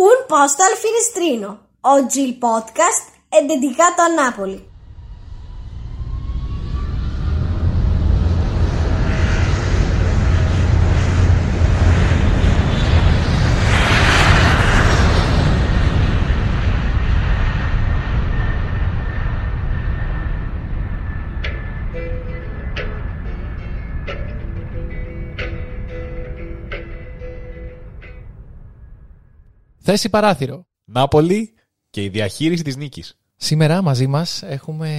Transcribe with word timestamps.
Un 0.00 0.24
posto 0.26 0.62
al 0.62 0.76
finestrino. 0.76 1.72
Oggi 1.82 2.26
il 2.26 2.38
podcast 2.38 3.10
è 3.28 3.44
dedicato 3.44 4.00
a 4.00 4.06
Napoli. 4.06 4.69
Θέση 29.90 30.08
παράθυρο. 30.08 30.66
Νάπολη 30.84 31.54
και 31.90 32.02
η 32.02 32.08
διαχείριση 32.08 32.62
της 32.62 32.76
νίκης. 32.76 33.16
Σήμερα 33.36 33.82
μαζί 33.82 34.06
μας 34.06 34.42
έχουμε 34.42 34.90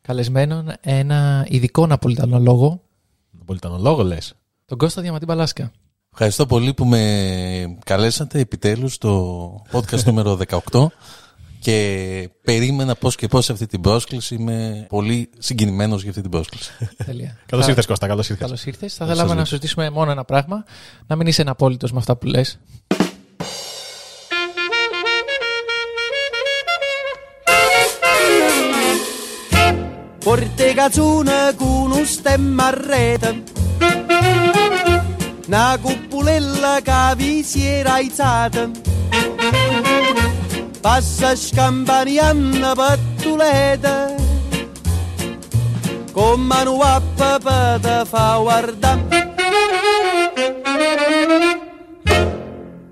καλεσμένον 0.00 0.72
ένα 0.80 1.46
ειδικό 1.48 1.86
Ναπολιτανολόγο, 1.86 2.82
Ναπολιτανολόγο 3.30 4.02
λες. 4.02 4.34
τον 4.64 4.78
Κώστα 4.78 5.02
Διαματή 5.02 5.24
Μπαλάσκα. 5.24 5.72
Ευχαριστώ 6.12 6.46
πολύ 6.46 6.74
που 6.74 6.84
με 6.84 7.78
καλέσατε 7.84 8.38
επιτέλους 8.38 8.94
στο 8.94 9.62
podcast 9.72 10.04
νούμερο 10.04 10.38
18 10.70 10.86
και 11.60 12.28
περίμενα 12.42 12.94
πώς 12.94 13.16
και 13.16 13.26
πώς 13.28 13.50
αυτή 13.50 13.66
την 13.66 13.80
πρόσκληση. 13.80 14.34
Είμαι 14.34 14.86
πολύ 14.88 15.30
συγκινημένος 15.38 16.00
για 16.00 16.10
αυτή 16.10 16.22
την 16.22 16.30
πρόσκληση. 16.30 16.70
Τέλεια. 17.04 17.36
Καλώς 17.46 17.64
Θα- 17.64 17.70
ήρθες 17.70 17.86
Κώστα, 17.86 18.06
καλώς 18.06 18.28
ήρθες. 18.28 18.44
Καλώς 18.46 18.64
ήρθες. 18.66 18.94
Θα 18.94 19.04
Καλώς 19.04 19.18
θέλαμε 19.18 19.28
σας 19.28 19.38
να 19.38 19.44
βρήκα. 19.44 19.56
συζητήσουμε 19.56 19.90
μόνο 19.90 20.10
ένα 20.10 20.24
πράγμα. 20.24 20.64
Να 21.06 21.16
μην 21.16 21.26
είσαι 21.26 21.42
απόλυτος 21.46 21.92
με 21.92 21.98
αυτά 21.98 22.16
που 22.16 22.26
λες. 22.26 22.58
Porte 30.20 30.74
cazzone 30.74 31.54
con 31.56 31.90
un 31.92 32.04
stemma 32.04 32.66
a 32.66 32.70
rete. 32.70 33.42
Una 35.46 35.76
cupulella 35.82 36.78
che 36.80 37.14
vi 37.16 37.42
si 37.42 37.66
era 37.66 37.94
aizzata 37.94 38.70
Passa 40.80 41.34
scampanianna 41.34 42.72
pattuleta 42.72 44.14
Con 46.12 46.40
mano 46.42 46.78
a 46.82 47.02
papà 47.16 47.78
te 47.80 48.04
fa 48.06 48.36
guardare 48.36 49.34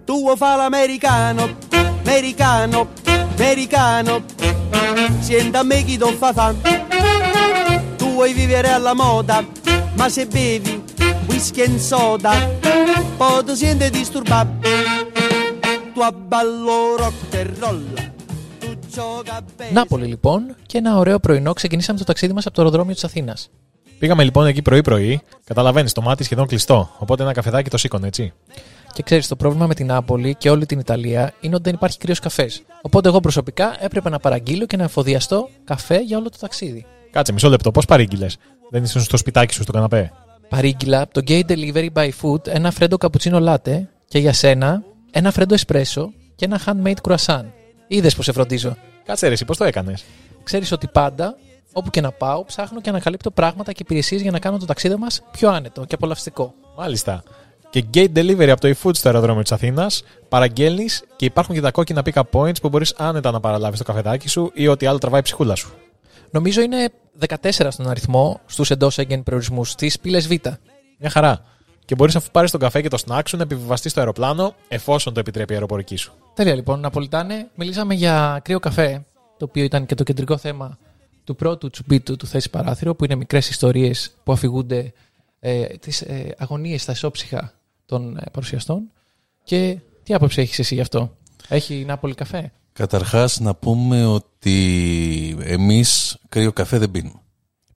Tu 0.05 0.37
fa 0.37 0.57
l'americano, 0.57 1.43
americano, 1.43 1.99
americano 2.01 3.08
Sienta 5.21 5.61
a 5.61 5.63
me 5.63 5.85
chi 5.85 5.97
ti 5.97 6.13
fa 6.21 6.33
fan 6.33 6.55
Tu 7.97 8.07
vuoi 8.15 8.33
vivere 8.33 8.71
alla 8.71 8.95
moda 8.95 9.47
Ma 9.99 10.09
se 10.09 10.27
bevi 10.27 10.83
whisky 11.29 11.61
e 11.61 11.79
soda 11.79 12.33
Poi 13.17 13.45
ti 13.45 13.55
senti 13.55 13.91
disturbato 13.91 14.69
Tu 15.95 16.01
abballo 16.01 16.97
rock 16.97 17.35
and 17.41 17.59
roll 17.59 17.85
Tu 18.59 18.79
gioca 18.95 19.43
bene 19.57 19.73
Νάπολη 19.73 20.07
λοιπόν 20.07 20.57
και 20.67 20.79
ένα 20.79 20.97
ωραίο 20.97 21.19
πρωινό 21.19 21.53
ξεκινήσαμε 21.53 21.99
το 21.99 22.05
ταξίδι 22.05 22.33
μας 22.33 22.47
από 22.47 22.55
το 22.55 22.63
αεροδρόμιο 22.63 22.95
της 22.95 23.05
Αθήνας. 23.05 23.51
Πήγαμε 23.99 24.25
λοιπόν 24.25 24.47
εκεί 24.47 24.63
πρωί-πρωί. 24.63 25.21
Καταλαβαίνεις, 25.45 25.93
το 25.93 26.03
μάτι 26.03 26.25
σχεδόν 26.25 26.47
κλειστό. 26.47 26.91
Οπότε 26.99 27.23
ένα 27.23 27.33
καφεδάκι 27.33 27.71
το 27.71 27.77
σήκωνε, 27.77 28.07
έτσι. 28.07 28.33
Και 28.93 29.03
ξέρεις, 29.03 29.29
το 29.29 29.37
πρόβλημα 29.37 29.67
με 29.67 29.75
την 29.75 29.87
Νάπολη 29.87 30.35
και 30.35 30.51
όλη 30.51 30.67
την 30.67 30.79
Ιταλία 30.79 31.33
είναι 31.41 31.55
ότι 31.55 31.65
δεν 31.65 31.75
υπάρχει 31.75 31.99
κρύος 31.99 32.19
καφές. 32.19 32.63
Οπότε 32.83 33.09
εγώ 33.09 33.21
προσωπικά 33.21 33.77
έπρεπε 33.85 34.09
να 34.09 34.19
παραγγείλω 34.19 34.67
και 34.67 34.77
να 34.77 34.85
εφοδιαστώ 34.85 35.49
καφέ 35.65 35.99
για 36.01 36.19
όλο 36.19 36.31
το 36.31 36.37
ταξίδι. 36.41 36.87
Κάτσε 37.11 37.33
μισό 37.33 37.49
λεπτό, 37.49 37.71
πώς 37.71 37.85
παρήγγειλες; 37.85 38.37
Δεν 38.71 38.83
ήσουν 38.83 39.01
στο 39.01 39.17
σπιτάκι 39.17 39.55
σου 39.55 39.63
στο 39.63 39.73
καναπέ; 39.73 40.13
Παρήγγειλα 40.49 41.01
από 41.01 41.13
το 41.13 41.21
Gate 41.29 41.47
Delivery 41.49 41.89
by 41.93 42.11
Food 42.23 42.47
ένα 42.47 42.71
φρέντο 42.71 42.97
καπουτσίνο 42.97 43.41
λάτε 43.41 43.89
και 44.09 44.19
για 44.19 44.33
σένα 44.33 44.83
ένα 45.11 45.31
φρέντο 45.31 45.55
εσπρέσο 45.55 46.13
και 46.37 46.45
ένα 46.45 46.61
handmade 46.67 46.95
croissant. 47.09 47.45
Είδες 47.89 48.15
πως 48.15 48.25
σε 48.25 48.33
φροντίζω. 48.33 48.77
Κάτσε 49.05 49.27
ρε, 49.27 49.33
εσύ 49.33 49.45
πώς 49.45 49.57
το 49.57 49.65
έκανες; 49.65 50.05
Ξέρεις 50.43 50.73
ότι 50.73 50.87
πάντα, 50.87 51.37
όπου 51.73 51.91
και 51.91 52.01
να 52.01 52.13
πάω, 52.13 52.45
ψάχνω 52.45 52.81
και 52.81 52.89
ανακαλύπτω 52.89 53.31
πράγματα 53.31 53.73
και 53.73 53.83
υπηρεσίες 53.83 54.21
για 54.21 54.31
να 54.31 54.39
κάνω 54.39 54.59
το 54.59 54.67
ταξίδι 54.67 54.97
μας 54.97 55.23
πιο 55.31 55.51
άνετο 55.51 55.85
και 55.85 55.95
απολαυστικό. 55.95 56.55
Μάλιστα. 56.77 57.23
Και 57.71 57.85
gate 57.95 58.13
delivery 58.15 58.49
από 58.49 58.61
το 58.61 58.69
eFood 58.69 58.97
στο 58.97 59.09
αεροδρόμιο 59.09 59.43
της 59.43 59.53
Αθήνας. 59.53 60.03
Παραγγέλνεις 60.29 61.05
και 61.17 61.25
υπάρχουν 61.25 61.55
και 61.55 61.61
τα 61.61 61.71
κόκκινα 61.71 62.03
pick-up 62.05 62.23
points 62.33 62.61
που 62.61 62.69
μπορείς 62.69 62.95
άνετα 62.97 63.31
να 63.31 63.41
παραλάβεις 63.41 63.79
το 63.79 63.85
καφεδάκι 63.85 64.29
σου 64.29 64.51
ή 64.55 64.69
ό,τι 64.69 64.87
άλλο 64.87 64.99
τραβάει 64.99 65.21
η 65.21 65.23
ψυχούλα 65.23 65.55
σου. 65.55 65.73
Νομίζω 66.31 66.61
είναι 66.61 66.89
14 67.29 67.69
στον 67.69 67.89
αριθμό 67.89 68.41
στους 68.47 68.71
εντός 68.71 68.99
έγκεν 68.99 69.23
προορισμού 69.23 69.65
στις 69.65 69.99
πύλες 70.01 70.29
Β. 70.29 70.33
Μια 70.99 71.11
χαρά. 71.11 71.45
Και 71.85 71.95
μπορείς 71.95 72.17
αφού 72.17 72.31
πάρεις 72.31 72.51
τον 72.51 72.61
καφέ 72.61 72.83
και 72.83 72.89
το 72.89 72.97
σνακ 72.97 73.29
σου 73.29 73.37
να 73.37 73.43
επιβιβαστείς 73.43 73.91
στο 73.91 74.01
αεροπλάνο 74.01 74.55
εφόσον 74.69 75.15
το 75.15 75.21
επιτρέπει 75.21 75.53
η 75.53 75.55
αεροπορική 75.55 75.97
σου. 75.97 76.13
Τέλεια 76.35 76.55
λοιπόν, 76.55 76.81
Ναπολιτάνε. 76.81 77.49
Μιλήσαμε 77.55 77.95
για 77.95 78.41
κρύο 78.45 78.59
καφέ, 78.59 79.05
το 79.37 79.45
οποίο 79.45 79.65
ήταν 79.65 79.87
και 79.87 79.95
το 79.95 80.03
κεντρικό 80.03 80.37
θέμα 80.37 80.79
του 81.29 81.37
πρώτου 81.37 81.71
τσουμπίτου 81.71 82.17
του 82.17 82.27
Θέση 82.27 82.51
Παράθυρο, 82.51 82.95
που 82.95 83.05
είναι 83.05 83.15
μικρές 83.15 83.49
ιστορίες 83.49 84.11
που 84.25 84.33
αφηγούνται 84.33 84.93
ε, 85.41 85.65
τις 85.65 86.01
ε, 86.01 86.35
αγωνίες 86.39 86.83
στα 86.83 86.93
ισόψυχα 86.93 87.53
των 87.87 88.17
ε, 88.17 88.23
παρουσιαστών. 88.33 88.91
Και 89.45 89.79
τι 90.03 90.15
άποψη 90.15 90.41
έχεις 90.41 90.59
εσύ 90.59 90.75
γι' 90.75 90.81
αυτό, 90.81 91.17
Έχει 91.49 91.85
Νάπολη 91.87 92.15
καφέ; 92.15 92.53
Καταρχάς 92.73 93.41
να 93.41 93.55
πούμε 93.55 94.07
ότι 94.07 95.37
εμείς 95.41 96.17
κρύο 96.29 96.53
καφέ 96.53 96.79
δεν 96.79 96.91
πίνουμε. 96.91 97.21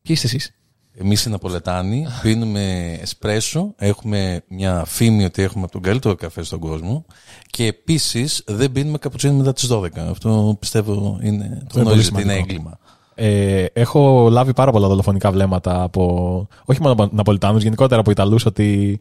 Ποιοι 0.03 0.17
είστε 0.19 0.27
εσείς; 0.27 0.55
Εμείς 0.95 1.25
οι 1.25 1.31
Ναπολετάνοι 1.31 2.07
πίνουμε 2.23 2.97
εσπρέσο, 3.01 3.75
έχουμε 3.77 4.45
μια 4.49 4.85
φήμη 4.85 5.25
ότι 5.25 5.43
έχουμε 5.43 5.63
από 5.63 5.73
τον 5.73 5.83
καλύτερο 5.83 6.15
καφέ 6.15 6.43
στον 6.43 6.59
κόσμο 6.59 7.05
και 7.51 7.67
επίσης 7.67 8.43
δεν 8.47 8.73
πίνουμε 8.73 8.99
καπουτσίνο 8.99 9.35
μετά 9.35 9.53
τις 9.53 9.69
12. 9.71 9.99
Αυτό 9.99 10.57
πιστεύω 10.61 11.19
είναι, 11.23 11.45
το 11.45 11.49
είναι 11.49 11.65
πολύ 11.73 11.85
γνωρίζετε, 11.85 12.21
είναι 12.21 12.33
σημαντικό. 12.33 12.53
έγκλημα. 12.53 12.79
Ε, 13.15 13.65
έχω 13.73 14.29
λάβει 14.31 14.53
πάρα 14.53 14.71
πολλά 14.73 14.89
δολοφονικά 14.89 15.31
βλέμματα 15.31 15.83
από. 15.83 16.47
όχι 16.65 16.81
μόνο 16.81 16.93
από 16.93 17.09
Ναπολιτάνους, 17.13 17.63
γενικότερα 17.63 18.01
από 18.01 18.11
Ιταλούς, 18.11 18.47
ότι 18.47 18.99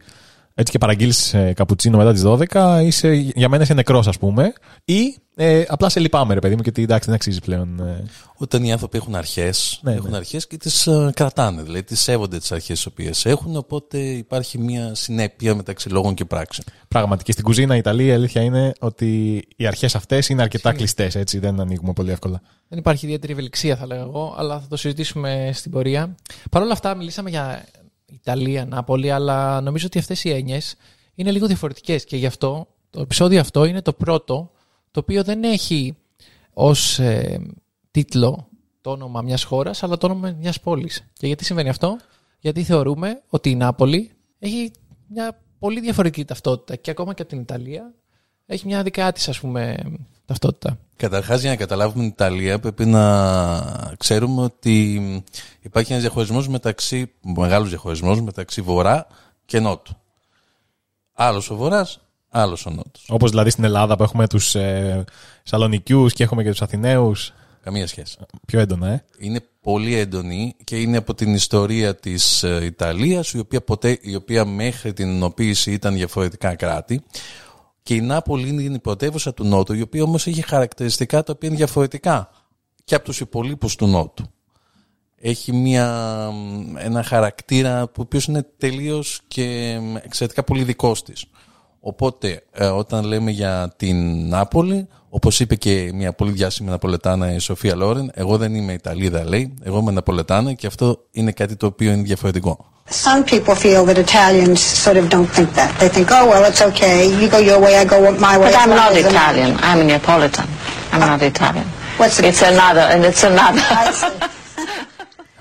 έτσι 0.54 0.72
και 0.72 0.78
παραγγείλεις 0.78 1.34
καπουτσίνο 1.54 1.96
μετά 1.98 2.12
τις 2.12 2.22
12, 2.52 2.82
είσαι, 2.84 3.12
για 3.14 3.48
μένα 3.48 3.62
είσαι 3.62 3.74
νεκρός, 3.74 4.06
ας 4.06 4.18
πούμε. 4.18 4.52
Ή 4.84 5.16
ε, 5.34 5.64
απλά 5.68 5.88
σε 5.88 6.00
λυπάμαι, 6.00 6.34
ρε 6.34 6.40
παιδί 6.40 6.54
μου, 6.54 6.60
γιατί 6.62 6.82
εντάξει 6.82 7.06
δεν 7.06 7.14
αξίζει 7.14 7.40
πλέον. 7.40 7.80
ε. 7.80 8.04
Όταν 8.36 8.64
οι 8.64 8.72
άνθρωποι 8.72 8.96
έχουν 8.96 9.14
αρχές, 9.14 9.80
Ναι, 9.82 9.92
έχουν 9.92 10.10
ναι. 10.10 10.16
αρχές 10.16 10.46
και 10.46 10.56
τις 10.56 10.86
ε, 10.86 11.10
κρατάνε, 11.14 11.62
δηλαδή 11.62 11.82
τις 11.82 12.00
σέβονται 12.00 12.38
τις 12.38 12.52
αρχές 12.52 12.76
τις 12.76 12.86
οποίες 12.86 13.24
έχουν, 13.26 13.56
οπότε 13.56 13.98
υπάρχει 13.98 14.58
μια 14.58 14.94
συνέπεια 14.94 15.54
μεταξύ 15.54 15.88
λόγων 15.88 16.14
και 16.14 16.24
πράξεων. 16.24 16.66
Πράγματι. 16.88 17.24
Και 17.24 17.32
στην 17.32 17.44
κουζίνα 17.44 17.76
Ιταλία 17.76 18.06
η 18.06 18.12
αλήθεια 18.12 18.42
είναι 18.42 18.72
ότι 18.80 19.42
οι 19.56 19.66
αρχές 19.66 19.94
αυτές 19.94 20.28
είναι 20.28 20.42
αρκετά 20.42 20.72
κλειστές, 20.72 21.14
έτσι. 21.14 21.38
Δεν 21.38 21.60
ανοίγουμε 21.60 21.92
πολύ 21.92 22.10
εύκολα. 22.10 22.42
Δεν 22.68 22.78
υπάρχει 22.78 23.04
ιδιαίτερη 23.06 23.32
ευελιξία, 23.32 23.76
θα 23.76 23.86
λέγα 23.86 24.00
εγώ, 24.00 24.34
αλλά 24.38 24.60
θα 24.60 24.66
το 24.68 24.76
συζητήσουμε 24.76 25.50
στην 25.54 25.70
πορεία. 25.70 26.14
Παρ' 26.50 26.62
όλα 26.62 26.72
αυτά, 26.72 26.94
μιλήσαμε 26.94 27.30
για 27.30 27.64
Ιταλία, 28.12 28.64
Νάπολη, 28.64 29.10
αλλά 29.10 29.60
νομίζω 29.60 29.86
ότι 29.86 29.98
αυτές 29.98 30.24
οι 30.24 30.30
έννοιες 30.30 30.76
είναι 31.14 31.30
λίγο 31.30 31.46
διαφορετικές 31.46 32.04
και 32.04 32.16
γι' 32.16 32.26
αυτό 32.26 32.66
το 32.90 33.00
επεισόδιο 33.00 33.40
αυτό 33.40 33.64
είναι 33.64 33.82
το 33.82 33.92
πρώτο 33.92 34.50
το 34.90 35.00
οποίο 35.00 35.24
δεν 35.24 35.44
έχει 35.44 35.96
ως 36.52 37.00
τίτλο 37.90 38.48
το 38.80 38.90
όνομα 38.90 39.22
μιας 39.22 39.44
χώρας, 39.44 39.82
αλλά 39.82 39.96
το 39.96 40.06
όνομα 40.06 40.36
μιας 40.38 40.60
πόλης. 40.60 41.04
Και 41.12 41.26
γιατί 41.26 41.44
συμβαίνει 41.44 41.68
αυτό, 41.68 41.96
Γιατί 42.38 42.62
θεωρούμε 42.62 43.22
ότι 43.28 43.50
η 43.50 43.54
Νάπολη 43.54 44.10
έχει 44.38 44.70
μια 45.06 45.40
πολύ 45.58 45.80
διαφορετική 45.80 46.24
ταυτότητα 46.24 46.76
και 46.76 46.90
ακόμα 46.90 47.14
και 47.14 47.22
από 47.22 47.30
την 47.30 47.40
Ιταλία 47.40 47.94
έχει 48.46 48.66
μια 48.66 48.82
δικά 48.82 49.12
της, 49.12 49.28
ας 49.28 49.40
πούμε, 49.40 49.76
ταυτότητα. 50.24 50.78
Καταρχάς 51.02 51.40
για 51.40 51.50
να 51.50 51.56
καταλάβουμε 51.56 52.02
την 52.02 52.12
Ιταλία 52.12 52.58
πρέπει 52.58 52.86
να 52.86 53.94
ξέρουμε 53.98 54.42
ότι 54.42 55.02
υπάρχει 55.60 55.90
ένας 55.90 56.02
διαχωρισμός 56.04 56.48
μεταξύ, 56.48 57.12
μεγάλος 57.22 57.68
διαχωρισμός 57.68 58.20
μεταξύ 58.20 58.60
βορρά 58.60 59.06
και 59.44 59.60
νότου. 59.60 59.94
Άλλος 61.12 61.50
ο 61.50 61.56
βορράς, 61.56 62.00
άλλος 62.28 62.66
ο 62.66 62.70
νότος. 62.70 63.06
Όπως 63.08 63.30
δηλαδή 63.30 63.50
στην 63.50 63.64
Ελλάδα 63.64 63.96
που 63.96 64.02
έχουμε 64.02 64.26
τους 64.26 64.54
ε, 64.54 65.04
Σαλονικιού 65.42 66.06
και 66.06 66.22
έχουμε 66.22 66.42
και 66.42 66.50
τους 66.50 66.62
Αθηναίους. 66.62 67.32
Καμία 67.62 67.86
σχέση. 67.86 68.16
Πιο 68.46 68.60
έντονα, 68.60 68.88
ε. 68.88 69.04
Είναι 69.18 69.40
πολύ 69.60 69.94
έντονη 69.94 70.56
και 70.64 70.80
είναι 70.80 70.96
από 70.96 71.14
την 71.14 71.34
ιστορία 71.34 71.96
της 71.96 72.42
ε, 72.42 72.64
Ιταλίας 72.64 73.32
η 73.32 73.38
οποία, 73.38 73.60
ποτέ, 73.60 73.98
η 74.00 74.14
οποία 74.14 74.44
μέχρι 74.44 74.92
την 74.92 75.08
ενοποίηση 75.08 75.72
ήταν 75.72 75.94
διαφορετικά 75.94 76.54
κράτη 76.54 77.02
και 77.82 77.94
η 77.94 78.00
Νάπολη 78.00 78.48
είναι 78.48 78.74
η 78.74 78.78
πρωτεύουσα 78.78 79.34
του 79.34 79.44
Νότου 79.44 79.74
η 79.74 79.80
οποία 79.80 80.02
όμως 80.02 80.26
έχει 80.26 80.42
χαρακτηριστικά 80.42 81.22
τα 81.22 81.32
οποία 81.36 81.48
είναι 81.48 81.58
διαφορετικά 81.58 82.30
και 82.84 82.94
από 82.94 83.04
τους 83.04 83.20
υπολείπους 83.20 83.76
του 83.76 83.86
Νότου. 83.86 84.24
Έχει 85.24 85.52
μια, 85.52 86.28
ένα 86.76 87.02
χαρακτήρα 87.02 87.84
που 87.84 87.92
ο 87.98 88.02
οποίος 88.02 88.24
είναι 88.24 88.46
τελείως 88.58 89.20
και 89.28 89.78
εξαιρετικά 90.02 90.42
πολύ 90.42 90.64
δικός 90.64 91.02
της. 91.02 91.24
Οπότε, 91.80 92.42
ε, 92.52 92.66
όταν 92.66 93.04
λέμε 93.04 93.30
για 93.30 93.72
την 93.76 94.28
Νάπολη, 94.28 94.88
όπως 95.08 95.40
είπε 95.40 95.54
και 95.54 95.90
μια 95.94 96.12
πολύ 96.12 96.30
διάσημη 96.32 96.70
Ναπολετάνα 96.70 97.34
η 97.34 97.38
Σοφία 97.38 97.74
Λόρεν, 97.74 98.10
εγώ 98.14 98.36
δεν 98.36 98.54
είμαι 98.54 98.72
Ιταλίδα, 98.72 99.24
λέει. 99.24 99.54
Εγώ 99.62 99.78
είμαι 99.78 99.90
Ναπολετάνα 99.90 100.52
και 100.52 100.66
αυτό 100.66 101.06
είναι 101.10 101.32
κάτι 101.32 101.56
το 101.56 101.66
οποίο 101.66 101.92
είναι 101.92 102.02
διαφορετικό. 102.02 102.71
Some 102.88 103.24
people 103.24 103.54
feel 103.54 103.84
that 103.86 103.96
Italians 103.98 104.60
sort 104.60 104.96
of 104.96 105.08
don't 105.08 105.30
think 105.36 105.48
that. 105.54 105.70
They 105.80 105.88
think, 105.88 106.08
oh, 106.10 106.24
well, 106.30 106.44
it's 106.50 106.60
okay. 106.70 106.96
You 107.20 107.28
go 107.28 107.38
your 107.38 107.60
way, 107.60 107.76
I 107.76 107.84
go 107.84 107.98
my 108.28 108.36
way. 108.38 108.46
But 108.50 108.56
I'm 108.62 108.70
As 108.72 108.76
long 108.76 108.76
not 108.82 108.92
as 108.92 109.04
I'm- 109.04 109.14
Italian. 109.14 109.50
I'm 109.68 109.78
a 109.80 109.84
Neapolitan. 109.84 110.46
I'm 110.92 111.00
not 111.00 111.22
Italian. 111.22 111.66
What's 111.98 112.16
the 112.18 112.26
It's 112.28 112.42
another, 112.42 112.84
and 112.92 113.00
it's 113.04 113.22
another. 113.32 113.62
I 113.84 113.92
see. 114.00 114.12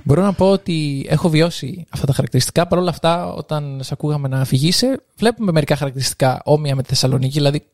Μπορώ 0.03 0.21
να 0.23 0.33
πω 0.33 0.49
ότι 0.51 1.05
έχω 1.09 1.29
βιώσει 1.29 1.85
αυτά 1.89 2.05
τα 2.05 2.13
χαρακτηριστικά. 2.13 2.67
Παρ' 2.67 2.79
όλα 2.79 2.89
αυτά, 2.89 3.33
όταν 3.33 3.79
σε 3.83 3.89
ακούγαμε 3.93 4.27
να 4.27 4.39
αφηγείσαι, 4.41 4.99
βλέπουμε 5.17 5.51
μερικά 5.51 5.75
χαρακτηριστικά 5.75 6.41
όμοια 6.43 6.75
με 6.75 6.81
τη 6.81 6.87
Θεσσαλονίκη. 6.89 7.33
Δηλαδή, 7.37 7.65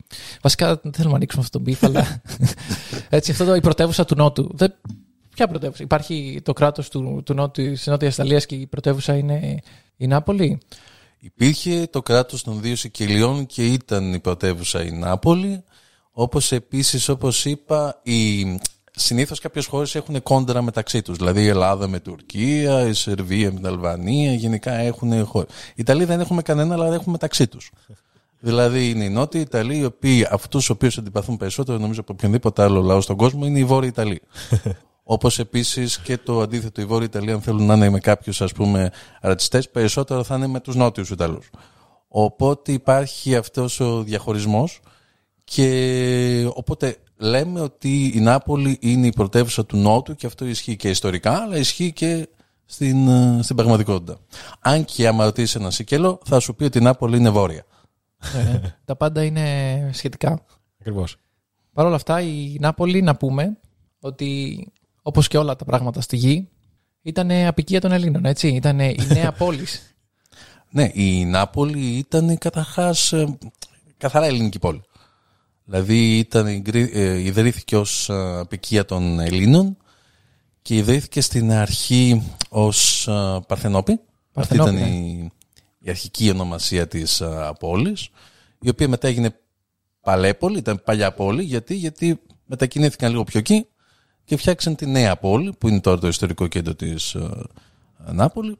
βασικά 0.41 0.67
δεν 0.67 0.91
θέλουμε 0.93 1.09
να 1.11 1.15
ανοίξουμε 1.15 1.43
αυτό 1.45 1.57
τον 1.57 1.67
beef, 1.67 1.83
αλλά. 1.83 2.21
έτσι, 3.09 3.31
αυτό 3.31 3.45
το, 3.45 3.55
η 3.55 3.59
πρωτεύουσα 3.61 4.05
του 4.05 4.15
Νότου. 4.15 4.49
Δεν, 4.53 4.73
ποια 5.37 5.47
πρωτεύουσα; 5.47 5.83
Υπάρχει 5.83 6.39
το 6.43 6.53
κράτος 6.53 6.89
του, 6.89 7.21
του 7.25 7.33
Νότου, 7.33 7.61
της 7.61 7.87
Νότιας 7.87 8.13
Ιταλίας 8.13 8.45
και 8.45 8.55
η 8.55 8.67
πρωτεύουσα 8.67 9.15
είναι 9.15 9.59
η 9.97 10.07
Νάπολη; 10.07 10.59
Υπήρχε 11.19 11.87
το 11.91 12.01
κράτος 12.01 12.43
των 12.43 12.61
δύο 12.61 12.75
Σικελιών 12.75 13.45
και 13.45 13.65
ήταν 13.65 14.13
η 14.13 14.19
πρωτεύουσα 14.19 14.83
η 14.83 14.91
Νάπολη. 14.91 15.63
Όπως 16.11 16.51
επίσης, 16.51 17.09
όπως 17.09 17.45
είπα, 17.45 17.99
η... 18.03 18.45
συνήθως 18.91 19.39
κάποιες 19.39 19.65
χώρες 19.65 19.95
έχουν 19.95 20.23
κόντρα 20.23 20.61
μεταξύ 20.61 21.01
τους. 21.01 21.17
Δηλαδή 21.17 21.43
η 21.43 21.47
Ελλάδα 21.47 21.87
με 21.87 21.99
Τουρκία, 21.99 22.87
η 22.87 22.93
Σερβία 22.93 23.51
με 23.51 23.55
την 23.55 23.67
Αλβανία, 23.67 24.33
γενικά 24.33 24.73
έχουν 24.73 25.25
χώρες. 25.25 25.49
Οι 25.69 25.73
Ιταλοί 25.75 26.05
δεν 26.05 26.19
έχουμε 26.19 26.41
κανένα, 26.41 26.73
αλλά 26.73 26.93
έχουν 26.93 27.11
μεταξύ 27.11 27.47
τους. 27.47 27.71
Δηλαδή 28.39 28.89
είναι 28.89 29.03
οι 29.03 29.09
Νότιοι 29.09 29.41
Ιταλοί, 29.45 29.77
οι 29.77 29.85
οποίοι 29.85 30.27
αυτούς 30.31 30.59
τους 30.59 30.69
οποίους 30.69 30.97
αντιπαθούν 30.97 31.37
περισσότερο, 31.37 31.77
νομίζω 31.77 32.01
από 32.01 32.13
οποιονδήποτε 32.13 32.63
άλλο 32.63 32.81
λαό 32.81 33.01
στον 33.01 33.15
κόσμο, 33.15 33.45
είναι 33.45 33.59
οι 33.59 33.65
Βόρειοι 33.65 33.89
Ιταλοί. 33.91 34.21
Όπως 35.09 35.39
επίσης 35.39 35.99
και 35.99 36.17
το 36.17 36.41
αντίθετο, 36.41 36.81
οι 36.81 36.85
Βόρειοι 36.85 37.07
Ιταλοί, 37.09 37.31
αν 37.31 37.41
θέλουν 37.41 37.65
να 37.65 37.73
είναι 37.73 37.89
με 37.89 37.99
κάποιους 37.99 38.41
ας 38.41 38.51
πούμε 38.51 38.91
ρατσιστές, 39.21 39.69
περισσότερο 39.69 40.23
θα 40.23 40.35
είναι 40.35 40.47
με 40.47 40.59
τους 40.59 40.75
Νότιους 40.75 41.09
Ιταλούς. 41.09 41.49
Οπότε 42.07 42.71
υπάρχει 42.71 43.35
αυτός 43.35 43.79
ο 43.79 44.03
διαχωρισμός 44.03 44.79
και 45.43 46.49
οπότε 46.53 46.95
λέμε 47.17 47.61
ότι 47.61 48.11
η 48.15 48.19
Νάπολη 48.19 48.77
είναι 48.81 49.07
η 49.07 49.11
πρωτεύουσα 49.11 49.65
του 49.65 49.77
Νότου 49.77 50.15
και 50.15 50.25
αυτό 50.25 50.45
ισχύει 50.45 50.75
και 50.75 50.89
ιστορικά, 50.89 51.31
αλλά 51.31 51.57
ισχύει 51.57 51.93
και 51.93 52.27
στην, 52.65 53.07
ε, 53.07 53.39
στην 53.41 53.55
πραγματικότητα. 53.55 54.17
Αν 54.59 54.85
και 54.85 55.07
άμα 55.07 55.23
ρωτήσει 55.23 55.57
ένα 55.59 55.71
Σικέλο, 55.71 56.19
θα 56.25 56.39
σου 56.39 56.55
πει 56.55 56.63
ότι 56.63 56.77
η 56.77 56.81
Νάπολη 56.81 57.17
είναι 57.17 57.29
βόρεια. 57.29 57.65
Ε, 58.35 58.59
τα 58.85 58.95
πάντα 58.95 59.23
είναι 59.23 59.89
σχετικά. 59.93 60.45
Ακριβώς. 60.79 61.15
Παρ' 61.73 61.85
όλα 61.85 61.95
αυτά, 61.95 62.21
η 62.21 62.57
Νάπολη, 62.59 63.01
να 63.01 63.15
πούμε 63.15 63.57
ότι 63.99 64.59
όπως 65.07 65.27
και 65.27 65.37
όλα 65.37 65.55
τα 65.55 65.65
πράγματα 65.65 66.01
στη 66.01 66.15
γη, 66.15 66.49
ήταν 67.01 67.31
απικία 67.31 67.81
των 67.81 67.91
Ελλήνων, 67.91 68.25
έτσι. 68.25 68.47
Ήταν 68.47 68.79
η 68.79 68.97
νέα 69.07 69.31
πόλης. 69.41 69.95
Ναι, 70.69 70.89
η 70.93 71.25
Νάπολη 71.25 71.79
ήταν 71.79 72.37
καταρχάς 72.37 73.13
ε, 73.13 73.37
καθαρά 73.97 74.25
ελληνική 74.25 74.59
πόλη. 74.59 74.81
Δηλαδή 75.65 76.17
ήταν, 76.17 76.45
εγκρι- 76.45 76.95
ε, 76.95 77.19
ιδρύθηκε 77.19 77.77
ως 77.77 78.09
ε, 78.09 78.39
απικία 78.39 78.85
των 78.85 79.19
Ελλήνων 79.19 79.77
και 80.61 80.75
ιδρύθηκε 80.75 81.21
στην 81.21 81.51
αρχή 81.51 82.23
ως 82.49 83.07
ε, 83.07 83.39
Παρθενόπη. 83.47 83.99
Αυτή 84.33 84.57
Παρθενόπη, 84.57 84.69
ήταν 84.69 84.89
ναι. 84.89 84.95
η, 84.95 85.31
η 85.79 85.89
αρχική 85.89 86.29
ονομασία 86.29 86.87
της 86.87 87.21
ε, 87.21 87.51
πόλης, 87.59 88.09
η 88.61 88.69
οποία 88.69 88.87
μετά 88.87 89.07
έγινε 89.07 89.35
Παλέπολη, 90.01 90.57
ήταν 90.57 90.81
παλιά 90.83 91.13
πόλη, 91.13 91.43
γιατί, 91.43 91.75
γιατί 91.75 92.19
μετακινήθηκαν 92.45 93.11
λίγο 93.11 93.23
πιο 93.23 93.39
εκεί 93.39 93.67
και 94.27 94.37
φτιάξαν 94.37 94.75
τη 94.75 94.85
νέα 94.85 95.17
πόλη, 95.17 95.53
που 95.57 95.67
είναι 95.67 95.79
τώρα 95.79 95.99
το 95.99 96.07
ιστορικό 96.07 96.47
κέντρο 96.47 96.75
της 96.75 97.13
ε, 97.13 97.29
Νάπολη, 98.11 98.57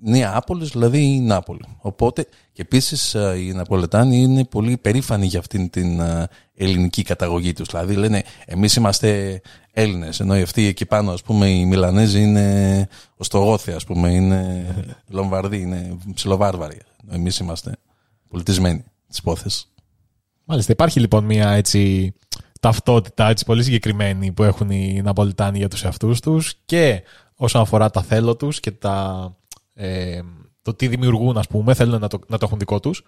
Νέα 0.00 0.32
Άπολης, 0.36 0.68
δηλαδή 0.68 1.14
η 1.14 1.20
Νάπολη. 1.20 1.64
Οπότε 1.78 2.26
και 2.52 2.62
επίσης 2.62 3.14
ε, 3.14 3.38
οι 3.38 3.52
Ναπολετάνοι 3.52 4.16
είναι 4.16 4.44
πολύ 4.44 4.76
περήφανοι 4.76 5.26
για 5.26 5.38
αυτήν 5.38 5.70
την 5.70 6.00
ε, 6.00 6.28
ελληνική 6.54 7.02
καταγωγή 7.02 7.52
τους. 7.52 7.68
Δηλαδή 7.68 7.94
λένε 7.94 8.22
εμείς 8.44 8.74
είμαστε 8.76 9.40
Έλληνες, 9.72 10.20
ενώ 10.20 10.34
αυτοί 10.34 10.66
εκεί 10.66 10.86
πάνω 10.86 11.12
ας 11.12 11.22
πούμε 11.22 11.50
οι 11.50 11.64
Μιλανέζοι 11.64 12.22
είναι 12.22 12.88
Οστρογόθοι 13.16 13.72
ας 13.72 13.84
πούμε, 13.84 14.10
είναι 14.10 14.66
Λομβαρδοί, 15.08 15.60
είναι 15.60 15.98
ψιλοβάρβαροι. 16.14 16.80
Εμείς 17.10 17.38
είμαστε 17.38 17.76
πολιτισμένοι 18.28 18.84
της 19.08 19.18
υπόθεσης. 19.18 19.72
Μάλιστα, 20.44 20.72
υπάρχει 20.72 21.00
λοιπόν 21.00 21.24
μια 21.24 21.50
έτσι 21.50 22.12
ταυτότητα 22.62 23.28
έτσι, 23.28 23.44
πολύ 23.44 23.62
συγκεκριμένη 23.62 24.32
που 24.32 24.42
έχουν 24.42 24.70
οι 24.70 25.00
Ναπολιτάνοι 25.04 25.58
για 25.58 25.68
τους 25.68 25.84
εαυτούς 25.84 26.20
τους 26.20 26.54
και 26.64 27.02
όσον 27.36 27.60
αφορά 27.60 27.90
τα 27.90 28.02
θέλω 28.02 28.36
τους 28.36 28.60
και 28.60 28.70
τα, 28.70 29.28
ε, 29.74 30.20
το 30.62 30.74
τι 30.74 30.88
δημιουργούν 30.88 31.38
ας 31.38 31.46
πούμε, 31.46 31.74
θέλουν 31.74 32.00
να 32.00 32.08
το, 32.08 32.18
να 32.26 32.38
το 32.38 32.44
έχουν 32.46 32.58
δικό 32.58 32.80
τους. 32.80 33.04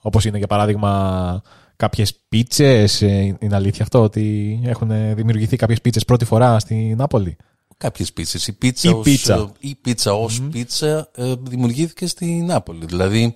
Όπως 0.00 0.24
είναι 0.24 0.38
για 0.38 0.46
παράδειγμα 0.46 1.42
κάποιες 1.76 2.14
πίτσες, 2.28 3.02
ε, 3.02 3.36
είναι 3.38 3.54
αλήθεια 3.54 3.82
αυτό 3.82 4.02
ότι 4.02 4.60
έχουν 4.64 5.14
δημιουργηθεί 5.14 5.56
κάποιες 5.56 5.80
πίτσες 5.80 6.04
πρώτη 6.04 6.24
φορά 6.24 6.58
στην 6.58 6.96
Νάπολη; 6.96 7.36
Κάποιες 7.76 8.12
πίτσες. 8.12 8.46
Η 8.46 8.52
πίτσα, 8.52 8.88
Η 8.88 8.92
ως, 8.92 9.02
πίτσα. 9.04 9.52
η 9.58 9.74
πίτσα 9.74 10.12
ως 10.14 10.42
πίτσα 10.50 11.08
ε, 11.14 11.34
δημιουργήθηκε 11.42 12.06
στη 12.06 12.26
Νάπολη. 12.26 12.86
Δηλαδή 12.86 13.34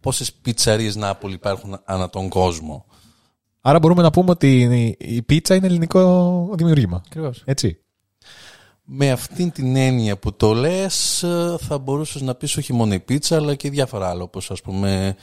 πόσες 0.00 0.32
πιτσαρίες 0.32 0.96
Νάπολη 0.96 1.34
υπάρχουν 1.34 1.80
ανά 1.84 2.10
τον 2.10 2.28
κόσμο; 2.28 2.86
Άρα 3.68 3.78
μπορούμε 3.78 4.02
να 4.02 4.10
πούμε 4.10 4.30
ότι 4.30 4.60
η- 4.60 4.96
η 5.14 5.22
πίτσα 5.22 5.54
είναι 5.54 5.66
ελληνικό 5.66 6.50
δημιουργήμα. 6.56 7.02
Ακριβώς. 7.06 7.42
Έτσι. 7.44 7.78
Με 8.84 9.10
αυτήν 9.10 9.50
την 9.50 9.76
έννοια 9.76 10.18
που 10.18 10.32
το 10.32 10.52
λες 10.54 11.22
ε, 11.22 11.56
θα 11.60 11.78
μπορούσες 11.78 12.22
να 12.22 12.34
πεις 12.34 12.56
όχι 12.56 12.72
μόνο 12.72 12.94
η 12.94 13.00
πίτσα 13.00 13.36
αλλά 13.36 13.54
και 13.54 13.70
διάφορα 13.70 14.08
άλλα 14.08 14.22
όπως 14.22 14.50
ας 14.50 14.60
πούμε 14.60 15.16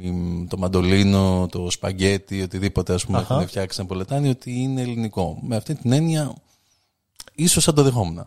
η- 0.00 0.46
το 0.48 0.58
μαντολίνο, 0.58 1.46
το 1.50 1.70
σπαγκέτι, 1.70 2.42
οτιδήποτε 2.42 2.94
ας 2.94 3.04
πούμε 3.06 3.18
Αχα. 3.18 3.34
έχουν 3.34 3.46
φτιάξει 3.48 3.76
ένα 3.80 3.88
πολετάνι 3.88 4.28
ότι 4.28 4.52
είναι 4.62 4.80
ελληνικό. 4.80 5.38
Με 5.42 5.56
αυτή 5.56 5.74
την 5.74 5.92
έννοια 5.92 6.34
ίσως 7.34 7.64
θα 7.64 7.72
το 7.72 7.82
δεχόμουν. 7.82 8.26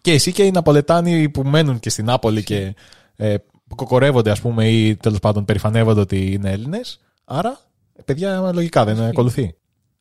Και 0.00 0.12
εσύ 0.12 0.32
και 0.32 0.44
οι 0.44 0.50
Ναπολετάνοι 0.50 1.28
που 1.28 1.42
μένουν 1.42 1.78
και 1.80 1.90
στην 1.90 2.04
Νάπολη 2.04 2.42
και 2.42 2.74
ε, 3.16 3.34
που 3.68 3.74
κοκορεύονται, 3.74 4.30
ας 4.30 4.40
πούμε, 4.40 4.68
ή 4.70 4.96
τέλος 4.96 5.18
πάντων 5.18 5.44
περηφανεύονται 5.44 6.00
ότι 6.00 6.32
είναι 6.32 6.50
Έλληνες. 6.50 7.00
Άρα, 7.24 7.50
ε, 7.50 7.56
παιδιά, 8.04 8.52
λογικά 8.54 8.84
δεν 8.84 9.00
ακολουθεί. 9.02 9.54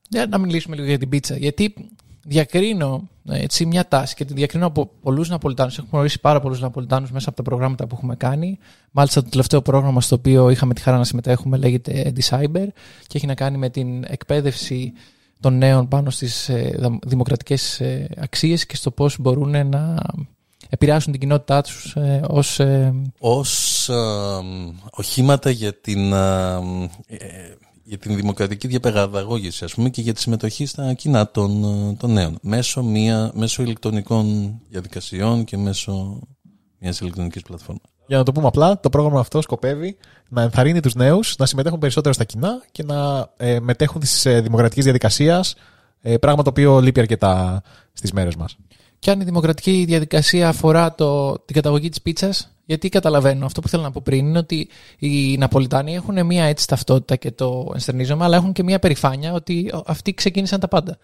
Για 0.10 0.28
να 0.28 0.38
μιλήσουμε 0.38 0.75
λίγο 0.75 0.88
για 0.88 0.98
την 0.98 1.10
πίτσα. 1.10 1.38
Γιατί 1.38 1.74
διακρίνω 2.25 3.10
ε, 3.29 3.44
έτσι, 3.44 3.65
μια 3.65 3.88
τάση 3.88 4.15
και 4.15 4.25
την 4.25 4.36
διακρίνω 4.36 4.65
από 4.65 4.91
πολλούς 5.01 5.29
Ναπολιτάνους. 5.29 5.74
Έχουμε 5.74 5.91
γνωρίσει 5.91 6.20
πάρα 6.20 6.39
πολλούς 6.39 6.60
Ναπολιτάνους 6.60 7.12
μέσα 7.12 7.29
από 7.29 7.38
τα 7.38 7.44
προγράμματα 7.44 7.88
που 7.88 7.96
έχουμε 7.96 8.15
κάνει. 8.15 8.58
Μάλιστα, 8.91 9.24
το 9.24 9.29
τελευταίο 9.29 9.62
πρόγραμμα 9.62 10.01
στο 10.01 10.15
οποίο 10.15 10.50
είχαμε 10.50 10.74
τη 10.74 10.82
χαρά 10.82 10.98
να 10.98 11.03
συμμετέχουμε 11.03 11.58
λέγεται 11.58 12.13
Cyber 12.29 12.68
και 13.08 13.18
έχει 13.18 13.25
να 13.25 13.36
κάνει 13.36 13.58
με 13.58 13.70
την 13.70 14.03
εκπαίδευση 14.08 14.94
των 15.39 15.58
νέων 15.58 15.88
πάνω 15.88 16.10
στις 16.10 16.50
ε, 16.50 16.77
δημοκρατικές 17.06 17.79
ε, 17.79 18.10
αξίες 18.18 18.65
και 18.65 18.75
στο 18.75 18.91
πώς 18.91 19.20
μπορούν 19.20 19.70
να 19.70 19.98
επηρεάσουν 20.70 21.12
την 21.12 21.22
κοινότητά 21.22 21.62
τους 21.62 21.96
ε, 21.96 22.22
ως. 22.27 22.60
Ε, 22.60 22.94
ως 23.20 23.89
ε, 23.89 23.94
οχήματα 24.91 25.50
για 25.50 25.74
την, 25.74 26.13
ε, 26.13 26.56
ε, 27.08 27.18
για 27.84 27.98
την 27.98 28.16
δημοκρατική 28.16 28.68
διαπαιδαγώγηση 28.68 29.63
ας 29.63 29.74
πούμε 29.74 29.90
και 29.90 30.02
για 30.02 30.13
τη 30.13 30.20
συμμετοχή 30.20 30.66
στα 30.66 30.94
κοινά 30.94 31.32
των, 31.32 31.63
ε, 31.63 31.94
των 31.94 32.12
νέων 32.12 32.38
μέσω, 32.42 32.84
μια, 32.84 33.32
μέσω 33.34 33.63
ηλεκτρονικών 33.63 34.56
διαδικασιών 34.70 35.44
και 35.44 35.58
μέσω 35.58 36.20
μιας 36.80 37.00
ηλεκτρονικής 37.00 37.42
πλατφόρμας. 37.42 37.94
Για 38.08 38.18
να 38.18 38.24
το 38.24 38.32
πούμε 38.32 38.48
απλά, 38.48 38.80
το 38.80 38.90
πρόγραμμα 38.90 39.20
αυτό 39.20 39.42
σκοπεύει 39.42 39.98
να 40.30 40.42
ενθαρρύνει 40.42 40.80
τους 40.80 40.96
νέους 40.96 41.36
να 41.38 41.46
συμμετέχουν 41.46 41.80
περισσότερο 41.80 42.13
στα 42.13 42.24
κοινά 42.24 42.63
και 42.72 42.84
να 42.84 43.30
ε, 43.38 43.60
μετέχουν 43.60 44.02
τη 44.02 44.10
ε, 44.24 44.42
δημοκρατική 44.42 44.82
διαδικασία, 44.82 45.44
ε, 46.02 46.18
πράγμα 46.18 46.44
το 46.44 46.50
οποίο 46.50 46.80
λείπει 46.82 47.00
αρκετά 47.00 47.62
στις 47.94 48.12
μέρες 48.12 48.36
μας. 48.36 48.58
Και 49.00 49.12
αν 49.12 49.22
η 49.22 49.24
δημοκρατική 49.24 49.84
διαδικασία 49.88 50.48
αφορά 50.48 50.96
το, 50.96 51.40
την 51.40 51.56
καταγωγή 51.56 51.90
της 51.90 52.02
πίτσας, 52.02 52.52
γιατί 52.65 52.89
καταλαβαίνω, 52.89 53.46
αυτό 53.46 53.62
που 53.62 53.67
θέλω 53.67 53.84
να 53.84 53.91
πω 53.91 54.01
πριν 54.03 54.25
είναι 54.25 54.38
ότι 54.38 54.70
οι 55.00 55.38
Ναπολιτάνοι 55.38 55.96
έχουν 55.96 56.25
μια 56.25 56.43
έτσι 56.43 56.67
ταυτότητα 56.67 57.15
και 57.15 57.32
το 57.32 57.72
ενστερνίζομαι, 57.74 58.24
αλλά 58.24 58.36
έχουν 58.36 58.51
και 58.51 58.63
μια 58.63 58.79
περηφάνεια 58.79 59.34
ότι 59.34 59.72
αυτοί 59.86 60.13
ξεκίνησαν 60.13 60.60
τα 60.60 60.67
πάντα. 60.67 60.98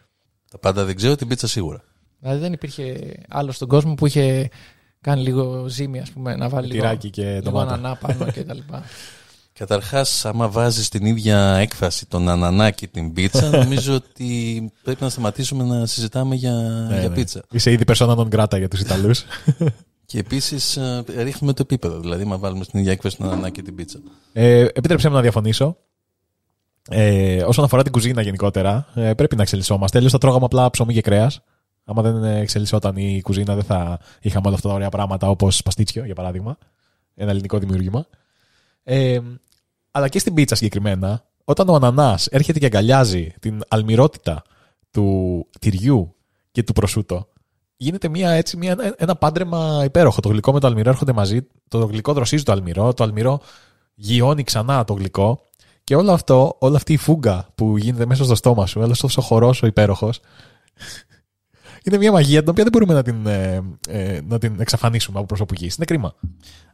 Τα 0.52 0.58
πάντα 0.58 0.86
δεν 0.86 0.96
ξέρω, 0.96 1.16
την 1.16 1.28
πίτσα 1.28 1.48
σίγουρα. 1.48 1.84
Δηλαδή 2.20 2.40
δεν 2.40 2.54
υπήρχε 2.54 3.14
άλλο 3.30 3.52
στον 3.52 3.68
κόσμο 3.68 3.94
που 3.94 4.06
είχε 4.06 4.50
κάνει 5.02 5.22
λίγο 5.22 5.68
ζύμη, 5.68 6.00
ας 6.00 6.10
πούμε, 6.10 6.36
να 6.36 6.50
βάλει 6.50 6.68
λίγο, 6.68 6.82
Τυράκι 6.82 7.10
και 7.10 7.24
λίγο 7.24 7.42
ντομάτα. 7.42 7.74
ανανά 7.74 7.96
πάνω 7.96 8.32
και 8.32 8.44
τα 8.44 8.54
λοιπά. 8.54 8.84
Καταρχάς, 9.60 10.26
άμα 10.26 10.50
βάζεις 10.50 10.90
την 10.90 11.06
ίδια 11.06 11.56
έκφραση 11.56 12.06
τον 12.06 12.30
ανανά 12.30 12.72
και 12.72 12.88
την 12.88 13.14
πίτσα, 13.14 13.50
νομίζω 13.64 13.94
ότι 13.94 14.72
πρέπει 14.84 15.04
να 15.04 15.10
σταματήσουμε 15.10 15.64
να 15.64 15.86
συζητάμε 15.86 16.36
για, 16.36 16.52
Ναι, 16.90 17.00
για 17.00 17.10
πίτσα. 17.10 17.44
Είσαι 17.52 17.72
ήδη 17.72 17.84
persona 17.88 18.16
non 18.16 18.30
grata 18.30 18.58
για 18.58 18.68
τους 18.68 18.80
Ιταλούς. 18.80 19.24
Και 20.10 20.20
επίσης 20.20 20.78
ε, 20.78 21.04
ρίχνουμε 21.18 21.54
το 21.54 21.62
επίπεδο, 21.62 22.00
δηλαδή, 22.00 22.24
άμα 22.24 22.38
βάλουμε 22.38 22.64
στην 22.64 22.80
ίδια 22.80 22.92
έκφραση 22.92 23.18
τον 23.18 23.28
ανανά 23.28 23.50
και 23.50 23.62
την 23.62 23.76
πίτσα. 23.76 24.00
ε, 24.34 24.60
επίτρεψέ 24.60 25.10
μου 25.10 25.16
να 25.16 25.22
διαφωνήσω. 25.22 25.78
Ε, 26.90 27.44
όσον 27.44 27.64
αφορά 27.64 27.84
την 27.84 27.92
κουζίνα 27.92 28.22
γενικότερα, 28.22 28.88
ε, 28.96 29.14
πρέπει 29.14 29.36
να 29.36 29.42
εξελισσόμαστε. 29.42 29.98
Αλλιώς 29.98 30.12
θα 30.12 30.18
τρώγαμε 30.18 30.46
απλά 30.46 30.70
ψωμί 30.70 30.94
και 30.94 31.02
κρέας. 31.02 31.42
Άμα 31.84 32.02
δεν 32.02 32.24
εξελισσόταν 32.24 32.96
η 32.98 33.22
κουζίνα, 33.22 33.56
δεν 33.56 33.64
θα 33.64 34.00
είχαμε 34.22 34.48
όλα 34.48 34.56
αυτά 34.56 34.68
τα 34.68 34.74
ωραία 34.74 34.90
πράγματα 34.90 35.30
όπως 35.30 35.62
παστίτσιο, 35.64 36.06
για 36.06 36.16
παράδειγμα. 36.16 36.58
Ένα 37.16 37.32
ελληνικό 37.32 37.58
δημιούργημα. 37.58 38.06
Ε, 38.84 39.20
αλλά 39.92 40.08
και 40.08 40.20
στην 40.20 40.34
πίτσα 40.34 40.56
συγκεκριμένα, 40.56 41.26
όταν 41.44 41.70
ο 41.70 41.76
ανανάς 41.76 42.28
έρχεται 42.28 42.60
και 42.60 42.66
αγκαλιάζει 42.66 43.34
την 43.40 43.62
αλμυρότητα 43.68 44.42
του 44.92 45.48
τυριού 45.60 46.16
και 46.52 46.64
του 46.64 46.74
προσούτο, 46.74 47.28
γίνεται 47.82 48.08
μια, 48.08 48.30
έτσι, 48.30 48.58
μια, 48.58 48.94
ένα 48.98 49.16
πάντρεμα 49.16 49.82
υπέροχο. 49.86 50.20
Το 50.20 50.30
γλυκό 50.30 50.52
με 50.52 50.60
το 50.60 50.68
αλμυρό 50.68 50.90
έρχονται 50.90 51.14
μαζί, 51.14 51.48
το 51.68 51.86
γλυκό 51.86 52.14
δροσίζει 52.14 52.44
το 52.44 52.52
αλμυρό, 52.52 52.94
το 52.94 53.04
αλμυρό 53.04 53.42
γιώνει 53.96 54.44
ξανά 54.44 54.84
το 54.84 54.94
γλυκό 54.94 55.42
και 55.84 55.96
όλο 55.96 56.12
αυτό, 56.12 56.56
όλη 56.60 56.76
αυτή 56.76 56.94
η 56.94 56.98
φούγκα 56.98 57.48
που 57.56 57.78
γίνεται 57.78 58.06
μέσα 58.06 58.24
στο 58.24 58.36
στόμα 58.36 58.66
σου, 58.66 58.82
όλος 58.82 58.92
αυτός 58.92 59.18
ο 59.18 59.22
χορός 59.22 59.64
ο 59.64 59.66
υπέροχος, 59.66 60.20
είναι 61.86 61.98
μια 61.98 62.12
μαγεία 62.12 62.40
την 62.40 62.50
οποία 62.50 62.64
δεν 62.64 62.72
μπορούμε 62.72 62.94
να 62.94 63.04
την, 63.04 63.26
ε, 63.28 63.64
ε, 63.90 64.22
να 64.28 64.38
την 64.38 64.60
εξαφανίσουμε 64.60 65.18
από 65.18 65.28
προσωπικής. 65.28 65.76
Είναι 65.76 65.86
κρίμα. 65.86 66.16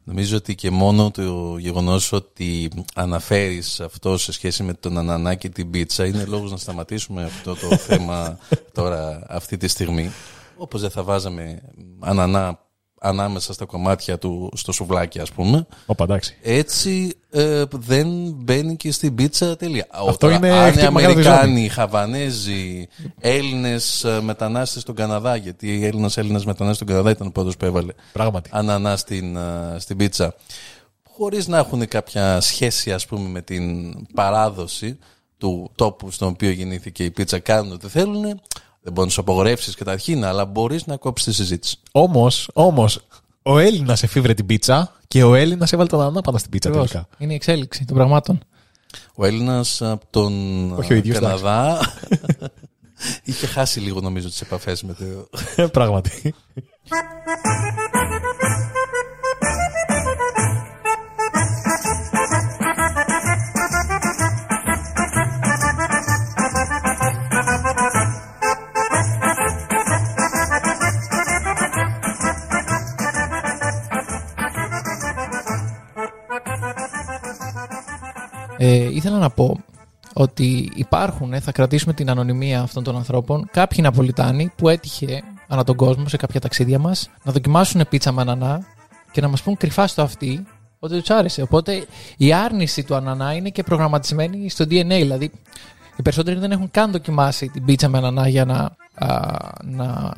Νομίζω 0.04 0.38
ότι 0.38 0.56
και 0.56 0.72
μόνο 0.72 1.12
το 1.12 1.58
γεγονός 1.58 2.12
ότι 2.12 2.70
αναφέρεις 2.96 3.80
αυτό 3.80 4.18
σε 4.18 4.32
σχέση 4.32 4.64
με 4.64 4.74
τον 4.74 4.98
ανανά 4.98 5.36
και 5.36 5.50
την 5.50 5.70
πίτσα 5.70 6.06
είναι 6.06 6.26
λόγος 6.26 6.52
να 6.52 6.58
σταματήσουμε 6.58 7.24
αυτό 7.24 7.56
το 7.56 7.76
θέμα 7.88 8.38
τώρα, 8.74 9.26
αυτή 9.28 9.58
τη 9.58 9.68
στιγμή. 9.68 10.12
Όπως 10.58 10.82
δεν 10.82 10.90
θα 10.90 11.04
βάζαμε 11.04 11.62
ανανά 12.00 12.60
ανάμεσα 13.00 13.54
στα 13.54 13.66
κομμάτια 13.66 14.18
του 14.18 14.52
στο 14.56 14.72
σουβλάκι 14.72 15.20
ας 15.20 15.32
πούμε. 15.32 15.68
Όπα, 15.86 16.04
εντάξει. 16.04 16.38
Έτσι 16.42 17.16
ε, 17.32 17.64
δεν 17.72 18.08
μπαίνει 18.32 18.76
και 18.76 18.92
στην 18.92 19.16
πίτσα 19.16 19.56
τελεία. 19.56 19.88
Αυτό 19.92 20.30
είναι 20.30 20.52
αν 20.52 20.68
οι 20.68 20.72
χτύπημα 20.72 21.02
κάτω 21.02 21.14
τη 21.14 21.28
Αμερικάνοι, 21.28 21.68
Χαβανέζοι, 21.68 22.88
Έλληνες 23.20 24.04
ε, 24.04 24.22
μετανάστες 24.22 24.82
στον 24.82 24.96
Καναδά, 24.96 25.36
γιατί 25.36 25.78
οι 25.78 25.86
Έλληνες 25.86 26.18
Έλληνες 26.18 26.46
μετανάστες 26.46 26.76
στον 26.76 26.88
Καναδά 26.88 27.10
ήταν 27.10 27.28
ο 27.28 27.32
πρώτος 27.32 27.58
που 27.58 27.66
έβαλε 27.66 27.94
Πράγματι. 28.12 28.50
ανανά 28.54 28.98
στην, 28.98 29.36
ε, 29.36 29.76
στην 29.80 29.98
πίτσα. 29.98 30.36
Χωρίς 31.18 31.48
να 31.48 31.58
έχουν 31.58 31.88
κάποια 31.88 32.42
σχέση 32.42 32.94
ας 32.94 33.06
πούμε 33.06 33.30
με 33.30 33.42
την 33.42 33.94
παράδοση 34.14 35.00
του 35.38 35.72
τόπου 35.76 36.12
στον 36.12 36.28
οποίο 36.28 36.50
γεννήθηκε 36.50 37.04
η 37.04 37.12
πίτσα, 37.12 37.40
κάνουν 37.40 37.72
ό,τι 37.72 37.88
θέλουν. 37.88 38.42
Δεν 38.86 38.94
μπορεί 38.94 39.08
να 39.08 39.14
τους 39.14 39.18
απογορεύσεις 39.18 39.76
καταρχήν, 39.76 40.24
αλλά 40.26 40.46
μπορείς 40.46 40.86
να 40.86 40.98
κόψεις 40.98 41.28
τη 41.28 41.34
συζήτηση. 41.34 41.78
Όμως, 41.92 42.50
όμως, 42.54 43.08
ο 43.44 43.58
Έλληνας 43.58 44.04
εφήβρε 44.04 44.34
την 44.34 44.46
πίτσα 44.46 44.92
και 45.08 45.24
ο 45.24 45.36
Έλληνας 45.36 45.74
έβαλε 45.74 45.90
τον 45.90 46.02
ανάπανα 46.02 46.38
στην 46.38 46.52
πίτσα 46.52 46.70
Ακριβώς. 46.70 46.92
τελικά. 46.92 47.10
Είναι 47.18 47.32
η 47.32 47.36
εξέλιξη 47.36 47.86
των 47.86 47.96
πραγμάτων. 47.96 48.40
Ο 49.16 49.26
Έλληνας 49.26 49.82
από 49.82 50.06
τον 50.10 50.34
Όχι 50.74 50.94
ο 50.94 50.96
ίδιος, 50.96 51.20
Καναδά 51.20 51.80
είχε 53.24 53.48
χάσει 53.48 53.80
λίγο 53.80 54.02
νομίζω 54.02 54.28
τις 54.28 54.42
επαφές 54.42 54.84
με 54.84 54.94
το... 54.94 55.68
Πράγματι. 55.78 56.34
Ε, 78.68 78.90
ήθελα 78.94 79.18
να 79.18 79.30
πω 79.30 79.60
ότι 80.14 80.72
υπάρχουν, 80.76 81.34
ε, 81.34 81.40
θα 81.40 81.52
κρατήσουμε 81.52 81.94
την 81.94 82.10
ανωνυμία 82.10 82.62
αυτών 82.62 82.84
των 82.84 82.96
ανθρώπων, 82.96 83.50
κάποιοι 83.52 83.80
Ναπολιτάνοι 83.82 84.52
που 84.56 84.70
έτυχε 84.70 85.24
ανά 85.48 85.64
τον 85.64 85.76
κόσμο 85.76 86.08
σε 86.08 86.18
κάποια 86.18 86.40
ταξίδια 86.40 86.80
μας 86.80 87.10
να 87.24 87.32
δοκιμάσουν 87.32 87.86
πίτσα 87.90 88.12
με 88.12 88.22
ανανά 88.22 88.66
και 89.12 89.22
να 89.22 89.28
μας 89.28 89.42
πούν 89.42 89.58
κρυφά 89.58 89.88
στο 89.88 90.02
αυτή 90.02 90.46
ότι 90.80 91.00
τους 91.00 91.10
άρεσε. 91.10 91.42
Οπότε 91.42 91.86
η 92.18 92.34
άρνηση 92.34 92.84
του 92.84 92.96
ανανά 92.96 93.34
είναι 93.34 93.50
και 93.50 93.64
προγραμματισμένη 93.64 94.50
στο 94.50 94.64
DNA. 94.64 94.86
Δηλαδή 94.86 95.32
οι 95.96 96.02
περισσότεροι 96.02 96.40
δεν 96.40 96.52
έχουν 96.52 96.72
καν 96.72 96.92
δοκιμάσει 96.92 97.50
την 97.50 97.66
πίτσα 97.66 97.90
με 97.90 97.98
ανανά 97.98 98.28
για 98.28 98.46
να, 98.46 98.76
α, 98.94 99.38
να, 99.64 100.14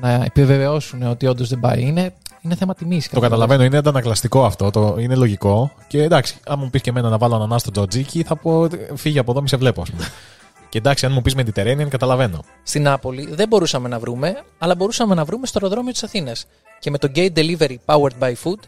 να 0.00 0.10
επιβεβαιώσουν 0.10 1.02
ότι 1.02 1.26
όντως 1.26 1.48
δεν 1.48 1.60
πάει. 1.60 1.82
Είναι, 1.82 2.12
είναι 2.42 2.54
θέμα 2.54 2.74
τιμής. 2.74 3.08
Το 3.08 3.20
καταλαβαίνω, 3.20 3.64
είναι 3.64 3.76
αντανακλαστικό 3.76 4.44
αυτό, 4.44 4.70
το, 4.70 4.96
είναι 4.98 5.14
λογικό. 5.14 5.72
Και 5.86 6.02
εντάξει, 6.02 6.36
αν 6.46 6.58
μου 6.58 6.70
πεις 6.70 6.80
και 6.80 6.90
εμένα 6.90 7.08
να 7.08 7.18
βάλω 7.18 7.34
ανανά 7.34 7.58
στο 7.58 7.70
τζοτζίκι, 7.70 8.22
θα 8.22 8.36
πω 8.36 8.68
φύγει 8.94 9.18
από 9.18 9.30
εδώ, 9.30 9.40
μη 9.40 9.48
σε 9.48 9.56
βλέπω, 9.56 9.82
ας 9.82 9.90
πούμε. 9.90 10.04
και 10.70 10.78
εντάξει, 10.78 11.06
αν 11.06 11.12
μου 11.12 11.22
πεις 11.22 11.34
Mediterranean, 11.36 11.88
καταλαβαίνω. 11.88 12.44
Στην 12.62 12.82
Νάπολη 12.82 13.28
δεν 13.34 13.48
μπορούσαμε 13.48 13.88
να 13.88 13.98
βρούμε, 13.98 14.42
αλλά 14.58 14.74
μπορούσαμε 14.74 15.14
να 15.14 15.24
βρούμε 15.24 15.46
στο 15.46 15.58
αεροδρόμιο 15.62 15.92
της 15.92 16.02
Αθήνας. 16.02 16.46
Και 16.78 16.90
με 16.90 16.98
το 16.98 17.10
Gate 17.14 17.32
Delivery 17.34 17.76
Powered 17.86 18.18
by 18.20 18.32
Food 18.44 18.60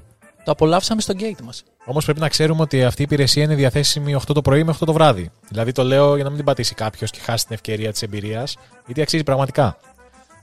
το 0.44 0.50
απολαύσαμε 0.50 1.00
στο 1.00 1.14
gate 1.18 1.42
μας. 1.44 1.62
Όμως 1.84 2.04
πρέπει 2.04 2.20
να 2.20 2.28
ξέρουμε 2.28 2.62
ότι 2.62 2.84
αυτή 2.84 3.00
η 3.00 3.04
υπηρεσία 3.04 3.42
είναι 3.42 3.54
διαθέσιμη 3.54 4.14
8 4.14 4.20
το 4.34 4.42
πρωί 4.42 4.64
με 4.64 4.72
8 4.72 4.86
το 4.86 4.92
βράδυ. 4.92 5.30
Δηλαδή 5.48 5.72
το 5.72 5.84
λέω 5.84 6.14
για 6.14 6.22
να 6.24 6.28
μην 6.28 6.36
την 6.36 6.46
πατήσει 6.46 6.74
κάποιος 6.74 7.10
και 7.10 7.18
χάσει 7.20 7.44
την 7.46 7.54
ευκαιρία 7.54 7.92
της 7.92 8.02
εμπειρίας, 8.02 8.56
γιατί 8.86 9.02
αξίζει 9.02 9.22
πραγματικά. 9.22 9.76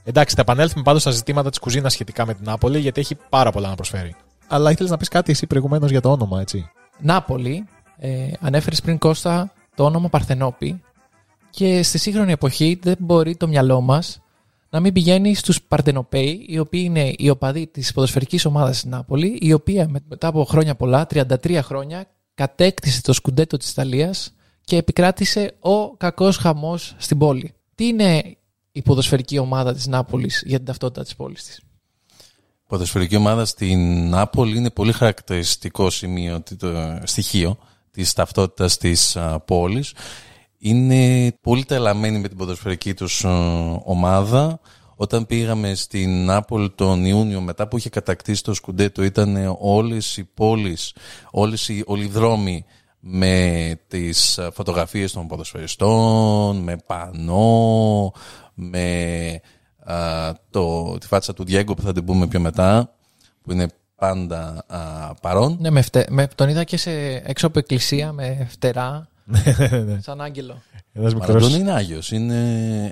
Εντάξει, 0.04 0.34
θα 0.34 0.40
επανέλθουμε 0.40 0.82
πάντως 0.82 1.02
στα 1.02 1.10
ζητήματα 1.10 1.50
της 1.50 1.58
κουζίνας 1.58 1.92
σχετικά 1.92 2.26
με 2.26 2.34
την 2.34 2.44
Νάπολη, 2.44 2.78
γιατί 2.78 3.00
έχει 3.00 3.16
πάρα 3.28 3.50
πολλά 3.52 3.68
να 3.68 3.74
προσφέρει. 3.74 4.14
Αλλά 4.46 4.70
ήθελες 4.70 4.90
να 4.90 4.96
πεις 4.96 5.08
κάτι 5.08 5.30
εσύ 5.32 5.46
προηγουμένως 5.46 5.90
για 5.90 6.00
το 6.00 6.10
όνομα, 6.10 6.40
έτσι. 6.40 6.70
Νάπολη, 6.98 7.64
ε, 7.96 8.30
ανέφερες 8.40 8.80
πριν 8.80 8.98
Κώστα 8.98 9.52
το 9.74 9.84
όνομα 9.84 10.08
Παρθενόπη 10.08 10.82
και 11.50 11.82
στη 11.82 11.98
σύγχρονη 11.98 12.32
εποχή 12.32 12.78
δεν 12.82 12.96
μπορεί 12.98 13.36
το 13.36 13.48
μυαλό 13.48 13.80
μας 13.80 14.20
να 14.70 14.80
μην 14.80 14.92
πηγαίνει 14.92 15.34
στους 15.34 15.62
Παρτενοπαίοι, 15.62 16.46
οι 16.48 16.58
οποίοι 16.58 16.82
είναι 16.84 17.12
οι 17.16 17.28
οπαδοί 17.28 17.66
της 17.66 17.92
ποδοσφαιρικής 17.92 18.44
ομάδας 18.44 18.78
στην 18.78 18.90
Νάπολη, 18.90 19.38
η 19.40 19.52
οποία 19.52 19.88
μετά 20.08 20.26
από 20.26 20.44
χρόνια 20.44 20.74
πολλά, 20.74 21.06
33 21.06 21.62
χρόνια, 21.62 22.06
κατέκτησε 22.34 23.02
το 23.02 23.12
σκουντέτο 23.12 23.56
της 23.56 23.70
Ιταλίας 23.70 24.34
και 24.64 24.76
επικράτησε 24.76 25.54
ο 25.60 25.96
κακός 25.96 26.36
χαμός 26.36 26.94
στην 26.98 27.18
πόλη. 27.18 27.54
Τι 27.74 27.86
είναι 27.86 28.36
η 28.72 28.82
ποδοσφαιρική 28.82 29.38
ομάδα 29.38 29.74
της 29.74 29.86
Νάπολης 29.86 30.42
για 30.46 30.56
την 30.56 30.66
ταυτότητα 30.66 31.02
της 31.02 31.16
πόλης 31.16 31.44
της. 31.44 31.56
Η 31.56 32.66
ποδοσφαιρική 32.66 33.16
ομάδα 33.16 33.44
στην 33.44 34.08
Νάπολη 34.08 34.56
είναι 34.56 34.70
πολύ 34.70 34.92
χαρακτηριστικό 34.92 35.90
σημείο, 35.90 36.42
το 36.58 37.00
στοιχείο 37.04 37.58
της 37.90 38.12
ταυτότητας 38.12 38.76
της 38.76 39.16
α, 39.16 39.40
πόλης. 39.40 39.94
Είναι 40.58 41.32
πολύ 41.40 41.64
τελαμένοι 41.64 42.18
με 42.18 42.28
την 42.28 42.36
ποδοσφαιρική 42.36 42.94
τους 42.94 43.24
α, 43.24 43.30
ομάδα. 43.84 44.60
Όταν 44.96 45.26
πήγαμε 45.26 45.74
στην 45.74 46.24
Νάπολη 46.24 46.70
τον 46.70 47.04
Ιούνιο 47.04 47.40
μετά 47.40 47.68
που 47.68 47.76
είχε 47.76 47.88
κατακτήσει 47.88 48.42
το 48.42 48.54
Σκουντέτο 48.54 49.02
ήταν 49.02 49.56
όλες 49.58 50.16
οι 50.16 50.24
πόλεις, 50.24 50.94
όλες 51.30 51.68
οι 51.68 51.82
ολιδρόμοι 51.86 52.64
με 53.00 53.78
τις 53.88 54.38
α, 54.38 54.50
φωτογραφίες 54.50 55.12
των 55.12 55.26
ποδοσφαιριστών, 55.26 56.56
με 56.56 56.76
πανό, 56.86 58.12
με 58.54 59.40
α, 59.84 60.32
το, 60.50 60.98
τη 60.98 61.06
φάτσα 61.06 61.34
του 61.34 61.44
Διέγκο 61.44 61.74
που 61.74 61.82
θα 61.82 61.92
την 61.92 62.04
πούμε 62.04 62.26
πιο 62.26 62.40
μετά, 62.40 62.94
που 63.42 63.52
είναι 63.52 63.66
πάντα 63.96 64.64
α, 64.66 65.14
παρόν. 65.14 65.56
Ναι, 65.60 65.70
με 65.70 65.82
φτε... 65.82 66.06
με... 66.08 66.28
τον 66.34 66.48
είδα 66.48 66.64
και 66.64 66.76
σε... 66.76 66.90
έξω 67.24 67.46
από 67.46 67.58
εκκλησία 67.58 68.12
με 68.12 68.46
φτερά, 68.50 69.08
σαν 69.98 70.20
άγγελο. 70.20 70.62
Ένας 70.92 71.14
Μαραντών 71.14 71.42
μικρό. 71.42 71.60
είναι 71.60 71.72
Άγιος, 71.72 72.10
είναι 72.10 72.36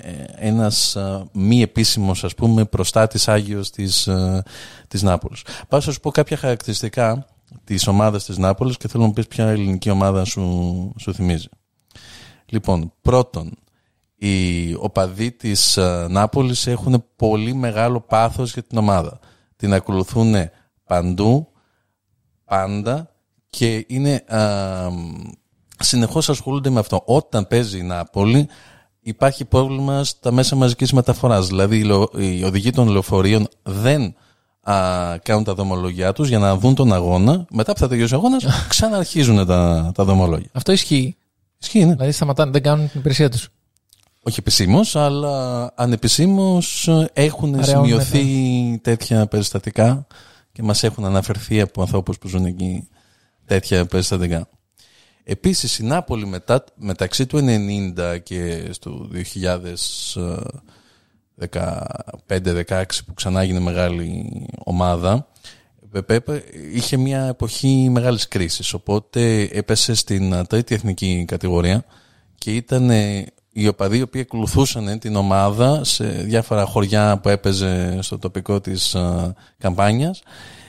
ε, 0.05 0.49
ένας 0.49 0.97
α, 0.97 1.25
μη 1.33 1.63
επίσημος 1.63 2.25
ας 2.25 2.35
πούμε 2.35 2.65
προστάτης 2.65 3.29
Άγιος 3.29 3.71
της, 3.71 4.09
α, 4.09 4.43
της 4.89 5.03
Νάπολης. 5.03 5.43
Πάω 5.69 5.81
να 5.87 5.93
σου 5.93 6.01
πω 6.01 6.11
κάποια 6.11 6.37
χαρακτηριστικά 6.37 7.27
της 7.65 7.87
ομάδας 7.87 8.25
της 8.25 8.39
Νάπολης 8.39 8.77
και 8.77 8.89
θέλω 8.89 9.03
να 9.03 9.09
μου 9.09 9.15
πεις 9.15 9.27
ποια 9.27 9.49
ελληνική 9.49 9.91
ομάδα 9.91 10.25
σου, 10.25 10.93
σου 10.99 11.15
θυμίζει. 11.15 11.49
Λοιπόν, 12.47 12.93
πρώτον, 13.03 13.51
οι 14.21 14.75
οπαδοί 14.79 15.33
της 15.33 15.79
α, 15.79 16.07
Νάπολης 16.11 16.67
έχουν 16.67 17.05
πολύ 17.17 17.55
μεγάλο 17.55 18.01
πάθος 18.01 18.53
για 18.53 18.63
την 18.63 18.79
ομάδα. 18.79 19.19
Την 19.57 19.73
ακολουθούν 19.75 20.35
παντού, 20.85 21.49
πάντα 22.45 23.11
και 23.51 23.85
είναι 23.89 24.15
α, 24.29 24.39
συνεχώς 25.79 26.29
ασχολούνται 26.29 26.71
με 26.71 26.79
αυτό. 26.79 27.03
Όταν 27.05 27.47
παίζει 27.47 27.79
η 27.79 27.83
Νάπολη 27.83 28.49
υπάρχει 29.01 29.45
πρόβλημα 29.45 30.05
στα 30.05 30.33
μέσα 30.33 30.57
μαζικής 30.57 30.93
μεταφοράς. 30.93 31.47
Δηλαδή 31.47 31.79
οι 31.79 31.83
λεω- 31.85 32.13
οι 32.19 32.45
οδηγοί 32.45 32.71
των 32.71 32.89
λεωφορείων 32.89 33.49
δεν 33.63 34.15
α, 34.61 34.75
κάνουν 35.23 35.45
τα 35.45 35.55
δομολογιά 35.55 36.13
τους 36.13 36.29
για 36.29 36.39
να 36.39 36.57
δουν 36.57 36.75
τον 36.75 36.93
αγώνα. 36.93 37.47
Μετά 37.51 37.73
που 37.73 37.79
θα 37.79 37.89
τελειώσει 37.89 38.15
ο 38.15 38.17
αγώνας 38.17 38.45
ξαναρχίζουν 38.69 39.47
τα, 39.47 39.93
τα 39.95 40.05
δομολόγια. 40.05 40.49
Αυτό 40.53 40.73
ισχύει. 40.73 41.17
Ισχύει, 41.59 41.85
ναι. 41.85 41.93
Δηλαδή 41.95 42.13
σταματάνε, 42.13 42.51
δεν 42.51 42.63
κάνουν 42.63 42.91
την 42.91 43.01
υπηρεσία 43.01 43.29
τους. 43.31 43.49
Όχι 44.23 44.41
επισήμως, 44.41 44.97
αλλά 44.97 45.73
ανεπισήμως 45.77 46.89
έχουν 47.13 47.55
Αραιώνουν 47.55 47.87
σημειωθεί 47.87 48.79
τέτοια 48.83 49.27
περιστατικά 49.27 50.07
και 50.53 50.63
μας 50.63 50.83
έχουν 50.83 51.05
αναφερθεί 51.05 51.61
από 51.61 51.81
ανθρώπους 51.81 52.19
που 52.19 52.29
ζουν 52.29 52.45
εκεί 52.45 52.89
τέτοια 53.47 53.87
περιστατικά. 53.87 54.49
Επίσης 55.25 55.79
η 55.79 55.85
Νάπολη 55.85 56.27
μετά, 56.27 56.65
μεταξύ 56.75 57.27
του 57.27 57.39
90 57.39 58.19
και 58.23 58.69
στο 58.73 59.09
2015-16 62.29 62.85
που 63.07 63.15
ξανά 63.15 63.41
έγινε 63.41 63.61
μεγάλη 63.61 64.47
ομάδα 64.65 65.29
Πεπέ 65.91 66.45
είχε 66.73 66.97
μια 66.97 67.25
εποχή 67.25 67.89
μεγάλης 67.91 68.29
κρίσης 68.29 68.73
οπότε 68.73 69.43
έπεσε 69.53 69.95
στην 69.95 70.47
τρίτη 70.47 70.75
εθνική 70.75 71.25
κατηγορία 71.27 71.85
και 72.35 72.55
ήταν 72.55 72.91
οι 73.63 73.69
οπαδοί 73.69 73.99
οι 73.99 74.03
οποίοι 74.03 74.21
ακολουθούσαν 74.21 74.99
την 74.99 75.17
ομάδα 75.17 75.85
σε 75.85 76.05
διάφορα 76.05 76.65
χωριά 76.65 77.19
που 77.23 77.29
έπαιζε 77.29 77.99
στο 78.03 78.19
τοπικό 78.19 78.61
της 78.61 78.95
α, 78.95 79.35
καμπάνιας 79.59 80.23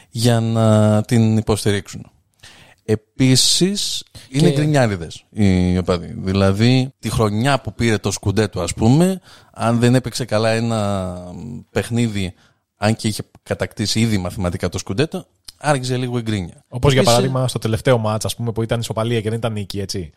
για 0.10 0.40
να 0.40 1.02
την 1.04 1.38
υποστηρίξουν. 1.38 2.06
Επίσης 2.86 4.04
είναι 4.30 4.50
Και- 4.50 4.56
γκρινιάριδες 4.56 5.24
οι 5.30 5.78
οπαδοί. 5.78 6.14
Δηλαδή 6.18 6.94
τη 7.00 7.10
χρονιά 7.10 7.60
που 7.62 7.74
πήρε 7.74 7.98
το 7.98 8.12
σκουντέτο 8.12 8.62
ας 8.62 8.74
πούμε 8.74 9.20
αν 9.54 9.80
δεν 9.80 9.96
έπαιξε 9.96 10.26
καλά 10.26 10.50
ένα 10.50 11.16
παιχνίδι 11.72 12.34
αν 12.78 12.96
και 12.96 13.08
είχε 13.08 13.24
κατακτήσει 13.44 14.00
ήδη 14.00 14.18
μαθηματικά 14.18 14.70
το 14.70 14.78
σκουντέτο 14.78 15.26
άρχιζε 15.62 15.98
λίγο 15.98 16.18
η 16.18 16.22
γκρίνια. 16.22 16.64
Όπως 16.68 16.92
για 16.92 17.02
Επίσης, 17.02 17.18
παράδειγμα 17.18 17.48
στο 17.48 17.60
τελευταίο 17.60 17.98
μάτς, 17.98 18.26
ας 18.26 18.36
πούμε, 18.36 18.52
που 18.52 18.62
ήταν 18.64 18.80
ισοπαλία 18.80 19.22
και 19.22 19.30
δεν 19.30 19.38
ήταν 19.38 19.54
νίκη, 19.54 19.80
έτσι. 19.80 20.12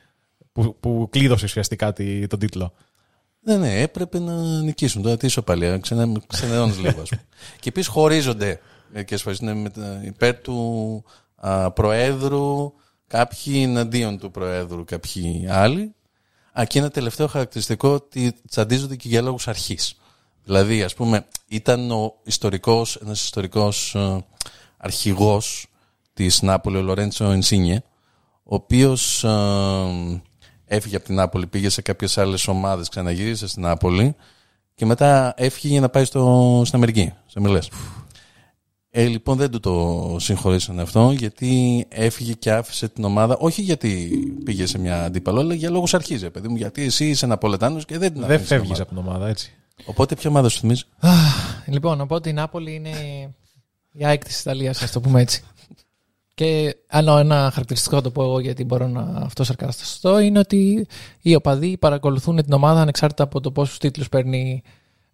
Που, 0.55 0.77
που 0.81 1.09
κλείδωσε 1.11 1.45
ουσιαστικά 1.45 1.93
τη- 1.93 2.27
τον 2.27 2.39
τίτλο. 2.39 2.73
Ναι, 3.41 3.57
ναι, 3.57 3.81
έπρεπε 3.81 4.19
να 4.19 4.61
νικήσουν. 4.63 5.03
Τώρα 5.03 5.17
τι 5.17 5.27
ισοπαλία, 5.27 5.79
ξενε, 5.79 6.13
ξενερώνεις 6.27 6.79
λίγο, 6.79 7.01
ας 7.01 7.09
πούμε. 7.09 7.23
και 7.61 7.69
επίσης 7.69 7.89
χωρίζονται 7.89 8.61
μερικές 8.93 9.23
φορές 9.23 9.39
είναι 9.39 9.55
με 9.55 9.71
τα- 9.71 10.01
υπέρ 10.05 10.35
του 10.41 11.05
α, 11.37 11.71
Προέδρου, 11.71 12.73
κάποιοι 13.07 13.61
εναντίον 13.67 14.19
του 14.19 14.31
Προέδρου, 14.31 14.85
κάποιοι 14.85 15.47
άλλοι. 15.49 15.95
Α, 16.61 16.65
και 16.65 16.79
ένα 16.79 16.91
τελευταίο 16.91 17.27
χαρακτηριστικό 17.27 17.89
ότι 17.89 18.35
τσαντίζονται 18.49 18.97
και 18.97 19.09
για 19.09 19.23
λόγους 19.23 19.49
αρχής. 19.49 19.95
Δηλαδή, 20.45 20.83
ας 20.83 20.95
πούμε, 20.95 21.27
ήταν 21.49 21.91
ο 21.91 22.15
ιστορικός, 22.25 22.97
ένας 22.97 23.23
ιστορικός 23.23 23.95
ε, 23.95 24.25
αρχηγός 24.77 25.67
της 26.15 26.43
Νάπολη, 26.43 26.77
ο 26.77 26.83
Λορέντσο 26.83 27.25
Ενσίνιε, 27.25 27.83
ο 28.43 28.55
οποίος 28.55 29.25
ε, 29.25 29.29
έφυγε 30.66 30.97
από 30.97 31.04
την 31.04 31.14
Νάπολη, 31.14 31.47
πήγε 31.47 31.68
σε 31.68 31.83
κάποιες 31.83 32.18
άλλες 32.18 32.49
ομάδες, 32.49 32.88
ξαναγύρισε 32.88 33.47
στην 33.47 33.62
Νάπολη 33.62 34.14
και 34.75 34.87
μετά 34.87 35.35
έφυγε 35.37 35.68
για 35.73 35.80
να 35.80 35.88
πάει 35.88 36.04
στο, 36.04 36.62
στην 36.64 36.76
Αμερική, 36.76 37.12
σε 37.26 37.40
Μιλές. 37.40 37.71
Ε, 38.97 39.04
λοιπόν 39.06 39.37
δεν 39.37 39.50
του 39.50 39.61
το 39.61 40.16
συγχωρήσανε 40.21 40.83
αυτό 40.83 41.11
γιατί 41.18 41.85
έφυγε 41.88 42.33
και 42.33 42.52
άφησε 42.52 42.88
την 42.88 43.04
ομάδα 43.04 43.37
όχι 43.38 43.62
γιατί 43.62 44.09
πήγε 44.44 44.66
σε 44.66 44.78
μια 44.78 45.04
αντίπαλο 45.04 45.40
αλλά 45.40 45.54
για 45.54 45.71
λόγους 45.71 45.94
αρχής 45.94 46.23
ρε 46.23 46.30
παιδί 46.30 46.49
μου 46.49 46.56
γιατί 46.56 46.83
εσύ 46.83 47.09
είσαι 47.09 47.26
Ναπολετάνος 47.26 47.85
και 47.85 47.99
δεν 47.99 48.12
την 48.12 48.21
Δεν 48.21 48.30
αφήνεις 48.30 48.49
την 48.49 48.56
φεύγεις 48.56 48.68
ομάδα. 48.71 48.83
από 48.83 48.94
την 48.94 49.09
ομάδα, 49.11 49.28
έτσι. 49.28 49.52
Οπότε 49.85 50.14
ποια 50.14 50.30
ομάδα 50.30 50.49
σου 50.49 50.59
θυμίζεις; 50.61 50.88
Λοιπόν, 51.66 52.00
οπότε 52.00 52.28
η 52.28 52.33
Νάπολη 52.33 52.75
είναι 52.75 52.90
η 53.92 54.04
ΑΕΚ 54.04 54.25
της 54.25 54.40
Ιταλίας, 54.40 54.83
ας 54.83 54.90
το 54.92 55.00
πούμε 55.00 55.21
έτσι. 55.21 55.42
Και 56.35 56.76
άλλο 56.88 57.19
ένα 57.19 57.50
χαρακτηριστικό 57.53 57.97
θα 57.97 58.03
το 58.03 58.11
πω 58.11 58.23
εγώ 58.23 58.41
γιατί 58.41 58.64
μπορώ 58.64 58.88
να 58.88 59.00
αυτό 59.00 59.45
σαρκαστώ 59.45 60.19
είναι 60.19 60.38
ότι 60.38 60.87
οι 61.21 61.35
οπαδοί 61.35 61.76
παρακολουθούν 61.79 62.37
την 62.37 62.53
ομάδα 62.53 62.81
ανεξάρτητα 62.81 63.23
από 63.23 63.41
το 63.41 63.50
πόσους 63.50 63.79
τίτλους 63.79 64.09
παίρνει 64.09 64.62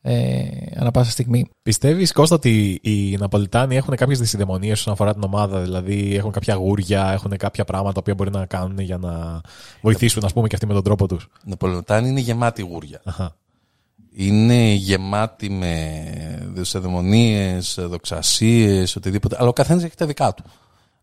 ε, 0.02 0.42
ανά 0.76 0.90
πάσα 0.90 1.10
στιγμή. 1.10 1.50
Πιστεύεις, 1.62 2.12
Κώστα, 2.12 2.34
ότι 2.34 2.80
οι 2.82 3.16
Ναπολιτάνοι 3.16 3.76
έχουν 3.76 3.96
κάποιες 3.96 4.18
δυσυδαιμονίε 4.18 4.72
όσον 4.72 4.92
αφορά 4.92 5.12
την 5.12 5.22
ομάδα, 5.22 5.60
δηλαδή 5.60 6.14
έχουν 6.16 6.30
κάποια 6.30 6.54
γούρια, 6.54 7.10
έχουν 7.12 7.36
κάποια 7.36 7.64
πράγματα 7.64 8.02
που 8.02 8.14
μπορεί 8.14 8.30
να 8.30 8.46
κάνουν 8.46 8.78
για 8.78 8.98
να 8.98 9.40
βοηθήσουν, 9.80 10.24
ας 10.24 10.32
πούμε, 10.32 10.48
και 10.48 10.54
αυτοί 10.54 10.66
με 10.66 10.74
τον 10.74 10.82
τρόπο 10.82 11.06
τους; 11.06 11.28
Οι 11.44 11.50
Ναπολετάνοι 11.50 12.08
είναι 12.08 12.20
γεμάτοι 12.20 12.62
γούρια 12.62 13.00
είναι 14.12 14.72
γεμάτοι 14.72 15.50
με 15.50 16.04
δεσοδαιμονίες, 16.52 17.78
δοξασίες, 17.80 18.96
οτιδήποτε. 18.96 19.36
Αλλά 19.38 19.48
ο 19.48 19.52
καθένας 19.52 19.84
έχει 19.84 19.96
τα 19.96 20.06
δικά 20.06 20.34
του. 20.34 20.44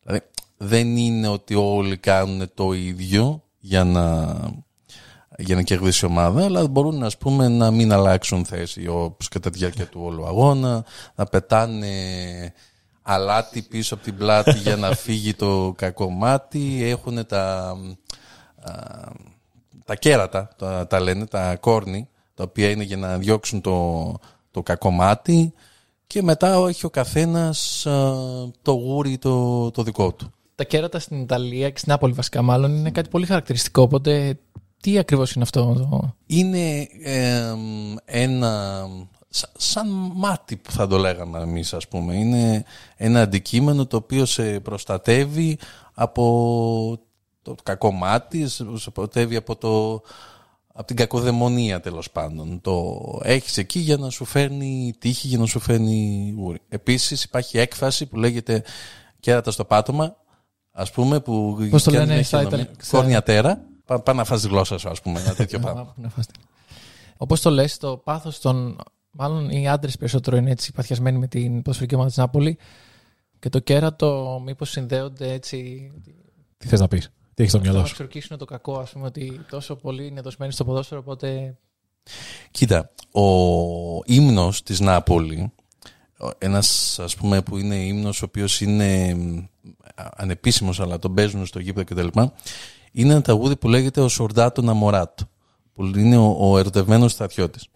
Δηλαδή 0.07 0.25
δεν 0.57 0.97
είναι 0.97 1.27
ότι 1.27 1.55
όλοι 1.55 1.97
κάνουν 1.97 2.51
το 2.53 2.73
ίδιο 2.73 3.43
για 3.59 3.83
να, 3.83 4.35
για 5.37 5.55
να 5.55 5.61
κερδίσει 5.61 6.05
η 6.05 6.07
ομάδα, 6.09 6.43
αλλά 6.43 6.67
μπορούν 6.67 7.03
ας 7.03 7.17
πούμε 7.17 7.47
να 7.47 7.71
μην 7.71 7.91
αλλάξουν 7.91 8.45
θέση 8.45 8.87
όπως 8.87 9.27
κατά 9.27 9.49
τη 9.49 9.57
διάρκεια 9.57 9.85
του 9.85 10.01
όλου 10.03 10.25
αγώνα, 10.25 10.85
να 11.15 11.25
πετάνε 11.25 11.87
αλάτι 13.01 13.61
πίσω 13.61 13.93
από 13.93 14.03
την 14.03 14.17
πλάτη 14.17 14.57
για 14.57 14.75
να 14.75 14.95
φύγει 14.95 15.33
το 15.33 15.73
κακό 15.77 16.09
μάτι, 16.09 16.83
έχουν 16.83 17.25
τα, 17.25 17.75
α, 18.61 18.71
τα 19.85 19.95
κέρατα, 19.95 20.49
τα, 20.57 20.87
τα 20.87 20.99
λένε, 20.99 21.25
τα 21.25 21.55
κόρνη, 21.55 22.09
τα 22.33 22.43
οποία 22.43 22.69
είναι 22.69 22.83
για 22.83 22.97
να 22.97 23.17
διώξουν 23.17 23.61
το, 23.61 24.13
το 24.51 24.63
κακό 24.63 24.91
μάτι 24.91 25.53
και 26.07 26.23
μετά 26.23 26.65
έχει 26.67 26.85
ο 26.85 26.89
καθένας 26.89 27.85
α, 27.85 28.13
το 28.61 28.71
γούρι 28.71 29.17
το, 29.17 29.71
το 29.71 29.83
δικό 29.83 30.13
του. 30.13 30.31
Τα 30.55 30.63
κέρατα 30.63 30.99
στην 30.99 31.21
Ιταλία 31.21 31.69
και 31.69 31.77
στην 31.77 31.91
Νάπολη 31.91 32.13
βασικά 32.13 32.41
μάλλον 32.41 32.75
είναι 32.75 32.91
κάτι 32.91 33.09
πολύ 33.09 33.25
χαρακτηριστικό. 33.25 33.81
Οπότε 33.81 34.39
τι 34.81 34.97
ακριβώς 34.97 35.33
είναι 35.33 35.43
αυτό 35.43 35.73
το... 35.73 36.15
Είναι 36.25 36.87
εμ, 37.03 37.95
ένα 38.05 38.83
σα- 39.29 39.59
σαν 39.59 39.87
μάτι 40.13 40.55
που 40.55 40.71
θα 40.71 40.87
το 40.87 40.97
λέγαμε 40.97 41.39
εμείς 41.39 41.73
ας 41.73 41.87
πούμε. 41.87 42.15
Είναι 42.15 42.63
ένα 42.95 43.21
αντικείμενο 43.21 43.85
το 43.85 43.97
οποίο 43.97 44.25
σε 44.25 44.59
προστατεύει 44.59 45.57
από 45.93 46.99
το 47.41 47.55
κακό 47.63 47.91
μάτι, 47.91 48.47
σε 48.47 48.63
προστατεύει 48.63 49.35
από, 49.35 49.55
το, 49.55 50.01
από 50.79 50.87
την 50.87 50.95
κακοδαιμονία 50.95 51.79
τέλος 51.79 52.11
πάντων. 52.11 52.61
Το 52.61 52.95
έχεις 53.23 53.57
εκεί 53.57 53.79
για 53.79 53.97
να 53.97 54.09
σου 54.09 54.25
φέρνει 54.25 54.93
τύχη, 54.99 55.27
για 55.27 55.37
να 55.37 55.45
σου 55.45 55.59
φέρνει 55.59 56.33
γούρι. 56.37 56.59
Επίσης 56.69 57.23
υπάρχει 57.23 57.57
έκφραση 57.57 58.05
που 58.05 58.17
λέγεται 58.17 58.63
κέρατα 59.19 59.51
στο 59.51 59.65
πάτωμα, 59.65 60.15
ας 60.71 60.91
πούμε, 60.91 61.19
που 61.19 61.67
Πώς 61.69 61.83
το 61.83 61.91
και 61.91 61.97
αν 61.97 62.05
λένε 62.07 62.15
έχει 62.19 62.27
στα 62.27 62.37
ονομία- 62.39 62.57
Ιταλικά- 62.59 62.83
στα- 62.83 62.97
Κόρνια 62.97 63.23
τέρα. 63.23 63.61
Πά, 63.85 63.99
πά 64.01 64.13
να 64.13 64.23
φας 64.23 64.41
τη 64.41 64.47
γλώσσα 64.47 64.77
σου, 64.77 64.89
ας 64.89 65.01
πούμε, 65.01 65.19
ένα 65.19 65.33
τέτοιο 65.41 65.59
πράγμα. 65.59 65.95
Όπως 67.17 67.41
το 67.41 67.49
λες, 67.49 67.77
το 67.77 67.97
πάθος 67.97 68.39
των. 68.39 68.77
Μάλλον 69.11 69.49
οι 69.49 69.69
άντρες 69.69 69.97
περισσότερο 69.97 70.37
είναι 70.37 70.51
έτσι 70.51 70.71
παθιασμένοι 70.71 71.17
με 71.17 71.27
την 71.27 71.61
ποδοσφαιρική 71.61 71.93
ομάδα 71.95 72.09
της 72.09 72.17
Νάπολη. 72.19 72.57
Και 73.39 73.49
το 73.49 73.59
κέρατο, 73.59 74.41
μήπως 74.45 74.69
συνδέονται 74.69 75.31
έτσι. 75.31 75.91
Τι 76.57 76.67
θες 76.67 76.79
να 76.79 76.87
πεις, 76.87 77.11
τι 77.37 77.43
έχεις 77.43 77.51
στο 77.55 77.61
μυαλό 77.61 77.79
Να 77.79 77.85
σου; 77.85 77.93
ξορκίσουν 77.93 78.37
το 78.37 78.45
κακό, 78.45 78.77
ας 78.79 78.91
πούμε, 78.91 79.05
ότι 79.05 79.41
τόσο 79.49 79.75
πολύ 79.75 80.07
είναι 80.07 80.21
δοσμένοι 80.21 80.51
στο 80.51 80.65
ποδόσφαιρο, 80.65 80.99
οπότε. 80.99 81.57
Κοίτα, 82.51 82.91
ο 83.11 83.21
ύμνος 84.05 84.63
της 84.63 84.79
Νάπολη, 84.79 85.51
ο- 86.19 86.29
ένας 86.37 86.99
ας 86.99 87.15
πούμε 87.15 87.41
που 87.41 87.57
είναι 87.57 87.75
ύμνος 87.75 88.21
ο 88.21 88.25
οποίος 88.25 88.61
είναι 88.61 89.13
μ, 89.15 89.37
α- 89.95 90.09
ανεπίσημος 90.15 90.79
αλλά 90.79 90.99
τον 90.99 91.13
παίζουν 91.13 91.45
στο 91.45 91.59
γήπεδο 91.59 91.95
κτλ. 92.03 92.19
Είναι 92.91 93.11
ένα 93.11 93.21
τραγούδι 93.21 93.55
που 93.55 93.67
λέγεται 93.67 94.01
ο 94.01 94.07
Σορντάτο 94.07 94.61
Ναμοράτο, 94.61 95.25
που 95.73 95.85
είναι 95.85 96.17
ο, 96.17 96.35
ο 96.39 96.57
ερωτευμένος 96.57 97.11
στρατιώτης. 97.11 97.67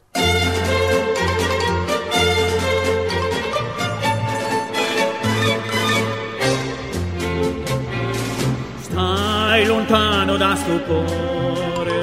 Lontano 9.92 10.38
da 10.38 10.56
stupore, 10.56 12.00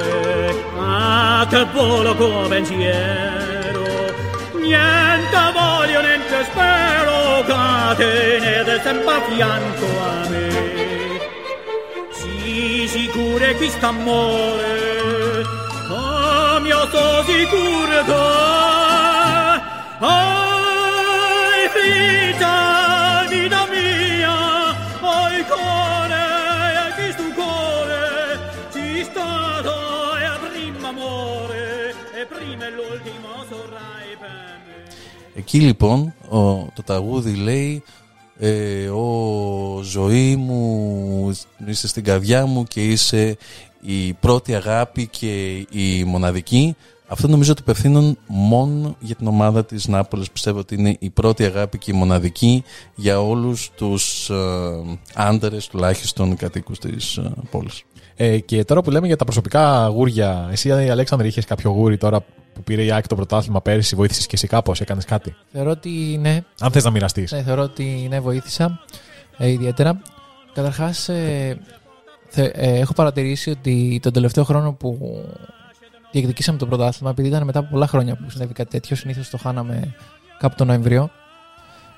a 0.77 1.47
che 1.49 1.65
volo 1.73 2.15
come 2.15 2.47
pensiero, 2.47 3.83
niente 4.53 5.37
voglio, 5.53 6.01
niente 6.01 6.43
spero, 6.51 7.43
catenete 7.47 8.81
sempre 8.83 9.11
a 9.11 9.21
fianco 9.21 9.85
a 9.85 10.29
me. 10.29 10.49
Sii 12.11 12.87
sicuro 12.87 13.37
che 13.37 13.55
quest'amore, 13.55 15.43
come 15.87 16.67
io 16.67 16.87
sto 16.87 17.23
sicuro 17.25 17.87
Ai 20.01 21.69
vita, 21.73 23.25
vita 23.27 23.65
mia, 23.67 23.68
Εκεί 35.35 35.59
λοιπόν 35.59 36.13
ο, 36.29 36.39
το 36.75 36.83
τραγούδι 36.85 37.35
λέει 37.35 37.83
ε, 38.39 38.87
«Ο 38.87 39.81
ζωή 39.83 40.35
μου, 40.35 41.37
είσαι 41.65 41.87
στην 41.87 42.03
καρδιά 42.03 42.45
μου 42.45 42.63
και 42.63 42.85
είσαι 42.85 43.37
η 43.81 44.13
πρώτη 44.13 44.55
αγάπη 44.55 45.07
και 45.07 45.65
η 45.71 46.03
μοναδική». 46.03 46.75
Αυτό 47.11 47.27
νομίζω 47.27 47.51
ότι 47.51 47.61
υπευθύνουν 47.61 48.17
μόνο 48.27 48.95
για 48.99 49.15
την 49.15 49.27
ομάδα 49.27 49.65
της 49.65 49.87
Νάπολης. 49.87 50.31
Πιστεύω 50.31 50.59
ότι 50.59 50.75
είναι 50.75 50.95
η 50.99 51.09
πρώτη 51.09 51.45
αγάπη 51.45 51.77
και 51.77 51.91
η 51.91 51.93
μοναδική 51.93 52.63
για 52.95 53.21
όλους 53.21 53.71
τους 53.75 54.29
ε, 54.29 54.35
άντρες 55.13 55.67
τουλάχιστον 55.67 56.35
κατοίκους 56.35 56.79
της 56.79 57.17
ε, 57.17 57.31
πόλης. 57.51 57.83
Ε, 58.21 58.39
και 58.39 58.63
τώρα 58.63 58.81
που 58.81 58.91
λέμε 58.91 59.07
για 59.07 59.15
τα 59.15 59.23
προσωπικά 59.23 59.87
γούρια, 59.87 60.47
εσύ 60.51 60.71
Αλέξανδρε 60.71 61.27
είχες 61.27 61.45
κάποιο 61.45 61.69
γούρι 61.71 61.97
τώρα 61.97 62.19
που 62.53 62.63
πήρε 62.63 62.83
η 62.83 62.91
Άκη 62.91 63.07
το 63.07 63.15
πρωτάθλημα 63.15 63.61
πέρυσι, 63.61 63.95
βοήθησες 63.95 64.25
και 64.25 64.35
εσύ 64.35 64.47
κάπως, 64.47 64.81
έκανες 64.81 65.05
κάτι; 65.05 65.35
Θεωρώ 65.51 65.69
ότι 65.71 66.17
ναι, 66.21 66.41
Αν 66.59 66.71
θες 66.71 66.83
να 66.83 66.91
μοιραστείς. 66.91 67.31
ναι, 67.31 67.41
θεωρώ 67.41 67.61
ότι 67.61 68.07
ναι, 68.09 68.19
βοήθησα 68.19 68.79
ε, 69.37 69.49
ιδιαίτερα. 69.49 70.01
Καταρχάς, 70.53 71.09
ε, 71.09 71.57
θε- 72.27 72.57
ε, 72.57 72.79
έχω 72.79 72.93
παρατηρήσει 72.93 73.49
ότι 73.49 73.99
τον 74.01 74.13
τελευταίο 74.13 74.43
χρόνο 74.43 74.73
που 74.73 74.97
διεκδικήσαμε 76.11 76.57
το 76.57 76.65
πρωτάθλημα, 76.65 77.09
επειδή 77.11 77.27
ήταν 77.27 77.43
μετά 77.43 77.59
από 77.59 77.67
πολλά 77.71 77.87
χρόνια 77.87 78.15
που 78.15 78.29
συνέβη 78.29 78.53
κάτι 78.53 78.69
τέτοιο, 78.69 78.95
συνήθως 78.95 79.29
το 79.29 79.37
χάναμε 79.37 79.95
κάπου 80.39 80.55
τον 80.55 80.67
Νοέμβριο. 80.67 81.09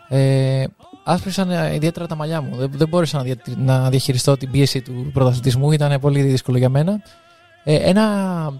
Ε, 0.10 0.63
άσπρησαν 1.03 1.49
ε, 1.51 1.75
ιδιαίτερα 1.75 2.07
τα 2.07 2.15
μαλλιά 2.15 2.41
μου. 2.41 2.55
Δεν, 2.55 2.71
δεν 2.73 2.87
μπόρεσα 2.87 3.17
να, 3.17 3.23
δια, 3.23 3.35
να 3.57 3.89
διαχειριστώ 3.89 4.37
την 4.37 4.51
πίεση 4.51 4.81
του 4.81 5.09
πρωταθλητισμού. 5.13 5.71
Ήταν 5.71 5.99
πολύ 5.99 6.21
δύσκολο 6.21 6.57
για 6.57 6.69
μένα. 6.69 7.01
Ε, 7.63 7.75
ένα 7.75 8.53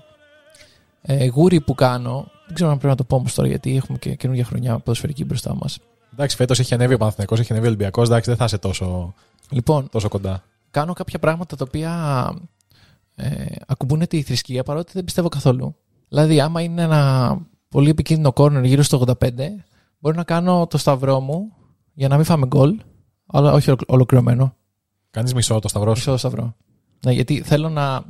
ε, 1.02 1.26
γούρι 1.28 1.62
που 1.62 1.76
κάνω, 1.76 2.28
δεν 2.46 2.56
ξέρω 2.56 2.70
αν 2.70 2.76
πρέπει 2.78 2.92
να 2.92 2.96
το 2.96 3.04
πω 3.04 3.16
όμως 3.16 3.34
τώρα, 3.34 3.48
γιατί 3.48 3.76
έχουμε 3.76 3.98
και 3.98 4.16
καινούργια 4.16 4.46
χρονιά 4.46 4.80
ποδοσφαιρική 4.80 5.26
μπροστά 5.26 5.56
μας. 5.56 5.80
Εντάξει, 6.14 6.36
φέτος 6.36 6.60
έχει 6.60 6.74
ανέβει 6.74 6.94
ο 6.94 6.98
Παναθηναϊκός, 6.98 7.40
έχει 7.40 7.52
ανέβει 7.52 7.66
ο 7.66 7.70
Ολυμπιακός. 7.70 8.08
Εντάξει, 8.08 8.30
δεν 8.30 8.40
θα 8.40 8.46
είσαι 8.46 8.58
τόσο, 8.58 9.14
Λοιπόν, 9.50 9.90
τόσο 9.90 10.10
κοντά. 10.10 10.44
κάνω 10.72 10.94
κάποια 10.94 11.20
πράγματα 11.20 11.56
τα 11.56 11.66
οποία 11.68 12.34
ε, 13.16 13.46
ακουμπούν 13.68 14.08
τη 14.08 14.22
θρησκεία 14.22 14.64
παρότι 14.64 14.92
δεν 14.94 15.04
πιστεύω 15.04 15.28
καθόλου. 15.28 15.76
Δηλαδή, 16.10 16.42
άμα 16.42 16.62
είναι 16.62 16.82
ένα 16.82 17.38
πολύ 17.70 17.90
επικίνδυνο 17.90 18.34
κόρνερ 18.34 18.64
γύρω 18.64 18.84
στο 18.84 19.04
85, 19.08 19.32
μπορεί 20.00 20.16
να 20.18 20.24
κάνω 20.24 20.68
το 20.68 20.78
σταυρό 20.78 21.20
μου 21.20 21.54
για 22.02 22.10
να 22.10 22.16
μην 22.16 22.26
φάμε 22.26 22.46
γκολ, 22.46 22.80
αλλά 23.28 23.52
όχι 23.54 23.68
ολοκλη- 23.70 23.92
ολοκληρωμένο. 23.92 24.56
Κάνεις 25.12 25.34
μισό 25.34 25.60
το 25.60 25.68
σταυρός 25.68 26.00
σου. 26.00 26.10
Μισό 26.12 26.20
σταυρό. 26.20 26.56
Ναι, 27.06 27.12
γιατί 27.12 27.42
θέλω 27.46 27.70
να, 27.70 28.04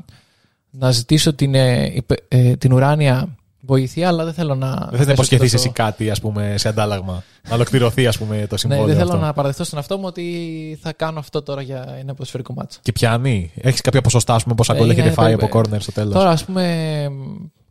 να 0.69 0.91
ζητήσω 0.91 1.33
την, 1.33 1.55
ε, 1.55 1.91
υπε- 1.95 2.25
ε, 2.27 2.55
την 2.55 2.73
ουράνια 2.73 3.35
βοήθεια, 3.61 4.07
αλλά 4.07 4.23
δεν 4.23 4.33
θέλω 4.33 4.55
να. 4.55 4.69
Δεν 4.69 4.77
θε 4.79 4.89
να 4.91 4.97
θέσω 4.97 5.11
υποσχεθείς 5.11 5.51
τόσο- 5.51 5.63
εσύ 5.63 5.73
κάτι, 5.73 6.09
ας 6.09 6.19
πούμε, 6.21 6.53
σε 6.57 6.67
αντάλλαγμα. 6.67 7.23
να 7.49 7.55
ολοκληρωθεί, 7.55 8.07
ας 8.07 8.17
πούμε, 8.17 8.35
το 8.41 8.47
Ναι, 8.51 8.57
συμβόλαιο. 8.57 8.85
δεν 8.87 8.95
θέλω 8.97 9.09
αυτό. 9.11 9.25
να 9.25 9.33
παραδεχτώ 9.33 9.63
στον 9.63 9.77
εαυτό 9.77 9.97
μου 9.97 10.03
ότι 10.05 10.77
θα 10.81 10.93
κάνω 10.93 11.19
αυτό 11.19 11.41
τώρα 11.41 11.61
για 11.61 11.95
ένα 11.99 12.11
ποδοσφαιρικό 12.13 12.53
ματς. 12.53 12.79
Και 12.81 12.91
πιάνει. 12.91 13.51
Έχεις 13.55 13.81
κάποια 13.81 14.01
ποσοστά, 14.01 14.35
ας 14.35 14.43
πούμε, 14.43 14.55
πόσα 14.55 14.73
Ε, 14.73 14.77
γκολ 14.77 14.85
είναι 14.89 14.93
έχετε 14.99 15.13
φάει 15.13 15.25
περίπου- 15.25 15.43
από 15.47 15.53
κόρνερ 15.57 15.81
στο 15.81 15.91
τέλος; 15.91 16.13
Τώρα, 16.13 16.29
ας 16.29 16.45
πούμε, 16.45 17.07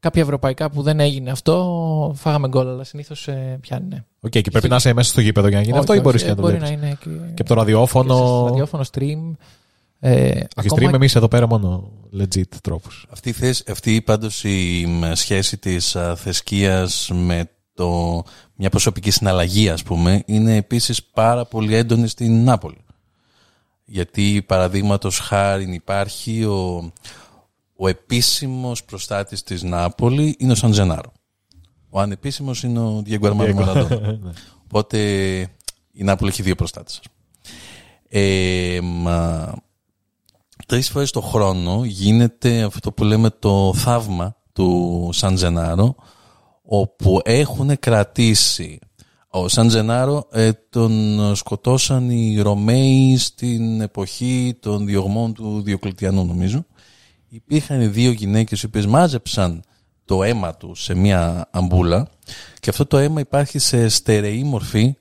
κάποια 0.01 0.23
ευρωπαϊκά 0.23 0.71
που 0.71 0.83
δεν 0.83 1.01
έγινε 1.01 1.31
αυτό, 1.31 2.15
φάγαμε 2.17 2.49
γκολ, 2.49 2.69
αλλά 2.69 2.85
συνήθως 2.85 3.29
πιάνει. 3.61 3.87
Ναι. 3.89 4.05
Οκ, 4.21 4.31
και 4.31 4.51
πρέπει 4.51 4.69
να 4.69 4.77
είσαι 4.77 4.93
μέσα 4.93 5.11
στο 5.11 5.21
γήπεδο 5.21 5.49
για 5.49 5.57
να 5.57 5.63
γίνει 5.63 5.79
Όχι, 5.79 5.81
αυτό 5.81 5.93
ή 5.93 5.97
όχι, 5.97 6.05
μπορείς 6.05 6.23
ε, 6.23 6.25
και 6.25 6.31
να 6.31 6.37
το 6.37 6.43
Μπορεί 6.43 6.57
βλέπεις; 6.57 6.77
να 6.79 6.87
είναι 6.87 6.97
και, 7.01 7.11
Και 7.11 7.41
από 7.43 7.45
το 7.49 7.55
ραδιόφωνο. 7.55 8.15
και 8.15 8.21
στο 8.21 8.47
ραδιόφωνο, 8.49 8.85
stream. 8.93 9.37
Ε, 10.03 10.29
Όχι, 10.31 10.69
ακόμα 10.71 10.91
stream 10.91 10.95
εμείς 10.95 11.15
εδώ 11.15 11.29
πέρα 11.29 11.47
μόνο 11.47 11.91
legit 12.19 12.49
τρόπους. 12.63 13.07
Αυτή, 13.11 13.29
η 13.29 13.33
θέση, 13.33 13.65
αυτή 13.69 14.03
πάντως 14.03 14.45
η 14.45 14.85
μ, 14.89 15.13
σχέση 15.15 15.57
της 15.59 15.97
α, 15.97 16.17
θρησκείας 16.17 17.11
με 17.15 17.51
το, 17.75 18.23
μια 18.55 18.71
προσωπική 18.71 19.11
συναλλαγή 19.11 19.69
ας 19.69 19.83
πούμε 19.83 20.23
είναι 20.27 20.57
επίσης 20.57 21.03
πάρα 21.03 21.45
πολύ 21.45 21.75
έντονη 21.75 22.09
στην 22.09 22.45
Νάπολη. 22.45 22.85
Γιατί 23.85 24.45
παραδείγματος 24.47 25.19
χάρη 25.19 25.75
υπάρχει 25.75 26.45
ο, 26.45 26.93
ο 27.83 27.89
επίσημος 27.89 28.85
προστάτης 28.85 29.43
της 29.43 29.63
Νάπολη 29.63 30.37
είναι 30.39 30.53
ο 30.53 30.55
Σαντζενάρο. 30.55 31.13
Ο 31.91 32.01
ανεπίσημος 32.01 32.63
είναι 32.63 32.79
ο 32.79 33.03
Διέγκο 33.05 33.27
Αρμάνο 33.27 33.55
Μαραντόνα. 33.55 34.19
Οπότε 34.65 34.99
η 35.93 36.03
Νάπολη 36.03 36.31
έχει 36.31 36.43
δύο 36.43 36.55
προστάτες. 36.55 37.01
Ε, 38.09 38.79
μα, 38.83 39.53
τρεις 40.67 40.91
φορές 40.91 41.11
το 41.11 41.21
χρόνο 41.21 41.85
γίνεται 41.85 42.63
αυτό 42.63 42.93
που 42.93 43.05
λέμε 43.05 43.31
το 43.31 43.73
θαύμα 43.75 44.37
του 44.53 45.09
Σαν 45.13 45.35
Τζενάρο 45.35 45.95
όπου 46.63 47.21
έχουν 47.25 47.79
κρατήσει 47.79 48.79
ο 49.29 49.49
Σαν 49.49 49.69
Τζενάρο 49.69 50.27
ε, 50.31 50.51
τον 50.71 51.21
σκοτώσαν 51.37 52.11
οι 52.11 52.41
Ρωμαίοι 52.41 53.17
στην 53.17 53.81
εποχή 53.81 54.57
των 54.61 54.87
διωγμών 54.87 55.35
του 55.35 55.63
Διοκλητιανού 55.63 56.25
νομίζω 56.25 56.65
υπήρχαν 57.31 57.93
δύο 57.93 58.11
γυναίκες 58.11 58.63
οι 58.63 58.67
οποίες 58.67 58.87
μάζεψαν 58.87 59.63
το 60.05 60.23
αίμα 60.23 60.55
τους 60.55 60.83
σε 60.83 60.95
μια 60.95 61.49
αμπούλα 61.51 62.09
και 62.61 62.71
αυτό 62.71 62.87
το 62.87 62.99
αίμα 62.99 63.21
υπάρχει 63.21 63.59
σε 63.59 63.89
στερεή 63.89 64.45
μορφή 64.45 64.97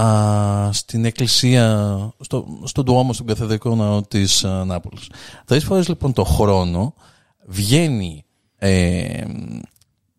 α, 0.00 0.72
στην 0.72 1.04
εκκλησία, 1.04 1.88
στο, 2.20 2.46
στον 2.64 2.84
Τουόμο, 2.84 3.12
στον 3.12 3.26
καθεδρικό 3.26 3.74
ναό 3.74 4.02
της 4.02 4.44
α, 4.44 4.64
Νάπολης. 4.64 5.06
Τρεις 5.44 5.64
φορές 5.64 5.88
λοιπόν 5.88 6.12
το 6.12 6.24
χρόνο 6.24 6.94
βγαίνει, 7.46 8.24
ε, 8.56 9.24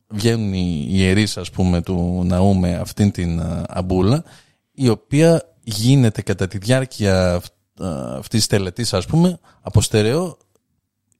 βγαίνουν 0.07 0.53
οι 0.53 0.85
ιερείς 0.89 1.37
ας 1.37 1.49
πούμε 1.51 1.81
του 1.81 2.23
ναού 2.25 2.55
με 2.55 2.75
αυτήν 2.75 3.11
την 3.11 3.41
α, 3.41 3.63
αμπούλα 3.67 4.23
η 4.71 4.89
οποία 4.89 5.55
γίνεται 5.63 6.21
κατά 6.21 6.47
τη 6.47 6.57
διάρκεια 6.57 7.33
αυ- 7.33 7.81
α, 7.83 8.15
αυτής 8.17 8.39
της 8.39 8.47
τελετής 8.47 8.93
ας 8.93 9.05
πούμε 9.05 9.39
από 9.61 9.81
στερεό 9.81 10.37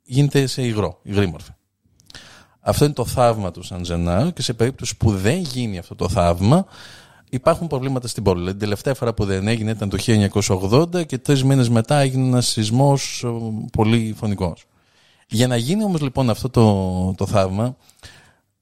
γίνεται 0.09 0.47
σε 0.47 0.61
υγρό, 0.65 0.99
υγρή 1.03 1.27
μορφή. 1.27 1.51
Αυτό 2.59 2.85
είναι 2.85 2.93
το 2.93 3.05
θαύμα 3.05 3.51
του 3.51 3.63
Σαν 3.63 3.81
Τζενάρο 3.81 4.29
και 4.29 4.41
σε 4.41 4.53
περίπτωση 4.53 4.97
που 4.97 5.11
δεν 5.11 5.37
γίνει 5.37 5.77
αυτό 5.77 5.95
το 5.95 6.09
θαύμα 6.09 6.65
υπάρχουν 7.29 7.67
προβλήματα 7.67 8.07
στην 8.07 8.23
πόλη. 8.23 8.37
Δηλαδή, 8.37 8.57
την 8.57 8.67
τελευταία 8.67 8.93
φορά 8.93 9.13
που 9.13 9.25
δεν 9.25 9.47
έγινε 9.47 9.71
ήταν 9.71 9.89
το 9.89 9.97
1980 9.99 11.05
και 11.05 11.17
τρεις 11.17 11.43
μήνες 11.43 11.69
μετά 11.69 11.99
έγινε 11.99 12.27
ένας 12.27 12.47
σεισμός 12.47 13.25
πολύ 13.71 14.15
φωνικός. 14.17 14.65
Για 15.27 15.47
να 15.47 15.55
γίνει 15.55 15.83
όμως 15.83 16.01
λοιπόν 16.01 16.29
αυτό 16.29 16.49
το, 16.49 17.13
το 17.17 17.25
θαύμα, 17.25 17.75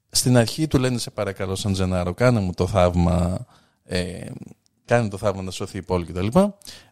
στην 0.09 0.37
αρχή 0.37 0.67
του 0.67 0.79
λένε 0.79 0.97
σε 0.97 1.09
παρακαλώ 1.09 1.55
Σαν 1.55 1.73
Τζενάρο, 1.73 2.13
κάνε 2.13 2.39
μου 2.39 2.53
το 2.53 2.67
θαύμα, 2.67 3.45
ε, 3.83 4.25
κάνε 4.85 5.09
το 5.09 5.17
θαύμα 5.17 5.41
να 5.41 5.51
σωθεί 5.51 5.77
η 5.77 5.81
πόλη 5.81 6.05
κτλ. 6.05 6.27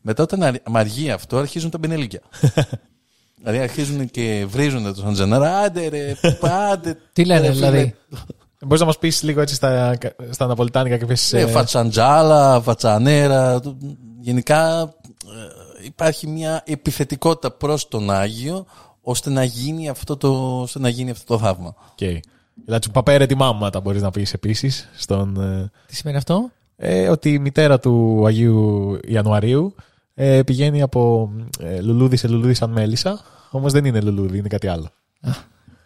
Μετά 0.01 0.23
όταν 0.23 0.43
αρ- 0.43 0.69
αργεί 0.71 1.11
αυτό 1.11 1.37
αρχίζουν 1.37 1.69
τα 1.69 1.77
μπενελίκια. 1.77 2.21
δηλαδή 3.37 3.57
αρχίζουν 3.59 4.09
και 4.09 4.45
βρίζουν 4.49 4.83
το 4.83 5.01
Σαν 5.01 5.13
Τζενάρο, 5.13 5.45
άντε 5.65 5.87
ρε, 5.87 6.15
άντε. 6.71 6.97
Τι 7.13 7.25
λένε 7.25 7.47
ρε, 7.47 7.53
φίλε, 7.53 7.69
δηλαδή; 7.69 7.95
Μπορείς 8.61 8.79
να 8.79 8.85
μας 8.85 8.97
πεις 8.97 9.23
λίγο 9.23 9.41
έτσι 9.41 9.55
στα, 9.55 9.97
στα 10.29 10.47
Ναπολιτάνικα 10.47 10.97
κάποιε. 10.97 11.39
Ε, 11.39 11.47
φατσαντζάλα, 11.47 12.61
φατσανέρα. 12.61 13.59
το- 13.59 13.77
Γενικά 14.19 14.79
ε, 14.81 15.85
υπάρχει 15.85 16.27
μια 16.27 16.61
επιθετικότητα 16.65 17.51
προς 17.51 17.87
τον 17.87 18.11
Άγιο 18.11 18.65
ώστε 19.01 19.29
να 19.29 19.43
γίνει 19.43 19.89
αυτό 19.89 20.17
το, 20.17 20.61
ώστε 20.61 20.79
να 20.79 20.89
γίνει 20.89 21.09
αυτό 21.11 21.25
το 21.37 21.39
θαύμα. 21.43 21.75
Okay. 21.99 22.17
Δηλαδή, 22.65 22.89
παπέρε 22.91 23.25
τη 23.25 23.35
μάματα 23.35 23.79
μπορείς 23.79 24.01
να 24.01 24.11
πεις 24.11 24.33
επίσης. 24.33 24.89
Στον, 24.95 25.41
ε, 25.41 25.71
Τι 25.87 25.95
σημαίνει 25.95 26.17
αυτό; 26.17 26.51
ε, 26.77 27.09
ότι 27.09 27.33
η 27.33 27.39
μητέρα 27.39 27.79
του 27.79 28.23
Αγίου 28.25 28.99
Ιανουαρίου 29.07 29.75
ε, 30.17 30.43
πηγαίνει 30.43 30.81
από 30.81 31.31
ε, 31.59 31.81
λουλούδι 31.81 32.15
σε 32.15 32.27
λουλούδι 32.27 32.53
σαν 32.53 32.71
μέλισσα. 32.71 33.21
Όμως 33.51 33.71
δεν 33.71 33.85
είναι 33.85 34.01
λουλούδι, 34.01 34.37
είναι 34.37 34.47
κάτι 34.47 34.67
άλλο. 34.67 34.89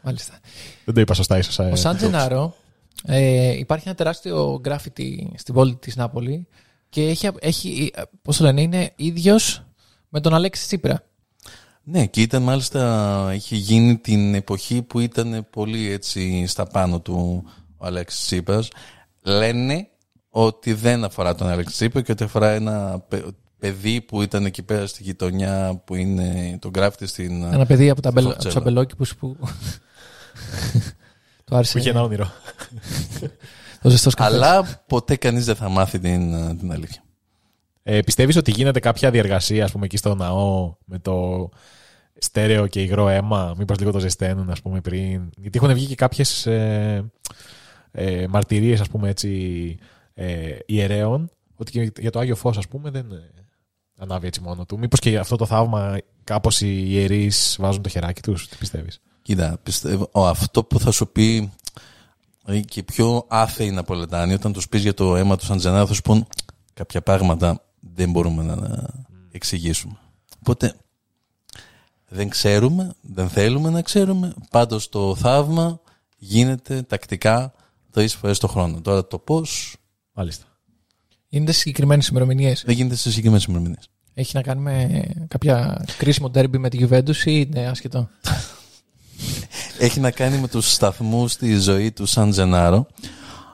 Μάλιστα. 0.02 0.40
Δεν 0.86 0.94
το 0.94 1.02
είπα 1.02 1.14
σωστά, 1.14 1.38
ίσως. 1.38 1.60
Ο 1.60 1.76
Σαν 1.76 1.96
Τζενάρο 1.96 2.56
ε, 3.04 3.58
υπάρχει 3.58 3.88
ένα 3.88 3.96
τεράστιο 3.98 4.60
γκράφιτι 4.62 5.32
στην 5.36 5.54
πόλη 5.54 5.76
της 5.76 5.96
Νάπολη 5.96 6.48
και 6.90 7.02
έχει, 7.08 7.30
έχει 7.40 7.92
ε, 7.96 8.02
πώς 8.22 8.38
το 8.38 8.44
λένε, 8.44 8.62
είναι 8.62 8.92
ίδιος 8.96 9.64
με 10.10 10.20
τον 10.22 10.34
Αλέξη 10.34 10.66
Τσίπρα. 10.66 11.04
Ναι, 11.84 12.06
και 12.06 12.22
ήταν 12.22 12.42
μάλιστα, 12.42 13.32
είχε 13.34 13.56
γίνει 13.56 13.98
την 13.98 14.34
εποχή 14.34 14.82
που 14.82 15.00
ήταν 15.00 15.48
πολύ 15.50 15.92
έτσι 15.92 16.46
στα 16.48 16.66
πάνω 16.66 17.00
του 17.00 17.44
ο 17.78 17.86
Αλέξης 17.86 18.26
Τσίπρας. 18.26 18.68
Λένε 19.24 19.88
ότι 20.30 20.74
δεν 20.74 21.04
αφορά 21.04 21.36
τον 21.36 21.48
Αλέξη 21.48 21.74
Τσίπρα 21.74 22.02
και 22.02 22.12
ότι 22.12 22.24
αφορά 22.24 22.50
ένα 22.50 23.00
παι- 23.00 23.26
παιδί 23.60 24.02
που 24.02 24.22
ήταν 24.22 24.46
εκεί 24.46 24.64
πέρα 24.64 24.88
στη 24.88 25.04
γειτονιά 25.04 25.82
που 25.86 25.96
είναι 25.96 26.58
τον 26.62 26.72
γράφτη 26.76 27.08
στην... 27.08 27.44
Ένα 27.44 27.66
παιδί 27.66 27.90
από 27.90 28.02
τα 28.02 28.10
στη 28.10 28.20
μπελ, 28.20 28.30
Φορτσέλα. 28.30 28.54
τους 28.54 28.62
αμπελόκηπους 28.62 29.16
που 29.16 29.38
του 31.46 31.56
άρεσε 31.56 31.72
Που 31.72 31.78
είχε 31.78 31.90
ένα 31.90 32.02
όνειρο. 32.02 32.32
το 33.82 33.90
ζεστός 33.90 34.14
καφές. 34.14 34.34
Αλλά 34.34 34.84
ποτέ 34.88 35.16
κανείς 35.16 35.46
δεν 35.46 35.56
θα 35.56 35.70
μάθει 35.70 36.00
την, 36.00 36.58
την 36.58 36.72
αλήθεια. 36.72 37.04
Ε, 37.84 38.02
Πιστεύεις 38.02 38.36
ότι 38.36 38.52
γίνεται 38.52 38.80
κάποια 38.80 39.12
διεργασία, 39.12 39.64
ας 39.64 39.72
πούμε, 39.72 39.86
εκεί 39.86 39.98
στο 39.98 40.16
ναό 40.16 40.76
με 40.86 41.00
το 41.00 41.50
στέρεο 42.18 42.68
και 42.68 42.82
υγρό 42.82 43.10
αίμα, 43.10 43.54
μήπως 43.58 43.80
λίγο 43.80 43.92
το 43.92 44.00
ζεσταίνουν, 44.00 44.50
ας 44.50 44.62
πούμε, 44.62 44.82
πριν; 44.82 45.30
Γιατί 45.38 45.58
έχουν 45.58 45.74
βγει 45.74 45.86
και 45.86 45.96
κάποιες 45.96 46.46
ε, 46.46 47.12
ε, 47.92 48.26
μαρτυρίες, 48.30 48.82
ας 48.82 48.90
πούμε, 48.90 49.10
έτσι, 49.10 49.78
ε, 50.14 50.58
ιερέων, 50.66 51.32
ότι 51.56 51.72
και 51.72 52.02
για 52.02 52.12
το 52.12 52.20
Άγιο 52.20 52.36
Φως, 52.36 52.58
ας 52.58 52.68
πούμε, 52.68 52.90
δεν 52.90 53.12
ε, 53.12 53.30
ανάβει 54.00 54.28
έτσι 54.28 54.42
μόνο 54.42 54.66
του. 54.66 54.78
Μήπως 54.78 55.00
και 55.00 55.10
για 55.10 55.20
αυτό 55.20 55.36
το 55.36 55.46
θαύμα 55.46 55.98
κάπως 56.24 56.62
οι 56.62 56.86
ιερείς 56.88 57.56
βάζουν 57.60 57.82
το 57.82 57.90
χεράκι 57.90 58.22
τους, 58.22 58.48
τι 58.48 58.58
πιστεύεις; 58.58 59.02
Κοίτα, 59.22 59.60
πιστεύω, 59.64 60.10
ο, 60.12 60.28
αυτό 60.28 60.64
που 60.64 60.80
θα 60.80 60.92
σου 60.92 61.12
πει 61.12 61.52
δηλαδή 62.46 62.66
και 62.66 62.80
οι 62.80 62.84
πιο 62.84 63.26
άθεοι 63.28 63.72
Ναπολετάνοι, 63.72 64.34
όταν 64.34 64.54
τους 64.54 64.70
πεις 64.70 64.82
για 64.82 64.94
το 64.94 65.16
αίμα 65.16 65.36
του 65.36 65.46
Σαντζενάρα, 65.46 65.86
θα 65.86 65.94
σου 65.94 66.02
πούν 66.02 66.28
κάποια 66.74 67.02
πράγματα 67.02 67.64
δεν 67.80 68.12
μπορούμε 68.12 68.44
να 68.44 68.86
εξηγήσουμε. 69.32 69.98
Οπότε 70.40 70.74
Δεν 72.12 72.30
ξέρουμε, 72.30 72.94
δεν 73.02 73.30
θέλουμε 73.30 73.70
να 73.70 73.82
ξέρουμε. 73.82 74.34
Πάντως 74.50 74.90
το 74.90 75.16
θαύμα 75.16 75.80
γίνεται 76.18 76.82
τακτικά 76.82 77.54
τρεις 77.92 78.16
φορές 78.16 78.40
το 78.40 78.48
χρόνο. 78.48 78.82
Τώρα 78.82 79.08
το 79.08 79.20
πώς 79.20 79.80
Μάλιστα. 80.20 80.46
Γίνεται 81.30 81.52
συγκεκριμένες 81.52 82.08
ημερομηνίες. 82.08 82.64
δεν 82.66 82.76
γίνεται 82.76 82.96
σε 82.96 83.10
συγκεκριμένες 83.10 83.46
ημερομηνίες. 83.46 83.90
Έχει 84.14 84.36
να 84.36 84.42
κάνει 84.42 84.62
με 84.62 85.04
κάποια 85.28 85.86
κρίσιμο 85.98 86.30
τέρμπι 86.30 86.58
με 86.58 86.70
τη 86.70 86.88
Juventus 86.90 87.16
ή 87.26 87.48
είναι 87.48 87.68
άσχετο; 87.68 88.10
Έχει 89.80 90.00
να 90.00 90.12
κάνει 90.12 90.38
με 90.38 90.48
τους 90.48 90.72
σταθμούς 90.72 91.32
στη 91.32 91.56
ζωή 91.56 91.92
του 91.92 92.06
Σαν 92.06 92.30
Τζενάρο. 92.30 92.88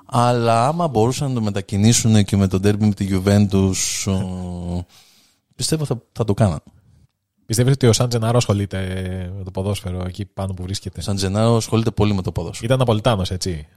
Αλλά 0.05 0.67
άμα 0.67 0.87
μπορούσαν 0.87 1.27
να 1.27 1.33
το 1.33 1.41
μετακινήσουν 1.41 2.23
και 2.23 2.37
με 2.37 2.47
τον 2.47 2.61
τέρμπι 2.61 2.85
με 2.85 2.93
τη 2.93 3.07
Juventus, 3.11 3.73
ο, 4.05 4.85
πιστεύω 5.55 5.85
θα, 5.85 6.01
θα 6.11 6.23
το 6.23 6.33
κάναν. 6.33 6.59
Πιστεύετε 7.45 7.75
ότι 7.75 7.87
ο 7.87 7.93
Σαν 7.93 8.09
Τζενάρο 8.09 8.37
ασχολείται 8.37 8.79
με 9.37 9.43
το 9.43 9.51
ποδόσφαιρο 9.51 10.03
εκεί 10.07 10.25
πάνω 10.25 10.53
που 10.53 10.63
βρίσκεται; 10.63 10.99
Ο 10.99 11.03
Σαν 11.03 11.15
Τζενάρο 11.15 11.55
ασχολείται 11.55 11.91
πολύ 11.91 12.13
με 12.13 12.21
το 12.21 12.31
ποδόσφαιρο. 12.31 12.65
Ήταν 12.65 12.77
Ναπολιτάνο, 12.77 13.25
έτσι; 13.29 13.67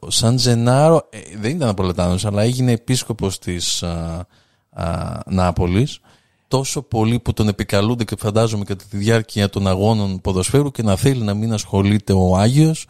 Ο 0.00 0.10
Σαν 0.10 0.36
Τζενάρο 0.36 1.08
ε, 1.10 1.18
δεν 1.40 1.50
ήταν 1.50 1.66
Ναπολετάνος, 1.66 2.24
αλλά 2.24 2.42
έγινε 2.42 2.72
επίσκοπος 2.72 3.38
της 3.38 3.82
α, 3.82 4.26
α, 4.70 5.20
Νάπολης 5.26 6.00
τόσο 6.48 6.82
πολύ 6.82 7.20
που 7.20 7.32
τον 7.32 7.48
επικαλούνται 7.48 8.04
και 8.04 8.16
φαντάζομαι 8.18 8.64
κατά 8.64 8.84
τη 8.90 8.96
διάρκεια 8.96 9.48
των 9.48 9.66
αγώνων 9.66 10.20
ποδοσφαίρου 10.20 10.70
και 10.70 10.82
να 10.82 10.96
θέλει 10.96 11.22
να 11.22 11.34
μην 11.34 11.52
ασχολείται 11.52 12.12
ο 12.12 12.36
Άγιος 12.36 12.86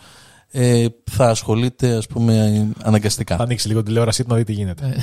ε, 0.50 0.86
θα 1.10 1.28
ασχολείται 1.28 1.94
ας 1.96 2.06
πούμε 2.06 2.66
αναγκαστικά. 2.82 3.36
Θα 3.36 3.42
ανοίξει 3.42 3.68
λίγο 3.68 3.82
τηλεόρασή 3.82 4.22
του 4.22 4.30
να 4.30 4.36
δει 4.36 4.44
τι 4.44 4.52
γίνεται. 4.52 4.96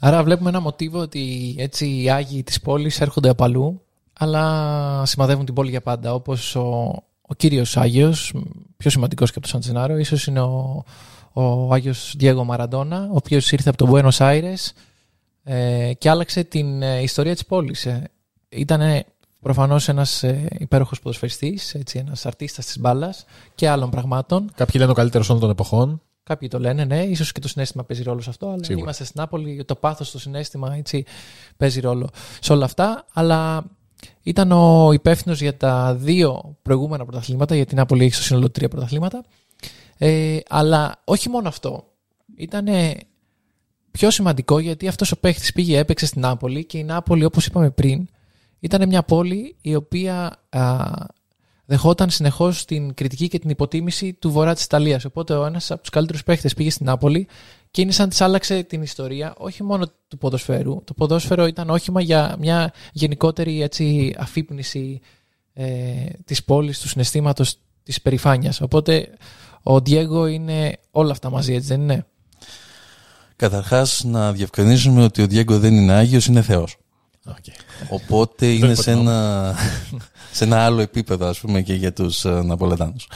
Άρα 0.00 0.22
βλέπουμε 0.22 0.48
ένα 0.48 0.60
μοτίβο 0.60 0.98
ότι 0.98 1.54
έτσι 1.58 2.02
οι 2.02 2.10
Άγιοι 2.10 2.42
της 2.42 2.60
πόλης 2.60 3.00
έρχονται 3.00 3.28
από 3.28 3.44
αλλού, 3.44 3.82
αλλά 4.18 5.02
σημαδεύουν 5.06 5.44
την 5.44 5.54
πόλη 5.54 5.70
για 5.70 5.80
πάντα. 5.80 6.14
Όπως 6.14 6.56
ο, 6.56 7.02
ο 7.22 7.34
κύριος 7.36 7.76
Άγιος, 7.76 8.34
πιο 8.76 8.90
σημαντικός 8.90 9.32
και 9.32 9.38
από 9.38 9.48
τον 9.48 9.60
Σαντζενάρο, 9.60 9.96
ίσως 9.96 10.26
είναι 10.26 10.40
ο, 10.40 10.84
ο 11.34 11.72
Άγιος 11.72 12.14
Διέγο 12.16 12.44
Μαραντόνα, 12.44 13.08
ο 13.10 13.16
οποίος 13.16 13.52
ήρθε 13.52 13.68
από 13.68 13.78
τον 13.78 13.90
Buenos 13.92 14.16
Aires 14.18 14.70
ε, 15.44 15.92
και 15.98 16.10
άλλαξε 16.10 16.44
την 16.44 16.82
ε, 16.82 17.00
ιστορία 17.00 17.32
της 17.32 17.46
πόλης. 17.46 17.86
Ε, 17.86 18.10
ήταν 18.48 19.04
προφανώς 19.40 19.88
ένας 19.88 20.22
ε, 20.22 20.48
υπέροχος 20.58 21.00
ποδοσφαιριστής, 21.00 21.74
έτσι, 21.74 21.98
ένας 21.98 22.26
αρτίστας 22.26 22.66
της 22.66 22.78
μπάλας 22.78 23.24
και 23.54 23.68
άλλων 23.68 23.90
πραγμάτων. 23.90 24.50
Κάποιοι 24.54 24.74
λένε 24.78 24.90
ο 24.90 24.94
καλύτερος 24.94 25.28
όλων 25.28 25.40
των 25.40 25.50
εποχών. 25.50 26.02
Κάποιοι 26.22 26.48
το 26.48 26.58
λένε, 26.58 26.84
ναι, 26.84 27.02
ίσως 27.02 27.32
και 27.32 27.40
το 27.40 27.48
συνέστημα 27.48 27.84
παίζει 27.84 28.02
ρόλο 28.02 28.20
σε 28.20 28.30
αυτό, 28.30 28.46
αλλά 28.46 28.64
Σίγουρα. 28.64 28.82
είμαστε 28.82 29.04
στην 29.04 29.20
Νάπολη, 29.20 29.64
το 29.64 29.74
πάθος, 29.74 30.10
το 30.10 30.18
συνέστημα 30.18 30.74
έτσι, 30.74 31.04
παίζει 31.56 31.80
ρόλο 31.80 32.08
σε 32.40 32.52
όλα 32.52 32.64
αυτά. 32.64 33.04
Αλλά 33.12 33.64
ήταν 34.22 34.52
ο 34.52 34.92
υπεύθυνος 34.92 35.40
για 35.40 35.56
τα 35.56 35.94
δύο 35.94 36.56
προηγούμενα 36.62 37.04
πρωταθλήματα, 37.04 37.54
γιατί 37.54 37.74
η 37.74 37.76
Νάπολη 37.76 38.04
έχει 38.04 38.14
στο 38.14 38.22
σύνολο 38.22 38.50
τρία 38.50 38.68
πρωταθλήματα. 38.68 39.24
Ε, 40.06 40.38
αλλά 40.48 41.02
όχι 41.04 41.28
μόνο 41.28 41.48
αυτό. 41.48 41.92
Ήταν 42.36 42.66
πιο 43.90 44.10
σημαντικό 44.10 44.58
γιατί 44.58 44.88
αυτός 44.88 45.12
ο 45.12 45.16
παίχτης 45.20 45.52
πήγε, 45.52 45.78
έπαιξε 45.78 46.06
στην 46.06 46.20
Νάπολη 46.20 46.64
και 46.64 46.78
η 46.78 46.84
Νάπολη, 46.84 47.24
όπως 47.24 47.46
είπαμε 47.46 47.70
πριν, 47.70 48.08
ήταν 48.60 48.88
μια 48.88 49.02
πόλη 49.02 49.56
η 49.60 49.74
οποία 49.74 50.42
α, 50.48 50.88
δεχόταν 51.64 52.10
συνεχώς 52.10 52.64
την 52.64 52.94
κριτική 52.94 53.28
και 53.28 53.38
την 53.38 53.50
υποτίμηση 53.50 54.12
του 54.12 54.30
βορρά 54.30 54.54
της 54.54 54.64
Ιταλίας. 54.64 55.04
Οπότε 55.04 55.34
ο 55.34 55.44
ένας 55.44 55.70
από 55.70 55.80
τους 55.80 55.90
καλύτερους 55.90 56.22
παίχτες 56.22 56.54
πήγε 56.54 56.70
στην 56.70 56.86
Νάπολη 56.86 57.28
και 57.70 57.80
είναι 57.80 57.92
σαν 57.92 58.08
της 58.08 58.20
άλλαξε 58.20 58.62
την 58.62 58.82
ιστορία 58.82 59.34
όχι 59.38 59.62
μόνο 59.62 59.86
του 60.08 60.18
ποδοσφαίρου. 60.18 60.84
Το 60.84 60.94
ποδόσφαιρο 60.94 61.46
ήταν 61.46 61.70
όχημα 61.70 62.00
για 62.00 62.36
μια 62.38 62.72
γενικότερη 62.92 63.62
έτσι, 63.62 64.14
αφύπνιση 64.18 65.00
ε, 65.52 66.06
της 66.24 66.44
πόλης, 66.44 66.80
του 66.80 66.88
συναισθήματος 66.88 67.56
της 67.82 68.02
περηφάνειας. 68.02 68.60
Οπότε 68.60 69.08
ο 69.66 69.80
Ντιέγκο 69.80 70.26
είναι 70.26 70.78
όλα 70.90 71.12
αυτά 71.12 71.30
μαζί, 71.30 71.54
έτσι 71.54 71.68
δεν 71.68 71.80
είναι; 71.80 72.06
Καταρχάς 73.36 74.04
να 74.04 74.32
διευκρινίσουμε 74.32 75.04
ότι 75.04 75.22
ο 75.22 75.26
Διέγκο 75.26 75.58
δεν 75.58 75.74
είναι 75.74 75.92
Άγιος, 75.92 76.26
είναι 76.26 76.42
Θεός. 76.42 76.76
Οπότε 77.88 78.46
είναι 78.46 78.74
σε 78.74 78.90
ένα, 78.90 79.54
σε 80.36 80.44
ένα 80.44 80.64
άλλο 80.64 80.80
επίπεδο 80.80 81.26
ας 81.26 81.38
πούμε 81.40 81.62
και 81.62 81.74
για 81.74 81.92
τους 81.92 82.24
ε, 82.24 82.42
Ναπολετάνους. 82.42 83.08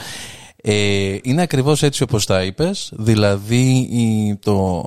Ε, 0.55 1.17
είναι 1.21 1.41
ακριβώς 1.41 1.83
έτσι 1.83 2.03
όπως 2.03 2.25
τα 2.25 2.43
είπες, 2.43 2.91
δηλαδή 2.95 3.77
η, 3.77 4.35
το, 4.35 4.85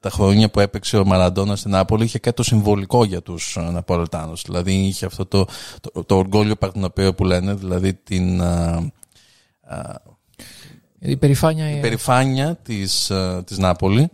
τα 0.00 0.10
χρόνια 0.10 0.50
που 0.50 0.60
έπαιξε 0.60 0.98
ο 0.98 1.04
Μαραντόνα 1.04 1.56
στην 1.56 1.70
Νάπολη 1.70 2.04
είχε 2.04 2.18
κάτι 2.18 2.36
το 2.36 2.42
συμβολικό 2.42 3.04
για 3.04 3.22
τους 3.22 3.56
ε, 3.56 3.60
Ναπολετάνους. 3.60 4.42
Δηλαδή 4.42 4.72
είχε 4.72 5.06
αυτό 5.06 5.26
το, 5.26 5.46
το, 5.80 6.04
το 6.04 6.16
οργόλιο 6.16 6.56
παρτινοπαίο 6.56 7.14
που 7.14 7.24
λένε, 7.24 7.54
δηλαδή 7.54 7.94
την, 7.94 8.42
α, 8.42 8.90
α, 9.62 9.94
Η 11.04 11.16
περηφάνεια. 11.16 11.70
η 11.76 11.80
περηφάνεια 11.80 12.56
της, 12.56 13.10
ε, 13.10 13.42
της 13.46 13.58
Νάπολη 13.58 14.10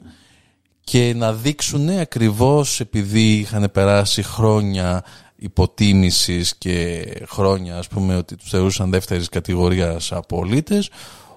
και 0.81 1.12
να 1.16 1.33
δείξουν 1.33 1.88
ακριβώς 1.88 2.81
επειδή 2.81 3.33
είχαν 3.33 3.68
περάσει 3.72 4.22
χρόνια 4.22 5.05
υποτίμησης 5.37 6.57
και 6.59 7.07
χρόνια 7.27 7.79
ας 7.79 7.88
πούμε 7.88 8.16
ότι 8.16 8.37
τους 8.37 8.51
θεωρούσαν 8.51 8.90
δεύτερης 8.90 9.29
κατηγορίας 9.29 10.12
πολίτες 10.29 10.90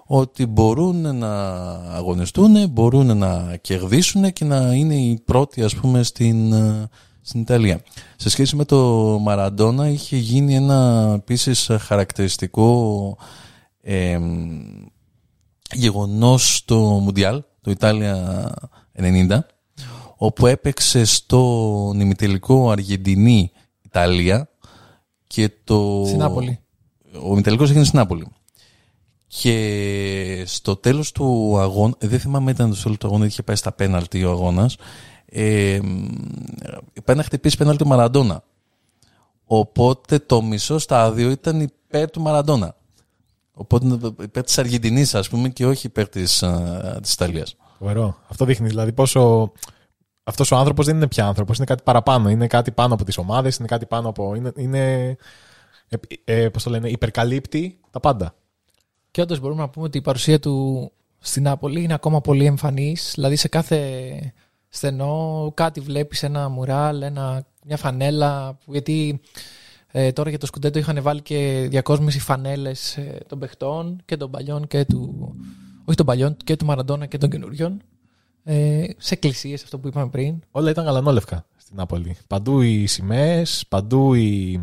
ότι 0.05 0.45
μπορούν 0.45 1.17
να 1.17 1.51
αγωνιστούν, 1.71 2.69
μπορούν 2.69 3.17
να 3.17 3.55
κερδίσουν 3.61 4.33
και 4.33 4.45
να 4.45 4.73
είναι 4.73 4.95
οι 4.95 5.21
πρώτοι 5.25 5.63
ας 5.63 5.75
πούμε 5.75 6.03
στην, 6.03 6.53
ε, 6.53 6.89
στην 7.21 7.41
Ιταλία. 7.41 7.81
Σε 8.15 8.29
σχέση 8.29 8.55
με 8.55 8.65
το 8.65 8.77
Μαραντόνα 9.21 9.89
είχε 9.89 10.17
γίνει 10.17 10.55
ένα 10.55 11.11
επίσης 11.15 11.69
χαρακτηριστικό 11.79 13.17
ε, 13.81 14.19
γεγονός 15.73 16.55
στο 16.55 16.77
Μουντιάλ, 16.77 17.43
το 17.61 17.71
Ιτάλια 17.71 18.53
90, 18.97 19.39
όπου 20.15 20.47
έπαιξε 20.47 21.05
στο 21.05 21.91
νημιτελικό 21.95 22.71
Αργεντινή-Ιταλία 22.71 24.49
και 25.27 25.51
το... 25.63 26.03
Στην 26.05 26.19
Νάπολη. 26.19 26.59
Ο 27.23 27.31
ημιτελικός 27.31 27.69
έγινε 27.69 27.85
στην 27.85 27.99
Νάπολη. 27.99 28.27
Και 29.27 30.43
στο 30.45 30.75
τέλος 30.75 31.11
του 31.11 31.57
αγώνα, 31.59 31.95
ε, 31.97 32.07
δεν 32.07 32.19
θυμάμαι 32.19 32.51
ήταν 32.51 32.73
στο 32.73 32.83
τέλος 32.83 32.97
του 32.97 33.07
αγώνα, 33.07 33.25
είχε 33.25 33.43
πάει 33.43 33.55
στα 33.55 33.71
πέναλτι 33.71 34.23
ο 34.23 34.31
αγώνας, 34.31 34.75
ε, 35.25 35.79
πάει 37.03 37.15
να 37.15 37.23
χτυπήσει 37.23 37.57
πέναλτι 37.57 37.83
ο 37.83 37.87
Μαραντόνα. 37.87 38.43
Οπότε 39.45 40.19
το 40.19 40.41
μισό 40.41 40.79
στάδιο 40.79 41.29
ήταν 41.29 41.59
υπέρ 41.61 42.09
του 42.09 42.21
Μαραντόνα. 42.21 42.75
Οπότε 43.61 44.13
υπέρ 44.23 44.43
της 44.43 44.57
Αργεντινής 44.57 45.15
ας 45.15 45.29
πούμε 45.29 45.49
και 45.49 45.65
όχι 45.65 45.87
υπέρ 45.87 46.09
της, 46.09 46.43
α, 46.43 46.99
της 47.01 47.13
Ιταλίας. 47.13 47.55
Φοβερό. 47.77 48.17
Αυτό 48.27 48.45
δείχνει 48.45 48.67
δηλαδή 48.67 48.93
πόσο. 48.93 49.51
Αυτός 50.23 50.51
ο 50.51 50.55
άνθρωπος 50.55 50.85
δεν 50.85 50.95
είναι 50.95 51.07
πια 51.07 51.25
άνθρωπος, 51.25 51.57
είναι 51.57 51.65
κάτι 51.65 51.83
παραπάνω. 51.83 52.29
Είναι 52.29 52.47
κάτι 52.47 52.71
πάνω 52.71 52.93
από 52.93 53.03
τις 53.03 53.17
ομάδες, 53.17 53.57
είναι 53.57 53.67
κάτι 53.67 53.85
πάνω 53.85 54.09
από. 54.09 54.35
Είναι. 54.35 54.51
είναι 54.55 55.15
ε, 55.89 55.97
ε, 56.43 56.49
πώς 56.49 56.63
το 56.63 56.69
λένε, 56.69 56.89
υπερκαλύπτει 56.89 57.79
τα 57.91 57.99
πάντα. 57.99 58.35
Και 59.11 59.21
όντως 59.21 59.39
μπορούμε 59.39 59.61
να 59.61 59.69
πούμε 59.69 59.85
ότι 59.85 59.97
η 59.97 60.01
παρουσία 60.01 60.39
του 60.39 60.91
στην 61.19 61.43
Νάπολη 61.43 61.83
είναι 61.83 61.93
ακόμα 61.93 62.21
πολύ 62.21 62.45
εμφανής. 62.45 63.11
Δηλαδή 63.15 63.35
σε 63.35 63.47
κάθε 63.47 64.33
στενό 64.69 65.51
κάτι 65.53 65.79
βλέπεις 65.79 66.23
ένα 66.23 66.49
μουράλ, 66.49 67.01
ένα, 67.01 67.43
μια 67.65 67.77
φανέλα. 67.77 68.53
που- 68.65 68.71
Γιατί 68.71 69.21
ε, 69.91 70.11
τώρα 70.11 70.29
για 70.29 70.37
το 70.39 70.45
Σκουντέτο 70.45 70.79
είχαν 70.79 71.01
βάλει 71.01 71.21
και 71.21 71.67
διακόσμηση 71.69 72.19
φανέλες 72.19 72.99
των 73.27 73.39
παιχτών 73.39 74.01
και 74.05 74.17
των 74.17 74.31
παλιών 74.31 74.67
και 74.67 74.85
του. 74.85 75.35
Όχι 75.85 75.97
των 75.97 76.05
παλιών, 76.05 76.37
και 76.43 76.55
του 76.55 76.65
Μαραντόνα 76.65 77.05
και 77.05 77.17
των 77.17 77.29
καινούριων. 77.29 77.81
Ε, 78.43 78.83
σε 78.97 79.13
εκκλησίες, 79.13 79.63
αυτό 79.63 79.79
που 79.79 79.87
είπαμε 79.87 80.09
πριν. 80.09 80.39
Όλα 80.51 80.69
ήταν 80.69 80.85
γαλανόλευκα 80.85 81.45
στην 81.57 81.75
Νάπολη. 81.77 82.15
Παντού 82.27 82.61
οι 82.61 82.85
σημαίες, 82.85 83.65
παντού 83.69 84.13
οι. 84.13 84.61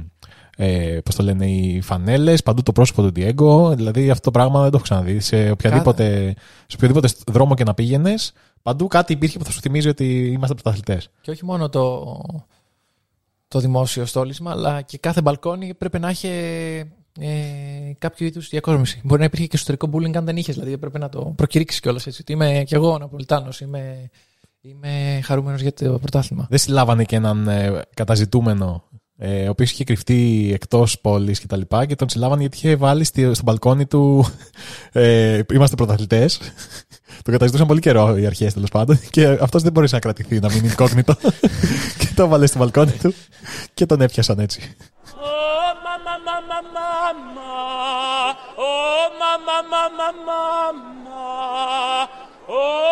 Ε, 0.57 0.99
πώς 1.05 1.15
το 1.15 1.23
λένε, 1.23 1.47
οι 1.47 1.81
φανέλες, 1.81 2.43
παντού 2.43 2.63
το 2.63 2.73
πρόσωπο 2.73 3.03
του 3.03 3.13
Diego. 3.17 3.77
Δηλαδή 3.77 4.11
αυτό 4.11 4.23
το 4.23 4.31
πράγμα 4.31 4.61
δεν 4.61 4.71
το 4.71 4.77
έχω 4.77 4.85
ξαναδεί. 4.85 5.21
Σε 5.21 5.51
οποιαδήποτε, 5.51 6.35
σε 6.67 6.77
οποιοδήποτε 6.77 7.09
δρόμο 7.27 7.55
και 7.55 7.65
να 7.65 7.75
πήγαινες, 7.75 8.33
παντού 8.63 8.87
κάτι 8.87 9.13
υπήρχε 9.13 9.39
που 9.39 9.45
θα 9.45 9.51
σου 9.51 9.61
θυμίζει 9.61 9.89
ότι 9.89 10.27
είμαστε 10.27 10.55
πρωταθλητές. 10.55 11.11
Και 11.21 11.31
όχι 11.31 11.45
μόνο 11.45 11.69
το, 11.69 12.05
το 13.49 13.59
δημόσιο 13.59 14.07
στόλισμα, 14.07 14.51
αλλά 14.51 14.83
και 14.83 14.99
κάθε 14.99 15.23
μπαλκόνι 15.23 15.75
πρέπει 15.75 15.99
να 15.99 16.09
έχει 16.09 16.29
ε, 17.21 17.93
κάποιο 17.99 18.27
είδους 18.27 18.49
διακόσμηση. 18.49 19.01
Μπορεί 19.05 19.21
να 19.21 19.27
υπήρχε 19.27 19.47
και 19.47 19.57
εσωτερικό 19.57 19.91
bullying 19.93 20.17
αν 20.17 20.25
δεν 20.25 20.37
είχες, 20.37 20.55
δηλαδή 20.55 20.73
έπρεπε 20.73 20.99
να 20.99 21.09
το 21.09 21.33
προκηρύξεις 21.37 21.81
κιόλας 21.81 22.07
έτσι. 22.07 22.21
Ότι 22.21 22.33
είμαι 22.33 22.63
κι 22.67 22.75
εγώ 22.75 22.99
Ναπολιτάνος, 22.99 23.61
είμαι, 23.61 24.11
είμαι 24.61 25.21
χαρούμενος 25.25 25.61
για 25.61 25.73
το 25.73 25.99
πρωτάθλημα. 25.99 26.47
Δεν 26.51 26.59
συλλάβανε 26.59 27.05
και 27.05 27.17
έναν 27.17 27.49
ε, 27.49 27.83
καταζητούμενο, 27.95 28.85
ε, 29.21 29.47
ο 29.47 29.51
οποίο 29.51 29.65
είχε 29.65 29.85
κρυφτεί 29.85 30.51
εκτό 30.55 30.87
πόλη 31.01 31.33
και 31.33 31.47
τα 31.47 31.57
λοιπά 31.57 31.87
και 31.87 31.95
τον 31.95 32.09
συλλάβανε 32.09 32.41
γιατί 32.41 32.57
είχε 32.57 32.77
βάλει 32.77 33.05
στη, 33.05 33.35
στο 33.35 33.43
μπαλκόνι 33.45 33.87
του. 33.87 34.27
Είμαστε 35.53 35.77
πρωταθλητέ. 35.77 36.29
το 37.25 37.31
καταζητούσαν 37.31 37.67
πολύ 37.67 37.81
καιρό 37.81 38.17
οι 38.17 38.27
αρχέ 38.27 38.51
τέλο 38.51 38.67
πάντων 38.73 39.01
και 39.11 39.39
αυτό 39.41 39.59
δεν 39.59 39.73
μπορούσε 39.73 39.95
να 39.95 40.01
κρατηθεί, 40.01 40.41
να 40.41 40.49
μην 40.49 40.65
είναι 40.65 40.75
incognito. 40.77 41.15
και 41.99 42.09
το 42.15 42.29
βάλε 42.29 42.47
στο 42.47 42.59
μπαλκόνι 42.59 42.93
του 42.93 43.15
και 43.75 43.87
τον 43.87 44.01
έπιασαν 44.01 44.39
έτσι. 44.39 44.77
Oh. 52.51 52.89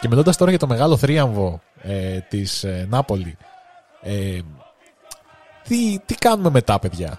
Και 0.00 0.08
μιλώντα 0.08 0.34
τώρα 0.34 0.50
για 0.50 0.58
το 0.58 0.66
μεγάλο 0.66 0.96
θρίαμβο 0.96 1.60
ε, 1.82 2.18
της 2.18 2.64
ε, 2.64 2.86
Νάπολη, 2.90 3.36
ε, 4.02 4.38
τι, 5.62 5.98
τι 6.06 6.14
κάνουμε 6.14 6.50
μετά, 6.50 6.78
παιδιά; 6.78 7.18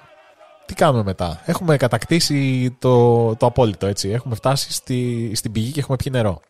Τι 0.66 0.74
κάνουμε 0.74 1.04
μετά; 1.04 1.42
Έχουμε 1.46 1.78
κατακτήσει 1.78 2.72
το, 2.80 3.36
το 3.36 3.46
απόλυτο, 3.46 3.88
έτσι. 3.88 4.10
Έχουμε 4.10 4.36
φτάσει 4.36 4.74
στη, 4.74 5.32
στην 5.36 5.52
πηγή 5.52 5.72
και 5.72 5.80
έχουμε 5.80 5.98
πιει 5.98 6.12
νερό. 6.16 6.42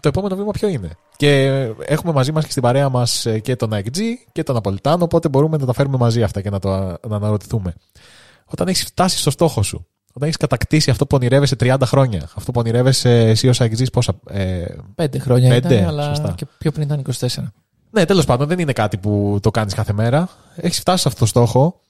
Το 0.00 0.08
επόμενο 0.08 0.36
βήμα 0.36 0.50
ποιο 0.50 0.68
είναι; 0.68 0.90
Και 1.16 1.44
έχουμε 1.78 2.12
μαζί 2.12 2.32
μας 2.32 2.44
και 2.44 2.50
στην 2.50 2.62
παρέα 2.62 2.88
μας 2.88 3.26
ε, 3.26 3.38
και 3.38 3.56
τον 3.56 3.70
AXG 3.72 3.98
και 4.32 4.42
τον 4.42 4.54
Ναπολιτάνο, 4.54 5.04
οπότε 5.04 5.28
μπορούμε 5.28 5.56
να 5.56 5.66
τα 5.66 5.72
φέρουμε 5.72 5.96
μαζί 5.96 6.22
αυτά 6.22 6.40
και 6.40 6.50
να, 6.50 6.58
το, 6.58 6.68
να 7.08 7.16
αναρωτηθούμε. 7.16 7.74
Όταν 8.44 8.68
έχεις 8.68 8.84
φτάσει 8.84 9.18
στο 9.18 9.30
στόχο 9.30 9.62
σου, 9.62 9.86
όταν 10.12 10.22
έχεις 10.22 10.36
κατακτήσει 10.36 10.90
αυτό 10.90 11.06
που 11.06 11.16
ονειρεύεσαι 11.16 11.56
30 11.60 11.76
χρόνια, 11.84 12.30
αυτό 12.34 12.52
που 12.52 12.60
ονειρεύεσαι 12.60 13.28
εσύ 13.28 13.48
ως 13.48 13.60
AXG 13.60 13.92
πόσα, 13.92 14.14
ε, 14.28 14.64
Πέντε 14.94 15.18
χρόνια 15.18 15.48
Πέντε, 15.48 15.74
ήταν, 15.74 15.88
αλλά 15.88 16.04
σωστά. 16.04 16.32
και 16.36 16.46
πιο 16.58 16.72
πριν 16.72 16.84
ήταν 16.84 16.98
24. 16.98 17.52
Ναι, 17.90 18.04
τέλος 18.04 18.24
πάντων, 18.24 18.48
δεν 18.48 18.58
είναι 18.58 18.72
κάτι 18.72 18.98
που 18.98 19.38
το 19.42 19.50
κάνεις 19.50 19.74
κάθε 19.74 19.92
μέρα. 19.92 20.28
Έχεις 20.56 20.78
φτάσει 20.78 21.02
σε 21.02 21.08
αυτό 21.08 21.20
το 21.20 21.26
στόχο. 21.26 21.80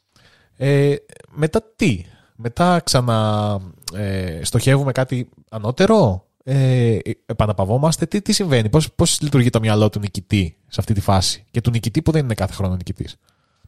Ε, 0.57 0.95
μετά 1.31 1.63
τι, 1.77 2.05
μετά 2.37 2.81
ξανα 2.85 3.59
ε, 3.95 4.41
στοχεύουμε 4.45 4.93
κάτι 4.93 5.29
ανώτερο, 5.51 6.27
ε, 6.45 6.99
επαναπαυόμαστε, 7.27 8.07
τι, 8.07 8.23
τι 8.23 8.33
συμβαίνει, 8.33 8.69
πώς, 8.69 8.93
πώς 8.93 9.21
λειτουργεί 9.21 9.51
το 9.51 9.61
μυαλό 9.61 9.89
του 9.89 9.99
νικητή 9.99 10.57
σε 10.67 10.81
αυτή 10.81 10.95
τη 10.95 11.01
φάση; 11.01 11.45
Και 11.51 11.61
του 11.61 11.71
νικητή 11.71 12.03
που 12.03 12.11
δεν 12.11 12.25
είναι 12.25 12.35
κάθε 12.35 12.53
χρόνο 12.53 12.75
νικητής. 12.75 13.17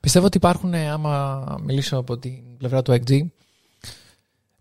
Πιστεύω 0.00 0.26
ότι 0.26 0.36
υπάρχουν, 0.36 0.74
ε, 0.74 0.90
άμα 0.90 1.44
μιλήσω 1.62 1.96
από 1.96 2.18
την 2.18 2.56
πλευρά 2.56 2.82
του 2.82 2.92
XG, 2.92 3.20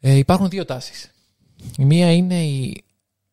ε, 0.05 0.15
υπάρχουν 0.15 0.49
δύο 0.49 0.65
τάσεις. 0.65 1.11
Η 1.77 1.85
μία 1.85 2.11
είναι 2.11 2.43
η, 2.43 2.83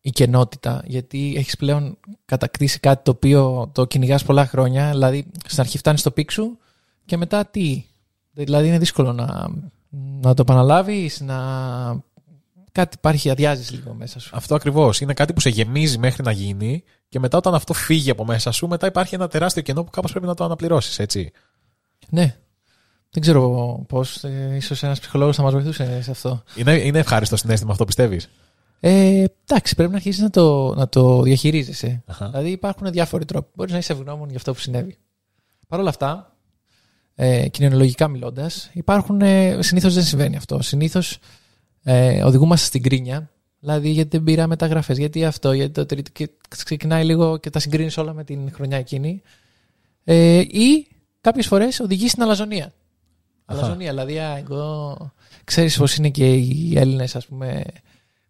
η 0.01 0.09
κενότητα, 0.09 0.83
γιατί 0.85 1.33
έχεις 1.37 1.55
πλέον 1.57 1.97
κατακτήσει 2.25 2.79
κάτι 2.79 3.03
το 3.03 3.11
οποίο 3.11 3.69
το 3.73 3.85
κυνηγάς 3.85 4.23
πολλά 4.23 4.45
χρόνια, 4.45 4.89
δηλαδή 4.89 5.25
στην 5.45 5.59
αρχή 5.59 5.77
φτάνεις 5.77 5.99
στο 5.99 6.11
peak 6.11 6.31
σου 6.31 6.57
και 7.05 7.17
μετά 7.17 7.45
τι; 7.45 7.85
Δηλαδή 8.31 8.67
είναι 8.67 8.77
δύσκολο 8.77 9.13
να, 9.13 9.49
να 10.21 10.33
το 10.33 10.41
επαναλάβεις, 10.41 11.21
να 11.21 11.37
κάτι 12.71 12.95
υπάρχει, 12.97 13.29
αδειάζεις 13.29 13.71
λίγο 13.71 13.93
μέσα 13.93 14.19
σου. 14.19 14.29
Αυτό 14.33 14.55
ακριβώς, 14.55 15.01
είναι 15.01 15.13
κάτι 15.13 15.33
που 15.33 15.39
σε 15.39 15.49
γεμίζει 15.49 15.97
μέχρι 15.97 16.23
να 16.23 16.31
γίνει 16.31 16.83
και 17.09 17.19
μετά 17.19 17.37
όταν 17.37 17.53
αυτό 17.53 17.73
φύγει 17.73 18.09
από 18.09 18.25
μέσα 18.25 18.51
σου, 18.51 18.67
μετά 18.67 18.87
υπάρχει 18.87 19.15
ένα 19.15 19.27
τεράστιο 19.27 19.61
κενό 19.61 19.83
που 19.83 19.89
κάπως 19.89 20.11
πρέπει 20.11 20.25
να 20.25 20.33
το 20.33 20.43
αναπληρώσεις, 20.43 20.99
έτσι. 20.99 21.31
Ναι. 22.09 22.35
Δεν 23.13 23.21
ξέρω 23.21 23.85
πώς, 23.87 24.23
ε, 24.23 24.53
ίσως 24.55 24.83
ένας 24.83 24.99
ψυχολόγος 24.99 25.35
θα 25.35 25.43
μας 25.43 25.53
βοηθούσε 25.53 26.01
σε 26.01 26.11
αυτό. 26.11 26.43
Είναι, 26.55 26.73
είναι 26.73 26.99
ευχάριστο 26.99 27.35
συνέστημα 27.35 27.71
αυτό, 27.71 27.85
πιστεύεις; 27.85 28.29
Ε, 28.79 29.25
εντάξει, 29.47 29.75
πρέπει 29.75 29.91
να 29.91 29.97
αρχίσεις 29.97 30.21
να 30.21 30.29
το, 30.29 30.75
να 30.75 30.89
το 30.89 31.21
διαχειρίζεσαι. 31.21 32.03
Αχα. 32.05 32.29
Δηλαδή 32.29 32.49
υπάρχουν 32.49 32.91
διάφοροι 32.91 33.25
τρόποι. 33.25 33.51
Μπορείς 33.55 33.71
να 33.71 33.77
είσαι 33.77 33.93
ευγνώμων 33.93 34.27
για 34.27 34.37
αυτό 34.37 34.53
που 34.53 34.59
συνέβη. 34.59 34.97
Παρ' 35.67 35.79
όλα 35.79 35.89
αυτά, 35.89 36.35
ε, 37.15 37.47
κοινωνιολογικά 37.47 38.07
μιλώντας, 38.07 38.69
υπάρχουν. 38.73 39.21
Ε, 39.21 39.61
Συνήθως 39.61 39.93
δεν 39.93 40.03
συμβαίνει 40.03 40.35
αυτό. 40.35 40.61
Συνήθως 40.61 41.17
ε, 41.83 42.23
οδηγούμαστε 42.23 42.65
στην 42.65 42.81
κρίνια. 42.81 43.29
Δηλαδή, 43.59 43.89
γιατί 43.89 44.09
δεν 44.09 44.23
πήρα 44.23 44.47
μεταγραφέ, 44.47 44.93
γιατί 44.93 45.25
αυτό, 45.25 45.51
γιατί 45.51 45.71
το 45.71 45.85
τρίτο. 45.85 46.11
Και 46.13 46.29
ξεκινάει 46.49 47.05
λίγο 47.05 47.37
και 47.37 47.49
τα 47.49 47.59
συγκρίνεις 47.59 47.97
όλα 47.97 48.13
με 48.13 48.23
την 48.23 48.51
χρονιά 48.53 48.77
εκείνη. 48.77 49.21
Ε, 50.03 50.37
ή 50.37 50.87
κάποιες 51.21 51.47
φορές 51.47 51.79
οδηγείς 51.79 52.11
στην 52.11 52.23
αλαζονία. 52.23 52.73
Αλαζονία, 53.51 53.89
δηλαδή, 53.89 54.19
α, 54.19 54.37
εγώ. 54.37 54.97
Ξέρεις 55.43 55.77
πώς 55.77 55.95
είναι 55.95 56.09
και 56.09 56.33
οι 56.33 56.73
Έλληνες, 56.75 57.15
ας 57.15 57.25
πούμε, 57.25 57.63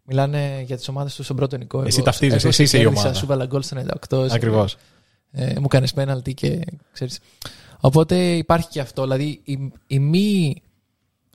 μιλάνε 0.04 0.62
για 0.66 0.76
τις 0.76 0.88
ομάδες 0.88 1.14
τους 1.14 1.24
στον 1.24 1.36
πρώτο 1.36 1.56
εικό. 1.60 1.82
Εσύ 1.82 1.96
Εγώ- 1.96 2.04
ταυτίζεσαι, 2.04 2.38
εγώ 2.38 2.48
εσύ 2.48 2.62
είσαι 2.62 2.76
η 2.76 2.80
κέρδισα, 2.80 3.02
ομάδα. 3.02 3.18
Σου 3.18 3.26
βάλα 3.26 3.46
γκολ 3.46 3.62
στο 3.62 3.74
98. 3.74 4.26
σε- 4.28 4.34
Ακριβώς. 4.34 4.76
ε, 5.32 5.58
μου 5.60 5.66
κάνεις 5.68 5.92
πέναλτι 5.92 6.34
και 6.34 6.60
ξέρεις. 6.92 7.18
Οπότε 7.80 8.36
υπάρχει 8.36 8.68
και 8.68 8.80
αυτό. 8.80 9.02
Δηλαδή 9.02 9.40
η, 9.44 9.72
η 9.86 9.98
μη 9.98 10.54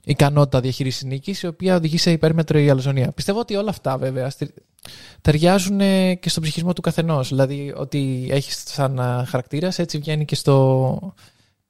ικανότητα 0.04 0.60
διαχείρισης 0.60 1.02
νίκης, 1.04 1.42
η 1.42 1.46
οποία 1.46 1.76
οδηγεί 1.76 1.96
σε 1.98 2.10
υπέρμετρο 2.10 2.58
η 2.58 2.70
αλαζονία. 2.70 3.12
Πιστεύω 3.12 3.38
ότι 3.38 3.56
όλα 3.56 3.70
αυτά 3.70 3.96
βέβαια 3.98 4.30
στι- 4.30 4.54
ταιριάζουν 5.20 5.80
ε, 5.80 6.14
και 6.14 6.28
στον 6.28 6.42
ψυχισμό 6.42 6.72
του 6.72 6.80
καθενός. 6.80 7.28
Δηλαδή 7.28 7.72
ότι 7.76 8.28
έχεις 8.30 8.62
σαν 8.66 9.00
α, 9.00 9.24
χαρακτήρας, 9.28 9.78
έτσι 9.78 9.98
βγαίνει 9.98 10.24
και, 10.24 10.34
στο, 10.34 11.14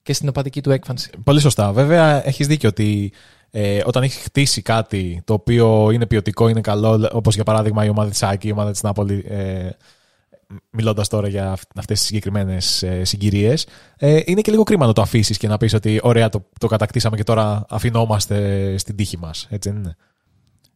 και 0.08 0.14
στην 0.14 0.28
οπαδική 0.28 0.60
του 0.60 0.70
έκφανση. 0.70 1.10
Πολύ 1.24 1.40
σωστά. 1.40 1.72
Βέβαια, 1.72 2.26
έχεις 2.26 2.46
δίκιο 2.46 2.68
ότι 2.68 3.12
ε, 3.50 3.80
όταν 3.84 4.02
έχεις 4.02 4.16
χτίσει 4.16 4.62
κάτι 4.62 5.22
το 5.24 5.32
οποίο 5.32 5.90
είναι 5.90 6.06
ποιοτικό, 6.06 6.48
είναι 6.48 6.60
καλό, 6.60 7.10
όπως 7.12 7.34
για 7.34 7.44
παράδειγμα 7.44 7.84
η 7.84 7.88
ομάδα 7.88 8.10
της 8.10 8.22
Άκη, 8.22 8.48
η 8.48 8.52
ομάδα 8.52 8.70
της 8.70 8.82
Νάπολη, 8.82 9.24
ε, 9.28 9.68
μιλώντας 10.70 11.08
τώρα 11.08 11.28
για 11.28 11.52
αυτές 11.52 11.98
τις 11.98 12.06
συγκεκριμένες 12.06 12.82
ε, 12.82 13.04
συγκυρίες, 13.04 13.66
ε, 13.96 14.20
είναι 14.24 14.40
και 14.40 14.50
λίγο 14.50 14.62
κρίμα 14.62 14.86
να 14.86 14.92
το 14.92 15.02
αφήσεις 15.02 15.36
και 15.36 15.48
να 15.48 15.56
πεις 15.56 15.74
ότι 15.74 16.00
ωραία, 16.02 16.28
το, 16.28 16.48
το 16.60 16.66
κατακτήσαμε 16.66 17.16
και 17.16 17.24
τώρα 17.24 17.66
αφινόμαστε 17.68 18.74
στην 18.78 18.96
τύχη 18.96 19.18
μας. 19.18 19.46
Έτσι 19.50 19.70
δεν 19.70 19.78
είναι. 19.78 19.96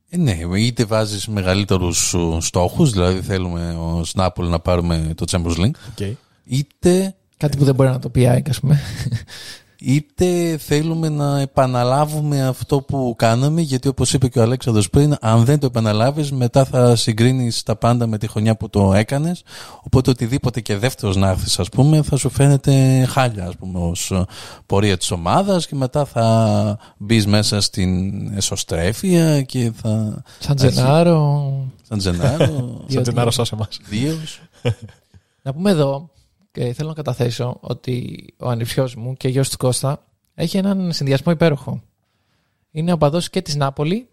Ε, 0.08 0.16
ναι, 0.16 0.58
είτε 0.58 0.84
βάζεις 0.84 1.26
μεγαλύτερους 1.26 2.14
ε, 2.14 2.40
στόχους, 2.40 2.92
δηλαδή 2.92 3.20
θέλουμε 3.20 3.70
ο 3.72 4.04
Νάπολη 4.14 4.48
να 4.48 4.60
πάρουμε 4.60 5.12
το 5.16 5.24
Champions 5.30 5.56
League, 5.56 6.00
Okay. 6.00 6.12
είτε, 6.44 7.14
Κάτι 7.42 7.56
που 7.56 7.64
δεν 7.64 7.74
μπορεί 7.74 7.88
να 7.90 7.98
το 7.98 8.08
πει 8.08 8.20
η 8.20 8.26
ΑΕΚ, 8.26 8.48
ας 8.48 8.60
πούμε. 8.60 8.80
είτε 9.78 10.56
θέλουμε 10.56 11.08
να 11.08 11.40
επαναλάβουμε 11.40 12.46
αυτό 12.46 12.80
που 12.80 13.14
κάναμε, 13.18 13.60
γιατί 13.60 13.88
όπως 13.88 14.12
είπε 14.12 14.28
και 14.28 14.38
ο 14.38 14.42
Αλέξανδρος 14.42 14.90
πριν, 14.90 15.16
αν 15.20 15.44
δεν 15.44 15.58
το 15.58 15.66
επαναλάβεις, 15.66 16.32
μετά 16.32 16.64
θα 16.64 16.96
συγκρίνεις 16.96 17.62
τα 17.62 17.76
πάντα 17.76 18.06
με 18.06 18.18
τη 18.18 18.28
χρονιά 18.28 18.56
που 18.56 18.70
το 18.70 18.92
έκανες, 18.94 19.42
οπότε 19.82 20.10
οτιδήποτε 20.10 20.60
και 20.60 20.76
δεύτερος 20.76 21.16
να 21.16 21.28
έρθεις, 21.28 21.58
ας 21.58 21.68
πούμε, 21.68 22.02
θα 22.02 22.16
σου 22.16 22.30
φαίνεται 22.30 23.04
χάλια, 23.04 23.46
ας 23.46 23.56
πούμε, 23.56 23.78
ως 23.78 24.10
ε, 24.10 24.24
πορεία 24.66 24.96
της 24.96 25.10
ομάδας 25.10 25.66
και 25.66 25.74
μετά 25.74 26.04
θα 26.04 26.78
μπεις 26.96 27.26
μέσα 27.26 27.60
στην 27.60 28.12
εσωστρέφεια 28.36 29.42
και 29.42 29.72
θα... 29.82 30.22
Σαν 30.38 30.56
Τζενάρο. 30.56 31.52
Σαν 31.88 31.98
Τζενάρο, 31.98 32.84
Σαν 32.86 33.02
Τζενάρο, 33.02 33.30
σώσε 33.30 33.56
μα. 33.56 33.68
Δίος. 33.88 34.40
Να 35.42 35.52
πούμε 35.52 35.70
εδώ, 35.70 36.10
και 36.52 36.72
θέλω 36.72 36.88
να 36.88 36.94
καταθέσω, 36.94 37.56
ότι 37.60 38.26
ο 38.38 38.48
ανιψιός 38.48 38.94
μου 38.94 39.14
και 39.16 39.28
γιος 39.28 39.50
του 39.50 39.56
Κώστα 39.56 40.04
έχει 40.34 40.56
έναν 40.56 40.92
συνδυασμό 40.92 41.32
υπέροχο. 41.32 41.82
Είναι 42.70 42.92
οπαδός 42.92 43.30
και 43.30 43.42
της 43.42 43.56
Νάπολη 43.56 44.08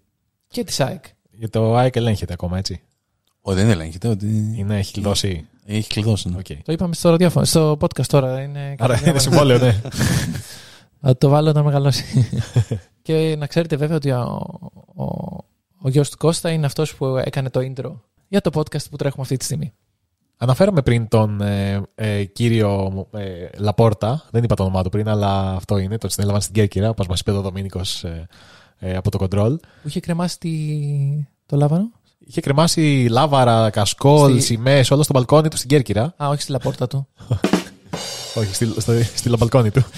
και 0.48 0.64
της 0.64 0.80
ΑΕΚ. 0.80 1.04
Για 1.32 1.50
το 1.50 1.76
ΑΕΚ 1.76 1.96
ελέγχεται 1.96 2.34
ακόμα, 2.34 2.58
έτσι; 2.58 2.82
Ο, 3.42 3.54
δεν 3.54 3.70
ελέγχεται 3.70 4.08
ότι 4.08 4.54
Είναι, 4.58 4.78
έχει 4.78 4.92
κλειδώσει. 4.94 5.48
έχει 5.66 5.90
κλειδώσει. 5.90 6.30
ναι. 6.30 6.38
Οκ. 6.38 6.46
Το 6.64 6.72
είπαμε 6.72 6.94
στο 6.94 7.10
ραδιόφωνο, 7.10 7.46
στο 7.46 7.78
podcast 7.80 8.06
τώρα. 8.06 8.42
Είναι 8.42 8.76
Άρα 8.80 9.02
είναι 9.08 9.20
συμβόλαιο, 9.20 9.58
ναι. 9.58 9.82
Θα 11.02 11.18
το 11.18 11.30
βάλω 11.30 11.50
όταν 11.50 11.64
μεγαλώσει. 11.64 12.30
και 13.02 13.36
να 13.38 13.48
ξέρετε 13.48 13.76
βέβαια 13.76 13.96
ότι 13.96 14.12
ο, 14.12 14.44
ο, 14.96 15.04
ο 15.82 15.90
γιος 15.90 16.10
του 16.10 16.18
Κώστα 16.18 16.50
είναι 16.52 16.66
αυτός 16.66 16.96
που 16.96 17.06
έκανε 17.18 17.50
το 17.50 17.60
intro 17.60 17.92
για 18.28 18.42
το 18.42 18.50
podcast 18.54 18.90
που 18.90 18.96
τρέχουμε 18.96 19.22
αυτή 19.24 19.38
τη 19.38 19.44
στιγμή. 19.46 19.74
Αναφέραμε 20.42 20.82
πριν 20.82 21.08
τον 21.08 21.42
ε, 21.42 21.82
ε, 21.96 22.24
κύριο 22.24 23.08
ε, 23.12 23.48
Λαπόρτα. 23.58 24.24
Δεν 24.32 24.44
είπα 24.44 24.56
το 24.56 24.64
όνομά 24.64 24.84
του 24.84 24.90
πριν, 24.90 25.08
αλλά 25.08 25.52
αυτό 25.52 25.78
είναι. 25.78 25.98
Τον 25.98 26.10
συνέλαβαν 26.10 26.42
στην 26.42 26.54
Κέρκυρα, 26.54 26.90
όπως 26.90 27.08
μας 27.08 27.20
είπε 27.20 27.30
εδώ 27.32 27.40
ο 27.40 27.44
Δομήνικος 27.44 28.04
ε, 28.04 28.28
ε, 28.80 28.96
από 28.96 29.12
το 29.12 29.18
κοντρόλ. 29.18 29.56
Που 29.82 29.88
είχε 29.88 30.00
κρεμάσει 30.00 30.40
τη... 30.40 30.50
το 31.46 31.56
λάβανο; 31.58 31.92
Είχε 32.20 32.42
κρεμάσει 32.42 33.08
λάβαρα, 33.10 33.70
κασκόλ, 33.70 34.32
Στη- 34.32 34.42
σημαίες, 34.42 34.92
όλα 34.92 35.04
στο 35.04 35.14
μπαλκόνι 35.14 35.48
του 35.48 35.58
στην 35.58 35.70
Κέρκυρα. 35.70 36.14
Α, 36.24 36.28
όχι 36.28 36.42
στη 36.42 36.52
λαπόρτα 36.52 36.88
του. 36.88 37.08
Όχι, 38.36 38.54
στη, 38.54 38.74
στο, 38.82 38.94
στη 39.16 39.30
μπαλκόνι 39.38 39.72
του. 39.72 39.84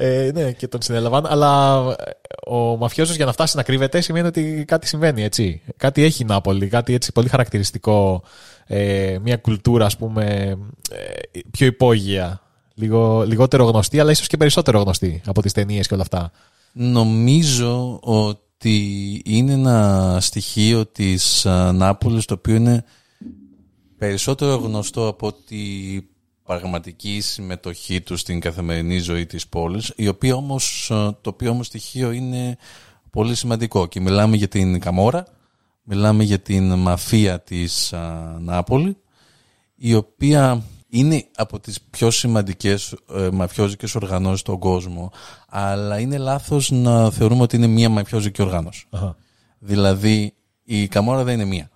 Ε, 0.00 0.30
ναι, 0.34 0.52
και 0.52 0.68
τον 0.68 0.82
συνέλαβαν. 0.82 1.26
Αλλά 1.26 1.78
ε, 1.98 2.10
ο 2.50 2.76
μαφιόζος 2.76 3.16
για 3.16 3.24
να 3.24 3.32
φτάσει 3.32 3.56
να 3.56 3.62
κρύβεται 3.62 4.00
σημαίνει 4.00 4.26
ότι 4.26 4.64
κάτι 4.66 4.86
συμβαίνει, 4.86 5.22
έτσι. 5.22 5.62
Κάτι 5.76 6.02
έχει 6.02 6.22
η 6.22 6.24
Νάπολη, 6.24 6.66
κάτι 6.66 6.94
έτσι 6.94 7.12
πολύ 7.12 7.28
χαρακτηριστικό. 7.28 8.22
Ε, 8.66 9.18
μια 9.22 9.36
κουλτούρα, 9.36 9.86
ας 9.86 9.96
πούμε, 9.96 10.56
ε, 10.90 11.38
πιο 11.50 11.66
υπόγεια. 11.66 12.40
Λίγο, 12.74 13.24
λιγότερο 13.26 13.64
γνωστή, 13.64 14.00
αλλά 14.00 14.10
ίσως 14.10 14.26
και 14.26 14.36
περισσότερο 14.36 14.80
γνωστή 14.80 15.20
από 15.26 15.42
τις 15.42 15.52
ταινίες 15.52 15.86
και 15.88 15.94
όλα 15.94 16.02
αυτά. 16.02 16.30
Νομίζω 16.72 17.98
ότι 18.02 19.22
είναι 19.24 19.52
ένα 19.52 20.18
στοιχείο 20.20 20.86
της 20.86 21.46
α, 21.46 21.72
Νάπολης 21.72 22.24
το 22.24 22.34
οποίο 22.34 22.54
είναι 22.54 22.84
περισσότερο 23.98 24.54
γνωστό 24.54 25.06
από 25.06 25.32
τη 25.32 25.56
πραγματική 26.48 27.20
συμμετοχή 27.20 28.00
τους 28.00 28.20
στην 28.20 28.40
καθημερινή 28.40 28.98
ζωή 28.98 29.26
της 29.26 29.48
πόλης 29.48 29.92
η 29.96 30.08
οποία 30.08 30.34
όμως, 30.34 30.90
α, 30.90 31.14
το 31.20 31.30
οποίο 31.30 31.50
όμως 31.50 31.66
στοιχείο 31.66 32.10
είναι 32.10 32.56
πολύ 33.10 33.34
σημαντικό 33.34 33.86
και 33.86 34.00
μιλάμε 34.00 34.36
για 34.36 34.48
την 34.48 34.80
Καμόρα 34.80 35.26
μιλάμε 35.82 36.24
για 36.24 36.38
την 36.38 36.74
μαφία 36.74 37.40
της 37.40 37.92
α, 37.92 38.36
Νάπολη 38.40 38.96
η 39.74 39.94
οποία 39.94 40.62
είναι 40.88 41.26
από 41.36 41.60
τις 41.60 41.80
πιο 41.90 42.10
σημαντικές 42.10 42.94
ε, 43.14 43.28
μαφιόζικες 43.32 43.94
οργανώσεις 43.94 44.40
στον 44.40 44.58
κόσμο 44.58 45.12
αλλά 45.48 45.98
είναι 45.98 46.18
λάθος 46.18 46.70
να 46.70 47.10
θεωρούμε 47.10 47.42
ότι 47.42 47.56
είναι 47.56 47.66
μία 47.66 47.88
μαφιόζικη 47.88 48.42
οργάνωση. 48.42 48.86
Αχα. 48.90 49.16
Δηλαδή 49.58 50.34
η 50.64 50.88
Καμόρα 50.88 51.24
δεν 51.24 51.34
είναι 51.34 51.44
μία. 51.44 51.70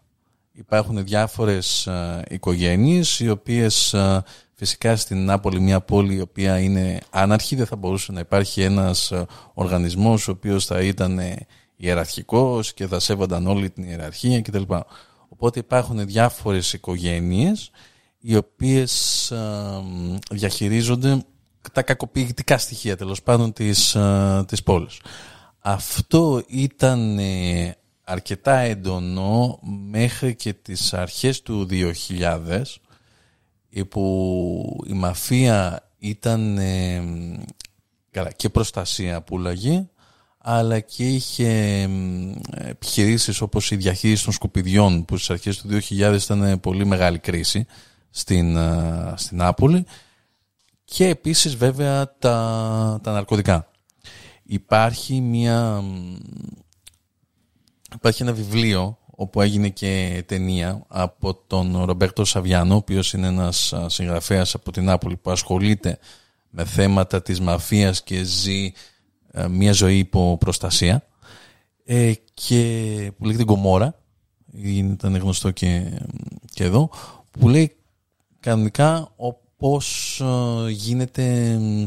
Υπάρχουν 0.53 1.05
διάφορες 1.05 1.87
ε, 1.87 2.23
οικογένειες 2.29 3.21
οι 3.21 3.29
οποίες 3.29 3.95
ε, 3.95 4.23
φυσικά 4.65 4.97
στην 4.97 5.25
Νάπολη 5.25 5.61
μια 5.61 5.81
πόλη 5.81 6.15
η 6.15 6.21
οποία 6.21 6.59
είναι 6.59 7.01
άναρχη 7.11 7.57
δεν 7.57 7.67
θα 7.67 7.77
μπορούσε 7.77 8.13
να 8.13 8.21
υπάρχει 8.21 8.63
ένας 8.63 9.11
ε, 9.11 9.27
οργανισμός 9.55 10.29
ο 10.29 10.31
οποίος 10.31 10.67
θα 10.67 10.81
ήταν 10.81 11.19
ε, 11.19 11.47
ιεραρχικός 11.77 12.75
και 12.75 12.87
θα 12.87 12.99
σέβονταν 12.99 13.47
όλη 13.47 13.71
την 13.71 13.83
ιεραρχία 13.85 14.41
κτλ. 14.43 14.63
Οπότε 15.29 15.59
υπάρχουν 15.59 16.07
διάφορες 16.07 16.73
οικογένειες 16.73 17.71
οι 18.19 18.37
οποίες 18.37 19.31
ε, 19.31 19.39
διαχειρίζονται 20.31 21.25
τα 21.73 21.83
κακοποιητικά 21.83 22.59
στοιχεία 22.59 22.97
τέλος 22.97 23.23
πάντων 23.23 23.53
της, 23.53 23.95
ε, 23.95 24.45
της 24.47 24.63
πόλης. 24.63 25.01
Αυτό 25.59 26.43
ήταν 26.47 27.19
ε, 27.19 27.77
αρκετά 28.05 28.57
έντονο 28.57 29.59
μέχρι 29.91 30.35
και 30.35 30.53
τις 30.53 30.95
αρχές 30.95 31.43
του 31.43 31.67
2000 31.71 32.49
ε, 32.49 32.63
που 33.89 34.85
η 34.87 34.93
μαφία 34.93 35.89
ήταν 35.99 36.59
ε, 36.59 37.03
καλά, 38.11 38.33
και 38.33 38.49
προστασία 38.49 39.23
που 39.23 39.39
λέγει 39.39 39.89
αλλά 40.39 40.81
και 40.81 41.09
είχε 41.09 41.81
εμ, 41.83 42.33
επιχειρήσεις 42.51 43.41
όπως 43.41 43.71
η 43.71 43.77
διαχείριση 43.77 44.25
των 44.25 44.33
σκουπιδιών 44.33 45.05
που 45.05 45.17
στις 45.17 45.31
αρχές 45.31 45.59
του 45.59 45.69
2000 45.89 46.19
ήταν 46.23 46.61
πολύ 46.61 46.85
μεγάλη 46.87 47.19
κρίση 47.19 47.67
στην, 48.11 48.57
α, 48.57 49.15
στην 49.17 49.37
Νάπολη 49.37 49.87
και 50.85 51.07
επίσης 51.07 51.57
βέβαια 51.57 52.17
τα, 52.19 53.01
τα 53.03 53.13
ναρκωτικά. 53.13 53.71
Υπάρχει 54.43 55.21
μια 55.21 55.81
μ, 55.81 56.17
υπάρχει 57.95 58.23
ένα 58.23 58.33
βιβλίο 58.33 58.99
όπου 59.23 59.41
έγινε 59.41 59.69
και 59.69 60.23
ταινία 60.27 60.85
από 60.89 61.35
τον 61.47 61.85
Ρομπέρτο 61.85 62.25
Σαβιάνο, 62.25 62.75
ο 62.75 62.77
οποίος 62.77 63.13
είναι 63.13 63.27
ένας 63.27 63.73
α, 63.73 63.89
συγγραφέας 63.89 64.55
από 64.55 64.73
την 64.73 64.85
Νάπολη 64.85 65.17
που 65.17 65.31
ασχολείται 65.31 65.99
με 66.51 66.65
θέματα 66.65 67.23
της 67.23 67.41
μαφίας 67.41 68.03
και 68.03 68.23
ζει 68.23 68.73
ε, 69.33 69.47
μια 69.49 69.73
ζωή 69.73 69.99
υπό 69.99 70.37
προστασία. 70.41 71.07
Ε, 71.85 72.13
και 72.35 73.13
που 73.19 73.25
λέγεται 73.25 73.45
Γκομόρα 73.45 73.95
ήταν 74.53 75.17
γνωστό 75.17 75.51
και, 75.51 75.99
και 76.55 76.65
εδώ 76.65 76.91
που 77.31 77.49
λέει 77.49 77.77
κανονικά 78.41 79.09
ο- 79.17 79.41
πώς 79.57 80.21
ε, 80.21 80.71
γίνεται 80.71 81.57
μ, 81.61 81.87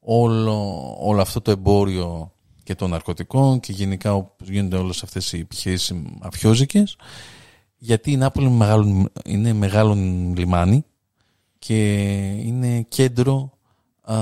όλο, 0.00 0.78
όλο 1.00 1.20
αυτό 1.20 1.40
το 1.40 1.50
εμπόριο 1.50 2.32
και 2.64 2.74
των 2.74 2.90
ναρκωτικών 2.90 3.60
και 3.60 3.72
γενικά 3.72 4.14
όπως 4.14 4.48
γίνονται 4.48 4.76
όλες 4.76 5.02
αυτές 5.02 5.32
οι 5.32 5.38
επιχειρήσεις 5.38 5.92
μαφιόζικες 6.20 6.96
γιατί 7.84 8.10
η 8.10 8.16
Νάπολη 8.16 8.46
είναι 8.46 8.56
μεγάλο, 8.56 9.08
είναι 9.24 9.52
μεγάλο 9.52 9.94
λιμάνι 10.36 10.84
και 11.58 12.04
είναι 12.44 12.82
κέντρο 12.88 13.52
α, 14.02 14.16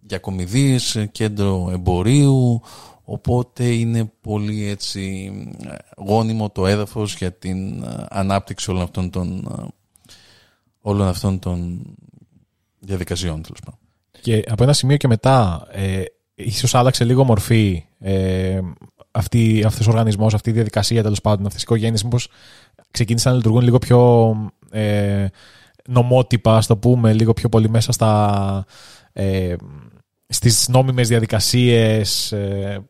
για 0.00 0.18
κομιδίες, 0.18 1.06
κέντρο 1.12 1.68
εμπορίου 1.72 2.60
οπότε 3.04 3.64
είναι 3.64 4.12
πολύ 4.20 4.66
έτσι 4.66 5.32
γόνιμο 5.96 6.50
το 6.50 6.66
έδαφος 6.66 7.16
για 7.16 7.32
την 7.32 7.84
α, 7.84 8.06
ανάπτυξη 8.10 8.70
όλων 8.70 8.82
αυτών 8.82 9.10
των, 9.10 9.48
α, 9.48 9.66
όλων 10.80 11.06
αυτών 11.06 11.38
των 11.38 11.82
διαδικασιών 12.78 13.42
τέλος 13.42 13.60
πάντων. 13.64 13.78
Και 14.20 14.44
από 14.48 14.62
ένα 14.62 14.72
σημείο 14.72 14.96
και 14.96 15.08
μετά, 15.08 15.66
ε, 15.70 16.02
ίσως 16.44 16.74
άλλαξε 16.74 17.04
λίγο 17.04 17.24
μορφή 17.24 17.84
ε, 18.00 18.60
αυτή, 19.10 19.62
αυτός 19.66 19.86
ο 19.86 19.90
οργανισμός, 19.90 20.34
αυτή 20.34 20.50
η 20.50 20.52
διαδικασία 20.52 21.02
τέλος 21.02 21.20
πάντων, 21.20 21.46
αυτές 21.46 21.60
οι 21.60 21.64
οικογένειες, 21.66 22.02
μήπως 22.02 22.28
ξεκίνησαν 22.90 23.32
να 23.32 23.38
λειτουργούν 23.38 23.62
λίγο 23.62 23.78
πιο 23.78 24.32
ε, 24.70 25.26
νομότυπα, 25.88 26.56
ας 26.56 26.66
το 26.66 26.76
πούμε, 26.76 27.12
λίγο 27.12 27.32
πιο 27.32 27.48
πολύ 27.48 27.68
μέσα 27.68 27.92
στα, 27.92 28.64
ε, 29.12 29.54
στις 30.26 30.68
νόμιμες 30.68 31.08
διαδικασίες, 31.08 32.32
ε, 32.32 32.86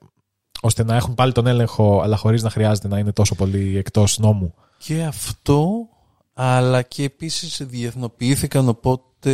ώστε 0.61 0.85
να 0.85 0.97
έχουν 0.97 1.15
πάλι 1.15 1.33
τον 1.33 1.47
έλεγχο, 1.47 2.01
αλλά 2.01 2.17
χωρίς 2.17 2.43
να 2.43 2.51
χρειάζεται 2.51 2.89
να 2.89 2.99
είναι 2.99 3.13
τόσο 3.13 3.35
πολύ 3.35 3.77
εκτός 3.77 4.19
νόμου. 4.19 4.55
Και 4.79 5.03
αυτό, 5.03 5.89
αλλά 6.35 6.83
και 6.83 7.03
επίσης 7.03 7.63
διεθνοποιήθηκαν 7.67 8.69
οπότε 8.69 9.31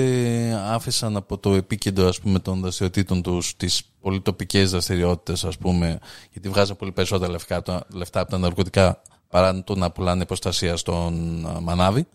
άφησαν 0.64 1.16
από 1.16 1.38
το 1.38 1.54
επίκεντρο 1.54 2.08
ας 2.08 2.20
πούμε 2.20 2.38
των 2.38 2.60
δραστηριοτήτων 2.60 3.22
τους 3.22 3.56
τις 3.56 3.82
πολύ 4.00 4.20
τοπικές 4.20 4.70
δραστηριότητες 4.70 5.44
ας 5.44 5.58
πούμε 5.58 5.98
γιατί 6.32 6.48
βγάζαν 6.48 6.76
πολύ 6.76 6.92
περισσότερα 6.92 7.30
λεφτά, 7.30 7.84
λεφτά 7.92 8.20
από 8.20 8.30
τα 8.30 8.38
ναρκωτικά 8.38 9.02
παρά 9.28 9.64
το 9.64 9.74
να 9.74 9.90
πουλάνε 9.90 10.24
προστασία 10.24 10.76
στον 10.76 11.46
α, 11.46 11.60
μανάβη 11.60 12.06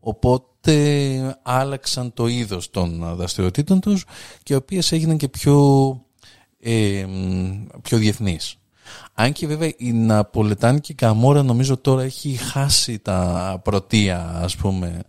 οπότε 0.00 1.38
άλλαξαν 1.42 2.12
το 2.12 2.26
είδος 2.26 2.70
των 2.70 3.04
α, 3.04 3.14
δραστηριοτήτων 3.14 3.80
τους 3.80 4.04
και 4.42 4.52
οι 4.52 4.56
οποίες 4.56 4.92
έγιναν 4.92 5.16
και 5.16 5.28
πιο, 5.28 5.56
ε, 6.60 7.04
μ, 7.08 7.66
πιο 7.82 7.98
διεθνείς. 7.98 8.56
Αν 9.18 9.32
και 9.32 9.46
βέβαια 9.46 9.72
η 9.76 9.92
Ναπολετάνικη 9.92 10.94
Καμόρα 10.94 11.42
νομίζω 11.42 11.76
τώρα 11.76 12.02
έχει 12.02 12.30
χάσει 12.36 12.98
τα 12.98 13.60
πρωτεία 13.64 14.40
ας 14.42 14.56
πούμε 14.56 15.02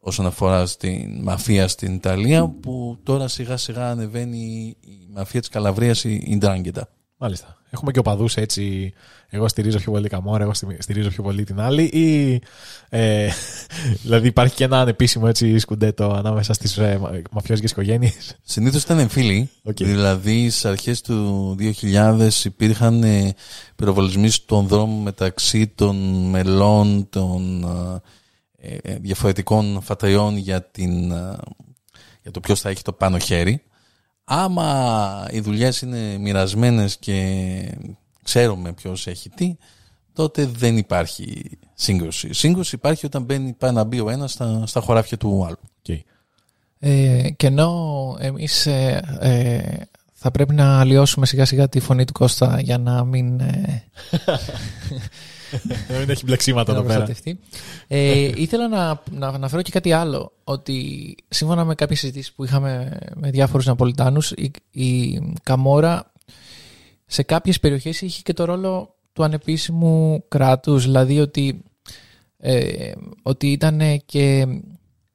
όσον 0.00 0.26
αφορά 0.26 0.66
στην 0.66 1.22
μαφία 1.22 1.68
στην 1.68 1.94
Ιταλία 1.94 2.48
που 2.48 2.98
τώρα 3.02 3.28
σιγά 3.28 3.56
σιγά 3.56 3.90
ανεβαίνει 3.90 4.76
η 4.80 5.08
μαφία 5.12 5.40
της 5.40 5.48
Καλαβρίας 5.48 6.04
η, 6.04 6.22
η 6.26 6.36
Ντράγκετα. 6.36 6.88
Μάλιστα. 7.16 7.57
Έχουμε 7.70 7.92
και 7.92 7.98
οπαδούς 7.98 8.36
έτσι, 8.36 8.92
εγώ 9.28 9.48
στηρίζω 9.48 9.78
πιο 9.78 9.92
πολύ 9.92 10.08
Καμόρα, 10.08 10.42
εγώ 10.42 10.54
στη- 10.54 10.76
στηρίζω 10.78 11.08
πιο 11.08 11.22
πολύ 11.22 11.44
την 11.44 11.60
άλλη 11.60 11.82
ή 11.82 12.40
ε, 12.88 13.28
δηλαδή 14.02 14.26
υπάρχει 14.26 14.54
και 14.54 14.64
ένα 14.64 14.80
ανεπίσημο 14.80 15.26
έτσι 15.28 15.58
σκουντέτο 15.58 16.10
ανάμεσα 16.12 16.52
στις 16.52 16.78
ε, 16.78 16.98
μα- 17.00 17.22
μαφιόζικες 17.30 17.70
οικογένειες. 17.70 18.36
Συνήθως 18.42 18.82
ήταν 18.82 18.98
εμφύλοι, 18.98 19.50
Οκ. 19.62 19.76
δηλαδή 19.76 20.50
στις 20.50 20.64
αρχές 20.64 21.00
του 21.00 21.56
2000 21.82 22.28
υπήρχαν 22.44 23.02
ε, 23.02 23.34
πυροβολισμοί 23.76 24.30
στον 24.30 24.66
δρόμο 24.66 25.02
μεταξύ 25.02 25.66
των 25.66 25.96
μελών 26.30 27.08
των 27.10 27.62
ε, 28.60 28.76
ε, 28.82 28.94
διαφορετικών 29.00 29.80
φατριών 29.82 30.36
για, 30.36 30.62
την, 30.62 31.10
ε, 31.10 31.36
για 32.22 32.30
το 32.30 32.40
ποιος 32.40 32.60
θα 32.60 32.68
έχει 32.68 32.82
το 32.82 32.92
πάνω 32.92 33.18
χέρι. 33.18 33.62
Άμα 34.30 35.26
οι 35.30 35.40
δουλειές 35.40 35.80
είναι 35.80 36.18
μοιρασμένες 36.18 36.96
και 36.96 37.78
ξέρουμε 38.22 38.72
ποιος 38.72 39.06
έχει 39.06 39.28
τι, 39.28 39.56
τότε 40.12 40.46
δεν 40.46 40.76
υπάρχει 40.76 41.58
σύγκρουση. 41.74 42.32
Σύγκρουση 42.32 42.74
υπάρχει 42.74 43.06
όταν 43.06 43.22
μπαίνει, 43.22 43.52
πάει 43.52 43.72
να 43.72 43.84
μπει 43.84 44.00
ο 44.00 44.10
ένας 44.10 44.32
στα, 44.32 44.66
στα 44.66 44.80
χωράφια 44.80 45.16
του 45.16 45.44
άλλου. 45.46 45.58
Οκ. 45.78 45.98
Ε, 46.78 47.30
και 47.36 47.46
ενώ 47.46 48.16
εμείς 48.20 48.66
ε, 48.66 49.02
ε, 49.20 49.60
θα 50.12 50.30
πρέπει 50.30 50.54
να 50.54 50.80
αλλοιώσουμε 50.80 51.26
σιγά 51.26 51.44
σιγά 51.44 51.68
τη 51.68 51.80
φωνή 51.80 52.04
του 52.04 52.12
Κώστα 52.12 52.60
για 52.60 52.78
να 52.78 53.04
μην, 53.04 53.40
ε, 53.40 53.84
Να 55.90 55.98
μην 55.98 56.10
έχει 56.10 56.24
μπλεξίματα 56.24 56.72
να 56.72 56.78
εδώ 56.78 56.88
πέρα. 56.88 57.04
προστατευτεί. 57.04 57.40
Ε, 57.86 58.30
ήθελα 58.34 58.68
να, 58.68 59.02
να 59.10 59.28
αναφέρω 59.28 59.62
και 59.62 59.70
κάτι 59.70 59.92
άλλο. 59.92 60.32
Ότι 60.44 61.16
σύμφωνα 61.28 61.64
με 61.64 61.74
κάποιες 61.74 61.98
συζητήσεις 61.98 62.32
που 62.32 62.44
είχαμε 62.44 62.98
με 63.14 63.30
διάφορους 63.30 63.66
Ναπολιτάνους, 63.66 64.30
η, 64.30 64.50
η 64.70 65.20
Καμόρα 65.42 66.12
σε 67.06 67.22
κάποιες 67.22 67.60
περιοχές 67.60 68.00
είχε 68.00 68.22
και 68.22 68.32
το 68.32 68.44
ρόλο 68.44 68.94
του 69.12 69.24
ανεπίσημου 69.24 70.24
κράτους. 70.28 70.84
Δηλαδή 70.84 71.20
ότι, 71.20 71.62
ε, 72.38 72.92
ότι 73.22 73.52
ήταν 73.52 74.02
και 74.06 74.46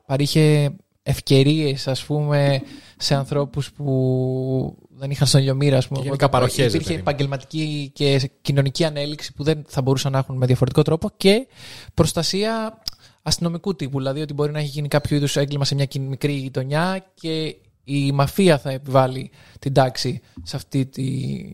παρήχε 0.06 0.76
ευκαιρίες 1.04 1.88
ας 1.88 2.04
πούμε 2.06 2.62
σε 2.98 3.16
ανθρώπους 3.16 3.72
που 3.72 4.78
δεν 4.90 5.12
είχαν 5.12 5.28
στον 5.28 5.40
ίδιο 5.42 5.56
μοίρα, 5.56 5.78
ας 5.78 5.88
πούμε. 5.88 6.00
Και 6.00 6.06
γενικά 6.06 6.26
Οπότε 6.26 6.38
παροχές, 6.38 6.58
ρε 6.58 6.64
Υπήρχε 6.66 6.84
παιδί 6.88 6.96
μου. 6.96 7.02
επαγγελματική 7.08 7.92
και 7.94 8.32
κοινωνική 8.42 8.84
ανέλυξη 8.84 9.34
που 9.34 9.44
δεν 9.44 9.64
θα 9.68 9.82
μπορούσαν 9.82 10.12
να 10.12 10.18
έχουν 10.18 10.38
με 10.38 10.46
διαφορετικό 10.46 10.82
τρόπο 10.82 11.10
και 11.18 11.48
προστασία 11.94 12.82
αστυνομικού 13.22 13.76
τύπου. 13.76 13.98
Δηλαδή 13.98 14.22
ότι 14.22 14.34
μπορεί 14.34 14.52
να 14.52 14.60
έχει 14.60 14.68
γίνει 14.68 14.88
κάποιο 14.88 15.16
είδους 15.18 15.36
έγκλημα 15.38 15.66
σε 15.66 15.76
μια 15.76 15.86
κι- 15.86 16.00
μικρή 16.00 16.34
γειτονιά 16.34 17.06
και 17.14 17.56
η 17.84 18.12
μαφία 18.12 18.58
θα 18.58 18.70
επιβάλλει 18.72 19.32
την 19.60 19.74
τάξη 19.74 20.22
σε 20.44 20.56
αυτή 20.56 20.86
τη 20.86 21.04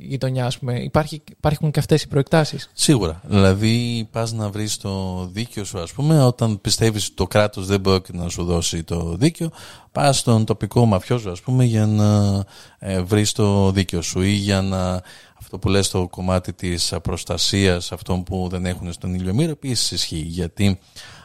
γειτονιά, 0.01 0.45
ας 0.45 0.59
πούμε. 0.59 0.79
Υπάρχει, 0.79 1.21
υπάρχουν 1.31 1.71
και 1.71 1.79
αυτές 1.79 2.01
οι 2.01 2.07
προεκτάσεις; 2.07 2.69
Σίγουρα. 2.73 3.21
Δηλαδή, 3.25 4.07
πας 4.11 4.33
να 4.33 4.49
βρεις 4.49 4.77
το 4.77 5.25
δίκαιο 5.31 5.63
σου, 5.63 5.79
ας 5.79 5.91
πούμε, 5.91 6.23
όταν 6.23 6.61
πιστεύεις 6.61 7.05
ότι 7.05 7.15
το 7.15 7.27
κράτος 7.27 7.65
δεν 7.65 7.79
μπορεί 7.79 8.01
να 8.11 8.29
σου 8.29 8.43
δώσει 8.43 8.83
το 8.83 9.15
δίκαιο, 9.15 9.51
πας 9.91 10.17
στον 10.17 10.45
τοπικό 10.45 10.85
μαφιόζο, 10.85 11.31
ας 11.31 11.41
πούμε, 11.41 11.63
για 11.63 11.85
να 11.85 12.43
ε, 12.79 13.01
βρεις 13.01 13.31
το 13.31 13.71
δίκαιο 13.71 14.01
σου 14.01 14.21
ή 14.21 14.31
για 14.31 14.61
να. 14.61 15.01
Αυτό 15.41 15.59
που 15.59 15.69
λες 15.69 15.89
το 15.89 16.07
κομμάτι 16.07 16.53
της 16.53 16.93
προστασίας 17.03 17.91
αυτών 17.91 18.23
που 18.23 18.47
δεν 18.51 18.65
έχουν 18.65 18.93
στον 18.93 19.13
ήλιο 19.13 19.33
μοίρα 19.33 19.51
επίσης 19.51 19.91
ισχύει 19.91 20.25
γιατί 20.27 20.79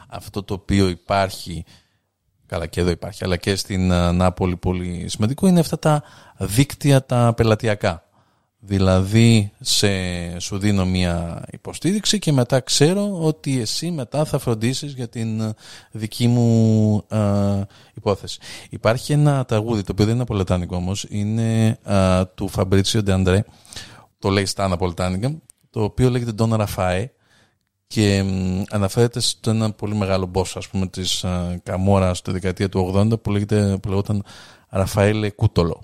αυτό 0.07 0.43
το 0.43 0.53
οποίο 0.53 0.87
υπάρχει 0.87 1.65
καλά 2.45 2.65
και 2.65 2.81
εδώ 2.81 2.89
υπάρχει 2.89 3.23
αλλά 3.23 3.37
και 3.37 3.55
στην 3.55 3.91
α, 3.91 4.11
Νάπολη 4.11 4.55
πολύ 4.55 5.05
σημαντικό 5.07 5.47
είναι 5.47 5.59
αυτά 5.59 5.79
τα 5.79 6.03
δίκτυα 6.37 7.05
τα 7.05 7.33
πελατειακά. 7.35 8.05
Δηλαδή 8.67 9.51
σε, 9.59 9.87
σου 10.39 10.57
δίνω 10.57 10.85
μια 10.85 11.45
υποστήριξη 11.51 12.19
και 12.19 12.31
μετά 12.31 12.59
ξέρω 12.59 13.19
ότι 13.21 13.59
εσύ 13.59 13.91
μετά 13.91 14.25
θα 14.25 14.37
φροντίσεις 14.37 14.93
για 14.93 15.07
την 15.07 15.41
ε, 15.41 15.53
δική 15.91 16.27
μου 16.27 17.03
ε, 17.07 17.61
υπόθεση. 17.93 18.39
Υπάρχει 18.69 19.13
ένα 19.13 19.45
τραγούδι 19.45 19.81
το 19.81 19.91
οποίο 19.91 20.05
δεν 20.05 20.13
είναι 20.13 20.23
απολετάνικο 20.23 20.75
όμως, 20.75 21.05
είναι 21.09 21.79
ε, 21.83 22.21
του 22.35 22.47
Φαμπρίτσιο 22.47 23.03
Ντεαντρέ, 23.03 23.43
το 24.19 24.29
λέει 24.29 24.45
στα 24.45 24.63
Αναπολιτάνικα, 24.63 25.41
το 25.69 25.83
οποίο 25.83 26.09
λέγεται 26.09 26.31
Ντόνα 26.31 26.57
Ραφάε 26.57 27.11
και 27.87 28.23
μ, 28.23 28.63
αναφέρεται 28.69 29.19
σε 29.19 29.37
ένα 29.45 29.71
πολύ 29.71 29.95
μεγάλο 29.95 30.31
boss 30.33 30.51
ας 30.55 30.67
πούμε 30.67 30.87
της 30.87 31.23
ε, 31.23 31.59
Καμόρας 31.63 32.17
στη 32.17 32.31
δεκαετία 32.31 32.69
του 32.69 32.93
80 32.95 33.21
που, 33.21 33.31
λέγεται, 33.31 33.77
που 33.81 33.89
λεγόταν 33.89 34.23
Ραφαέλε 34.69 35.29
Κούτολο. 35.29 35.81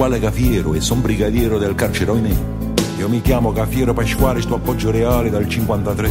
Pasquale 0.00 0.18
Cafiero 0.18 0.72
e 0.72 0.80
sono 0.80 1.02
brigadiero 1.02 1.58
del 1.58 1.74
carcere 1.74 2.10
Oinè. 2.12 2.34
Io 2.96 3.06
mi 3.10 3.20
chiamo 3.20 3.52
Cafiero 3.52 3.92
Pasquale, 3.92 4.40
sto 4.40 4.54
appoggio 4.54 4.90
reale 4.90 5.28
dal 5.28 5.46
53. 5.46 6.10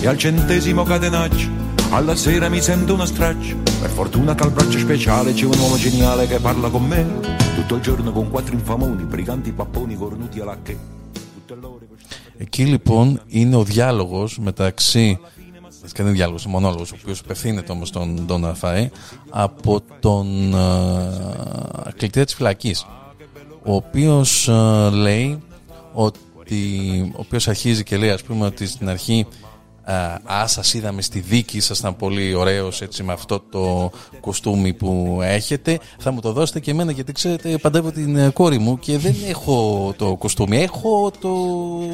E 0.00 0.08
al 0.08 0.18
centesimo 0.18 0.82
catenaccio, 0.82 1.48
alla 1.90 2.16
sera 2.16 2.48
mi 2.48 2.60
sento 2.60 2.94
una 2.94 3.06
straccia. 3.06 3.54
Per 3.80 3.90
fortuna 3.90 4.34
che 4.34 4.42
al 4.42 4.50
braccio 4.50 4.80
speciale 4.80 5.34
c'è 5.34 5.44
un 5.44 5.56
uomo 5.56 5.76
geniale 5.76 6.26
che 6.26 6.40
parla 6.40 6.68
con 6.68 6.84
me. 6.84 7.06
Tutto 7.54 7.76
il 7.76 7.80
giorno 7.80 8.10
con 8.10 8.28
quattro 8.28 8.54
infamoni, 8.54 9.04
briganti 9.04 9.52
papponi 9.52 9.94
cornuti 9.94 10.40
alla 10.40 10.56
che. 10.60 10.76
Tutte 11.12 11.54
le 11.54 11.66
ore 11.66 11.86
Εκεί 12.38 12.64
λοιπόν 12.64 13.20
είναι 13.26 13.56
ο 13.56 13.62
διάλογος 13.62 14.38
μεταξύ 14.38 15.18
βασικά 15.80 16.02
δεν 16.02 16.06
είναι 16.06 16.16
διάλογος, 16.16 16.44
είναι 16.44 16.52
μονόλογος 16.52 16.92
ο 16.92 16.96
οποίος 17.02 17.20
απευθύνεται 17.20 17.72
όμως 17.72 17.88
στον 17.88 18.24
Ντόν 18.26 18.44
Ραφάε 18.44 18.90
από 19.30 19.80
τον 20.00 20.54
ε, 20.54 21.92
κλητήρα 21.96 22.24
της 22.24 22.34
φυλακής 22.34 22.86
ο 23.68 23.74
οποίος 23.74 24.48
ε, 24.48 24.90
λέει 24.90 25.42
ότι 25.92 26.60
ο 27.14 27.18
οποίος 27.20 27.48
αρχίζει 27.48 27.82
και 27.82 27.96
λέει 27.96 28.10
ας 28.10 28.22
πούμε 28.22 28.46
ότι 28.46 28.66
στην 28.66 28.88
αρχή 28.88 29.26
Α, 30.32 30.46
σας 30.46 30.74
είδαμε 30.74 31.02
στη 31.02 31.20
δίκη, 31.20 31.56
ήσασταν 31.56 31.96
πολύ 31.96 32.34
ωραίος 32.34 32.82
έτσι 32.82 33.02
με 33.02 33.12
αυτό 33.12 33.40
το 33.40 33.90
κοστούμι 34.20 34.72
που 34.72 35.18
έχετε. 35.22 35.78
Θα 35.98 36.10
μου 36.10 36.20
το 36.20 36.32
δώσετε 36.32 36.60
και 36.60 36.70
εμένα 36.70 36.92
γιατί 36.92 37.12
ξέρετε 37.12 37.58
παντεύω 37.58 37.90
την 37.90 38.16
ε, 38.16 38.30
κόρη 38.30 38.58
μου 38.58 38.78
και 38.78 38.98
δεν 38.98 39.14
έχω 39.28 39.94
το 39.96 40.16
κοστούμι, 40.16 40.62
έχω, 40.62 41.10
το, 41.20 41.28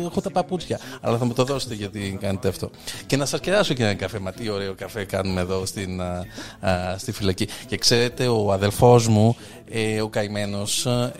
έχω 0.04 0.20
τα 0.20 0.30
παπούτσια. 0.30 0.80
Αλλά 1.00 1.18
θα 1.18 1.24
μου 1.24 1.32
το 1.32 1.44
δώσετε 1.44 1.74
γιατί 1.74 2.18
κάνετε 2.20 2.48
αυτό. 2.48 2.70
Και 3.06 3.16
να 3.16 3.26
σας 3.26 3.40
κεράσω 3.40 3.74
και 3.74 3.82
ένα 3.82 3.94
καφέ, 3.94 4.18
μα 4.18 4.32
τι 4.32 4.48
ωραίο 4.48 4.74
καφέ 4.74 5.04
κάνουμε 5.04 5.40
εδώ 5.40 5.66
στην, 5.66 6.00
α, 6.00 6.24
α, 6.60 6.98
στη 6.98 7.12
φυλακή. 7.12 7.48
Και 7.66 7.76
ξέρετε 7.76 8.26
ο 8.26 8.52
αδελφός 8.52 9.08
μου, 9.08 9.36
ε, 9.70 10.00
ο 10.00 10.08
καημένος, 10.08 10.86
ε, 10.86 11.12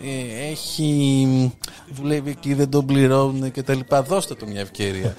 έχει 0.51 1.51
δουλεύει 1.89 2.29
εκεί, 2.29 2.53
δεν 2.53 2.69
τον 2.69 2.85
πληρώνουν 2.85 3.51
και 3.51 3.63
τα 3.63 3.73
λοιπά. 3.73 4.03
Δώστε 4.03 4.35
του 4.35 4.47
μια 4.47 4.61
ευκαιρία. 4.61 5.15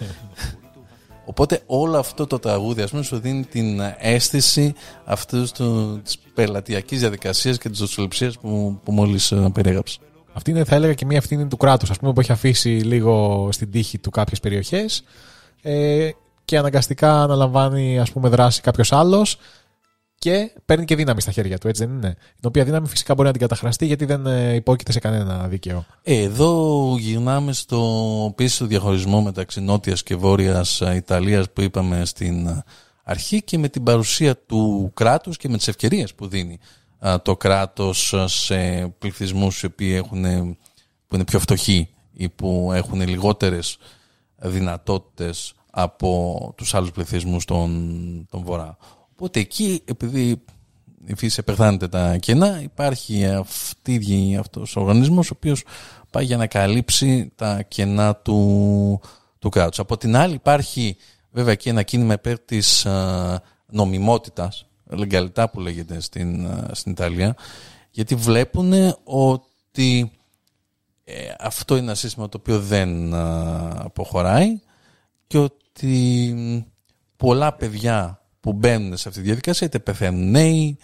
Οπότε 1.29 1.61
όλο 1.66 1.99
αυτό 1.99 2.27
το 2.27 2.39
τραγούδι 2.39 2.83
ας 2.83 2.91
πούμε 2.91 3.03
σου 3.03 3.18
δίνει 3.18 3.45
την 3.45 3.81
αίσθηση 3.99 4.74
αυτής 5.05 5.53
του, 5.53 6.01
της 6.05 6.18
πελατειακής 6.35 7.01
διαδικασίας 7.01 7.59
και 7.59 7.68
της 7.68 7.79
δοσοληψίας 7.79 8.39
που, 8.39 8.81
που 8.85 8.93
μόλις 8.93 9.33
ε, 9.33 9.51
περιέγραψα. 9.55 9.99
Αυτή 10.33 10.51
είναι, 10.51 10.64
θα 10.64 10.74
έλεγα, 10.74 10.95
και 10.95 11.05
μια 11.07 11.16
ευθύνη 11.16 11.47
του 11.47 11.57
κράτους, 11.57 11.91
ας 11.91 11.99
πούμε, 11.99 12.12
που 12.12 12.20
έχει 12.20 12.33
αφήσει 12.33 12.68
λίγο 12.68 13.49
στην 13.53 13.70
τύχη 13.70 13.99
του 13.99 14.11
κάποιες 14.11 14.41
περιοχές 14.41 15.05
ε, 15.62 16.11
και 16.45 16.59
αναγκαστικά 16.59 17.22
αναλαμβάνει 17.22 17.99
ας 17.99 18.12
πούμε, 18.12 18.29
δράση 18.29 18.61
κάποιος 18.61 18.93
άλλος 18.93 19.39
και 20.19 20.53
παίρνει 20.64 20.85
και 20.85 20.97
δύναμη 20.97 21.21
στα 21.21 21.31
χέρια 21.31 21.59
του, 21.59 21.69
έτσι 21.69 21.85
δεν 21.87 21.95
είναι. 21.95 22.14
Την 22.14 22.45
οποία 22.49 22.64
δύναμη 22.64 22.89
φυσικά 22.89 23.14
μπορεί 23.14 23.27
να 23.27 23.33
την 23.33 23.43
καταχραστεί 23.43 23.87
γιατί 23.87 24.05
δεν 24.05 24.27
ε, 24.27 24.55
υπόκειται 24.55 24.93
σε 24.93 24.99
κανένα 24.99 25.49
δίκαιο. 25.49 25.85
Ε, 26.03 26.23
Εδώ 26.23 26.95
γυρνάμε 26.99 27.53
στο 27.53 28.33
πίσω 28.37 28.67
διαχωρισμό 28.67 29.23
μεταξύ 29.23 29.61
νότιας 29.61 30.03
και 30.03 30.17
βόρειας 30.17 30.81
ε, 30.81 30.95
Ιταλίας 30.95 31.51
που 31.51 31.61
είπαμε 31.61 32.05
στην 32.05 32.47
ε, 32.47 32.64
αρχή 33.03 33.43
και 33.43 33.59
με 33.59 33.69
την 33.69 33.83
παρουσία 33.83 34.37
του 34.37 34.91
κράτους 34.95 35.37
και 35.37 35.49
με 35.49 35.57
τις 35.57 35.69
ευκαιρίες 35.69 36.14
που 36.14 36.29
δίνει 36.29 36.59
ε, 37.01 37.19
το 37.19 37.37
κράτος 37.37 38.12
ε, 38.12 38.27
σε 38.27 38.89
πληθυσμούς 38.99 39.62
οι 39.62 39.67
οποίοι 39.67 39.93
έχουν, 40.05 40.25
ε, 40.25 40.57
που 41.09 41.14
είναι 41.14 41.25
πιο 41.25 41.39
φτωχοί 41.39 41.89
ή 42.12 42.29
που 42.29 42.71
έχουν 42.75 43.01
λιγότερες 43.09 43.79
δυνατότητες 44.37 45.55
από 45.71 46.53
τους 46.57 46.75
άλλους 46.75 46.91
πληθυσμούς 46.91 47.45
των, 47.45 48.27
των 48.31 48.43
βορρά. 48.43 48.77
Οπότε 49.19 49.41
εκεί 49.41 49.83
επειδή 49.85 50.43
η 51.07 51.14
φύση 51.14 51.37
επεχθάνεται 51.41 51.89
τα 51.89 52.17
κενά 52.17 52.61
υπάρχει 52.62 53.27
αυτή, 53.27 54.37
αυτός 54.41 54.77
ο 54.77 54.81
οργανισμός 54.81 55.31
ο 55.31 55.33
οποίος 55.37 55.64
πάει 56.11 56.25
για 56.25 56.37
να 56.37 56.47
καλύψει 56.47 57.33
τα 57.35 57.62
κενά 57.62 58.17
του, 58.17 59.01
του 59.39 59.49
κράτους. 59.49 59.79
Από 59.79 59.97
την 59.97 60.17
άλλη 60.17 60.35
υπάρχει 60.35 60.97
βέβαια 61.31 61.55
και 61.55 61.71
ένα 61.71 61.83
κίνημα 61.83 62.12
υπέρ 62.12 62.39
της 62.39 62.87
α, 62.87 63.43
νομιμότητας, 63.67 64.67
λεγκαλιτά 64.85 65.51
που 65.51 65.61
λέγεται 65.61 66.01
στην, 66.01 66.47
α, 66.47 66.71
στην 66.73 66.93
Ιταλία, 66.93 67.37
γιατί 67.91 68.14
βλέπουν 68.14 68.73
ότι 69.05 70.12
ε, 71.05 71.35
αυτό 71.39 71.75
είναι 71.77 71.85
ένα 71.85 71.95
σύστημα 71.95 72.29
το 72.29 72.39
οποίο 72.41 72.61
δεν 72.61 73.14
α, 73.14 73.71
αποχωράει 73.85 74.61
και 75.27 75.39
ότι 75.39 76.33
μ, 76.37 76.59
πολλά 77.17 77.53
παιδιά 77.53 78.21
που 78.47 78.53
μπαίνουν 78.53 78.97
σε 78.97 79.09
αυτή 79.09 79.21
τη 79.21 79.27
διαδικασία 79.27 79.67
είτε 79.67 79.79
πεθαίνουν 79.79 80.31
νέοι 80.31 80.79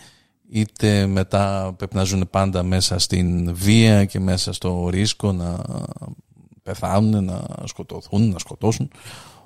είτε 0.50 1.06
μετά 1.06 1.74
πρέπει 1.76 1.96
να 1.96 2.02
ζουν 2.04 2.28
πάντα 2.30 2.62
μέσα 2.62 2.98
στην 2.98 3.54
βία 3.54 4.04
και 4.04 4.20
μέσα 4.20 4.52
στο 4.52 4.88
ρίσκο 4.88 5.32
να 5.32 5.60
πεθάνουν, 6.62 7.24
να 7.24 7.44
σκοτωθούν, 7.64 8.30
να 8.30 8.38
σκοτώσουν. 8.38 8.90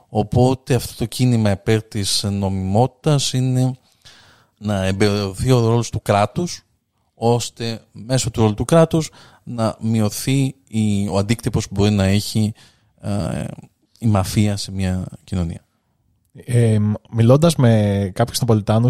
Οπότε 0.08 0.74
αυτό 0.74 0.94
το 0.96 1.04
κίνημα 1.04 1.50
υπέρ 1.50 1.82
της 1.82 2.26
νομιμότητας 2.30 3.32
είναι 3.32 3.76
να 4.58 4.84
εμπεριωθεί 4.84 5.50
ο 5.50 5.66
ρόλος 5.68 5.90
του 5.90 6.02
κράτους 6.02 6.62
ώστε 7.14 7.80
μέσω 7.92 8.30
του 8.30 8.40
ρόλου 8.40 8.54
του 8.54 8.64
κράτους 8.64 9.10
να 9.44 9.76
μειωθεί 9.80 10.54
η, 10.68 11.08
ο 11.08 11.18
αντίκτυπος 11.18 11.68
που 11.68 11.74
μπορεί 11.74 11.90
να 11.90 12.04
έχει 12.04 12.52
ε, 13.00 13.44
η 13.98 14.06
μαφία 14.06 14.56
σε 14.56 14.72
μια 14.72 15.06
κοινωνία. 15.24 15.65
Ε, 16.44 16.78
Μιλώντας 17.10 17.56
με 17.56 18.10
κάποιους 18.14 18.40
Ναπολιτάνου, 18.40 18.88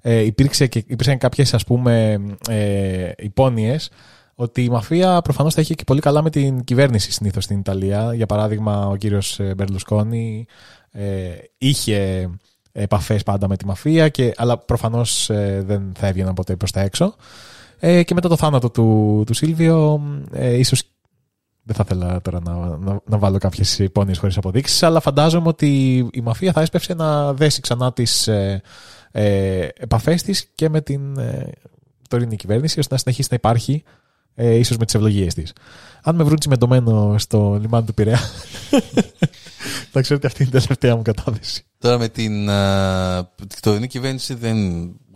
ε, 0.00 0.20
υπήρξε 0.20 0.66
και, 0.66 0.78
υπήρξαν 0.78 1.18
κάποιες 1.18 1.54
ας 1.54 1.64
πούμε 1.64 2.20
ε, 2.48 3.10
υπόνοιες 3.18 3.90
ότι 4.34 4.64
η 4.64 4.68
μαφία 4.68 5.20
προφανώς 5.22 5.54
θα 5.54 5.60
είχε 5.60 5.74
και 5.74 5.84
πολύ 5.84 6.00
καλά 6.00 6.22
με 6.22 6.30
την 6.30 6.64
κυβέρνηση 6.64 7.12
συνήθως 7.12 7.44
στην 7.44 7.58
Ιταλία. 7.58 8.14
Για 8.14 8.26
παράδειγμα, 8.26 8.86
ο 8.86 8.96
κύριος 8.96 9.40
ε, 9.40 9.54
Μπερλουσκόνη 9.54 10.46
ε, 10.90 11.30
είχε 11.58 12.30
επαφές 12.72 13.22
πάντα 13.22 13.48
με 13.48 13.56
τη 13.56 13.66
μαφία, 13.66 14.08
και, 14.08 14.34
αλλά 14.36 14.58
προφανώς 14.58 15.30
ε, 15.30 15.62
δεν 15.66 15.92
θα 15.98 16.06
έβγαιναν 16.06 16.34
ποτέ 16.34 16.56
προς 16.56 16.70
τα 16.70 16.80
έξω. 16.80 17.14
Ε, 17.78 18.02
και 18.02 18.14
μετά 18.14 18.28
το 18.28 18.36
θάνατο 18.36 18.70
του, 18.70 19.22
του 19.26 19.34
Σίλβιο, 19.34 20.02
ε, 20.32 20.54
ίσως 20.54 20.82
δεν 21.66 21.76
θα 21.76 21.84
ήθελα 21.86 22.20
τώρα 22.20 22.40
να, 22.40 22.76
να, 22.76 23.00
να 23.04 23.18
βάλω 23.18 23.38
κάποιες 23.38 23.78
υπόνοιες 23.78 24.18
χωρίς 24.18 24.36
αποδείξεις, 24.36 24.82
αλλά 24.82 25.00
φαντάζομαι 25.00 25.48
ότι 25.48 25.96
η 26.12 26.20
μαφία 26.20 26.52
θα 26.52 26.60
έσπευσε 26.60 26.94
να 26.94 27.32
δέσει 27.32 27.60
ξανά 27.60 27.92
τις 27.92 28.28
ε, 28.28 28.62
ε, 29.10 29.68
επαφές 29.76 30.22
της 30.22 30.46
και 30.54 30.68
με 30.68 30.80
την 30.80 31.18
ε, 31.18 31.50
τωρινή 32.08 32.36
κυβέρνηση, 32.36 32.78
ώστε 32.78 32.94
να 32.94 33.00
συνεχίσει 33.00 33.28
να 33.30 33.36
υπάρχει, 33.36 33.82
ε, 34.34 34.54
ίσως 34.54 34.76
με 34.76 34.84
τις 34.84 34.94
ευλογίες 34.94 35.34
της. 35.34 35.52
Αν 36.02 36.14
με 36.14 36.24
βρουν 36.24 36.38
τσιμεντωμένο 36.38 37.18
στο 37.18 37.58
λιμάνι 37.60 37.86
του 37.86 37.94
Πειραιά, 37.94 38.20
θα 39.92 40.00
ξέρω 40.00 40.16
ότι 40.16 40.26
αυτή 40.26 40.42
είναι 40.42 40.50
η 40.56 40.60
τελευταία 40.60 40.96
μου 40.96 41.02
κατάθεση. 41.02 41.64
Τώρα 41.78 41.98
με 41.98 42.08
την, 42.08 42.50
α, 42.50 43.24
την 43.36 43.60
τωρινή 43.60 43.86
κυβέρνηση 43.86 44.34
δεν 44.34 44.56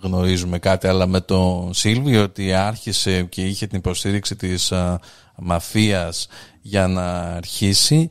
γνωρίζουμε 0.02 0.58
κάτι, 0.58 0.86
αλλά 0.86 1.06
με 1.06 1.20
το 1.20 1.70
Σίλβιο 1.72 2.22
ότι 2.22 2.52
άρχισε 2.52 3.22
και 3.22 3.46
είχε 3.46 3.66
την 3.66 3.78
υποστήριξη 3.78 4.36
της 4.36 4.72
α, 4.72 5.00
μαφίας 5.40 6.26
για 6.60 6.86
να 6.86 7.10
αρχίσει 7.20 8.08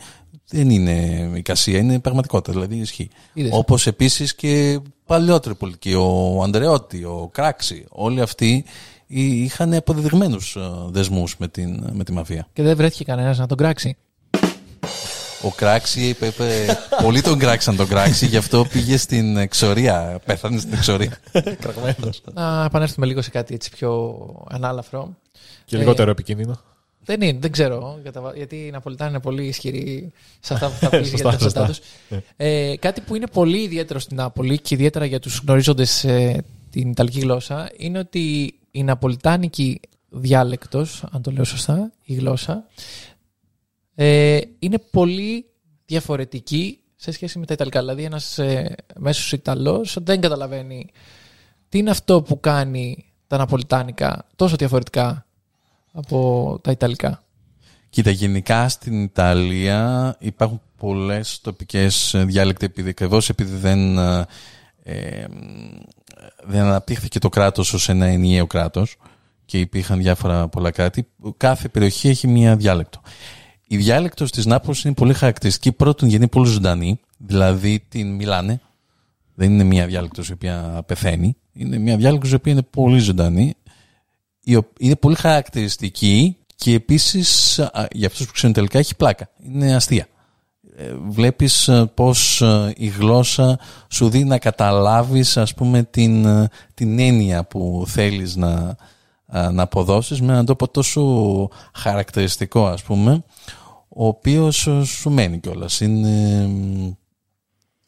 δεν 0.51 0.69
είναι 0.69 1.29
εικασία, 1.35 1.77
είναι 1.77 1.99
πραγματικότητα, 1.99 2.51
δηλαδή 2.51 2.75
ισχύει. 2.75 3.09
Είδες. 3.33 3.51
Όπως 3.53 3.87
επίσης 3.87 4.35
και 4.35 4.79
παλιότεροι 5.05 5.55
πολιτικοί, 5.55 5.93
ο 5.93 6.39
Ανδρεώτη, 6.43 7.03
ο 7.03 7.29
Κράξη, 7.33 7.85
όλοι 7.89 8.21
αυτοί 8.21 8.65
εί- 9.07 9.43
είχαν 9.43 9.73
αποδεδειγμένους 9.73 10.55
α, 10.57 10.61
δεσμούς 10.89 11.35
με, 11.37 11.47
την, 11.47 11.89
με 11.93 12.03
τη 12.03 12.11
μαφία. 12.11 12.47
Και 12.53 12.63
δεν 12.63 12.75
βρέθηκε 12.75 13.03
κανένας 13.03 13.37
να 13.37 13.45
τον 13.47 13.57
κράξει. 13.57 13.97
Ο 15.43 15.49
Κράξη 15.49 16.01
είπε, 16.07 16.25
είπε 16.25 16.65
πολλοί 17.01 17.21
τον 17.21 17.39
κράξαν 17.39 17.75
τον 17.75 17.87
Κράξη, 17.87 18.25
γι' 18.25 18.37
αυτό 18.37 18.65
πήγε 18.71 18.97
στην 18.97 19.37
εξορία, 19.37 20.19
πέθανε 20.25 20.59
στην 20.59 20.73
εξορία. 20.73 21.17
Να 22.33 22.63
επανέλθουμε 22.65 23.05
λίγο 23.05 23.21
σε 23.21 23.29
κάτι 23.29 23.53
έτσι 23.53 23.69
πιο 23.69 24.17
ανάλαφρο. 24.49 25.15
Και 25.65 25.75
Ε, 25.75 25.79
λιγότερο 25.79 26.11
επικίνδυνο. 26.11 26.59
Δεν 27.09 27.21
είναι, 27.21 27.39
δεν 27.41 27.51
ξέρω. 27.51 27.99
για 28.01 28.11
τα- 28.11 28.33
Γιατί 28.35 28.55
οι 28.55 28.69
Ναπολιτάνοι 28.71 29.09
είναι 29.09 29.19
πολύ 29.19 29.45
ισχυροί 29.45 30.11
σε 30.39 30.53
αυτά 30.53 30.67
που 30.69 30.73
θα 30.75 30.89
πει 30.97 30.97
για 30.97 31.05
Σωστά, 31.05 31.23
τα 31.23 31.37
ταυτότητά 31.37 31.65
σωστά. 31.65 31.83
του. 32.09 32.23
Ε, 32.37 32.75
κάτι 32.79 33.01
που 33.01 33.15
είναι 33.15 33.27
πολύ 33.27 33.61
ιδιαίτερο 33.61 33.99
στην 33.99 34.17
Νάπολη 34.17 34.59
και 34.59 34.75
ιδιαίτερα 34.75 35.05
για 35.05 35.19
τους 35.19 35.39
γνωρίζοντες 35.45 36.05
την 36.69 36.89
Ιταλική 36.89 37.19
γλώσσα 37.19 37.69
είναι 37.77 37.99
ότι 37.99 38.53
η 38.71 38.83
Ναπολιτάνικη 38.83 39.79
διάλεκτος, 40.09 41.03
αν 41.11 41.21
το 41.21 41.31
λέω 41.31 41.43
σωστά, 41.43 41.91
η 42.03 42.13
γλώσσα, 42.13 42.65
ε, 43.95 44.39
είναι 44.59 44.77
πολύ 44.91 45.45
διαφορετική 45.85 46.79
σε 46.95 47.11
σχέση 47.11 47.39
με 47.39 47.45
τα 47.45 47.53
Ιταλικά. 47.53 47.79
Δηλαδή, 47.79 48.03
ένας 48.03 48.37
ε, 48.37 48.75
μέσος 48.95 49.31
Ιταλός 49.31 49.97
δεν 50.01 50.21
καταλαβαίνει 50.21 50.89
τι 51.69 51.77
είναι 51.77 51.89
αυτό 51.89 52.21
που 52.21 52.39
κάνει 52.39 53.05
τα 53.27 53.37
Ναπολιτάνικα 53.37 54.25
τόσο 54.35 54.55
διαφορετικά 54.55 55.23
από 55.91 56.59
τα 56.63 56.71
Ιταλικά. 56.71 57.23
Κοίτα, 57.89 58.09
γενικά 58.09 58.69
στην 58.69 59.03
Ιταλία 59.03 60.15
υπάρχουν 60.19 60.61
πολλές 60.77 61.39
τοπικές 61.41 62.13
ε, 62.13 62.23
διάλεκτοι 62.23 62.65
επειδή, 62.65 62.89
ακριβώς 62.89 63.29
επειδή 63.29 63.55
δεν, 63.55 63.97
ε, 63.97 64.25
ε, 64.83 65.25
δεν 66.43 66.61
αναπτύχθηκε 66.61 67.19
το 67.19 67.29
κράτος 67.29 67.73
ως 67.73 67.89
ένα 67.89 68.05
ενιαίο 68.05 68.47
κράτος 68.47 68.95
και 69.45 69.59
υπήρχαν 69.59 69.99
διάφορα 69.99 70.47
πολλά 70.47 70.71
κράτη, 70.71 71.07
κάθε 71.37 71.67
περιοχή 71.67 72.07
έχει 72.09 72.27
μία 72.27 72.55
διάλεκτο. 72.55 73.01
Η 73.67 73.77
διάλεκτος 73.77 74.31
της 74.31 74.45
Νάπολης 74.45 74.83
είναι 74.83 74.93
πολύ 74.93 75.13
χαρακτηριστική. 75.13 75.71
Πρώτον, 75.71 76.07
γιατί 76.09 76.23
είναι 76.23 76.31
πολύ 76.31 76.49
ζωντανή, 76.49 76.99
δηλαδή 77.17 77.85
την 77.89 78.15
μιλάνε. 78.15 78.61
Δεν 79.35 79.51
είναι 79.51 79.63
μία 79.63 79.85
διάλεκτος 79.85 80.29
η 80.29 80.31
οποία 80.33 80.83
πεθαίνει. 80.85 81.35
Είναι 81.53 81.77
μία 81.77 81.97
διάλεκτος 81.97 82.31
η 82.31 82.35
οποία 82.35 82.51
είναι 82.51 82.61
πολύ 82.61 82.99
ζωντανή 82.99 83.43
η 83.43 83.55
ο- 83.55 83.68
είναι 84.79 84.95
πολύ 84.95 85.15
χαρακτηριστική 85.15 86.37
και 86.55 86.73
επίσης 86.73 87.59
α, 87.59 87.87
για 87.91 88.07
αυτούς 88.07 88.25
που 88.25 88.31
ξέρουν 88.31 88.55
τελικά 88.55 88.79
έχει 88.79 88.95
πλάκα. 88.95 89.29
Είναι 89.43 89.75
αστεία. 89.75 90.07
Ε, 90.75 90.93
Βλέπεις 91.09 91.67
ε, 91.67 91.91
πως 91.93 92.41
ε, 92.41 92.73
η 92.75 92.87
γλώσσα 92.87 93.59
σου 93.89 94.09
δίνει 94.09 94.23
να 94.23 94.37
καταλάβεις 94.37 95.37
ας 95.37 95.53
πούμε 95.53 95.83
την, 95.83 96.25
ε, 96.25 96.49
την 96.73 96.99
έννοια 96.99 97.43
που 97.43 97.83
θέλεις 97.87 98.35
να, 98.35 98.75
α, 99.25 99.51
να 99.51 99.63
αποδώσεις 99.63 100.21
με 100.21 100.31
έναν 100.31 100.45
τρόπο 100.45 100.67
τόσο 100.67 101.49
χαρακτηριστικό 101.73 102.67
ας 102.67 102.83
πούμε 102.83 103.23
ο 103.89 104.07
οποίος 104.07 104.67
ε, 104.67 104.83
σου 104.83 105.09
μένει 105.09 105.39
κιόλας. 105.39 105.79
Είναι, 105.79 106.47
μ, 106.47 106.91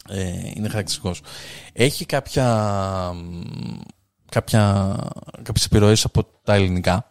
ε, 0.08 0.52
είναι 0.54 0.68
χαρακτηριστικός. 0.68 1.20
Έχει 1.72 2.06
κάποια, 2.06 2.46
μ, 3.14 3.80
κάποια, 4.32 4.96
κάποιες 5.42 5.64
επιρροές 5.64 6.04
από 6.04 6.26
τα 6.44 6.54
ελληνικά. 6.54 7.10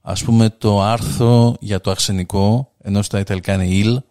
Ας 0.00 0.24
πούμε 0.24 0.50
το 0.50 0.82
άρθρο 0.82 1.56
για 1.60 1.80
το 1.80 1.90
αρσενικό, 1.90 2.72
ενώ 2.78 3.02
στα 3.02 3.18
Ιταλικά 3.18 3.52
είναι 3.54 3.66
«il», 3.70 4.02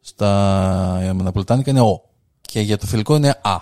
στα 0.00 1.12
Ναπολιτάνικα 1.14 1.70
είναι 1.70 1.80
«ο» 1.80 2.02
και 2.40 2.60
για 2.60 2.78
το 2.78 2.86
θηλυκό 2.86 3.16
είναι 3.16 3.28
«α». 3.42 3.56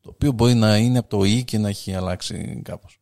Το 0.00 0.10
οποίο 0.14 0.32
μπορεί 0.32 0.54
να 0.54 0.76
είναι 0.76 0.98
από 0.98 1.08
το 1.08 1.24
«ι» 1.24 1.44
και 1.44 1.58
να 1.58 1.68
έχει 1.68 1.94
αλλάξει 1.94 2.60
κάπως. 2.64 3.00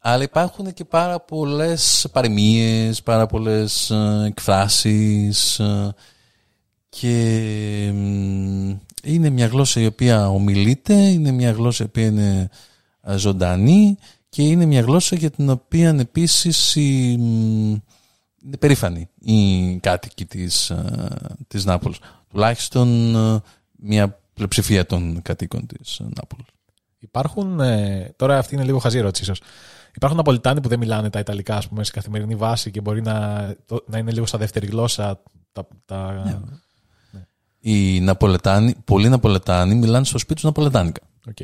Αλλά 0.00 0.22
υπάρχουν 0.22 0.72
και 0.72 0.84
πάρα 0.84 1.20
πολλές 1.20 2.08
παροιμίες, 2.12 3.02
πάρα 3.02 3.26
πολλές 3.26 3.90
ε, 3.90 4.24
εκφράσεις 4.26 5.58
ε, 5.58 5.94
και 6.88 7.90
μ, 7.94 8.76
είναι 9.02 9.30
μια 9.30 9.46
γλώσσα 9.46 9.80
η 9.80 9.86
οποία 9.86 10.28
ομιλείται, 10.28 10.94
είναι 10.94 11.30
μια 11.30 11.50
γλώσσα 11.50 11.84
η 11.84 11.86
οποία 11.86 12.06
είναι 12.06 12.38
ε, 12.38 12.48
ζωντανή 13.16 13.96
και 14.28 14.42
είναι 14.42 14.64
μια 14.64 14.80
γλώσσα 14.80 15.16
για 15.16 15.30
την 15.30 15.50
οποία 15.50 15.96
επίσης 15.98 16.74
η, 16.76 17.16
μ, 17.18 17.76
είναι 18.44 18.56
περήφανοι 18.58 19.08
οι 19.20 19.76
κάτοικοι 19.78 20.24
της, 20.24 20.70
ε, 20.70 21.08
της 21.48 21.64
Νάπολης. 21.64 21.98
Τουλάχιστον 22.30 23.14
ε, 23.14 23.40
μια 23.76 24.18
πλειοψηφία 24.34 24.86
των 24.86 25.22
κατοίκων 25.22 25.66
της 25.66 25.98
ε, 25.98 26.04
Νάπολης. 26.16 26.46
Υπάρχουν, 26.98 27.60
ε, 27.60 28.12
τώρα 28.16 28.38
αυτή 28.38 28.54
είναι 28.54 28.64
λίγο 28.64 28.78
χαζή 28.78 28.98
ερώτηση 28.98 29.22
ίσως. 29.22 29.40
Υπάρχουν 29.94 30.18
Ναπολιτάνοι 30.18 30.60
που 30.60 30.68
δεν 30.68 30.78
μιλάνε 30.78 31.10
τα 31.10 31.18
Ιταλικά 31.18 31.56
ας 31.56 31.68
πούμε, 31.68 31.84
σε 31.84 31.92
καθημερινή 31.92 32.34
βάση 32.34 32.70
και 32.70 32.80
μπορεί 32.80 33.02
να, 33.02 33.46
το- 33.66 33.84
να 33.86 33.98
είναι 33.98 34.12
λίγο 34.12 34.26
στα 34.26 34.38
δεύτερη 34.38 34.66
γλώσσα. 34.66 35.22
Τα, 35.52 35.68
τα... 35.86 36.42
Οι 37.60 38.00
Ναπολετάνοι, 38.00 38.74
πολλοί 38.84 39.08
Ναπολετάνοι 39.08 39.74
μιλάνε 39.74 40.04
στο 40.04 40.18
σπίτι 40.18 40.34
τους 40.34 40.44
Ναπολετάνικα. 40.44 41.00
Οκ. 41.28 41.36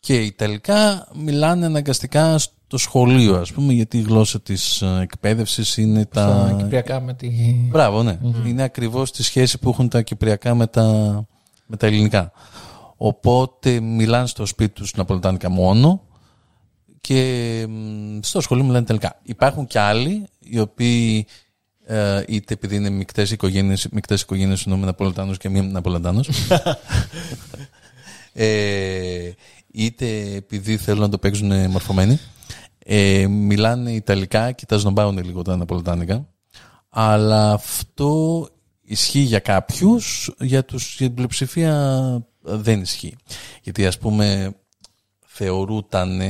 Και 0.00 0.22
οι 0.22 0.26
Ιταλικά 0.26 1.08
μιλάνε 1.14 1.66
αναγκαστικά 1.66 2.38
στο 2.38 2.78
σχολείο, 2.78 3.36
ας 3.36 3.52
πούμε, 3.52 3.72
γιατί 3.72 3.98
η 3.98 4.02
γλώσσα 4.02 4.40
της 4.40 4.82
ε, 4.82 4.98
εκπαίδευσης 5.02 5.76
είναι 5.76 6.00
Στα 6.10 6.26
τα... 6.26 6.54
Κυπριακά 6.58 7.00
με 7.00 7.14
τη. 7.14 7.28
Μπράβο, 7.70 8.02
ναι. 8.02 8.18
Είναι 8.46 8.62
ακριβώς 8.62 9.12
τη 9.12 9.22
σχέση 9.22 9.58
που 9.58 9.68
έχουν 9.68 9.88
τα 9.88 10.02
Κυπριακά 10.02 10.54
με 10.54 10.66
τα, 10.66 10.86
με 11.66 11.76
τα 11.76 11.86
ελληνικά. 11.86 12.32
Οπότε 12.96 13.80
μιλάνε 13.80 14.26
στο 14.26 14.46
σπίτι 14.46 14.72
τους 14.72 14.94
Ναπολιτάνικα 14.94 15.50
μόνο 15.50 16.02
και 17.00 17.66
μ, 17.68 18.18
στο 18.22 18.40
σχολείο 18.40 18.64
μιλάνε 18.64 18.84
τελικά. 18.84 19.18
Υπάρχουν 19.22 19.66
και 19.66 19.78
άλλοι 19.78 20.28
οι 20.38 20.58
οποίοι 20.58 21.26
ε, 21.86 22.22
είτε 22.26 22.54
επειδή 22.54 22.76
είναι 22.76 22.90
μεικτές 22.90 23.30
οικογένειες, 23.30 23.88
μεικτές 23.90 24.22
οικογένειες 24.22 24.64
εννοούμε 24.66 24.86
Ναπολιτάνους 24.86 25.38
και 25.38 25.48
μη 25.48 25.60
Ναπολιτάνους 25.60 26.28
ε, 28.32 29.30
είτε 29.72 30.34
επειδή 30.34 30.76
θέλουν 30.76 31.00
να 31.00 31.08
το 31.08 31.18
παίξουν 31.18 31.70
μορφωμένοι 31.70 32.18
ε, 32.78 33.26
μιλάνε 33.26 33.92
Ιταλικά 33.92 34.52
και 34.52 34.66
τα 34.66 34.78
σνομπάουν 34.78 35.24
λίγο 35.24 35.42
τα 35.42 35.56
Ναπολιτάνικα 35.56 36.28
αλλά 36.88 37.52
αυτό 37.52 38.48
ισχύει 38.82 39.20
για 39.20 39.38
κάποιους 39.38 40.34
για, 40.38 40.64
τους, 40.64 40.96
για 40.96 41.06
την 41.06 41.14
πλειοψηφία 41.14 42.22
δεν 42.40 42.80
ισχύει 42.80 43.16
γιατί 43.62 43.86
ας 43.86 43.98
πούμε 43.98 44.54
θεωρούταν 45.26 46.20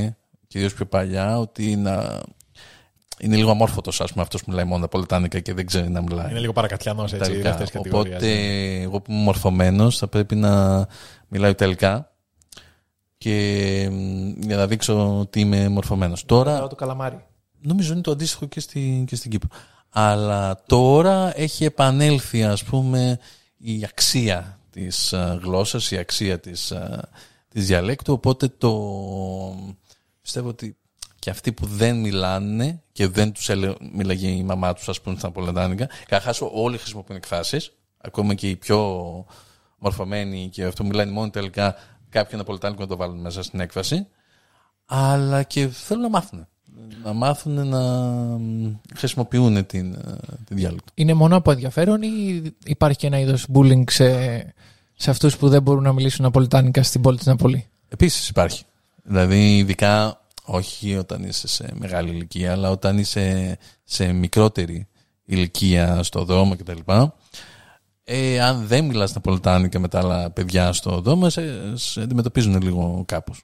κυρίως 0.47 0.75
πιο 0.75 0.87
παλιά 0.87 1.39
ότι 1.39 1.77
να, 1.77 2.21
είναι 3.21 3.37
λίγο 3.37 3.51
αμόρφωτος 3.51 4.01
ας 4.01 4.11
πούμε 4.11 4.23
αυτός 4.23 4.43
που 4.43 4.51
μιλάει 4.51 4.65
μόνο 4.65 4.81
Ναπολιτάνικα 4.81 5.41
και 5.41 5.55
δεν 5.55 5.67
ξέρει 5.67 5.89
να 5.89 6.03
μιλάει 6.03 6.31
Είναι 6.31 6.41
λίγο 6.41 6.53
παρακατιανός 6.53 7.13
έτσι, 7.13 7.31
Ιταλικά. 7.31 7.49
δεύτερης 7.49 7.71
κατηγορίας. 7.71 8.17
Οπότε 8.17 8.81
εγώ 8.81 9.01
που 9.01 9.13
είμαι 9.13 9.23
μορφωμένος 9.23 9.99
θα 9.99 10.09
πρέπει 10.09 10.35
να 10.35 10.87
μιλάω 11.29 11.51
Ιταλικά 11.51 12.10
και 13.21 13.89
μ, 13.93 14.33
για 14.39 14.57
να 14.57 14.67
δείξω 14.67 15.19
ότι 15.19 15.41
είμαι 15.41 15.69
μορφωμένος. 15.69 16.25
Τώρα 16.25 16.67
το 16.67 16.75
καλαμάρι. 16.75 17.25
νομίζω 17.61 17.93
είναι 17.93 18.03
το 18.03 18.11
αντίστοιχο 18.11 18.47
και, 18.47 18.61
στη, 18.61 19.05
και 19.07 19.17
στην 19.17 19.31
Κύπρο. 19.31 19.49
Αλλά 19.91 20.63
τώρα 20.67 21.39
έχει 21.39 21.65
επανέλθει 21.65 22.45
ας 22.45 22.65
πούμε 22.65 23.19
η 23.57 23.85
αξία 23.85 24.59
της 24.71 25.13
α, 25.13 25.39
γλώσσας, 25.43 25.91
η 25.91 25.97
αξία 25.97 26.41
της, 26.41 26.73
α, 26.73 27.09
της 27.49 27.67
διαλέκτου, 27.67 28.13
οπότε 28.13 28.49
το 28.49 28.73
πιστεύω 30.21 30.49
ότι 30.49 30.77
και 31.19 31.31
αυτοί 31.31 31.53
που 31.53 31.67
δεν 31.67 32.01
μιλάνε 32.01 32.83
και 32.93 33.09
δεν 33.09 33.33
τους 33.33 33.49
έλε, 33.49 33.73
μίλαγε 33.93 34.29
η 34.29 34.43
μαμά 34.43 34.73
τους 34.73 34.89
ας 34.89 35.01
πούμε 35.01 35.19
στα 35.19 35.31
Πολετάνικα, 35.31 35.89
καταρχάς 36.03 36.41
όλοι 36.53 36.79
χρησιμοποιούν 36.79 37.17
εκφράσεις, 37.17 37.73
ακόμα 37.99 38.35
και 38.35 38.49
οι 38.49 38.57
πιο 38.57 38.79
μορφωμένοι 39.79 40.49
και 40.53 40.65
αυτό 40.65 40.83
που 40.83 40.89
μιλάνε 40.89 41.11
μόνο 41.11 41.31
τελικά 41.31 41.77
κάποιο 42.11 42.39
ναπολιτάνικο 42.39 42.83
να 42.83 42.89
το 42.89 42.97
βάλουν 42.97 43.21
μέσα 43.21 43.43
στην 43.43 43.61
έκφραση. 43.61 44.07
Αλλά 44.87 45.43
και 45.43 45.69
θέλουν 45.69 46.03
να 46.03 46.09
μάθουν. 46.09 46.47
Να 47.05 47.13
μάθουν 47.13 47.69
να 47.69 47.81
μ, 48.39 48.75
χρησιμοποιούν 48.97 49.67
την, 49.67 49.95
ε, 49.95 50.17
τη 50.45 50.55
διάλεκτο. 50.55 50.93
Είναι 50.95 51.15
μόνο 51.15 51.37
από 51.37 51.51
ενδιαφέρον 51.51 52.03
ή 52.03 52.43
υπάρχει 52.65 52.99
και 52.99 53.07
ένα 53.07 53.19
είδος 53.19 53.47
bullying 53.55 53.91
σε, 53.91 54.41
σε 54.95 55.11
αυτούς 55.11 55.37
που 55.37 55.49
δεν 55.49 55.63
μπορούν 55.63 55.83
να 55.83 55.93
μιλήσουν 55.93 56.25
ναπολιτάνικα 56.25 56.83
στην 56.83 57.01
πόλη 57.01 57.17
της 57.17 57.27
Ναπολή; 57.27 57.67
Επίσης 57.89 58.29
υπάρχει. 58.29 58.65
Δηλαδή, 59.03 59.57
ειδικά 59.57 60.21
όχι 60.45 60.97
όταν 60.97 61.23
είσαι 61.23 61.49
σε 61.49 61.73
μεγάλη 61.73 62.11
ηλικία, 62.11 62.53
αλλά 62.53 62.71
όταν 62.71 62.99
είσαι 62.99 63.59
σε 63.85 64.13
μικρότερη 64.13 64.87
ηλικία 65.25 66.03
στο 66.03 66.25
δρόμο 66.25 66.57
κτλ. 66.57 66.93
Ε, 68.13 68.41
αν 68.41 68.67
δεν 68.67 68.85
μιλάς 68.85 69.15
ναπολιτάνικα 69.15 69.79
με 69.79 69.89
τα 69.89 69.99
άλλα 69.99 70.31
παιδιά 70.31 70.73
στο 70.73 71.01
δρόμο, 71.01 71.31
σε, 71.31 71.43
σε 71.77 72.01
αντιμετωπίζουν 72.01 72.63
λίγο 72.63 73.03
κάπως. 73.07 73.43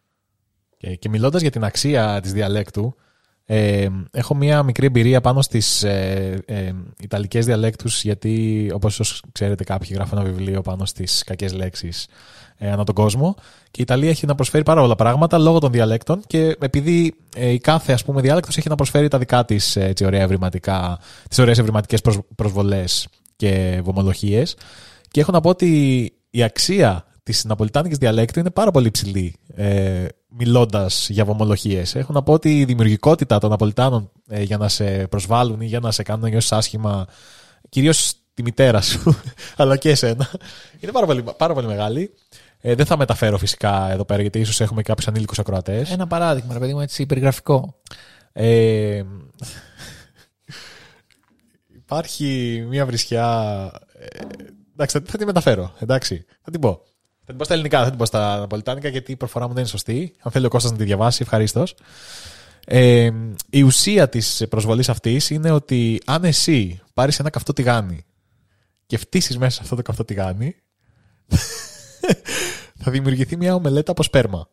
Και, 0.76 0.94
και 0.94 1.08
μιλώντας 1.08 1.40
για 1.40 1.50
την 1.50 1.64
αξία 1.64 2.20
της 2.22 2.32
διαλέκτου, 2.32 2.94
ε, 3.44 3.88
έχω 4.10 4.34
μία 4.34 4.62
μικρή 4.62 4.86
εμπειρία 4.86 5.20
πάνω 5.20 5.42
στις 5.42 5.82
ε, 5.82 6.42
ε, 6.46 6.72
Ιταλικές 7.00 7.44
διαλέκτους, 7.44 8.02
γιατί 8.02 8.70
όπως 8.74 8.92
ίσως 8.92 9.22
ξέρετε 9.32 9.64
κάποιοι 9.64 9.90
γράφουν 9.94 10.18
ένα 10.18 10.26
βιβλίο 10.26 10.60
πάνω 10.60 10.84
στις 10.84 11.22
κακές 11.24 11.52
λέξεις 11.52 12.06
ε, 12.58 12.70
ανά 12.70 12.84
τον 12.84 12.94
κόσμο 12.94 13.34
και 13.70 13.80
η 13.80 13.82
Ιταλία 13.82 14.10
έχει 14.10 14.26
να 14.26 14.34
προσφέρει 14.34 14.64
πάρα 14.64 14.80
πολλά 14.80 14.94
πράγματα 14.94 15.38
λόγω 15.38 15.58
των 15.58 15.72
διαλέκτων 15.72 16.22
και 16.26 16.56
επειδή 16.60 17.14
ε, 17.36 17.48
η 17.48 17.58
κάθε 17.58 17.92
ας 17.92 18.04
πούμε 18.04 18.20
διάλεκτος 18.20 18.56
έχει 18.56 18.68
να 18.68 18.74
προσφέρει 18.74 19.08
τα 19.08 19.18
δικά 19.18 19.44
της 19.44 19.76
ε, 19.76 19.84
έτσι, 19.84 20.04
ωραία 20.04 20.22
ευρηματικά, 20.22 20.98
τις 21.28 21.38
ωραίες 21.38 21.58
ευρηματικές 21.58 22.00
προσ, 22.00 22.18
προσβολές 22.34 23.08
και 23.36 23.80
βομολογίες 23.84 24.56
και 25.10 25.20
έχω 25.20 25.32
να 25.32 25.40
πω 25.40 25.48
ότι 25.48 26.12
η 26.30 26.42
αξία 26.42 27.04
της 27.22 27.44
ναπολιτάνικης 27.44 27.98
διαλέκτου 27.98 28.38
είναι 28.38 28.50
πάρα 28.50 28.70
πολύ 28.70 28.86
υψηλή 28.86 29.34
ε, 29.54 30.06
μιλώντας 30.28 31.08
για 31.08 31.24
βομολογίες. 31.24 31.94
Έχω 31.94 32.12
να 32.12 32.22
πω 32.22 32.32
ότι 32.32 32.58
η 32.58 32.64
δημιουργικότητα 32.64 33.38
των 33.38 33.50
Ναπολιτάνων 33.50 34.10
ε, 34.28 34.42
για 34.42 34.56
να 34.56 34.68
σε 34.68 35.06
προσβάλλουν 35.06 35.60
ή 35.60 35.66
για 35.66 35.80
να 35.80 35.90
σε 35.90 36.02
κάνουν 36.02 36.22
να 36.22 36.28
νιώσεις 36.28 36.52
άσχημα 36.52 37.06
κυρίως 37.68 38.14
τη 38.34 38.42
μητέρα 38.42 38.80
σου 38.80 39.16
αλλά 39.56 39.76
και 39.76 39.90
εσένα 39.90 40.28
είναι 40.80 40.92
πάρα 40.92 41.06
πολύ, 41.06 41.24
πάρα 41.36 41.54
πολύ 41.54 41.66
μεγάλη. 41.66 42.14
Ε, 42.60 42.74
δεν 42.74 42.86
θα 42.86 42.96
μεταφέρω 42.96 43.38
φυσικά 43.38 43.90
εδώ 43.90 44.04
πέρα 44.04 44.20
γιατί 44.20 44.38
ίσως 44.38 44.60
έχουμε 44.60 44.82
κάποιους 44.82 45.08
ανήλικους 45.08 45.38
ακροατές. 45.38 45.90
Ένα 45.90 46.06
παράδειγμα, 46.06 46.52
ρε 46.52 46.58
παιδί 46.58 46.74
μου, 46.74 46.80
έτσι 46.80 47.06
περιγραφικό. 47.06 47.74
Ε, 48.32 49.02
υπάρχει 51.86 52.64
μια 52.68 52.86
βρισιά. 52.86 53.70
Ε, 53.98 54.06
εντάξει, 54.72 54.98
θα, 54.98 55.04
θα 55.06 55.18
τη 55.18 55.24
μεταφέρω. 55.24 55.74
Εντάξει, 55.78 56.24
θα 56.42 56.50
την 56.50 56.60
πω. 56.60 56.80
Θα 57.18 57.26
την 57.26 57.36
πω 57.36 57.44
στα 57.44 57.54
ελληνικά, 57.54 57.76
δεν 57.76 57.84
θα 57.84 57.90
την 57.90 57.98
πω 57.98 58.06
στα 58.06 58.38
ναπολιτάνικα 58.38 58.88
γιατί 58.88 59.12
η 59.12 59.16
προφορά 59.16 59.46
μου 59.46 59.52
δεν 59.52 59.60
είναι 59.60 59.70
σωστή. 59.70 60.14
Αν 60.20 60.32
θέλει 60.32 60.46
ο 60.46 60.48
Κώστας 60.48 60.72
να 60.72 60.78
τη 60.78 60.84
διαβάσει, 60.84 61.22
ευχαρίστως. 61.22 61.74
Ε, 62.66 63.10
η 63.50 63.62
ουσία 63.62 64.08
της 64.08 64.44
προσβολής 64.48 64.88
αυτής 64.88 65.30
είναι 65.30 65.50
ότι 65.50 66.00
αν 66.06 66.24
εσύ 66.24 66.80
πάρεις 66.94 67.18
ένα 67.18 67.30
καυτό 67.30 67.52
τηγάνι 67.52 68.04
και 68.86 68.98
φτύσεις 68.98 69.38
μέσα 69.38 69.50
σε 69.50 69.60
αυτό 69.62 69.76
το 69.76 69.82
καυτό 69.82 70.04
τηγάνι 70.04 70.56
θα 72.82 72.90
δημιουργηθεί 72.90 73.36
μια 73.36 73.54
ομελέτα 73.54 73.90
από 73.90 74.02
σπέρμα. 74.02 74.48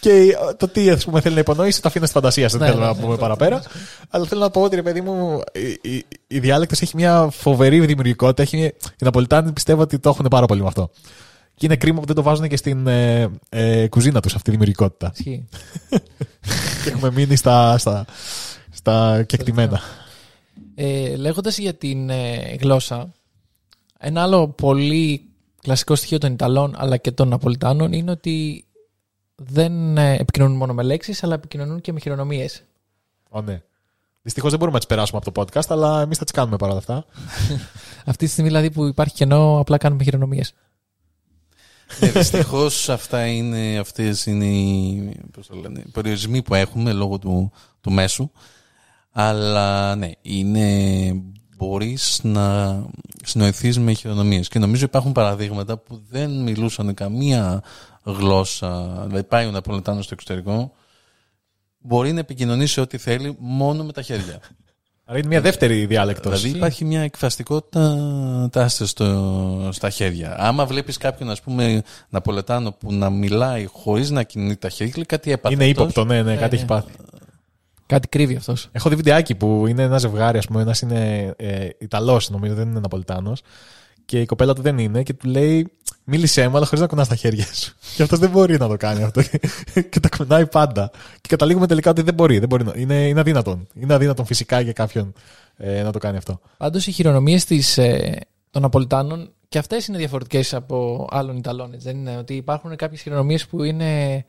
Και 0.00 0.36
το 0.56 0.68
τι 0.68 0.90
ας 0.90 1.04
πούμε, 1.04 1.20
θέλει 1.20 1.34
να 1.34 1.40
υπονοήσει 1.40 1.82
το 1.82 1.88
αφήνω 1.88 2.04
στη 2.04 2.14
φαντασία 2.14 2.48
σου. 2.48 2.58
Δεν 2.58 2.66
Ναι, 2.66 2.72
θέλω 2.72 2.84
ναι, 2.84 2.90
να 2.90 2.96
ναι, 2.96 3.00
πούμε 3.00 3.12
ναι. 3.12 3.20
παραπέρα. 3.20 3.62
Αλλά 4.10 4.26
θέλω 4.26 4.40
να 4.40 4.50
πω 4.50 4.62
ότι 4.62 4.76
ρε 4.76 4.82
παιδί 4.82 5.00
μου, 5.00 5.40
η, 5.52 5.90
η, 5.90 6.06
η 6.26 6.38
διάλεκτος 6.38 6.82
έχει 6.82 6.96
μια 6.96 7.28
φοβερή 7.30 7.86
δημιουργικότητα. 7.86 8.42
Έχει, 8.42 8.58
οι 8.66 9.04
Ναπολιτάνοι 9.04 9.52
πιστεύω 9.52 9.82
ότι 9.82 9.98
το 9.98 10.08
έχουν 10.08 10.26
πάρα 10.30 10.46
πολύ 10.46 10.60
με 10.60 10.66
αυτό. 10.66 10.90
Και 11.54 11.66
είναι 11.66 11.76
κρίμα 11.76 12.00
που 12.00 12.06
δεν 12.06 12.14
το 12.14 12.22
βάζουν 12.22 12.48
και 12.48 12.56
στην 12.56 12.86
ε, 12.86 13.30
ε, 13.48 13.88
κουζίνα 13.88 14.20
τους 14.20 14.32
αυτή 14.32 14.44
τη 14.44 14.50
δημιουργικότητα. 14.50 15.12
Ισχύει. 15.14 15.48
και 16.84 16.88
έχουμε 16.88 17.10
μείνει 17.10 17.36
στα, 17.36 17.78
στα, 17.78 18.04
στα 18.72 19.22
κεκτημένα. 19.22 19.80
Ε, 20.74 21.16
λέγοντας 21.16 21.58
για 21.58 21.74
την 21.74 22.10
ε, 22.10 22.56
γλώσσα, 22.60 23.12
ένα 23.98 24.22
άλλο 24.22 24.48
πολύ 24.48 25.28
κλασικό 25.62 25.94
στοιχείο 25.94 26.18
των 26.18 26.32
Ιταλών 26.32 26.74
αλλά 26.76 26.96
και 26.96 27.10
των 27.10 27.28
Ναπολιτάνων 27.28 27.92
είναι 27.92 28.10
ότι 28.10 28.64
δεν 29.36 29.98
ε, 29.98 30.14
επικοινωνούν 30.14 30.56
μόνο 30.56 30.74
με 30.74 30.82
λέξεις 30.82 31.22
αλλά 31.22 31.34
επικοινωνούν 31.34 31.80
και 31.80 31.92
με 31.92 32.00
χειρονομίες. 32.00 32.62
Ω, 33.28 33.40
ναι. 33.40 33.62
Δυστυχώς 34.22 34.50
δεν 34.50 34.58
μπορούμε 34.58 34.78
να 34.78 34.84
τις 34.84 34.94
περάσουμε 34.94 35.20
από 35.24 35.32
το 35.32 35.42
podcast, 35.42 35.66
αλλά 35.68 36.00
εμείς 36.00 36.18
θα 36.18 36.24
τις 36.24 36.32
κάνουμε 36.32 36.56
παρόλα 36.56 36.78
αυτά. 36.78 37.04
Αυτή 38.10 38.24
τη 38.24 38.30
στιγμή 38.30 38.50
δηλαδή 38.50 38.70
που 38.70 38.84
υπάρχει 38.84 39.14
κενό 39.14 39.58
απλά 39.58 39.78
κάνουμε 39.78 40.02
χειρονομίες. 40.02 40.54
Ε, 42.00 42.10
Δυστυχώς 42.10 42.88
αυτά 42.88 43.26
είναι, 43.26 43.78
αυτές 43.78 44.26
είναι 44.26 44.46
οι, 44.46 45.20
πώς 45.32 45.46
το 45.46 45.54
λένε, 45.54 45.82
οι 45.86 45.90
περιορισμοί 45.90 46.42
που 46.42 46.54
έχουμε 46.54 46.92
λόγω 46.92 47.18
του, 47.18 47.52
του 47.80 47.90
μέσου. 47.92 48.30
Αλλά 49.12 49.94
ναι, 49.96 50.10
είναι, 50.22 50.68
μπορείς 51.56 52.20
να 52.22 52.76
συνοηθείς 53.24 53.78
με 53.78 53.92
χειρονομίες. 53.92 54.48
Και 54.48 54.58
νομίζω 54.58 54.84
υπάρχουν 54.84 55.12
παραδείγματα 55.12 55.76
που 55.76 56.02
δεν 56.10 56.42
μιλούσαν 56.42 56.94
καμία 56.94 57.62
γλώσσα. 58.12 59.02
Δηλαδή 59.06 59.24
πάει 59.24 59.46
ο 59.46 59.50
Ναπολιτάνος 59.50 60.04
στο 60.04 60.14
εξωτερικό, 60.14 60.72
μπορεί 61.78 62.12
να 62.12 62.20
επικοινωνήσει 62.20 62.80
ό,τι 62.80 62.98
θέλει 62.98 63.36
μόνο 63.38 63.84
με 63.84 63.92
τα 63.92 64.02
χέρια. 64.02 64.40
Άρα 65.08 65.18
είναι 65.18 65.26
μια 65.26 65.40
δεύτερη 65.40 65.86
διάλεκτος. 65.86 66.40
Δηλαδή 66.40 66.56
υπάρχει 66.56 66.84
μια 66.84 67.00
εκφραστικότητα 67.00 68.48
τάσσεται 68.52 68.86
στο, 68.86 69.68
στα 69.72 69.90
χέρια. 69.90 70.34
Άμα 70.38 70.66
βλέπεις 70.66 70.96
κάποιον 70.96 71.30
ας 71.30 71.42
πούμε 71.42 71.82
Ναπολετάνο 72.08 72.72
που 72.72 72.92
να 72.92 73.10
μιλάει 73.10 73.66
χωρίς 73.66 74.10
να 74.10 74.22
κινεί 74.22 74.56
τα 74.56 74.68
χέρια, 74.68 74.92
λέει 74.96 75.04
κάτι 75.04 75.32
έπαθε. 75.32 75.54
Είναι 75.54 75.64
αυτός. 75.64 75.82
ύποπτο, 75.82 76.04
ναι, 76.04 76.22
ναι, 76.22 76.36
κάτι 76.36 76.50
ναι. 76.50 76.56
έχει 76.56 76.64
πάθει. 76.64 76.92
Κάτι 77.86 78.08
κρύβει 78.08 78.36
αυτός. 78.36 78.68
Έχω 78.72 78.88
δει 78.88 78.94
βιντεάκι 78.94 79.34
που 79.34 79.66
είναι 79.66 79.82
ένα 79.82 79.98
ζευγάρι, 79.98 80.38
ας 80.38 80.46
πούμε, 80.46 80.62
ένας 80.62 80.80
είναι 80.80 81.34
ε, 81.36 81.68
Ιταλός, 81.78 82.30
νομίζω, 82.30 82.54
δεν 82.54 82.68
είναι 82.68 82.80
Ναπολιτάνος. 82.80 83.42
Και 84.06 84.20
η 84.20 84.26
κοπέλα 84.26 84.54
του 84.54 84.62
δεν 84.62 84.78
είναι 84.78 85.02
και 85.02 85.14
του 85.14 85.28
λέει: 85.28 85.72
Μίλησέ 86.04 86.48
μου, 86.48 86.56
αλλά 86.56 86.64
χωρίς 86.64 86.80
να 86.80 86.86
κουνάς 86.86 87.08
τα 87.08 87.14
χέρια 87.14 87.46
σου. 87.54 87.74
Και 87.96 88.02
αυτός 88.02 88.18
δεν 88.18 88.30
μπορεί 88.30 88.58
να 88.58 88.68
το 88.68 88.76
κάνει 88.76 89.02
αυτό. 89.02 89.22
και 89.90 90.00
τα 90.00 90.08
κουνάει 90.16 90.46
πάντα. 90.46 90.90
Και 91.20 91.28
καταλήγουμε 91.28 91.66
τελικά 91.66 91.90
ότι 91.90 92.02
δεν 92.02 92.14
μπορεί. 92.14 92.38
Δεν 92.38 92.48
μπορεί 92.48 92.64
να... 92.64 92.72
είναι, 92.76 93.06
είναι 93.06 93.20
αδύνατον. 93.20 93.66
Είναι 93.74 93.94
αδύνατον 93.94 94.26
φυσικά 94.26 94.60
για 94.60 94.72
κάποιον 94.72 95.12
ε, 95.56 95.82
να 95.82 95.92
το 95.92 95.98
κάνει 95.98 96.16
αυτό. 96.16 96.40
Πάντως 96.56 96.86
οι 96.86 96.92
χειρονομίες 96.92 97.44
της, 97.44 97.78
ε, 97.78 98.18
των 98.50 98.62
Ναπολιτάνων 98.62 99.30
και 99.48 99.58
αυτές 99.58 99.86
είναι 99.86 99.98
διαφορετικές 99.98 100.54
από 100.54 101.08
άλλων 101.10 101.36
Ιταλών. 101.36 101.72
έτσι 101.72 101.86
Δεν 101.86 101.96
είναι 101.96 102.16
ότι 102.16 102.34
υπάρχουν 102.34 102.76
κάποιες 102.76 103.00
χειρονομίες 103.00 103.46
που 103.46 103.62
είναι 103.62 104.24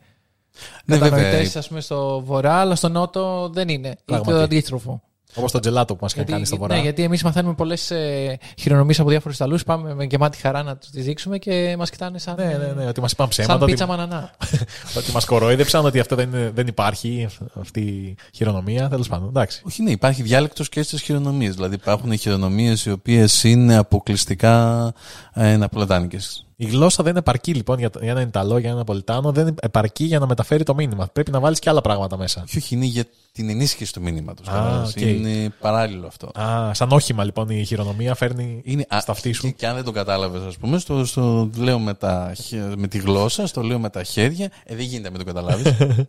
Ναι, 0.84 0.96
βέβαια. 0.96 1.10
κατανοητές 1.10 1.56
ας 1.56 1.68
πούμε 1.68 1.80
στο 1.80 2.22
βορρά, 2.24 2.54
αλλά 2.54 2.74
στο 2.74 2.88
νότο 2.88 3.50
δεν 3.52 3.68
είναι. 3.68 3.88
Ή 3.88 3.98
Πράγματι. 4.04 4.32
το 4.32 4.42
αντίστροφο. 4.42 5.02
Όπως 5.34 5.52
το 5.52 5.58
τζελάτο 5.58 5.94
που 5.94 5.98
μας 6.02 6.12
είχαν 6.12 6.24
κάνει 6.24 6.44
στο 6.46 6.56
βορρά. 6.56 6.74
ναι, 6.74 6.80
γιατί 6.80 7.02
εμείς 7.02 7.22
μαθαίνουμε 7.22 7.54
πολλές 7.54 7.90
ε, 7.90 8.38
χειρονομίες 8.58 9.00
από 9.00 9.08
διάφορους 9.08 9.36
Ιταλούς, 9.36 9.64
πάμε 9.64 9.94
με 9.94 10.04
γεμάτη 10.04 10.38
χαρά 10.38 10.62
να 10.62 10.76
τους 10.76 10.90
τις 10.90 11.04
δείξουμε 11.04 11.38
και 11.38 11.74
μας 11.78 11.90
κοιτάνε 11.90 12.18
σαν, 12.18 12.34
ναι, 12.38 12.44
ναι, 12.44 12.72
ναι, 12.76 12.86
ότι 12.86 13.00
μας 13.00 13.12
είπαν 13.12 13.26
σαν 13.32 13.44
ψέματα. 13.44 13.64
πίτσα 13.64 13.84
Ότι, 13.84 13.92
μανανά. 13.92 14.30
ότι 14.98 15.12
μας 15.12 15.24
κορόιδεψαν, 15.24 15.84
ότι 15.84 15.98
αυτό 16.00 16.16
δεν, 16.16 16.28
είναι- 16.28 16.50
δεν 16.54 16.66
υπάρχει, 16.66 17.28
αυτή 17.60 17.80
η 17.80 18.16
χειρονομία. 18.34 18.88
Τέλος 18.88 19.08
πάντων, 19.08 19.28
εντάξει. 19.28 19.62
Όχι, 19.66 19.82
ναι, 19.82 19.90
υπάρχει 19.90 20.22
διάλεκτος 20.22 20.68
και 20.68 20.82
στις 20.82 21.02
χειρονομίες. 21.02 21.54
Δηλαδή 21.54 21.74
υπάρχουν 21.74 22.18
χειρονομίες 22.18 22.84
οι 22.84 22.90
οποίες 22.90 23.44
είναι 23.44 23.76
αποκλειστικά 23.76 24.92
ε, 25.34 25.56
ναπολετάνικες. 25.56 26.46
Η 26.60 26.66
γλώσσα 26.66 27.02
δεν 27.02 27.16
επαρκεί 27.16 27.54
λοιπόν 27.54 27.78
για, 27.78 27.90
για 28.00 28.10
έναν 28.10 28.28
Ιταλό, 28.28 28.58
για 28.58 28.66
έναν 28.66 28.78
Ναπολιτάνο, 28.78 29.32
δεν 29.32 29.54
επαρκεί 29.60 30.04
για 30.04 30.18
να 30.18 30.26
μεταφέρει 30.26 30.62
το 30.62 30.74
μήνυμα. 30.74 31.06
Πρέπει 31.12 31.30
να 31.30 31.40
βάλεις 31.40 31.58
και 31.58 31.68
άλλα 31.68 31.80
πράγματα 31.80 32.16
μέσα. 32.16 32.42
Όχι, 32.46 32.56
όχι, 32.58 32.74
είναι 32.74 32.84
για 32.84 33.04
την 33.32 33.48
ενίσχυση 33.48 33.92
του 33.92 34.00
μηνύματος. 34.02 34.46
Α, 34.48 34.52
κατάλαβες. 34.52 34.94
οκ. 34.94 35.00
Είναι 35.00 35.50
παράλληλο 35.60 36.06
αυτό. 36.06 36.40
Α, 36.40 36.74
σαν 36.74 36.90
όχημα 36.92 37.24
λοιπόν 37.24 37.48
η 37.48 37.64
χειρονομία 37.64 38.14
φέρνει 38.14 38.60
Είναι, 38.64 38.86
α, 38.94 39.00
στα 39.00 39.12
αυτής 39.12 39.36
σου. 39.36 39.42
Και, 39.42 39.50
και 39.52 39.66
αν 39.66 39.74
δεν 39.74 39.84
το 39.84 39.92
κατάλαβες, 39.92 40.42
ας 40.42 40.56
πούμε, 40.56 40.78
στο, 40.78 41.04
στο 41.04 41.50
λέω 41.56 41.78
με, 41.78 41.94
τα, 41.94 42.32
χε- 42.36 42.76
με 42.76 42.88
τη 42.88 42.98
γλώσσα, 42.98 43.46
στο 43.46 43.62
λέω 43.62 43.78
με 43.78 43.90
τα 43.90 44.02
χέρια. 44.02 44.50
Ε, 44.64 44.74
δεν 44.76 44.84
γίνεται 44.84 45.10
να 45.10 45.16
μην 45.16 45.18
το 45.18 45.24
καταλάβεις. 45.24 45.74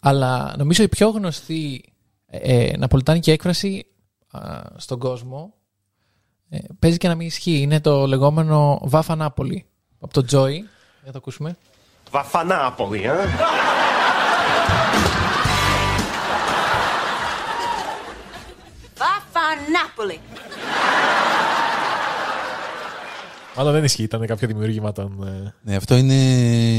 Αλλά 0.00 0.54
νομίζω 0.58 0.82
η 0.82 0.88
πιο 0.88 1.08
γνωστή 1.08 1.84
ε, 2.26 2.38
ε, 2.66 2.76
ναπολιτάνικη 2.76 3.30
έκφραση 3.30 3.86
α, 4.30 4.60
στον 4.76 4.98
κόσμο 4.98 5.54
ε, 5.54 5.61
παίζει 6.78 6.96
και 6.96 7.08
να 7.08 7.14
μην 7.14 7.26
ισχύει. 7.26 7.60
Είναι 7.60 7.80
το 7.80 8.06
λεγόμενο 8.06 8.80
Vaffa 8.82 9.14
Napoli. 9.16 9.64
Από 10.00 10.12
το 10.12 10.20
Joey. 10.30 10.50
Για 10.52 10.62
να 11.04 11.12
το 11.12 11.18
ακούσουμε. 11.18 11.56
Vaffanapoli, 12.12 13.02
eh? 13.04 13.28
Vaffanapoli. 18.98 20.18
Μάλλον 23.56 23.72
δεν 23.72 23.84
ισχύει, 23.84 24.02
ήταν 24.02 24.26
κάποιο 24.26 24.48
δημιούργημα 24.48 24.92
των. 24.92 25.26
Ε, 25.26 25.54
ναι, 25.62 25.76
αυτό 25.76 25.96
είναι 25.96 26.14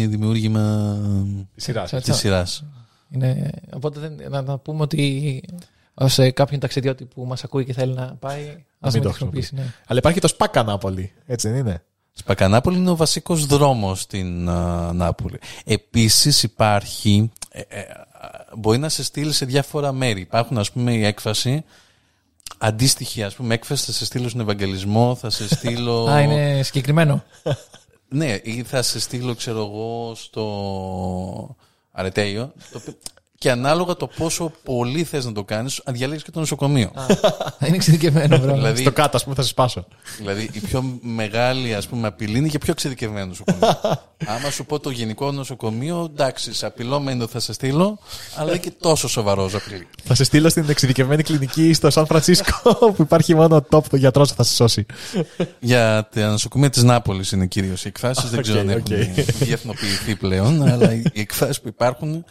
δημιούργημα 0.07 0.97
σειράς. 1.55 1.89
Σαν- 1.89 2.01
της 2.01 2.15
σειράς. 2.15 2.63
Είναι, 3.09 3.51
οπότε 3.73 3.99
δεν, 3.99 4.19
να, 4.29 4.41
να 4.41 4.57
πούμε 4.57 4.81
ότι 4.81 5.43
ως 5.93 6.19
ε, 6.19 6.31
κάποιον 6.31 6.59
ταξιδιώτη 6.59 7.05
που 7.05 7.25
μας 7.25 7.43
ακούει 7.43 7.65
και 7.65 7.73
θέλει 7.73 7.93
να 7.93 8.15
πάει, 8.15 8.41
ας 8.47 8.47
μην 8.49 8.91
μην 8.93 9.01
το 9.01 9.01
το 9.01 9.09
χρησιμοποιήσει. 9.09 9.55
Ναι. 9.55 9.73
Αλλά 9.87 9.99
υπάρχει 9.99 10.19
το 10.19 10.27
Σπάκα 10.27 10.63
Νάπολη, 10.63 11.13
έτσι 11.25 11.49
δεν 11.49 11.57
είναι; 11.57 11.83
Σπακανάπολη 12.15 12.77
είναι 12.77 12.89
ο 12.89 12.95
βασικός 12.95 13.45
δρόμος 13.45 14.01
στην 14.01 14.49
α, 14.49 14.93
Νάπολη. 14.93 15.39
Επίσης 15.65 16.43
υπάρχει, 16.43 17.31
ε, 17.49 17.61
ε, 17.67 17.79
α, 17.81 18.45
μπορεί 18.57 18.77
να 18.77 18.89
σε 18.89 19.03
στείλει 19.03 19.31
σε 19.33 19.45
διάφορα 19.45 19.91
μέρη. 19.91 20.21
Υπάρχουν 20.21 20.57
ας 20.57 20.71
πούμε 20.71 20.93
η 20.93 21.05
έκφραση, 21.05 21.63
αντίστοιχη 22.57 23.23
ας 23.23 23.35
πούμε 23.35 23.53
έκφραση 23.53 23.85
θα 23.85 23.91
σε 23.91 24.05
στείλω 24.05 24.29
στον 24.29 24.41
Ευαγγελισμό, 24.41 25.15
θα 25.15 25.29
σε 25.29 25.47
στείλω... 25.55 26.05
Α, 26.05 26.19
είναι 26.21 26.63
συγκεκριμένο. 26.63 27.23
Ναι, 28.07 28.39
ή 28.43 28.63
θα 28.63 28.81
σε 28.81 28.99
στείλω, 28.99 29.35
ξέρω 29.35 29.59
εγώ, 29.59 30.11
στο 30.15 31.55
Αρετέιο. 31.91 32.53
το 32.71 32.77
οποίο- 32.77 32.97
Και 33.43 33.51
ανάλογα 33.51 33.95
το 33.95 34.07
πόσο 34.07 34.51
πολύ 34.63 35.03
θες 35.03 35.25
να 35.25 35.31
το 35.31 35.43
κάνεις, 35.43 35.81
αν 35.85 35.93
διαλέγεις 35.93 36.23
και 36.23 36.31
το 36.31 36.39
νοσοκομείο. 36.39 36.91
είναι 37.67 37.75
εξειδικευμένο, 37.75 38.37
bro. 38.37 38.53
δηλαδή, 38.53 38.81
Στο 38.81 38.91
κάτω, 38.91 39.17
ας 39.17 39.23
πούμε, 39.23 39.35
θα 39.35 39.41
σε 39.41 39.47
σπάσω. 39.47 39.85
δηλαδή, 40.17 40.49
η 40.53 40.59
πιο 40.59 40.99
μεγάλη 41.01 41.73
ας 41.75 41.87
πούμε, 41.87 42.07
απειλή 42.07 42.37
είναι 42.37 42.47
και 42.47 42.57
πιο 42.57 42.71
εξειδικευμένο 42.71 43.25
νοσοκομείο. 43.25 43.79
Άμα 44.35 44.49
σου 44.51 44.65
πω 44.65 44.79
το 44.79 44.89
γενικό 44.89 45.31
νοσοκομείο, 45.31 46.09
εντάξει, 46.13 46.53
σε 46.53 46.65
απειλόμενο 46.65 47.27
θα 47.27 47.39
σε 47.39 47.53
στείλω, 47.53 47.99
αλλά 48.35 48.45
δεν 48.45 48.55
είναι 48.55 48.63
και 48.63 48.73
τόσο 48.79 49.07
σοβαρός 49.07 49.53
ως 49.53 49.61
απειλή. 49.61 49.87
Θα 50.03 50.15
σε 50.15 50.23
στείλω 50.23 50.49
στην 50.49 50.65
εξειδικευμένη 50.69 51.23
κλινική 51.23 51.73
στο 51.73 51.89
Σαν 51.89 52.05
Φρανσίσκο 52.05 52.75
που 52.95 53.01
υπάρχει 53.01 53.35
μόνο 53.35 53.55
ο 53.55 53.65
top, 53.69 53.83
το 53.89 53.97
γιατρός 53.97 54.31
θα 54.31 54.43
σε 54.43 54.53
σώσει. 54.53 54.85
Για 55.59 56.09
τα 56.13 56.29
νοσοκομεία 56.29 56.69
της 56.69 56.83
Νάπολης 56.83 57.31
είναι 57.31 57.45
κυρίως 57.45 57.85
οι 57.85 57.87
εκφράσεις. 57.87 58.27
δεν 58.27 58.39
οκ, 58.39 58.43
ξέρω 58.45 58.59
αν 58.59 58.69
οκ. 58.69 58.89
έχουν 58.89 59.25
διεθνοποιηθεί 59.39 60.15
πλέον, 60.15 60.67
αλλά 60.67 60.93
οι 60.93 61.03
εκφράσεις 61.13 61.61
που 61.61 61.67
υπάρχουν 61.67 62.25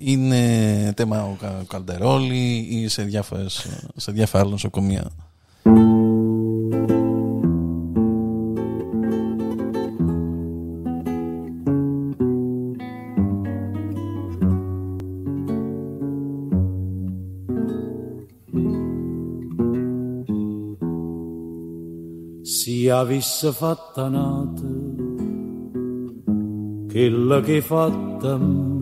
είναι 0.00 0.92
θέμα 0.96 1.24
ο 1.24 1.36
Κα- 1.40 1.64
Καλντερόλη 1.68 2.66
ή 2.70 2.88
σε, 2.88 3.02
διάφορες, 3.02 3.66
σε 3.96 4.12
διάφορα 4.12 4.42
άλλα 4.42 4.50
νοσοκομεία. 4.52 5.10
Si 22.60 22.88
avesse 22.88 23.52
fatta 23.52 24.08
nata 24.08 24.68
quella 26.92 27.40
che 27.40 27.52
hai 27.56 27.60
fatta 27.60 28.32
a 28.34 28.38
me, 28.38 28.77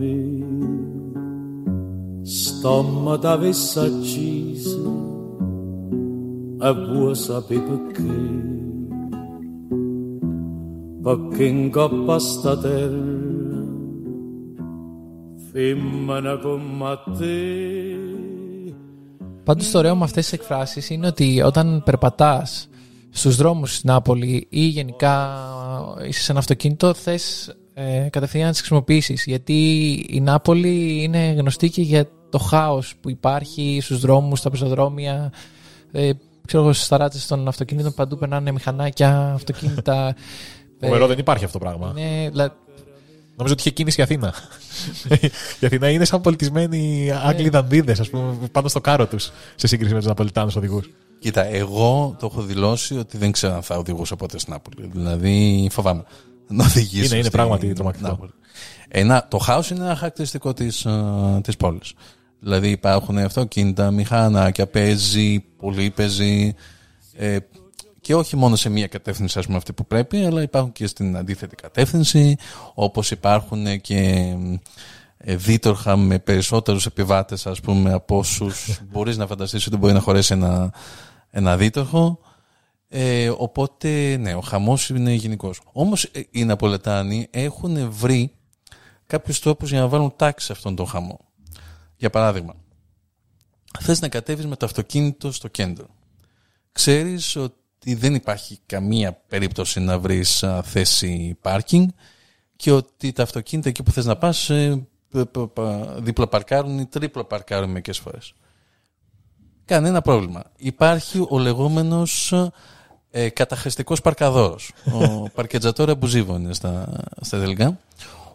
stomma 2.26 3.16
t'avesse 3.18 3.78
accisa 3.78 4.90
e 6.60 6.72
vuoi 6.72 7.14
sapere 7.14 7.60
perché? 7.60 8.54
Perché 11.04 11.44
in 11.44 11.70
coppa 11.70 12.18
sta 12.18 12.56
terra, 12.56 13.62
femmina 15.52 16.36
come 16.38 16.98
te. 17.16 18.14
Πάντως 19.44 19.70
το 19.70 19.78
ωραίο 19.78 19.96
με 19.96 20.04
αυτές 20.04 20.24
τις 20.24 20.32
εκφράσεις 20.32 20.90
είναι 20.90 21.06
ότι 21.06 21.42
όταν 21.42 21.82
περπατάς 21.84 22.68
στους 23.10 23.36
δρόμους 23.36 23.80
τη 23.80 23.86
Νάπολη 23.86 24.46
ή 24.50 24.60
γενικά 24.60 25.38
είσαι 26.08 26.20
σε 26.20 26.30
ένα 26.30 26.40
αυτοκίνητο, 26.40 26.94
θες 26.94 27.56
ε, 27.74 28.08
κατευθείαν 28.10 28.44
να 28.44 28.50
τις 28.50 28.58
χρησιμοποιήσεις. 28.58 29.24
Γιατί 29.24 29.90
η 30.08 30.20
Νάπολη 30.20 31.02
είναι 31.02 31.34
γνωστή 31.38 31.70
και 31.70 31.82
για 31.82 32.08
το 32.38 32.44
χάος 32.44 32.94
που 33.00 33.10
υπάρχει 33.10 33.78
στους 33.82 34.00
δρόμους, 34.00 34.38
στα 34.38 34.50
πεζοδρόμια. 34.50 35.32
Ε, 35.92 36.10
ξέρω 36.46 36.62
εγώ, 36.62 36.72
στις 36.72 36.88
ταράτσε 36.88 37.28
των 37.28 37.48
αυτοκινήτων 37.48 37.94
παντού 37.94 38.18
περνάνε 38.18 38.52
μηχανάκια, 38.52 39.32
αυτοκίνητα. 39.34 40.14
Φοβερό, 40.80 41.06
δεν 41.06 41.18
υπάρχει 41.18 41.44
αυτό 41.44 41.58
το 41.58 41.64
πράγμα. 41.64 41.92
Είναι, 41.96 42.28
δηλα- 42.30 42.56
Νομίζω 43.36 43.54
ότι 43.54 43.62
είχε 43.68 43.70
κίνηση 43.70 44.00
η 44.00 44.02
Αθήνα. 44.02 44.34
η 45.60 45.66
Αθήνα 45.66 45.90
είναι 45.90 46.04
σαν 46.04 46.20
πολιτισμένοι 46.20 47.10
Άγγλοι 47.24 47.48
δανδίδες, 47.48 48.00
ας 48.00 48.10
πούμε, 48.10 48.34
πάνω 48.52 48.68
στο 48.68 48.80
κάρο 48.80 49.06
τους 49.06 49.30
σε 49.54 49.66
σύγκριση 49.66 49.92
με 49.92 49.98
τους 49.98 50.08
Ναπολιτάνους 50.08 50.56
οδηγούς. 50.56 50.90
Κοίτα, 51.18 51.44
εγώ 51.44 52.16
το 52.18 52.26
έχω 52.32 52.42
δηλώσει 52.42 52.98
ότι 52.98 53.18
δεν 53.18 53.32
ξέρω 53.32 53.54
αν 53.54 53.62
θα 53.62 53.76
οδηγούσα 53.76 54.16
ποτέ 54.16 54.38
στην 54.38 54.52
Νάπολη. 54.52 54.90
Δηλαδή, 54.92 55.68
φοβάμαι 55.72 56.04
να 56.48 56.64
οδηγήσω. 56.64 57.04
Είναι- 57.04 57.14
είναι 57.14 57.22
στη 57.22 57.30
πράγματι 57.30 57.72
τρομακτικό. 57.72 58.08
Νάπολη. 58.08 58.30
Ένα, 58.88 59.26
το 59.30 59.38
χάος 59.38 59.70
είναι 59.70 59.84
ένα 59.84 59.96
χαρακτηριστικό 59.96 60.52
της 60.52 60.86
της 61.42 61.56
πόλης. 61.56 61.92
Δηλαδή, 62.40 62.70
υπάρχουν 62.70 63.18
αυτοκίνητα, 63.18 63.90
μηχανάκια, 63.90 64.66
παίζει, 64.66 65.40
πολύ 65.40 65.90
παίζει. 65.90 66.54
Ε, 67.16 67.36
και 68.00 68.14
όχι 68.14 68.36
μόνο 68.36 68.56
σε 68.56 68.68
μία 68.68 68.86
κατεύθυνση, 68.86 69.38
ας 69.38 69.44
πούμε, 69.44 69.56
αυτή 69.56 69.72
που 69.72 69.86
πρέπει, 69.86 70.24
αλλά 70.24 70.42
υπάρχουν 70.42 70.72
και 70.72 70.86
στην 70.86 71.16
αντίθετη 71.16 71.56
κατεύθυνση, 71.56 72.36
όπως 72.74 73.10
υπάρχουν 73.10 73.80
και 73.80 74.32
ε, 75.16 75.36
δίτορχα 75.36 75.96
με 75.96 76.18
περισσότερους 76.18 76.86
επιβάτες, 76.86 77.46
ας 77.46 77.60
πούμε, 77.60 77.92
από 77.92 78.18
όσους 78.18 78.78
μπορείς 78.90 79.16
να 79.16 79.26
φανταστείς 79.26 79.66
ότι 79.66 79.76
μπορεί 79.76 79.92
να 79.92 80.00
χωρέσει 80.00 80.32
ένα, 80.32 80.72
ένα 81.30 81.56
δίτορχο. 81.56 82.18
Ε, 82.88 83.28
οπότε, 83.36 84.16
ναι, 84.16 84.34
ο 84.34 84.40
χαμός 84.40 84.88
είναι 84.88 85.12
γενικός. 85.12 85.60
Όμως 85.72 86.04
ε, 86.04 86.20
οι 86.30 86.44
Ναπολετάνοι 86.44 87.26
έχουν 87.30 87.90
βρει 87.90 88.32
κάποιους 89.06 89.40
τρόπους 89.40 89.70
για 89.70 89.80
να 89.80 89.88
βάλουν 89.88 90.12
τάξη 90.16 90.46
σε 90.46 90.52
αυτόν 90.52 90.76
τον 90.76 90.86
χαμό. 90.86 91.25
Για 91.96 92.10
παράδειγμα, 92.10 92.54
θες 93.80 94.00
να 94.00 94.08
κατέβεις 94.08 94.46
με 94.46 94.56
το 94.56 94.66
αυτοκίνητο 94.66 95.32
στο 95.32 95.48
κέντρο. 95.48 95.86
Ξέρεις 96.72 97.36
ότι 97.36 97.94
δεν 97.94 98.14
υπάρχει 98.14 98.58
καμία 98.66 99.12
περίπτωση 99.28 99.80
να 99.80 99.98
βρεις 99.98 100.42
α, 100.42 100.62
θέση 100.62 101.38
πάρκινγκ 101.40 101.88
και 102.56 102.72
ότι 102.72 103.12
τα 103.12 103.22
αυτοκίνητα 103.22 103.68
εκεί 103.68 103.82
που 103.82 103.90
θες 103.90 104.04
να 104.04 104.16
πας 104.16 104.50
ε, 104.50 104.86
π- 105.10 105.26
π- 105.26 105.38
π- 105.38 105.98
διπλοπαρκάρουν 105.98 106.78
ή 106.78 106.86
τρίπλοπαρκάρουν 106.86 107.70
μερικές 107.70 107.98
φορές. 107.98 108.34
Κανένα 109.64 110.00
πρόβλημα. 110.02 110.42
Υπάρχει 110.56 111.26
ο 111.28 111.38
λεγόμενος 111.38 112.34
ε, 113.10 113.28
καταχρηστικός 113.28 114.00
παρκαδόρος. 114.00 114.72
Ο 114.92 115.22
παρκετζατόρα 115.34 115.94
Μπουζίβο 115.94 116.36
είναι 116.36 116.54
στα, 116.54 117.02
στα 117.20 117.38
τελικά. 117.38 117.78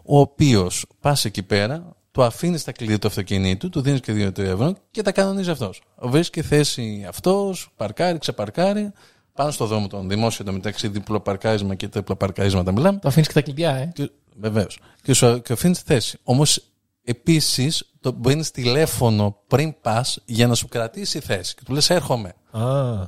Ο 0.04 0.18
οποίος 0.18 0.86
πας 1.00 1.24
εκεί 1.24 1.42
πέρα, 1.42 1.96
του 2.12 2.22
αφήνεις 2.22 2.64
τα 2.64 2.72
κλειδιά 2.72 2.98
του 2.98 3.06
αυτοκινήτου, 3.06 3.68
του 3.68 3.80
δίνεις 3.80 4.00
και 4.00 4.12
2 4.12 4.38
ευρώ 4.38 4.74
και 4.90 5.02
τα 5.02 5.12
κανονίζει 5.12 5.50
αυτός. 5.50 5.82
Βρίσκει 5.96 6.42
θέση 6.42 7.04
αυτός, 7.08 7.72
παρκάρει, 7.76 8.18
ξεπαρκάρει, 8.18 8.92
πάνω 9.32 9.50
στο 9.50 9.66
δρόμο 9.66 9.86
των 9.86 10.08
δημόσιων 10.08 10.46
το 10.46 10.52
μεταξύ 10.52 10.88
διπλοπαρκάρισμα 10.88 11.74
και 11.74 11.88
τριπλοπαρκαρίσματα 11.88 12.72
μιλάμε. 12.72 12.98
Το 12.98 13.08
αφήνεις 13.08 13.28
και 13.28 13.34
τα 13.34 13.42
κλειδιά, 13.42 13.70
ε. 13.74 13.92
Βεβαίως. 14.40 14.78
Και 15.02 15.12
σου 15.12 15.42
και 15.42 15.52
αφήνεις 15.52 15.78
θέση. 15.78 16.18
Όμως 16.22 16.64
επίσης 17.04 17.92
τον 18.00 18.12
παίρνεις 18.12 18.50
τηλέφωνο 18.50 19.36
πριν 19.46 19.74
πας 19.80 20.18
για 20.24 20.46
να 20.46 20.54
σου 20.54 20.68
κρατήσει 20.68 21.20
θέση. 21.20 21.54
Και 21.54 21.60
του 21.64 21.72
λες: 21.72 21.90
Έρχομαι. 21.90 22.34
Α. 22.50 22.60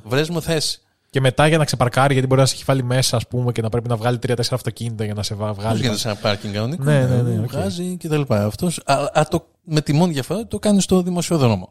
Βρες 0.04 0.28
μου 0.28 0.42
θέση. 0.42 0.78
Και 1.14 1.20
μετά 1.20 1.46
για 1.46 1.58
να 1.58 1.64
ξεπαρκάρει, 1.64 2.12
γιατί 2.12 2.28
μπορεί 2.28 2.40
να 2.40 2.46
σε 2.46 2.54
έχει 2.54 2.64
βάλει 2.66 2.82
μέσα, 2.82 3.16
ας 3.16 3.26
πούμε, 3.28 3.52
και 3.52 3.62
να 3.62 3.68
πρέπει 3.68 3.88
να 3.88 3.96
βγάλει 3.96 4.18
3-4 4.26 4.34
αυτοκίνητα 4.50 5.04
για 5.04 5.14
να 5.14 5.22
σε 5.22 5.34
βα- 5.34 5.46
Πώς 5.46 5.60
βγάλει. 5.60 5.80
γίνεται 5.80 5.98
σε 5.98 6.08
ένα 6.08 6.16
πάρκινγκ 6.16 6.54
κανονικό. 6.54 6.82
Ναι, 6.84 7.06
ναι, 7.06 7.22
ναι, 7.22 7.38
οκ. 7.40 7.50
Βγάζει 7.50 7.96
και 7.96 8.08
τα 8.08 8.16
λοιπά. 8.16 8.44
Αυτός, 8.44 8.80
α, 8.84 8.94
α, 9.12 9.26
το, 9.30 9.46
με 9.64 9.80
τη 9.80 9.92
μόνη 9.92 10.12
διαφορά 10.12 10.38
ότι 10.38 10.48
το 10.48 10.58
κάνεις 10.58 10.84
στο 10.84 11.02
δημόσιο 11.02 11.39
δρόμο. 11.39 11.70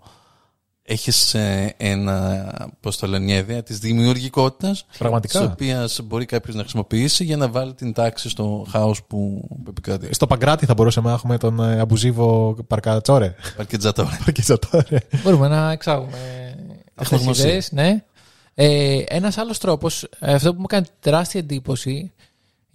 Έχεις 0.84 1.36
ένα, 1.78 2.46
πώς 2.80 2.98
το 2.98 3.08
λένε, 3.08 3.24
μια 3.26 3.38
ιδέα 3.38 3.64
της 3.64 3.80
δημιουργικότητας. 3.80 4.86
Πραγματικά. 4.98 5.40
Της 5.40 5.48
οποίας 5.52 6.00
μπορεί 6.04 6.26
κάποιος 6.26 6.56
να 6.56 6.62
χρησιμοποιήσει 6.62 7.24
για 7.24 7.38
να 7.38 7.48
βάλει 7.50 7.74
την 7.74 7.94
τάξη 7.94 8.30
στο 8.30 8.66
χάος 8.70 9.04
που, 9.04 9.48
που 9.64 9.70
επικρατεί. 9.70 10.14
Στο 10.14 10.28
Παγκράτι 10.28 10.66
θα 10.66 10.74
μπορούσαμε 10.74 11.08
να 11.10 11.14
έχουμε 11.14 11.38
τον 11.38 11.60
ε, 11.60 11.80
Αμπουζίβο 11.80 12.56
Παρκατσόρε. 12.68 13.36
Παρκετζατόρε. 13.58 14.10
Παρκετζατόρε. 14.26 14.98
Μπορούμε 15.24 15.48
να 15.48 15.72
εξάγουμε 15.72 16.18
αυτές 16.96 16.96
τις 16.96 17.12
Αυτογνωσία. 17.18 17.46
ιδέες, 17.48 17.72
ναι. 17.72 18.04
Ε, 18.56 19.04
Ένας 19.08 19.38
άλλος 19.38 19.58
τρόπος, 19.58 20.08
αυτό 20.20 20.54
που 20.54 20.62
μου 20.62 20.68
κάνει 20.68 20.86
τεράστια 21.00 21.40
εντύπωση, 21.40 22.12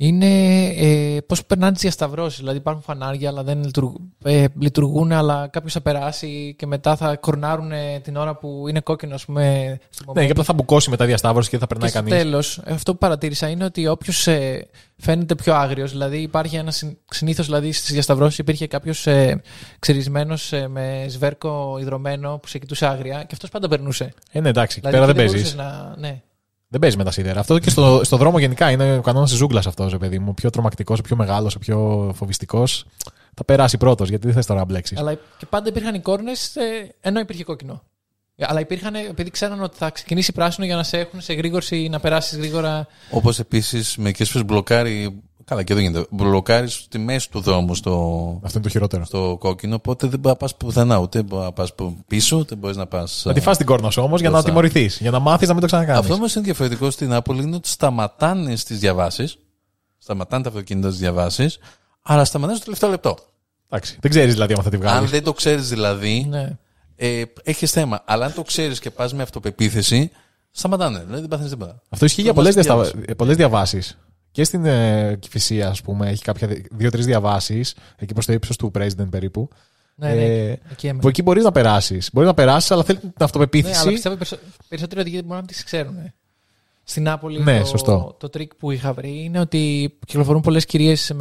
είναι 0.01 0.64
ε, 0.66 1.18
πώς 1.26 1.44
περνάνε 1.44 1.72
τις 1.72 1.82
διασταυρώσεις. 1.82 2.38
Δηλαδή 2.38 2.57
υπάρχουν 2.57 2.82
φανάρια, 2.82 3.28
αλλά 3.28 3.42
δεν 3.42 3.64
λειτουργούν, 3.64 4.12
ε, 4.24 4.44
λειτουργούν 4.59 5.12
αλλά 5.12 5.49
κάποιος 5.53 5.72
θα 5.72 5.80
περάσει 5.80 6.55
και 6.59 6.66
μετά 6.66 6.96
θα 6.96 7.16
κορνάρουν 7.16 7.72
ε, 7.72 8.01
την 8.01 8.16
ώρα 8.16 8.34
που 8.36 8.64
είναι 8.68 8.80
κόκκινο, 8.80 9.14
ας 9.14 9.24
πούμε. 9.24 9.78
στο 9.90 10.12
Ναι, 10.14 10.24
και 10.24 10.30
απλά 10.30 10.44
θα 10.44 10.53
μπουκώσει 10.53 10.90
μετά 10.90 11.05
διασταύρωση 11.05 11.51
και 11.51 11.59
δεν 11.59 11.68
θα 11.68 11.74
περνάει 11.74 11.90
και 11.90 11.99
στο 11.99 12.07
κανείς. 12.09 12.22
τέλος, 12.22 12.62
αυτό 12.66 12.92
που 12.92 12.99
παρατήρησα 12.99 13.49
είναι 13.49 13.64
ότι 13.64 13.86
όποιος 13.86 14.28
φαίνεται 14.96 15.34
πιο 15.34 15.55
άγριος, 15.55 15.90
δηλαδή 15.90 16.18
υπάρχει 16.18 16.57
ένα 16.57 16.72
συνήθως 17.11 17.46
δηλαδή, 17.46 17.72
στις 17.72 17.92
διασταυρώσεις 17.92 18.38
υπήρχε 18.38 18.66
κάποιος 18.66 19.07
ε, 19.07 19.42
ξυρισμένος 19.78 20.53
με 20.68 21.07
σβέρκο 21.09 21.78
υδρωμένο 21.80 22.38
που 22.38 22.49
σε 22.49 22.59
κοιτούσε 22.59 22.86
άγρια 22.86 23.18
και 23.18 23.32
αυτός 23.32 23.51
πάντα 23.51 23.68
περνούσε. 23.68 24.12
Ε, 24.32 24.40
ναι, 24.40 24.49
εντάξει, 24.49 24.78
εκεί 24.78 24.88
Δηλαδή, 24.88 25.07
πέρα 25.07 25.12
δεν 25.12 25.24
εκεί 25.24 25.34
παίζεις. 25.34 25.55
μπορούσες 25.55 25.72
Να... 25.72 26.09
Ναι. 26.09 26.22
Δεν 26.69 26.81
παίζει 26.81 26.97
με 26.97 27.05
τα 27.05 27.11
σίδερα. 27.11 27.41
Αυτό 27.41 27.59
και 27.59 27.71
στο, 27.71 28.01
στο 28.05 28.16
δρόμο 28.16 28.39
γενικά 28.39 28.71
είναι 28.71 28.97
ο 28.97 29.01
κανόνας 29.01 29.29
της 29.29 29.39
ζούγκλας 29.39 29.66
αυτός, 29.66 29.93
ρε 29.93 29.99
παιδί 29.99 30.19
μου. 30.19 30.29
Ο 30.29 30.35
πιο 30.35 30.51
τρομακτικός, 30.51 30.99
ο 30.99 31.03
πιο 31.03 31.16
μεγάλος, 31.16 31.55
ο 31.55 31.59
πιο 31.59 32.11
φοβιστικός. 32.14 32.85
Θα 33.35 33.45
περάσει 33.45 33.77
πρώτος, 33.77 34.09
γιατί 34.09 34.27
δεν 34.27 34.35
θες 34.35 34.47
τώρα 34.47 34.61
να 34.61 34.66
μπλέξεις. 34.66 34.99
Αλλά 34.99 35.14
και 35.14 35.47
πάντα 35.49 35.69
υπήρχαν 35.69 35.95
οι 35.95 36.01
κόρνες 36.01 36.57
ενώ 37.01 37.21
υπήρχε 37.21 37.45
κόκκινο. 37.45 37.83
Ε, 38.37 38.45
Αλλά 38.49 38.61
υπήρχαν, 38.61 38.95
επειδή 38.95 39.31
ξέραν 39.31 39.62
ότι 39.62 39.77
θα 39.77 39.91
ξεκινήσει 39.91 40.33
πράσινο 40.33 40.66
για 40.66 40.77
να 40.77 40.83
σε 40.83 40.99
έχουν 40.99 41.21
σε 41.21 41.33
γρήγορση 41.33 41.89
να 41.89 42.01
περάσεις 42.01 42.39
γρήγορα. 42.39 42.87
Όπως 43.11 43.39
επίσης 43.39 43.97
μερικές 43.97 44.31
φορές 44.31 44.47
μπλοκάρει. 44.47 45.23
Καλά, 45.49 45.62
και 45.62 45.72
εδώ 45.72 45.82
γίνεται. 45.82 46.07
Μπλοκάρεις 46.11 46.72
στη 46.74 46.99
μέση 46.99 47.30
του 47.30 47.40
δρόμου 47.40 47.74
στο, 47.74 47.92
Αυτό 48.44 48.59
είναι 48.59 48.66
το 48.66 48.72
χειρότερο. 48.72 49.05
στο 49.05 49.36
κόκκινο. 49.40 49.74
Οπότε 49.74 50.07
δεν 50.07 50.18
μπορεί 50.18 50.34
να 50.34 50.36
πας 50.40 50.57
πουθενά. 50.57 50.99
Ούτε 50.99 51.22
μπορεί 51.22 51.42
να 51.44 51.53
πα 51.53 51.66
πίσω, 52.07 52.36
ούτε 52.36 52.55
μπορείς 52.55 52.76
να 52.76 52.86
πας. 52.86 53.22
Να 53.26 53.32
τη 53.32 53.40
φας 53.40 53.57
την 53.57 53.66
κόρνα 53.66 53.90
σου 53.90 54.03
όμως 54.03 54.20
για 54.20 54.28
να 54.28 54.34
μπροστά. 54.34 54.49
τιμωρηθείς. 54.51 54.99
Για 55.01 55.11
να 55.11 55.18
μάθεις 55.18 55.46
να 55.49 55.53
μην 55.53 55.61
το 55.62 55.66
ξανακάνεις. 55.66 56.01
Αυτό 56.01 56.14
όμως 56.14 56.34
είναι 56.34 56.44
διαφορετικό 56.44 56.90
στην 56.90 57.11
Apple 57.22 57.34
είναι 57.36 57.57
ότι 57.57 57.68
σταματάνε 57.68 58.57
στις 58.57 58.78
διαβάσεις. 58.78 59.38
Σταματάνε 59.99 60.42
τα 60.42 60.49
αυτοκίνητα 60.49 60.88
στις 60.88 61.01
διαβάσεις, 61.01 61.59
αλλά 62.03 62.24
σταματάνε 62.24 62.57
στο 62.57 62.64
τελευταίο 62.64 62.90
λεπτό. 62.90 63.16
Εντάξει. 63.68 63.96
Δεν 64.01 64.11
ξέρεις 64.11 64.32
δηλαδή 64.32 64.53
αν 64.55 64.62
θα 64.62 64.70
τη 64.70 64.76
βγάλεις. 64.76 64.99
Αν 64.99 65.07
δεν 65.07 65.22
το 65.22 65.32
ξέρεις 65.32 65.68
δηλαδή, 65.68 66.26
Ναι. 66.28 66.49
ε, 66.96 67.22
έχεις 67.42 67.70
θέμα. 67.70 68.03
Αλλά 68.05 68.24
αν 68.24 68.34
το 68.34 68.42
ξέρεις 68.42 68.78
και 68.80 68.90
πας 68.90 69.14
με 69.14 69.22
αυτοπεποίθηση, 69.22 70.11
σταματάνε. 70.51 70.99
Δηλαδή 70.99 71.20
δεν 71.20 71.28
παθαίνει 71.28 71.49
τίποτα. 71.49 71.82
Αυτό 71.88 72.05
ισχύει 72.05 72.20
για 72.22 72.30
Το 72.30 72.36
πολλές 72.36 72.55
μας 72.57 72.64
διαβάσεις. 72.64 73.35
διαβάσεις. 73.34 73.99
Και 74.31 74.45
στην 74.45 74.64
ε, 74.64 75.16
Κηφισία, 75.20 75.68
ας 75.68 75.81
πούμε, 75.83 76.09
έχει 76.09 76.22
κάποια 76.22 76.49
δύο-τρεις 76.70 77.07
διαβάσεις, 77.07 77.74
εκεί 77.97 78.12
προς 78.12 78.26
το 78.26 78.33
ύψος 78.33 78.57
του 78.57 78.70
President 78.79 79.09
περίπου. 79.11 79.49
Ναι, 79.95 80.09
ναι, 80.14 80.24
ε, 80.24 80.51
εκεί 80.70 80.87
έμενα. 80.87 81.01
που 81.03 81.09
εκεί 81.09 81.22
μπορείς 81.22 81.45
να 81.45 81.53
περάσεις. 81.53 82.11
Μπορείς 82.12 82.29
να 82.29 82.35
περάσεις, 82.35 82.70
αλλά 82.70 82.85
θέλεις 82.85 83.01
την 83.01 83.11
Ναι, 83.18 83.24
αυτοπεποίθηση. 83.24 83.81
αλλά 83.81 83.91
πιστεύω 83.91 84.14
περισσο- 84.14 84.39
περισσότερο 84.68 85.01
ότι 85.01 85.11
μπορεί 85.11 85.41
να 85.41 85.47
τις 85.47 85.64
ξέρουν. 85.64 86.12
Στην 86.85 87.03
Νάπολη 87.03 87.43
Ναι, 87.43 87.59
το, 87.61 87.66
σωστό. 87.66 88.16
το 88.18 88.29
τρικ 88.29 88.55
που 88.55 88.70
είχα 88.70 88.93
βρει 88.93 89.22
είναι 89.24 89.41
ότι 89.41 89.95
κυκλοφορούν 90.07 90.41
πολλές 90.41 90.64
κυρίες 90.64 91.12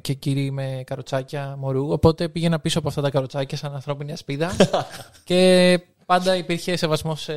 και 0.00 0.12
κύριοι 0.14 0.50
με 0.50 0.82
καροτσάκια 0.86 1.56
μωρού. 1.58 1.90
Οπότε 1.90 2.28
πήγαινα 2.28 2.60
πίσω 2.60 2.78
από 2.78 2.88
αυτά 2.88 3.02
τα 3.02 3.10
καροτσάκια 3.10 3.56
σαν 3.56 3.74
ανθρώπινη 3.74 4.12
ασπίδα. 4.12 4.50
και 5.24 5.80
πάντα 6.08 6.36
υπήρχε 6.36 6.76
σεβασμός 6.76 7.22
σε, 7.22 7.32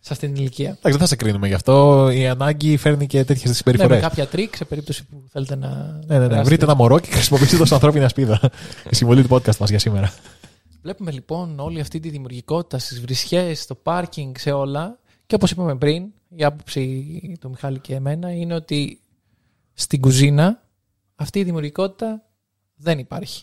σε 0.00 0.12
αυτή 0.12 0.26
την 0.26 0.34
ηλικία. 0.36 0.64
Εντάξει, 0.66 0.90
δεν 0.90 0.98
θα 0.98 1.06
σε 1.06 1.16
κρίνουμε 1.16 1.48
γι' 1.48 1.54
αυτό. 1.54 2.08
Η 2.10 2.26
ανάγκη 2.26 2.76
φέρνει 2.76 3.06
και 3.06 3.24
τέτοιες 3.24 3.44
Ναι, 3.48 3.52
συμπεριφορές. 3.54 3.94
με 3.94 4.00
κάποια 4.00 4.26
τρικ 4.26 4.56
σε 4.56 4.64
περίπτωση 4.64 5.04
που 5.04 5.24
θέλετε 5.30 5.56
να. 5.56 5.68
Ναι, 5.68 5.74
ναι, 6.06 6.18
ναι. 6.18 6.20
περάσετε. 6.20 6.42
Βρείτε 6.42 6.64
ένα 6.64 6.74
μωρό 6.74 6.98
και 6.98 7.10
χρησιμοποιήστε 7.10 7.56
το 7.56 7.64
σαν 7.64 7.74
ανθρώπινη 7.74 8.04
ασπίδα. 8.04 8.40
Η 8.90 8.94
συμβουλή 8.94 9.22
του 9.22 9.28
podcast 9.34 9.56
μας 9.56 9.70
για 9.70 9.78
σήμερα. 9.78 10.12
Βλέπουμε 10.82 11.10
λοιπόν 11.10 11.58
όλη 11.58 11.80
αυτή 11.80 12.00
τη 12.00 12.08
δημιουργικότητα 12.08 12.78
στις 12.78 13.00
βρισιές, 13.00 13.60
στο 13.60 13.74
πάρκινγκ, 13.74 14.34
σε 14.38 14.50
όλα. 14.50 14.98
Και 15.26 15.34
όπως 15.34 15.50
είπαμε 15.50 15.76
πριν, 15.76 16.04
η 16.28 16.44
άποψη 16.44 17.36
του 17.40 17.48
Μιχάλη 17.48 17.78
και 17.78 17.94
εμένα 17.94 18.32
είναι 18.32 18.54
ότι 18.54 19.00
στην 19.74 20.00
κουζίνα 20.00 20.62
αυτή 21.14 21.38
η 21.38 21.44
δημιουργικότητα 21.44 22.22
δεν 22.76 22.98
υπάρχει. 22.98 23.42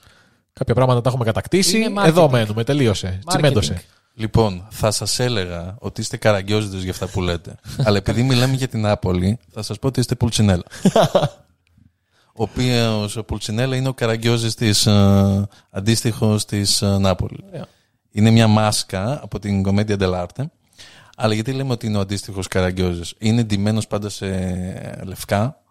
Κάποια 0.53 0.76
πράγματα 0.76 1.01
τα 1.01 1.10
έχουμε 1.10 1.26
κατακτήσει. 1.26 1.78
Είναι 1.78 1.93
marketing. 2.01 2.07
Εδώ 2.07 2.30
μένουμε. 2.30 2.64
Τελείωσε. 2.64 3.20
Τσιμέντωσε. 3.28 3.84
Λοιπόν, 4.20 4.67
θα 4.70 4.91
σας 4.91 5.20
έλεγα 5.20 5.76
ότι 5.80 6.01
είστε 6.01 6.17
καραγκιόζητες 6.17 6.82
για 6.82 6.91
αυτά 6.91 7.07
που 7.07 7.22
λέτε. 7.22 7.55
Αλλά 7.86 7.97
επειδή 7.97 8.24
μιλάμε 8.24 8.55
για 8.55 8.67
την 8.67 8.82
Νάπολη, 8.82 9.39
θα 9.51 9.61
σας 9.61 9.80
πω 9.80 9.88
ότι 9.88 9.99
είστε 9.99 10.15
Πουλτσινέλα. 10.15 10.63
ο 12.39 12.43
οποίος 12.43 13.15
ο 13.15 13.24
Πουλτσινέλα 13.24 13.76
είναι 13.76 13.88
ο 13.88 13.93
καραγκιόζης 13.93 14.55
της 14.55 14.88
αντίστοιχος 15.72 16.45
της 16.45 16.82
Νάπολης. 16.82 17.39
Ωραία. 17.47 17.65
Είναι 18.11 18.30
μια 18.30 18.47
μάσκα 18.47 19.20
από 19.24 19.39
την 19.39 19.63
κομμέντια 19.63 19.95
dell'arte. 19.99 20.43
Αλλά 21.15 21.34
γιατί 21.34 21.51
λέμε 21.51 21.72
ότι 21.72 21.86
είναι 21.86 21.97
ο 21.97 22.01
αντίστοιχος 22.01 22.47
καραγκιόζης; 22.47 23.13
Είναι 23.17 23.43
ντυμένος 23.43 23.88
πάντα 23.88 24.09
σε 24.09 24.28
λευκά. 25.03 25.61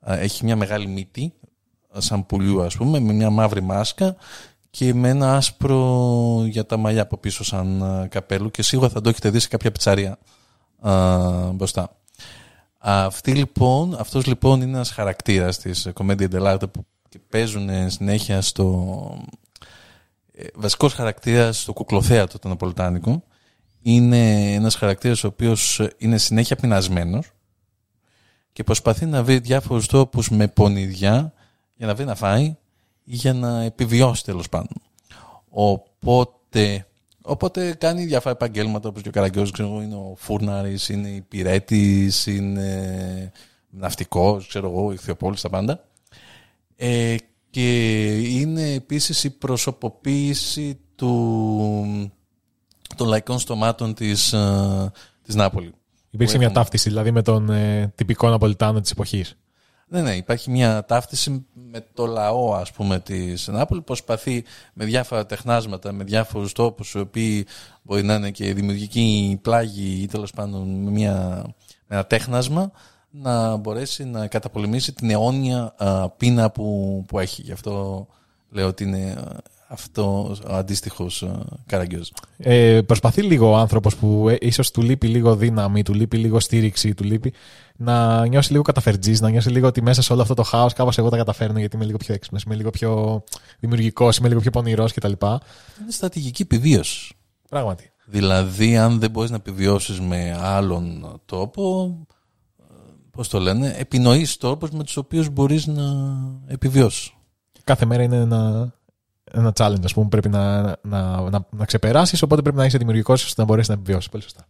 Α, 0.00 0.18
Έχει 0.18 0.44
μια 0.44 0.56
μεγάλη 0.56 0.86
μύτη, 0.86 1.32
σαν 1.98 2.26
πουλιού 2.26 2.62
ας 2.62 2.76
πούμε, 2.76 3.00
με 3.00 3.12
μια 3.12 3.30
μαύρη 3.30 3.62
μάσκα 3.62 4.16
και 4.76 4.94
με 4.94 5.08
ένα 5.08 5.36
άσπρο 5.36 6.44
για 6.46 6.66
τα 6.66 6.76
μαλλιά 6.76 7.02
από 7.02 7.16
πίσω 7.16 7.44
σαν 7.44 7.82
α, 7.82 8.06
καπέλο 8.08 8.48
και 8.48 8.62
σίγουρα 8.62 8.88
θα 8.88 9.00
το 9.00 9.08
έχετε 9.08 9.30
δει 9.30 9.38
σε 9.38 9.48
κάποια 9.48 9.70
πιτσαρία 9.70 10.18
α, 10.80 10.92
μπροστά. 11.52 11.96
Αυτή 12.78 13.32
λοιπόν, 13.32 13.96
αυτός 13.98 14.26
λοιπόν 14.26 14.60
είναι 14.60 14.70
ένας 14.70 14.90
χαρακτήρας 14.90 15.58
της 15.58 15.88
Commedia 15.94 16.28
dell'arte 16.30 16.72
που 16.72 16.86
και 17.08 17.18
παίζουν 17.28 17.90
συνέχεια 17.90 18.40
στο 18.40 19.18
ε, 20.32 20.44
βασικός 20.54 20.92
χαρακτήρας 20.92 21.60
στο 21.60 21.72
κουκλοθέατρο 21.72 22.38
το 22.38 22.48
Ναπολιτάνικο 22.48 23.22
είναι 23.82 24.52
ένας 24.54 24.74
χαρακτήρας 24.74 25.24
ο 25.24 25.26
οποίος 25.26 25.80
είναι 25.98 26.18
συνέχεια 26.18 26.56
πεινασμένος 26.56 27.30
και 28.52 28.64
προσπαθεί 28.64 29.06
να 29.06 29.22
βρει 29.22 29.38
διάφορους 29.38 29.86
τρόπους 29.86 30.30
με 30.30 30.48
πονηριά 30.48 31.32
για 31.74 31.86
να 31.86 31.94
βρει 31.94 32.04
να 32.04 32.14
φάει 32.14 32.44
ή 32.44 32.56
για 33.04 33.32
να 33.32 33.62
επιβιώσει 33.62 34.24
τέλος 34.24 34.48
πάντων. 34.48 34.76
Οπότε, 35.48 36.86
οπότε 37.22 37.74
κάνει 37.74 38.04
διάφορα 38.04 38.34
επαγγέλματα 38.34 38.88
όπως 38.88 39.02
και 39.02 39.08
ο 39.08 39.12
Καραγκιός, 39.12 39.50
ξέρω 39.50 39.68
εγώ, 39.68 39.82
είναι 39.82 39.94
ο 39.94 40.14
φούρναρης, 40.16 40.88
είναι 40.88 41.08
υπηρέτης, 41.08 42.26
είναι 42.26 43.32
ναυτικός, 43.70 44.46
ξέρω 44.46 44.70
εγώ, 44.70 44.92
ηχθειοπόλης, 44.92 45.40
τα 45.40 45.48
πάντα. 45.50 45.84
Ε, 46.76 47.16
και 47.50 48.06
είναι 48.18 48.72
επίσης 48.72 49.24
η 49.24 49.30
προσωποποίηση 49.30 50.78
του, 50.96 52.12
των 52.96 53.08
λαϊκών 53.08 53.38
στομάτων 53.38 53.94
της, 53.94 54.32
ε, 54.32 54.92
της 55.22 55.34
Νάπολη. 55.34 55.72
Υπήρξε 56.10 56.34
Που 56.34 56.40
μια 56.40 56.48
έχουν- 56.50 56.62
ταύτιση 56.62 56.88
δηλαδή 56.88 57.10
με 57.10 57.22
τον 57.22 57.50
ε, 57.50 57.92
τυπικό 57.94 58.28
Ναπολιτάνο 58.28 58.80
της 58.80 58.90
εποχής. 58.90 59.36
Ναι, 59.94 60.02
ναι, 60.02 60.14
υπάρχει 60.14 60.50
μια 60.50 60.84
ταύτιση 60.84 61.46
με 61.52 61.84
το 61.94 62.06
λαό, 62.06 62.54
ας 62.54 62.72
πούμε, 62.72 63.00
της 63.00 63.48
Νάπολη. 63.48 63.80
Προσπαθεί 63.82 64.44
με 64.72 64.84
διάφορα 64.84 65.26
τεχνάσματα, 65.26 65.92
με 65.92 66.04
διάφορους 66.04 66.52
τρόπους, 66.52 66.94
οι 66.94 66.98
οποίοι 66.98 67.46
μπορεί 67.82 68.02
να 68.02 68.14
είναι 68.14 68.30
και 68.30 68.54
δημιουργική 68.54 69.38
πλάγη 69.42 70.02
ή 70.02 70.06
τέλος 70.06 70.30
πάντων 70.30 70.82
με, 70.82 70.90
μια, 70.90 71.44
με 71.86 71.96
ένα 71.96 72.04
τέχνασμα, 72.04 72.70
να 73.10 73.56
μπορέσει 73.56 74.04
να 74.04 74.26
καταπολεμήσει 74.26 74.92
την 74.92 75.10
αιώνια 75.10 75.74
α, 75.76 76.08
πείνα 76.08 76.50
που, 76.50 77.04
που 77.08 77.18
έχει. 77.18 77.42
Γι' 77.42 77.52
αυτό 77.52 78.06
λέω 78.50 78.66
ότι 78.66 78.84
είναι 78.84 79.14
α, 79.18 79.36
αυτό 79.68 80.36
ο 80.48 80.54
αντίστοιχος 80.54 81.28
καραγκιόζ. 81.66 82.08
Ε, 82.38 82.80
προσπαθεί 82.86 83.22
λίγο 83.22 83.50
ο 83.50 83.56
άνθρωπος 83.56 83.96
που 83.96 84.28
ε, 84.28 84.36
ίσως 84.40 84.70
του 84.70 84.82
λείπει 84.82 85.06
λίγο 85.06 85.36
δύναμη, 85.36 85.82
του 85.82 85.94
λείπει 85.94 86.16
λίγο 86.16 86.40
στήριξη, 86.40 86.94
του 86.94 87.04
λείπει 87.04 87.32
να 87.78 88.26
νιώσει 88.26 88.50
λίγο 88.50 88.62
καταφερτζής, 88.62 89.20
να 89.20 89.30
νιώσει 89.30 89.50
λίγο 89.50 89.66
ότι 89.66 89.82
μέσα 89.82 90.02
σε 90.02 90.12
όλο 90.12 90.22
αυτό 90.22 90.34
το 90.34 90.42
χάος 90.42 90.72
κάπως 90.72 90.98
εγώ 90.98 91.08
τα 91.08 91.16
καταφέρνω 91.16 91.58
γιατί 91.58 91.76
είμαι 91.76 91.84
λίγο 91.84 91.96
πιο 91.96 92.14
έξυπνος, 92.14 92.42
είμαι 92.42 92.54
λίγο 92.54 92.70
πιο 92.70 93.22
δημιουργικός, 93.60 94.16
είμαι 94.16 94.28
λίγο 94.28 94.40
πιο 94.40 94.50
πονηρός 94.50 94.92
κτλ. 94.92 95.12
Είναι 95.22 95.90
στρατηγική 95.90 96.42
επιβίωση. 96.42 97.14
Πράγματι. 97.48 97.92
Δηλαδή, 98.06 98.76
αν 98.76 98.98
δεν 98.98 99.10
μπορείς 99.10 99.30
να 99.30 99.36
επιβιώσεις 99.36 100.00
με 100.00 100.38
άλλον 100.40 101.20
τρόπο, 101.24 101.96
πώς 103.10 103.28
το 103.28 103.38
λένε, 103.38 103.74
επινοείς 103.78 104.36
τρόπους 104.36 104.70
με 104.70 104.84
τους 104.84 104.96
οποίους 104.96 105.28
μπορείς 105.28 105.66
να 105.66 106.16
επιβιώσεις. 106.46 107.12
Κάθε 107.64 107.84
μέρα 107.84 108.02
είναι 108.02 108.16
ένα, 108.16 108.72
ένα 109.32 109.52
challenge, 109.56 109.84
ας 109.84 109.94
πούμε, 109.94 110.08
πρέπει 110.08 110.28
να, 110.28 110.62
να, 110.62 111.30
να, 111.30 111.46
να 111.50 111.64
ξεπεράσεις, 111.64 112.22
οπότε 112.22 112.42
πρέπει 112.42 112.56
να 112.56 112.64
είσαι 112.64 112.78
δημιουργικός 112.78 113.24
ώστε 113.24 113.40
να 113.40 113.46
μπορέσεις 113.46 113.68
να 113.68 113.74
επιβιώσεις. 113.74 114.10
Πολύ 114.10 114.22
σωστά. 114.22 114.46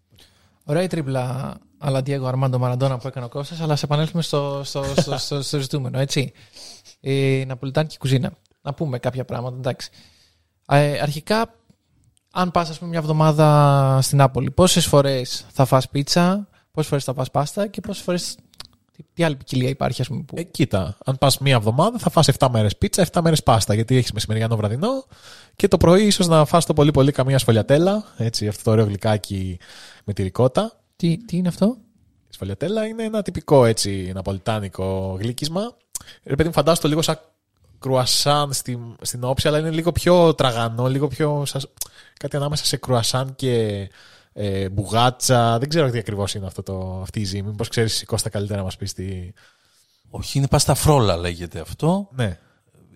Ωραία 0.64 0.82
η 0.82 0.86
τρίπλα 0.86 1.54
αλλά 1.78 2.00
Diego 2.06 2.32
Armando 2.32 2.60
Maradona 2.60 2.96
που 3.00 3.06
έκανε 3.06 3.26
ο 3.26 3.28
Κώστας, 3.28 3.60
αλλά 3.60 3.76
σε 3.76 3.84
επανέλθουμε 3.84 4.22
στο, 4.22 4.60
στο, 4.64 4.84
στο, 4.96 5.18
στο, 5.18 5.42
στο 5.42 5.58
ζητούμενο, 5.58 5.98
έτσι. 5.98 6.32
Η 7.00 7.44
Ναπολιτάνικη 7.44 7.98
κουζίνα. 7.98 8.32
Να 8.62 8.74
πούμε 8.74 8.98
κάποια 8.98 9.24
πράγματα, 9.24 9.56
εντάξει. 9.56 9.90
Ε, 10.66 10.98
αρχικά, 11.00 11.54
αν 12.32 12.50
πας 12.50 12.70
ας 12.70 12.78
πούμε 12.78 12.90
μια 12.90 12.98
εβδομάδα 12.98 13.98
στην 14.02 14.18
Νάπολη, 14.18 14.50
πόσες 14.50 14.86
φορές 14.86 15.46
θα 15.52 15.64
φας 15.64 15.88
πίτσα, 15.88 16.48
πόσες 16.70 16.88
φορές 16.88 17.04
θα 17.04 17.14
φας 17.14 17.30
πάστα 17.30 17.66
και 17.66 17.80
πόσες 17.80 18.02
φορές... 18.02 18.36
Τι, 18.96 19.02
τι 19.14 19.24
άλλη 19.24 19.36
ποικιλία 19.36 19.68
υπάρχει, 19.68 20.00
ας 20.00 20.08
πούμε, 20.08 20.22
που... 20.22 20.36
Ε, 20.38 20.42
κοίτα, 20.42 20.96
αν 21.04 21.18
πας 21.18 21.38
μία 21.38 21.54
εβδομάδα 21.54 21.98
θα 21.98 22.10
φας 22.10 22.28
7 22.38 22.46
μέρες 22.50 22.76
πίτσα, 22.76 23.06
7 23.12 23.20
μέρες 23.22 23.42
πάστα, 23.42 23.74
γιατί 23.74 23.96
έχεις 23.96 24.12
μεσημεριανό 24.12 24.56
βραδινό 24.56 25.04
και 25.56 25.68
το 25.68 25.76
πρωί 25.76 26.06
ίσως 26.06 26.26
να 26.28 26.44
φας 26.44 26.66
το 26.66 26.72
πολύ 26.72 26.90
πολύ 26.90 27.12
καμία 27.12 27.38
σφολιατέλα, 27.38 28.04
έτσι, 28.16 28.48
αυτό 28.48 28.62
το 28.62 28.70
ωραίο 28.70 28.84
γλυκάκι 28.84 29.58
με 30.04 30.12
τη 30.12 30.22
ρικότα. 30.22 30.72
Τι, 30.96 31.16
τι 31.24 31.36
είναι 31.36 31.48
αυτό; 31.48 31.76
Η 32.30 32.34
σφολιατέλα 32.34 32.86
είναι 32.86 33.02
ένα 33.02 33.22
τυπικό 33.22 33.64
έτσι 33.64 34.10
ναπολιτάνικο 34.14 35.16
γλύκισμα. 35.20 35.76
Ρε 36.24 36.34
παιδί 36.34 36.48
μου, 36.48 36.54
φαντάσου 36.54 36.80
το 36.82 36.88
λίγο 36.88 37.02
σαν 37.02 37.20
κρουασάν 37.78 38.52
στην, 38.52 38.80
στην 39.00 39.24
όψη, 39.24 39.48
αλλά 39.48 39.58
είναι 39.58 39.70
λίγο 39.70 39.92
πιο 39.92 40.34
τραγανό, 40.34 40.86
λίγο 40.86 41.08
πιο. 41.08 41.42
σας- 41.46 41.68
κάτι 42.18 42.36
ανάμεσα 42.36 42.64
σε 42.64 42.76
κρουασάν 42.76 43.34
και 43.36 43.88
ε, 44.36 44.68
μπουγάτσα. 44.68 45.58
Δεν 45.58 45.68
ξέρω 45.68 45.90
τι 45.90 45.98
ακριβώς 45.98 46.34
είναι 46.34 46.46
αυτό 46.46 46.62
το, 46.62 46.98
αυτή 47.02 47.20
η 47.20 47.24
ζύμη. 47.24 47.48
Μήπως 47.48 47.68
ξέρεις, 47.68 48.04
Κώστα, 48.06 48.28
καλύτερα 48.28 48.58
να 48.58 48.64
μας 48.64 48.76
πεις 48.76 48.92
τι. 48.92 49.32
Όχι, 50.10 50.38
είναι 50.38 50.48
πάστα 50.48 50.74
φρόλα 50.74 51.16
λέγεται 51.16 51.60
αυτό. 51.60 52.08
Ναι. 52.14 52.38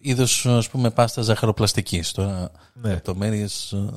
Είδος, 0.01 0.47
ας 0.47 0.69
πούμε, 0.69 0.91
πάστα 0.91 1.23
ζαχαροπλαστικής. 1.23 2.13
Τώρα, 2.13 2.51
Ναι. 2.73 2.91
λεπτομέρειες, 2.91 3.73
ε, 3.73 3.89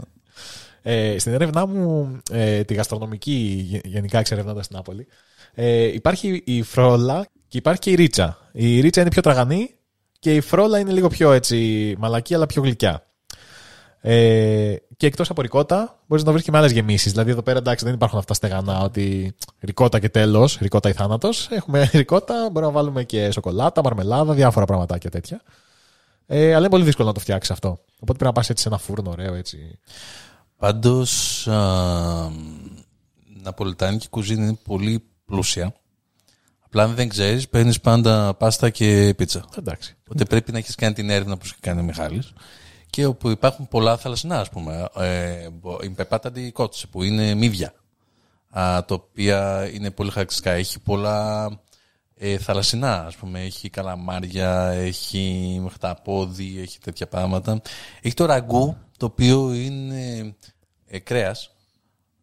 Ε, 0.83 1.19
στην 1.19 1.33
έρευνά 1.33 1.65
μου, 1.65 2.17
ε, 2.31 2.63
τη 2.63 2.73
γαστρονομική, 2.73 3.65
γε- 3.69 3.85
γενικά 3.87 4.19
εξερευνώντας 4.19 4.65
στην 4.65 4.77
Νάπολη, 4.77 5.07
ε, 5.53 5.81
υπάρχει 5.83 6.41
η 6.45 6.61
φρόλα 6.61 7.27
και 7.47 7.57
υπάρχει 7.57 7.79
και 7.79 7.89
η 7.91 7.95
ρίτσα. 7.95 8.37
Η 8.51 8.79
ρίτσα 8.79 9.01
είναι 9.01 9.09
πιο 9.09 9.21
τραγανή 9.21 9.75
και 10.19 10.35
η 10.35 10.41
φρόλα 10.41 10.79
είναι 10.79 10.91
λίγο 10.91 11.07
πιο 11.07 11.31
έτσι 11.31 11.95
μαλακή 11.97 12.33
αλλά 12.35 12.45
πιο 12.45 12.61
γλυκιά. 12.61 13.05
Ε, 14.03 14.75
και 14.97 15.05
εκτός 15.07 15.29
από 15.29 15.41
ρικότα, 15.41 15.99
μπορείς 16.07 16.23
να 16.23 16.29
το 16.29 16.31
βρεις 16.31 16.43
και 16.43 16.51
με 16.51 16.57
άλλες 16.57 16.71
γεμίσεις. 16.71 17.11
Δηλαδή, 17.11 17.31
εδώ 17.31 17.41
πέρα 17.41 17.57
εντάξει, 17.57 17.85
δεν 17.85 17.93
υπάρχουν 17.93 18.19
αυτά 18.19 18.33
στεγανά 18.33 18.79
ότι 18.79 19.35
ρικότα 19.59 19.99
και 19.99 20.09
τέλος, 20.09 20.57
ρικότα 20.57 20.89
ή 20.89 20.93
θάνατος. 20.93 21.47
Έχουμε 21.51 21.89
ρικότα, 21.93 22.49
μπορούμε 22.51 22.71
να 22.71 22.77
βάλουμε 22.77 23.03
και 23.03 23.31
σοκολάτα, 23.31 23.81
μαρμελάδα, 23.83 24.33
διάφορα 24.33 24.65
πραγματάκια 24.65 25.09
τέτοια. 25.09 25.41
Ε, 26.25 26.49
αλλά 26.49 26.57
είναι 26.59 26.69
πολύ 26.69 26.83
δύσκολο 26.83 27.07
να 27.07 27.13
το 27.13 27.19
φτιάξεις 27.19 27.51
αυτό. 27.51 27.69
Οπότε 27.69 28.05
πρέπει 28.05 28.23
να 28.23 28.31
πας 28.31 28.49
έτσι 28.49 28.63
σε 28.63 28.69
ένα 28.69 28.77
φούρνο 28.77 29.09
ωραίο 29.09 29.33
έτσι. 29.33 29.79
Πάντως, 30.57 31.45
η 33.35 33.41
Ναπολιτάνικη 33.43 34.09
κουζίνα 34.09 34.43
είναι 34.43 34.57
πολύ 34.63 35.03
πλούσια. 35.25 35.73
Απλά 36.65 36.83
αν 36.83 36.95
δεν 36.95 37.09
ξέρεις, 37.09 37.49
παίρνεις 37.49 37.81
πάντα 37.81 38.33
πάστα 38.33 38.69
και 38.69 39.13
πίτσα. 39.17 39.45
Εντάξει. 39.57 39.95
Οπότε 40.03 40.25
πρέπει 40.25 40.51
να 40.51 40.57
έχεις 40.57 40.75
κάνει 40.75 40.93
την 40.93 41.09
έρευνα 41.09 41.37
που 41.37 41.41
έχει 41.45 41.55
κάνει 41.59 41.79
ο 41.79 41.83
Μιχάλης 41.83 42.33
και 42.91 43.05
όπου 43.05 43.29
υπάρχουν 43.29 43.67
πολλά 43.67 43.97
θαλασσινά, 43.97 44.39
ας 44.39 44.49
πούμε. 44.49 44.87
Ε, 44.97 45.47
η 45.81 45.89
πεπάτα 45.89 46.31
κότσε 46.53 46.87
που 46.87 47.03
είναι 47.03 47.33
μύδια, 47.33 47.73
α, 48.49 48.85
τα 48.85 48.95
οποία 48.95 49.69
είναι 49.73 49.91
πολύ 49.91 50.09
χαρακτηριστικά. 50.09 50.51
Έχει 50.51 50.79
πολλά 50.79 51.49
ε, 52.15 52.37
θαλασσινά, 52.37 53.05
ας 53.05 53.15
πούμε. 53.15 53.41
Έχει 53.41 53.69
καλαμάρια, 53.69 54.69
έχει 54.69 55.59
μεχταπόδι, 55.63 56.59
έχει 56.61 56.79
τέτοια 56.79 57.07
πράγματα. 57.07 57.61
Έχει 58.01 58.13
το 58.13 58.25
ραγκού, 58.25 58.77
το 58.97 59.05
οποίο 59.05 59.53
είναι 59.53 60.35
ε, 60.87 60.99
κρέας, 60.99 61.51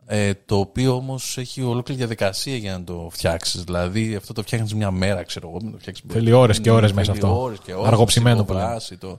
ε, 0.06 0.32
το 0.46 0.58
οποίο 0.58 0.94
όμως 0.94 1.38
έχει 1.38 1.62
ολόκληρη 1.62 2.00
διαδικασία 2.00 2.56
για 2.56 2.78
να 2.78 2.84
το 2.84 3.08
φτιάξεις. 3.12 3.64
Δηλαδή, 3.64 4.14
αυτό 4.14 4.32
το 4.32 4.42
φτιάχνεις 4.42 4.74
μια 4.74 4.90
μέρα, 4.90 5.22
ξέρω 5.22 5.48
εγώ. 5.48 5.78
Θέλει 6.08 6.32
ώρες 6.32 6.60
και 6.60 6.70
ώρες 6.70 6.92
μέσα 6.92 7.12
αυτό. 7.12 7.40
Ώρες 7.40 7.58
και 7.58 7.74
ώρες, 7.74 7.88
Αργοψημένο 7.88 8.44
το, 8.44 8.54
το, 8.98 9.18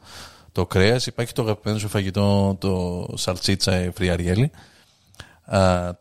το 0.52 0.66
κρέας. 0.66 1.08
Υπάρχει 1.08 1.34
το 1.34 1.42
αγαπημένο 1.42 1.80
σου 1.80 1.88
φαγητό, 1.88 2.56
το 2.60 3.06
σαλτσίτσα 3.14 3.92
φριαριέλι. 3.96 4.52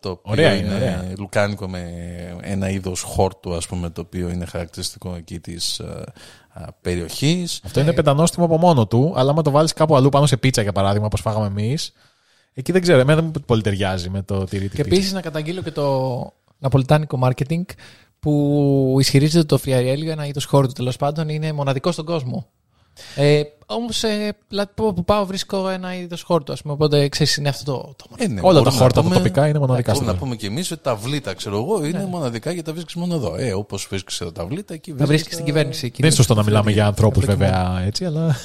Το 0.01 0.11
οποίο 0.11 0.33
Ωραία 0.33 0.55
είναι, 0.55 0.75
ωραία. 0.75 1.13
λουκάνικο 1.19 1.69
με 1.69 1.83
ένα 2.41 2.71
είδος 2.71 3.03
χόρτου, 3.03 3.55
ας 3.55 3.67
πούμε, 3.67 3.91
το 3.91 4.01
οποίο 4.01 4.29
είναι 4.29 4.45
χαρακτηριστικό 4.45 5.15
εκεί 5.15 5.41
της 5.41 5.81
περιοχής. 6.81 7.61
Αυτό 7.65 7.81
είναι 7.81 7.93
πεντανόστιμο 7.93 8.45
από 8.45 8.59
μόνο 8.59 8.87
του, 8.87 9.13
αλλά 9.17 9.31
άμα 9.31 9.43
το 9.43 9.51
βάλεις 9.51 9.73
κάπου 9.73 9.97
αλλού 9.97 10.09
πάνω 10.09 10.27
σε 10.27 10.37
πίτσα, 10.37 10.63
για 10.63 10.73
παράδειγμα, 10.73 11.07
όπως 11.07 11.21
φάγαμε 11.21 11.47
εμείς, 11.47 11.93
εκεί 12.55 12.73
δεν 12.73 12.83
ξέρω, 12.83 12.99
εμένα 12.99 13.21
δεν 13.21 13.33
μου 13.35 13.43
πολύ 13.47 13.63
ταιριάζει 13.63 14.11
με 14.11 14.23
το 14.23 14.45
τυρί 14.45 14.69
τη 14.69 14.77
Και 14.77 14.83
επίσης 14.83 15.13
να 15.13 15.21
καταγγείλω 15.21 15.63
και 15.63 15.71
το 15.71 16.19
ναπολιτάνικο 16.59 17.19
marketing 17.23 17.63
που 18.21 18.97
ισχυρίζεται 19.01 19.45
το 19.45 19.59
friariello, 19.59 20.11
ένα 20.11 20.27
είδος 20.27 20.45
χόρτου 20.45 20.67
τέλος 20.67 20.97
πάντων, 20.97 21.29
είναι 21.29 21.53
μοναδικό 21.53 21.93
στον 21.93 22.05
κόσμο. 22.05 22.47
Ε, 23.15 23.43
Όμως 23.71 24.03
ε, 24.03 24.33
δηλαδή, 24.49 24.71
που 24.75 25.05
πάω 25.05 25.27
βρίσκω 25.27 25.69
ένα 25.69 25.95
είδος 25.95 26.23
χόρτου, 26.23 26.53
ας 26.53 26.63
πούμε. 26.63 26.73
Οπότε 26.75 27.09
ξέρεις, 27.09 27.37
είναι 27.37 27.49
αυτό 27.49 27.73
το. 27.73 27.95
το 27.97 28.05
Ε, 28.17 28.27
ναι, 28.27 28.41
Όλα 28.41 28.41
τα 28.43 28.61
μπορούμε 28.61 28.71
να 28.71 28.81
χόρτα 28.83 29.03
πούμε- 29.03 29.15
τοπικά 29.17 29.47
είναι 29.49 29.59
μοναδικά 29.59 29.91
Ναι, 29.91 29.97
στον 29.97 30.07
Μπορούμε 30.07 30.13
να 30.13 30.19
κόσμο. 30.19 30.25
πούμε 30.25 30.37
και 30.37 30.47
εμείς 30.47 30.71
ότι 30.71 30.83
τα 30.83 30.95
βλίτα, 30.95 31.35
ξέρω 31.35 31.57
εγώ, 31.57 31.85
είναι 31.85 31.99
Ναι. 31.99 32.05
μοναδικά 32.05 32.51
γιατί 32.51 32.67
τα 32.67 32.73
βρίσκεις 32.73 32.95
μόνο 32.95 33.15
εδώ. 33.15 33.35
Ε, 33.37 33.53
Όπως 33.53 33.87
βρίσκεις 33.91 34.21
εδώ 34.21 34.33
τα 34.33 34.47
βλίτα, 34.47 34.75
εκεί 34.75 34.93
Τα 34.95 35.07
βρίσκεις 35.07 35.27
στην 35.33 35.39
τα- 35.39 35.45
κυβέρνηση. 35.53 35.87
εκεί. 35.87 35.97
Δεν 35.97 36.07
είναι 36.07 36.17
σωστό 36.17 36.35
να 36.35 36.43
μιλάμε 36.43 36.71
για 36.71 36.87
ανθρώπους, 36.87 37.25
βέβαια, 37.25 37.83
έτσι, 37.87 38.05
αλλά. 38.05 38.37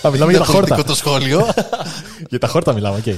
Θα 0.00 0.10
μιλάμε 0.10 0.30
για 0.32 0.40
Είναι 0.40 0.46
τα 0.46 0.52
χόρτα. 0.52 0.74
πολιτικό 0.74 0.82
το 0.88 0.94
σχόλιο. 0.94 1.46
Για 2.30 2.38
τα 2.38 2.46
χόρτα 2.48 2.72
μιλάμε, 2.72 2.96
οκ. 2.96 3.14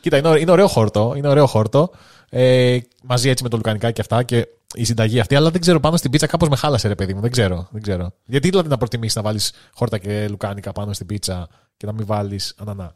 Κοίτα, 0.00 0.16
είναι, 0.16 0.28
ωραίο- 0.28 0.40
είναι 0.42 0.50
ωραίο 0.50 0.68
χόρτο. 0.68 1.14
Είναι 1.16 1.28
ωραίο 1.28 1.46
χόρτο. 1.46 1.90
Ε, 2.30 2.78
μαζί 3.02 3.28
έτσι 3.28 3.42
με 3.42 3.48
το 3.48 3.56
λουκανικά 3.56 3.90
και 3.90 4.00
αυτά 4.00 4.22
και 4.22 4.46
η 4.74 4.84
συνταγή 4.84 5.20
αυτή. 5.20 5.34
Αλλά 5.36 5.50
δεν 5.50 5.60
ξέρω 5.60 5.80
πάνω 5.80 5.96
στην 5.96 6.10
πίτσα 6.10 6.26
κάπως 6.26 6.48
με 6.48 6.56
χάλασε, 6.56 6.88
ρε 6.88 6.94
παιδί 6.94 7.14
μου. 7.14 7.20
Δεν 7.20 7.30
ξέρω. 7.30 7.68
Δεν 7.70 7.82
ξέρω. 7.82 8.12
Γιατί 8.24 8.48
δηλαδή 8.48 8.68
να 8.68 8.76
προτιμήσεις 8.76 9.16
να 9.16 9.22
βάλεις 9.22 9.52
χόρτα 9.74 9.98
και 9.98 10.28
λουκάνικα 10.28 10.72
πάνω 10.72 10.92
στην 10.92 11.06
πίτσα 11.06 11.48
και 11.76 11.86
να 11.86 11.92
μην 11.92 12.06
βάλεις 12.06 12.54
ανανά. 12.58 12.94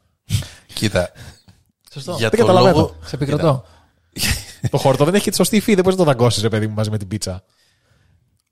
Κοίτα. 0.74 1.10
Σωστό. 1.92 2.14
Για 2.18 2.28
Δεν 2.28 2.38
το 2.40 2.46
καταλαβαίνω. 2.46 2.76
λόγο. 2.76 2.96
Σε 3.04 3.14
επικροτώ. 3.14 3.64
το 4.70 4.78
χόρτο 4.78 5.04
δεν 5.04 5.14
έχει 5.14 5.30
τη 5.30 5.36
σωστή 5.36 5.56
υφή. 5.56 5.74
Δεν 5.74 5.82
μπορείς 5.82 5.98
να 5.98 6.04
το 6.04 6.10
δαγκώσεις, 6.10 6.42
ρε 6.42 6.48
παιδί 6.48 6.66
μου, 6.66 6.74
μαζί 6.74 6.90
με 6.90 6.98
την 6.98 7.08
πίτσα. 7.08 7.42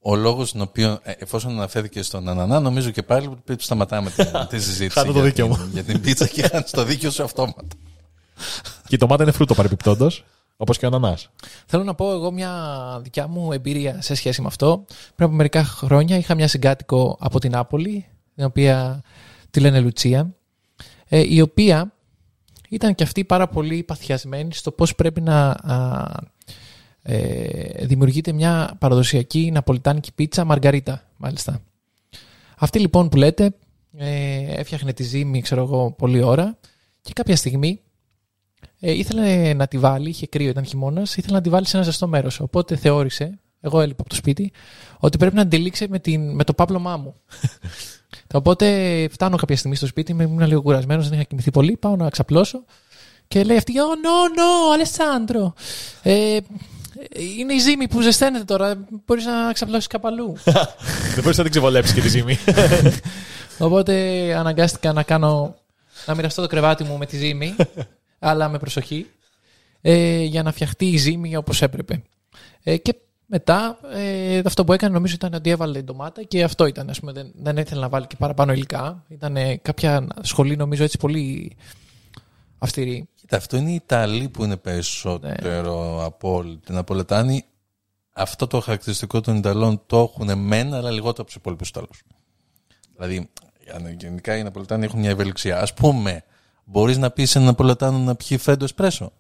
Ο 0.04 0.16
λόγος 0.16 0.52
τον 0.52 0.60
οποίο, 0.60 0.98
ε, 1.02 1.12
εφόσον 1.18 1.50
αναφέρθηκε 1.50 2.02
στον 2.02 2.28
Ανανά, 2.28 2.60
νομίζω 2.60 2.90
και 2.90 3.02
πάλι 3.02 3.26
πρέπει 3.28 3.44
να 3.52 3.56
σταματάμε 3.58 4.10
τη, 4.10 4.24
τη 4.56 4.60
συζήτηση. 4.60 4.98
Χάνω 4.98 5.06
το 5.12 5.18
για 5.18 5.22
δίκιο 5.22 5.46
την- 5.48 5.56
μου. 5.60 5.68
Για 5.72 5.82
την 5.84 6.00
πίτσα 6.00 6.26
και 6.26 6.42
χάνει 6.42 6.64
το 6.70 6.84
δίκιο 6.84 7.10
σου 7.10 7.22
αυτόματα. 7.22 7.62
Και 8.86 8.94
η 8.94 8.96
ντομάτα 8.98 9.22
είναι 9.22 9.32
φρούτο 9.32 9.54
παρεμπιπτόντω, 9.54 10.10
όπως 10.62 10.78
και 10.78 10.84
ο 10.84 10.88
ανανάς. 10.88 11.30
Θέλω 11.66 11.84
να 11.84 11.94
πω 11.94 12.12
εγώ 12.12 12.30
μια 12.30 12.52
δικιά 13.02 13.28
μου 13.28 13.52
εμπειρία 13.52 14.02
σε 14.02 14.14
σχέση 14.14 14.40
με 14.40 14.46
αυτό. 14.46 14.84
Πριν 15.14 15.28
από 15.28 15.36
μερικά 15.36 15.64
χρόνια 15.64 16.16
είχα 16.16 16.34
μια 16.34 16.48
συγκάτοικο 16.48 17.16
από 17.20 17.38
την 17.38 17.50
Νάπολη, 17.50 18.06
την 18.34 18.44
οποία 18.44 19.02
τη 19.50 19.60
λένε 19.60 19.80
Λουτσία, 19.80 20.34
ε, 21.08 21.22
η 21.34 21.40
οποία 21.40 21.92
ήταν 22.68 22.94
και 22.94 23.02
αυτή 23.02 23.24
πάρα 23.24 23.48
πολύ 23.48 23.82
παθιασμένη 23.82 24.54
στο 24.54 24.70
πώς 24.70 24.94
πρέπει 24.94 25.20
να 25.20 25.50
α, 25.50 26.06
ε, 27.02 27.86
δημιουργείται 27.86 28.32
μια 28.32 28.76
παραδοσιακή 28.78 29.50
ναπολιτάνικη 29.52 30.12
πίτσα 30.12 30.44
μαργαρίτα, 30.44 31.02
μάλιστα. 31.16 31.60
Αυτή 32.58 32.78
λοιπόν 32.78 33.08
που 33.08 33.16
λέτε 33.16 33.54
ε, 33.96 34.60
έφτιαχνε 34.60 34.92
τη 34.92 35.02
ζύμη, 35.02 35.40
ξέρω 35.40 35.62
εγώ, 35.62 35.92
πολλή 35.92 36.22
ώρα 36.22 36.58
και 37.00 37.12
κάποια 37.12 37.36
στιγμή 37.36 37.80
ε, 38.84 38.92
ήθελε 38.92 39.54
να 39.54 39.66
τη 39.66 39.78
βάλει, 39.78 40.08
είχε 40.08 40.26
κρύο, 40.26 40.48
ήταν 40.48 40.64
χειμώνας, 40.64 41.16
ήθελε 41.16 41.36
να 41.36 41.42
τη 41.42 41.48
βάλει 41.48 41.66
σε 41.66 41.76
ένα 41.76 41.84
ζεστό 41.84 42.06
μέρος. 42.06 42.40
Οπότε 42.40 42.76
θεώρησε, 42.76 43.38
εγώ 43.60 43.80
έλειπα 43.80 44.00
από 44.00 44.08
το 44.08 44.14
σπίτι, 44.14 44.52
ότι 44.98 45.18
πρέπει 45.18 45.34
να 45.34 45.42
αντιλήξει 45.42 45.86
με, 45.88 45.98
την, 45.98 46.34
με 46.34 46.44
το 46.44 46.54
πάπλωμά 46.54 46.96
μου. 46.96 47.14
Οπότε 48.32 49.08
φτάνω 49.10 49.36
κάποια 49.36 49.56
στιγμή 49.56 49.76
στο 49.76 49.86
σπίτι, 49.86 50.14
με- 50.14 50.24
ήμουν 50.24 50.46
λίγο 50.46 50.62
κουρασμένος, 50.62 51.08
δεν 51.08 51.18
είχα 51.18 51.26
κοιμηθεί 51.26 51.50
πολύ. 51.50 51.76
Πάω 51.76 51.96
να 51.96 52.10
ξαπλώσω 52.10 52.64
και 53.28 53.44
λέει 53.44 53.56
αυτή: 53.56 53.72
Oh, 53.76 54.06
no, 54.06 54.38
no, 54.38 54.74
Αλεσάνδρο. 54.74 55.54
Ε, 56.02 56.38
είναι 57.38 57.54
η 57.54 57.58
ζύμη 57.58 57.88
που 57.88 58.00
ζεσταίνεται 58.00 58.44
τώρα. 58.44 58.86
Μπορείς 59.06 59.24
να 59.24 59.52
ξαπλώσεις 59.52 59.86
κάπου 59.86 60.06
αλλού. 60.06 60.36
δεν 61.14 61.22
μπορείς 61.22 61.36
να 61.36 61.42
την 61.42 61.50
ξεβολέψεις 61.50 61.94
και 61.94 62.00
τη 62.00 62.08
ζύμη. 62.08 62.38
Οπότε 63.58 63.94
αναγκάστηκα 64.34 64.92
να 64.92 65.02
κάνω 65.02 65.56
να 66.06 66.14
μοιραστώ 66.14 66.42
το 66.42 66.48
κρεβάτι 66.48 66.84
μου 66.84 66.98
με 66.98 67.06
τη 67.06 67.16
ζύμη, 67.16 67.54
αλλά 68.22 68.48
με 68.48 68.58
προσοχή, 68.58 69.06
ε, 69.80 70.22
για 70.22 70.42
να 70.42 70.52
φτιαχτεί 70.52 70.86
η 70.86 70.96
ζύμη 70.96 71.36
όπως 71.36 71.62
έπρεπε. 71.62 72.02
Ε, 72.62 72.76
και 72.76 72.94
μετά 73.26 73.78
ε, 73.92 74.40
αυτό 74.44 74.64
που 74.64 74.72
έκανε 74.72 74.94
νομίζω 74.94 75.14
ήταν 75.14 75.34
ότι 75.34 75.50
έβαλε 75.50 75.82
ντομάτα 75.82 76.22
και 76.22 76.42
αυτό 76.42 76.66
ήταν. 76.66 76.90
Ας 76.90 77.00
πούμε, 77.00 77.12
δεν, 77.12 77.32
δεν 77.34 77.56
ήθελε 77.56 77.80
να 77.80 77.88
βάλει 77.88 78.06
και 78.06 78.16
παραπάνω 78.18 78.52
υλικά. 78.52 79.04
Ήταν 79.08 79.36
ε, 79.36 79.56
κάποια 79.56 80.06
σχολή 80.20 80.56
νομίζω 80.56 80.84
έτσι 80.84 80.98
πολύ 80.98 81.56
αυστηρή. 82.58 83.08
Κοίτα, 83.14 83.36
αυτό 83.36 83.56
είναι 83.56 83.70
οι 83.70 83.74
Ιταλοί 83.74 84.28
που 84.28 84.44
είναι 84.44 84.56
περισσότερο 84.56 86.04
από 86.04 86.34
όλη 86.34 86.56
την 86.56 86.76
Απολετάνη. 86.76 87.44
Αυτό 88.12 88.46
το 88.46 88.60
χαρακτηριστικό 88.60 89.20
των 89.20 89.36
Ιταλών 89.36 89.82
το 89.86 89.98
έχουν 89.98 90.38
μένα, 90.38 90.76
αλλά 90.76 90.90
λιγότερο 90.90 91.14
από 91.16 91.24
τους 91.24 91.34
υπόλοιπους 91.34 91.68
Ιταλούς. 91.68 92.02
Δηλαδή, 92.94 93.30
γενικά 93.98 94.36
οι 94.36 94.42
Ναπολετάνοι 94.42 94.84
έχουν 94.84 95.00
μια 95.00 95.10
ευελιξία. 95.10 95.60
Α 95.60 95.66
πούμε, 95.76 96.24
μπορείς 96.64 96.98
να 96.98 97.10
πεις 97.10 97.30
σε 97.30 97.38
έναν 97.38 97.50
Ναπολετάνο 97.50 97.98
να 97.98 98.14
πιει 98.14 98.38
φρέντο 98.38 98.64
εσπρέσο; 98.64 99.12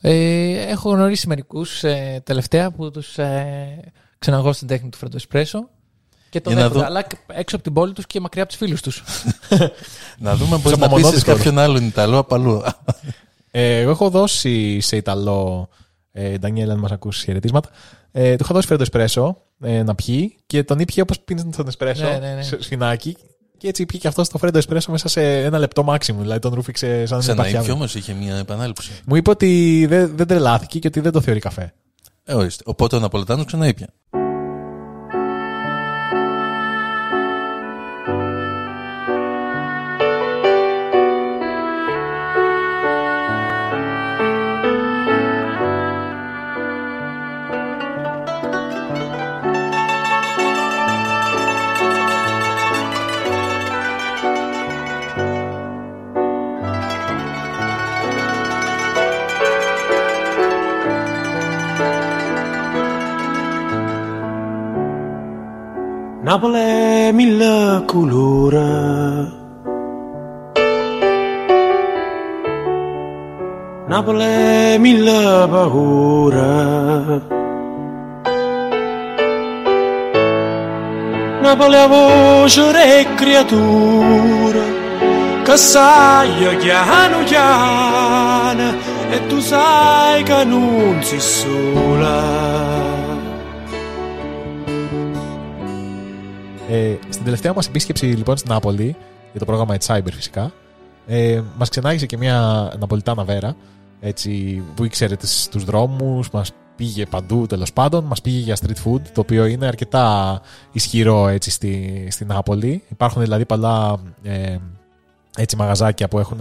Ε, 0.00 0.52
έχω 0.70 0.90
γνωρίσει 0.90 1.26
μερικούς 1.28 1.84
ε, 1.84 2.20
τελευταία 2.24 2.70
που 2.70 2.90
τους 2.90 3.18
ε, 3.18 3.80
ξεναγώ 4.18 4.52
στην 4.52 4.66
τέχνη 4.66 4.88
του 4.88 4.98
φρέντο 4.98 5.16
εσπρέσο 5.16 5.68
και 6.30 6.40
το 6.40 6.50
Για 6.50 6.58
να 6.58 6.64
δέχονται, 6.68 6.80
δω- 6.80 6.86
αλλά 6.86 7.06
έξω 7.26 7.54
από 7.54 7.64
την 7.64 7.72
πόλη 7.72 7.92
τους 7.92 8.06
και 8.06 8.20
μακριά 8.20 8.42
από 8.42 8.52
τους 8.52 8.60
φίλους 8.60 8.82
τους. 8.82 9.02
να 10.18 10.36
δούμε 10.36 10.54
αν 10.54 10.60
μπορείς 10.60 10.62
Σε 10.62 10.70
να 10.70 10.76
πει 10.78 10.84
απομονώτης 10.84 11.22
κάποιον 11.22 11.58
άλλον 11.58 11.86
Ιταλό 11.86 12.18
απ' 12.18 12.32
αλλού. 12.32 12.62
Ε, 13.50 13.78
εγώ 13.80 13.90
έχω 13.90 14.10
δώσει 14.10 14.80
σε 14.80 14.96
Ιταλό, 14.96 15.68
ε, 16.12 16.38
Ντανιέλ, 16.38 16.70
αν 16.70 16.78
μας 16.78 16.90
ακούσεις 16.92 17.24
χαιρετίσματα, 17.24 17.68
ε, 18.12 18.36
του 18.36 18.42
είχα 18.44 18.54
δώσει 18.54 18.66
φρέντο 18.66 18.82
εσπρέσο 18.82 19.36
ε, 19.60 19.82
να 19.82 19.94
πιει 19.94 20.36
και 20.46 20.64
τον 20.64 20.78
ήπια 20.78 21.02
όπως 21.02 21.20
πίνεις 21.20 21.56
τον 21.56 21.66
εσπρέσο, 21.66 22.04
Ναι, 22.04 22.18
ναι, 22.18 22.34
ναι. 22.34 22.42
σε 22.42 22.62
σφινάκι. 22.62 23.16
Και 23.58 23.68
έτσι 23.68 23.86
πήγε 23.86 23.98
και 23.98 24.08
αυτό 24.08 24.22
το 24.32 24.38
φρέντο 24.38 24.58
εσπρέσο 24.58 24.90
μέσα 24.90 25.08
σε 25.08 25.42
ένα 25.42 25.58
λεπτό 25.58 25.82
μάξιμου. 25.82 26.20
Δηλαδή 26.20 26.38
τον 26.40 26.54
ρούφηξε 26.54 27.06
σαν 27.06 27.18
να 27.18 27.24
μην 27.24 27.32
υπάρχει 27.32 27.50
Ξαναήπιο 27.50 27.72
άλλο. 27.72 27.72
όμως 27.72 27.94
είχε 27.94 28.12
μια 28.12 28.36
επανάληψη. 28.36 28.90
Μου 29.06 29.16
είπε 29.16 29.30
ότι 29.30 29.86
δεν, 29.88 30.12
δεν 30.16 30.26
τρελάθηκε 30.26 30.78
και 30.78 30.86
ότι 30.86 31.00
δεν 31.00 31.12
το 31.12 31.20
θεωρεί 31.20 31.40
καφέ. 31.40 31.74
Ε, 32.24 32.34
ορίστε. 32.34 32.62
Οπότε 32.66 32.96
ο 32.96 32.98
Ναπολετάνος 32.98 33.44
ξαναήπια. 33.44 33.88
Napoli 66.28 66.60
è 66.60 67.10
mille 67.10 67.84
colore. 67.86 68.60
Napoli 73.86 74.24
è 74.24 74.76
mille 74.78 75.46
paura. 75.48 77.20
Napoli 81.40 81.76
è 81.76 81.88
voce 81.88 82.98
e 82.98 83.14
creatura 83.14 84.64
che 85.44 85.56
sai 85.56 86.58
chiano 86.58 87.24
chiano 87.24 88.74
e 89.08 89.26
tu 89.28 89.40
sai 89.40 90.22
che 90.24 90.44
non 90.44 90.98
si 91.00 91.18
sola. 91.18 92.87
Ε, 96.68 96.98
στην 97.08 97.24
τελευταία 97.24 97.52
μας 97.52 97.66
επίσκεψη 97.66 98.06
λοιπόν 98.06 98.36
στην 98.36 98.52
Νάπολη, 98.52 98.96
για 99.30 99.40
το 99.40 99.44
πρόγραμμα 99.44 99.76
It's 99.78 99.94
Cyber 99.94 100.12
φυσικά, 100.12 100.52
ε, 101.06 101.42
μας 101.56 101.68
ξενάγησε 101.68 102.06
και 102.06 102.16
μια 102.16 102.70
Ναπολιτάνα 102.78 103.24
Βέρα, 103.24 103.56
έτσι, 104.00 104.62
που 104.74 104.84
ήξερε 104.84 105.16
τις, 105.16 105.48
τους 105.50 105.64
δρόμους, 105.64 106.30
μας 106.30 106.52
πήγε 106.76 107.06
παντού 107.06 107.46
τέλος 107.46 107.72
πάντων, 107.72 108.04
μας 108.04 108.20
πήγε 108.20 108.38
για 108.38 108.56
street 108.56 108.88
food, 108.88 109.00
το 109.12 109.20
οποίο 109.20 109.46
είναι 109.46 109.66
αρκετά 109.66 110.40
ισχυρό 110.72 111.28
έτσι 111.28 111.50
στη, 111.50 112.06
στη 112.10 112.24
Νάπολη. 112.24 112.82
Υπάρχουν 112.88 113.22
δηλαδή 113.22 113.44
πολλά 113.44 113.96
ε, 114.22 114.56
έτσι 115.36 115.56
μαγαζάκια 115.56 116.08
που 116.08 116.18
έχουν 116.18 116.40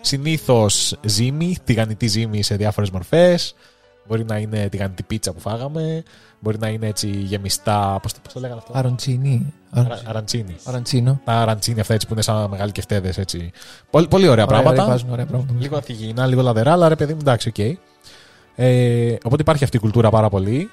συνήθως 0.00 0.96
ζύμη, 1.04 1.56
τηγανιτή 1.64 2.06
ζύμη 2.06 2.42
σε 2.42 2.56
διάφορες 2.56 2.90
μορφές, 2.90 3.54
Μπορεί 4.08 4.24
να 4.24 4.38
είναι 4.38 4.68
τηγανιτή 4.68 5.02
πίτσα 5.02 5.32
που 5.32 5.40
φάγαμε, 5.40 6.02
μπορεί 6.40 6.58
να 6.58 6.68
είναι 6.68 6.86
έτσι 6.86 7.08
γεμιστά. 7.08 7.98
Πώς 8.02 8.12
το, 8.12 8.18
πώς 8.22 8.32
το 8.32 8.40
λέγανε 8.40 8.58
αυτό, 8.58 8.78
Arancini. 8.78 9.52
Arancini. 10.04 10.56
Arancino. 10.64 11.20
Τα 11.24 11.32
arancini 11.32 11.80
αυτά 11.80 11.94
έτσι 11.94 12.06
που 12.06 12.12
είναι 12.12 12.22
σαν 12.22 12.50
μεγάλοι 12.50 12.72
κεφτέδες. 12.72 13.18
Πολύ, 13.90 14.08
πολύ 14.08 14.28
ωραία, 14.28 14.44
ωραία 14.44 14.62
πράγματα. 14.62 15.04
Ωραία 15.10 15.26
πράγματα. 15.26 15.54
Λίγο 15.58 15.76
αθυγιεινά, 15.76 16.26
λίγο 16.26 16.42
λαδερά, 16.42 16.72
αλλά 16.72 16.88
ρε 16.88 16.96
παιδί 16.96 17.12
μου, 17.12 17.18
εντάξει, 17.20 17.48
OK. 17.48 17.54
Okay. 17.58 17.74
Ε, 18.54 19.16
οπότε 19.24 19.42
υπάρχει 19.42 19.64
αυτή 19.64 19.76
η 19.76 19.80
κουλτούρα 19.80 20.10
πάρα 20.10 20.28
πολύ. 20.28 20.70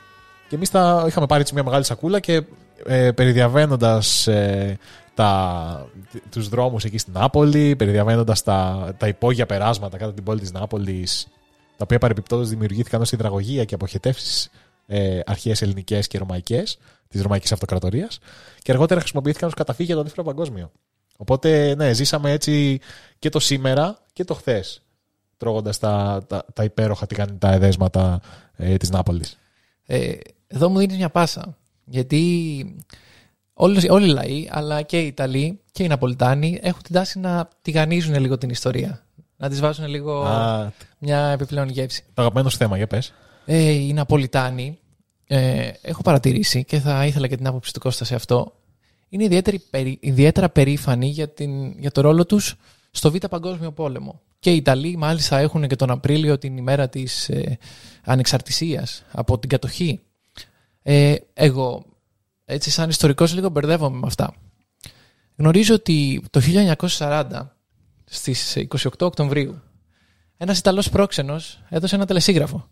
Και 0.50 0.56
εμείς 0.56 0.70
τα 0.70 1.06
είχαμε 1.08 1.26
πάρει 1.26 1.42
έτσι 1.42 1.54
μια 1.54 1.64
μεγάλη 1.64 1.84
σακούλα 1.84 2.20
και 2.20 2.44
ε, 2.86 3.12
περιδιαβαίνοντας 3.12 4.28
ε, 4.28 4.78
δρόμους 6.50 6.84
εκεί 6.84 6.98
στην 6.98 7.14
Νάπολη, 7.14 7.76
περιδιαβαίνοντας 7.76 8.44
τα, 8.44 8.90
τα 8.98 9.08
υπόγεια 9.08 9.46
περάσματα 9.46 9.98
κάτω 9.98 10.06
από 10.06 10.11
την 10.12 10.24
πόλη 10.24 10.40
της 10.40 10.52
Νάπολης, 10.52 11.28
τα 11.78 11.84
οποία 11.84 11.98
παρεμπιπτόντως 11.98 12.50
δημιουργήθηκαν 12.50 13.02
ως 13.02 13.12
υδραγωγία 13.12 13.64
και 13.64 13.76
αποχετεύσεις 13.76 14.50
ε, 14.88 15.20
ελληνικές 15.60 16.08
και 16.08 16.18
Ρωμαϊκές 16.18 16.78
της 17.14 17.22
Ρωμαϊκής 17.22 17.52
Αυτοκρατορίας, 17.52 18.19
και 18.61 18.72
αργότερα 18.72 18.99
χρησιμοποιήθηκαν 18.99 19.48
ως 19.48 19.53
καταφύγια 19.53 19.94
για 19.94 19.95
το 19.95 20.03
Δεύτερο 20.03 20.27
Παγκόσμιο. 20.27 20.72
Οπότε, 21.18 21.76
ναι, 21.76 21.94
ζήσαμε 21.94 22.31
έτσι 22.31 22.80
και 23.19 23.30
το 23.30 23.40
σήμερα 23.40 23.98
και 24.14 24.23
το 24.23 24.34
χθες, 24.34 24.81
τρώγοντας 25.38 25.80
τα, 25.80 26.23
τα, 26.27 26.45
τα 26.53 26.64
υπέροχα 26.64 27.06
τηγανιτά 27.06 27.52
εδέσματα 27.52 28.22
ε, 28.56 28.77
της 28.77 28.90
Νάπολης. 28.90 29.38
Ε, 29.85 30.11
εδώ 30.48 30.69
μου 30.69 30.77
δίνεις 30.77 30.98
μια 30.98 31.10
πάσα. 31.10 31.57
Γιατί 31.85 32.76
όλοι, 33.53 33.90
όλοι 33.90 34.06
οι 34.06 34.14
λαοί, 34.14 34.48
αλλά 34.52 34.81
και 34.81 35.02
οι 35.02 35.07
Ιταλοί 35.07 35.60
και 35.72 35.84
οι 35.84 35.88
Ναπολιτάνοι 35.88 36.60
έχουν 36.61 36.81
την 36.81 36.95
τάση 36.95 37.19
να 37.19 37.49
τηγανίζουν 37.61 38.19
λίγο 38.19 38.38
την 38.38 38.49
ιστορία. 38.49 39.06
Να 39.38 39.49
τη 39.49 39.56
βάζουν 39.56 39.88
λίγο 39.88 40.23
Α, 40.23 40.72
μια 40.98 41.27
επιπλέον 41.27 41.69
γεύση. 41.69 42.03
το 42.14 42.22
αγαπημένο 42.22 42.49
σου 42.49 42.57
θέμα, 42.57 42.77
για 42.77 42.88
πες. 42.88 43.14
Ε, 43.45 43.69
οι 43.69 43.94
Ναπολιτάνοι, 43.94 44.80
ε, 45.28 45.72
έχω 45.82 46.02
παρατηρήσει 46.02 46.64
και 46.64 46.80
θα 46.80 47.06
ήθελα 47.06 47.28
και 47.28 47.38
την 47.38 47.48
άποψη 47.48 47.74
του 47.74 47.80
Κώστα 47.80 48.06
σε 48.06 48.16
αυτό, 48.16 48.54
είναι 49.10 49.24
ιδιαίτερη, 49.24 49.60
περι- 49.60 49.98
ιδιαίτερα 50.00 50.50
περήφανοι 50.50 51.08
για, 51.08 51.30
την, 51.30 51.80
για 51.80 51.91
το 51.91 52.02
ρόλο 52.02 52.26
τους 52.26 52.56
στο 52.91 53.12
Β' 53.12 53.26
Παγκόσμιο 53.30 53.72
Πόλεμο. 53.72 54.22
Και 54.40 54.52
οι 54.52 54.56
Ιταλοί 54.56 54.98
μάλιστα 54.98 55.38
έχουν 55.38 55.68
και 55.68 55.76
τον 55.76 55.91
Απρίλιο 55.91 56.38
την 56.38 56.58
ημέρα 56.58 56.90
της 56.90 57.30
ε, 57.30 57.58
ανεξαρτησίας 58.04 59.04
από 59.12 59.40
την 59.40 59.50
κατοχή. 59.50 60.00
Ε, 60.82 61.16
εγώ, 61.34 61.86
έτσι 62.45 62.70
σαν 62.70 62.90
ιστορικός 62.90 63.34
λίγο 63.34 63.50
μπερδεύομαι 63.50 63.98
με 63.98 64.08
αυτά. 64.08 64.36
Γνωρίζω 65.36 65.74
ότι 65.74 66.24
το 66.30 66.41
1940, 66.98 67.50
στις 68.06 68.58
28 68.58 68.90
Οκτωβρίου, 69.00 69.62
ένας 70.38 70.58
Ιταλός 70.60 70.90
πρόξενος 70.90 71.64
έδωσε 71.70 71.95
ένα 71.95 72.06
τελεσίγραφο. 72.06 72.70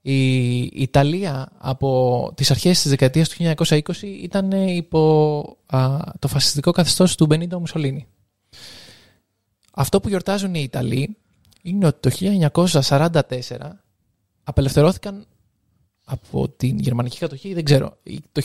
Η 0.00 0.58
Ιταλία 0.62 1.48
από 1.58 2.32
τις 2.34 2.50
αρχές 2.50 2.80
της 2.80 2.90
δεκαετίας 2.90 3.28
του 3.28 3.54
1920 3.56 3.80
ήταν 4.02 4.52
υπό 4.52 5.42
α, 5.66 5.98
το 6.18 6.28
φασιστικό 6.28 6.70
καθεστώς 6.70 7.14
του 7.14 7.26
Μπενίντο 7.26 7.58
Μουσολίνη. 7.58 8.06
Αυτό 9.72 10.00
που 10.00 10.08
γιορτάζουν 10.08 10.54
οι 10.54 10.62
Ιταλοί 10.62 11.16
είναι 11.62 11.86
ότι 11.86 12.10
το 12.10 12.10
1944 12.80 13.20
απελευθερώθηκαν 14.44 15.26
από 16.04 16.48
την 16.48 16.78
γερμανική 16.78 17.18
κατοχή, 17.18 17.54
δεν 17.54 17.64
ξέρω. 17.64 17.98
Το 18.32 18.42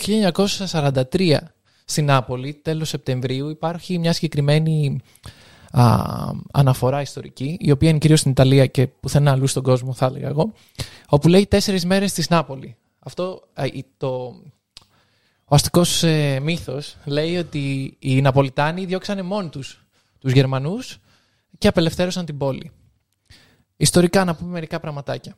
1943 1.12 1.38
στην 1.86 2.06
Νάπολη, 2.06 2.54
τέλος 2.54 2.90
Σεπτεμβρίου, 2.90 3.50
υπάρχει 3.50 3.98
μια 3.98 4.14
συγκεκριμένη 4.14 5.02
α, 5.82 5.95
αναφορά 6.52 7.02
ιστορική, 7.02 7.58
η 7.60 7.72
οποία 7.72 7.90
είναι 7.90 7.98
κυρίως 7.98 8.20
στην 8.20 8.32
Ιταλία 8.32 8.66
και 8.66 8.88
πουθενά 8.88 9.32
αλλού 9.32 9.48
στον 9.48 9.64
κόσμο, 9.64 9.94
θα 9.94 10.06
έλεγα 10.06 10.28
εγώ, 10.28 10.54
όπου 11.10 11.28
λέει 11.28 11.48
τέσσερις 11.48 11.86
μέρες 11.86 12.12
στη 12.12 12.26
Νάπολη. 12.30 12.76
Αυτό 13.00 13.41
α, 13.54 13.66
η- 13.66 13.86
το, 13.98 14.16
ο 15.45 15.56
αστικός 15.56 16.04
ε, 16.04 16.40
μύθος 16.40 16.98
λέει 17.06 17.38
ότι 17.38 17.95
οι 18.00 18.22
Ναπολιτάνοι 18.22 18.86
διώξανε 18.86 19.22
μόνοι 19.22 19.50
τους 19.50 19.78
τους 20.20 20.32
Γερμανούς 20.32 20.98
και 21.58 21.68
απελευθέρωσαν 21.68 22.26
την 22.26 22.38
πόλη. 22.38 22.72
Ιστορικά 23.78 24.24
να 24.24 24.36
πούμε 24.36 24.52
μερικά 24.52 24.80
πραγματάκια. 24.80 25.38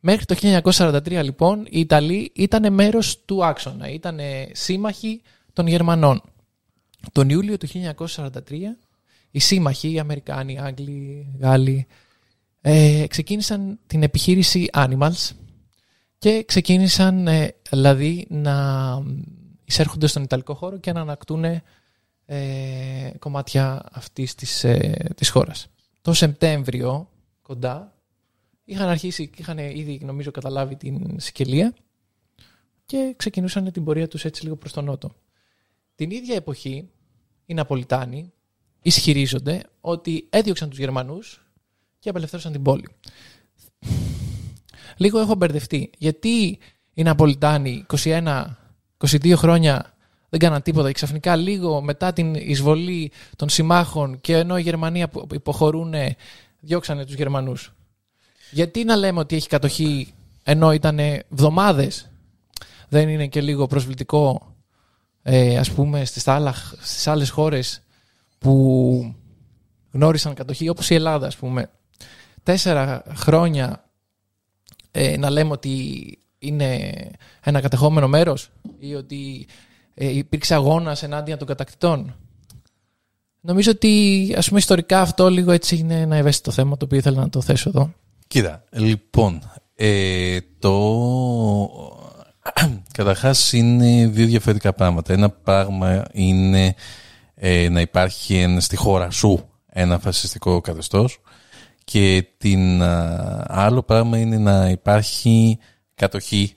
Μέχρι 0.00 0.24
το 0.24 0.34
1943 0.62 1.10
λοιπόν 1.22 1.66
οι 1.70 1.80
Ιταλοί 1.80 2.30
ήταν 2.34 2.72
μέρος 2.72 3.24
του 3.24 3.44
άξονα, 3.44 3.88
ήταν 3.90 4.18
σύμμαχοι 4.52 5.22
των 5.52 5.66
Γερμανών. 5.66 6.22
Τον 7.12 7.28
Ιούλιο 7.30 7.56
του 7.56 7.66
1943 7.66 8.32
οι 9.34 9.38
σύμμαχοι, 9.38 9.92
οι 9.92 9.98
Αμερικάνοι, 9.98 10.52
οι 10.52 10.58
Άγγλοι, 10.58 10.90
οι 10.90 11.36
Γάλλοι, 11.40 11.86
ε, 12.60 13.04
ξεκίνησαν 13.08 13.78
την 13.86 14.02
επιχείρηση 14.02 14.68
Animals 14.72 15.30
και 16.18 16.44
ξεκίνησαν 16.46 17.26
ε, 17.26 17.54
δηλαδή 17.70 18.26
να 18.28 18.54
εισέρχονται 19.64 20.06
στον 20.06 20.22
Ιταλικό 20.22 20.54
χώρο 20.54 20.78
και 20.78 20.92
να 20.92 21.00
ανακτούν 21.00 21.44
ε, 22.24 23.10
κομμάτια 23.18 23.82
αυτής 23.92 24.34
της, 24.34 24.64
ε, 24.64 25.12
της 25.16 25.28
χώρας. 25.28 25.66
Το 26.02 26.12
Σεπτέμβριο, 26.12 27.10
κοντά, 27.42 27.96
είχαν 28.64 28.88
αρχίσει 28.88 29.28
και 29.28 29.36
είχαν 29.42 29.58
ήδη 29.58 30.00
νομίζω 30.02 30.30
καταλάβει 30.30 30.76
την 30.76 31.20
Σικελία 31.20 31.74
και 32.86 33.14
ξεκινούσαν 33.16 33.72
την 33.72 33.84
πορεία 33.84 34.08
τους 34.08 34.24
έτσι 34.24 34.42
λίγο 34.42 34.56
προς 34.56 34.72
τον 34.72 34.84
νότο. 34.84 35.14
Την 35.94 36.10
ίδια 36.10 36.34
εποχή 36.34 36.88
οι 37.46 37.54
Ναπολιτάνοι 37.54 38.32
ισχυρίζονται 38.84 39.62
ότι 39.80 40.26
έδιωξαν 40.30 40.68
τους 40.68 40.78
Γερμανούς 40.78 41.40
και 41.98 42.08
απελευθέρωσαν 42.08 42.52
την 42.52 42.62
πόλη. 42.62 42.88
Λίγο 44.96 45.18
έχω 45.18 45.34
μπερδευτεί. 45.34 45.90
Γιατί 45.98 46.58
οι 46.94 47.02
Ναπολιτάνοι 47.02 47.86
21, 48.04 48.44
22 48.98 49.32
χρόνια 49.36 49.94
δεν 50.28 50.40
κάναν 50.40 50.62
τίποτα 50.62 50.86
και 50.86 50.92
ξαφνικά 50.92 51.36
λίγο 51.36 51.82
μετά 51.82 52.12
την 52.12 52.34
εισβολή 52.34 53.12
των 53.36 53.48
συμμάχων 53.48 54.20
και 54.20 54.36
ενώ 54.36 54.58
οι 54.58 54.62
Γερμανοί 54.62 55.04
υποχωρούν 55.32 55.94
διώξανε 56.60 57.04
τους 57.04 57.14
Γερμανούς. 57.14 57.72
Γιατί 58.50 58.84
να 58.84 58.96
λέμε 58.96 59.20
ότι 59.20 59.36
έχει 59.36 59.48
κατοχή 59.48 60.14
ενώ 60.42 60.72
ήταν 60.72 60.98
εβδομάδες; 60.98 62.10
Δεν 62.88 63.08
είναι 63.08 63.26
και 63.26 63.40
λίγο 63.40 63.66
προσβλητικό 63.66 64.54
ε, 65.22 65.58
ας 65.58 65.70
πούμε 65.70 66.04
στις, 66.04 66.28
άλλα, 66.28 66.54
στις 66.80 67.06
άλλες 67.06 67.30
χώρες 67.30 67.83
που 68.44 69.14
γνώρισαν 69.92 70.34
κατοχή 70.34 70.68
όπως 70.68 70.90
η 70.90 70.94
Ελλάδα 70.94 71.26
ας 71.26 71.36
πούμε 71.36 71.70
τέσσερα 72.42 73.02
χρόνια 73.16 73.84
ε, 74.90 75.16
να 75.16 75.30
λέμε 75.30 75.50
ότι 75.50 75.72
είναι 76.38 76.90
ένα 77.40 77.60
κατεχόμενο 77.60 78.08
μέρος 78.08 78.50
ή 78.78 78.94
ότι 78.94 79.46
ε, 79.94 80.16
υπήρξε 80.16 80.54
αγώνας 80.54 81.02
ενάντια 81.02 81.36
των 81.36 81.46
κατακτητών. 81.46 82.16
Νομίζω 83.40 83.70
ότι 83.70 84.34
ας 84.36 84.46
πούμε 84.46 84.58
ιστορικά 84.58 85.00
αυτό 85.00 85.30
λίγο 85.30 85.52
έτσι 85.52 85.76
είναι 85.76 86.00
ένα 86.00 86.16
ευαίσθητο 86.16 86.50
θέμα 86.50 86.76
το 86.76 86.84
οποίο 86.84 86.98
ήθελα 86.98 87.20
να 87.20 87.28
το 87.28 87.40
θέσω 87.40 87.68
εδώ. 87.68 87.92
Κοίτα, 88.26 88.64
λοιπόν, 88.70 89.50
ε, 89.74 90.38
το... 90.58 90.72
Καταρχάς 92.98 93.52
είναι 93.52 94.06
δύο 94.06 94.26
διαφορετικά 94.26 94.72
πράγματα. 94.72 95.12
Ένα 95.12 95.30
πράγμα 95.30 96.04
είναι 96.12 96.74
ε, 97.34 97.68
να 97.68 97.80
υπάρχει 97.80 98.36
ένα- 98.38 98.60
στη 98.60 98.76
χώρα 98.76 99.10
σου 99.10 99.48
ένα 99.66 99.98
φασιστικό 99.98 100.60
καθεστώς 100.60 101.18
και 101.84 102.26
την 102.36 102.82
α, 102.82 103.44
άλλο 103.48 103.82
πράγμα 103.82 104.18
είναι 104.18 104.38
να 104.38 104.68
υπάρχει 104.68 105.58
κατοχή 105.94 106.54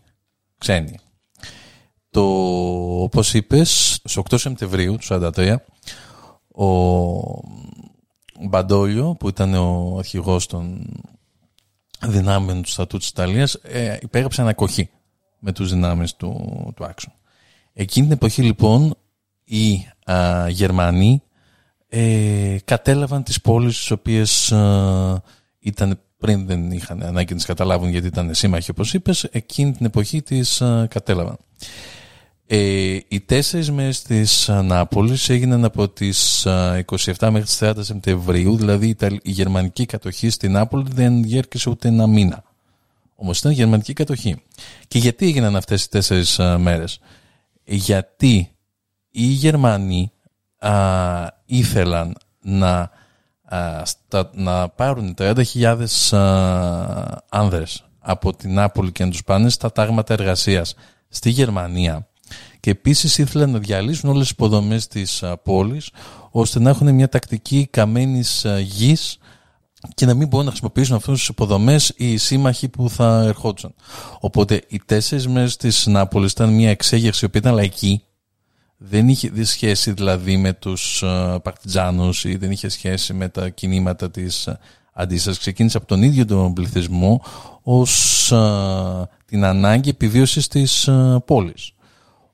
ξένη. 0.58 1.00
Το, 2.10 2.24
όπως 3.02 3.34
είπες, 3.34 3.94
στις 3.94 4.18
8 4.18 4.38
Σεπτεμβρίου 4.38 4.96
του 4.98 5.06
1943 5.36 5.56
ο 6.56 6.68
Μπαντόλιο 8.40 9.16
που 9.20 9.28
ήταν 9.28 9.54
ο 9.54 9.96
αρχηγός 9.98 10.46
των 10.46 10.88
δυνάμεων 12.08 12.62
του 12.62 12.70
στρατού 12.70 12.98
της 12.98 13.08
Ιταλίας 13.10 13.54
ε, 13.54 13.98
υπέγραψε 14.02 14.42
ανακοχή 14.42 14.90
με 15.40 15.52
τους 15.52 15.70
δυνάμεις 15.70 16.16
του, 16.16 16.34
του 16.76 16.86
άξονα. 16.86 17.16
Εκείνη 17.74 18.06
την 18.06 18.16
εποχή 18.16 18.42
λοιπόν 18.42 18.96
οι 19.44 19.88
α, 20.12 20.48
Γερμανοί 20.50 21.22
ε, 21.90 22.58
κατέλαβαν 22.66 23.24
τις 23.24 23.42
πόλεις 23.42 23.78
τις 23.78 23.92
οποίες 23.92 24.52
α, 24.52 25.22
ήταν 25.60 26.00
πριν 26.18 26.46
δεν 26.46 26.72
είχαν 26.72 27.04
ανάγκη 27.04 27.30
να 27.30 27.36
τις 27.36 27.46
καταλάβουν 27.46 27.90
γιατί 27.90 28.08
ήταν 28.08 28.34
σύμμαχοι 28.34 28.72
όπως 28.72 28.94
είπες, 28.94 29.24
εκείνη 29.24 29.72
την 29.72 29.86
εποχή 29.86 30.22
τις 30.22 30.62
α, 30.62 30.88
κατέλαβαν. 30.90 31.38
Ε, 32.50 32.98
οι 33.08 33.20
τέσσερις 33.26 33.72
μέρες 33.72 34.02
της 34.02 34.50
α, 34.50 34.62
Νάπολης 34.62 35.30
έγιναν 35.30 35.66
από 35.66 35.90
τις 35.90 36.46
α, 36.46 36.86
27 36.86 37.14
μέχρι 37.22 37.42
τις 37.42 37.60
30 37.62 37.74
Σεπτεμβρίου, 37.80 38.58
δηλαδή 38.58 38.86
η, 38.86 38.90
Ιταλ- 38.90 39.20
η 39.24 39.32
γερμανική 39.32 39.86
κατοχή 39.86 40.30
στην 40.30 40.52
Νάπολη 40.52 40.86
δεν 40.94 41.24
γέρκησε 41.24 41.70
ούτε 41.70 41.88
ένα 41.88 42.08
μήνα. 42.08 42.44
Όμως 43.16 43.40
ήταν 43.40 43.52
γερμανική 43.52 43.94
κατοχή. 43.94 44.42
Και 44.88 44.98
γιατί 44.98 45.26
έγιναν 45.26 45.56
αυτές 45.56 45.84
οι 45.84 45.90
τέσσερις 45.90 46.40
α, 46.40 46.58
μέρες; 46.58 47.00
Γιατί 47.64 48.52
οι 49.12 49.24
Γερμανοί 49.26 50.12
α, 50.60 50.72
ήθελαν 51.46 52.16
να, 52.42 52.90
α, 53.44 53.86
στα- 53.86 54.30
να 54.34 54.70
πάρουν 54.70 55.14
30.000 55.18 56.12
α, 56.12 57.22
άνδρες 57.30 57.84
από 58.00 58.34
την 58.36 58.54
Νάπολη 58.54 58.92
και 58.92 59.04
να 59.06 59.10
τους 59.12 59.24
πάνε 59.24 59.50
στα 59.50 59.72
τάγματα 59.72 60.14
εργασίας 60.14 60.76
στη 61.10 61.30
Γερμανία 61.30 62.08
και 62.60 62.70
επίσης 62.70 63.18
ήθελαν 63.18 63.50
να 63.52 63.60
διαλύσουν 63.60 64.10
όλες 64.10 64.22
τις 64.22 64.30
υποδομές 64.32 64.88
της 64.88 65.24
α, 65.24 65.38
πόλης 65.38 65.90
ώστε 66.32 66.60
να 66.60 66.70
έχουν 66.70 66.94
μια 66.94 67.10
τακτική 67.10 67.68
καμένης 67.72 68.46
α, 68.46 68.60
γης 68.60 69.18
και 69.96 70.06
να 70.06 70.14
μην 70.14 70.28
μπορούν 70.28 70.46
να 70.46 70.52
χρησιμοποιήσουν 70.52 70.96
αυτούς 70.96 71.20
τις 71.20 71.28
υποδομές 71.28 71.94
οι 71.96 72.18
σύμμαχοι 72.18 72.68
που 72.70 72.90
θα 72.90 73.24
ερχόντουσαν. 73.26 73.74
Οπότε 74.20 74.62
οι 74.68 74.82
τέσσερις 74.86 75.28
μέρες 75.28 75.58
της 75.58 75.86
Νάπολης 75.88 76.32
ήταν 76.32 76.50
μια 76.54 76.70
εξέγερση 76.70 77.20
η 77.24 77.28
οποία 77.28 77.40
ήταν 77.40 77.54
λαϊκή 77.54 78.04
δεν 78.78 79.08
είχε 79.08 79.30
δει 79.30 79.44
σχέση 79.44 79.92
δηλαδή 79.92 80.38
με 80.38 80.54
τους 80.54 81.04
uh, 81.06 81.38
παρτιζάνους 81.44 82.24
ή 82.24 82.36
δεν 82.36 82.52
είχε 82.52 82.70
σχέση 82.70 83.14
με 83.14 83.30
τα 83.30 83.50
κινήματα 83.50 84.12
της 84.12 84.48
uh, 84.50 84.54
αντίστασης. 84.94 85.40
Ξεκίνησε 85.40 85.78
από 85.78 85.88
τον 85.88 86.04
ίδιο 86.04 86.26
τον 86.26 86.54
πληθυσμό 86.54 87.22
ως 87.62 88.32
α, 88.32 89.08
την 89.26 89.44
ανάγκη 89.44 89.90
επιβίωσης 89.90 90.48
της 90.48 90.88
α, 90.88 91.22
πόλης. 91.26 91.72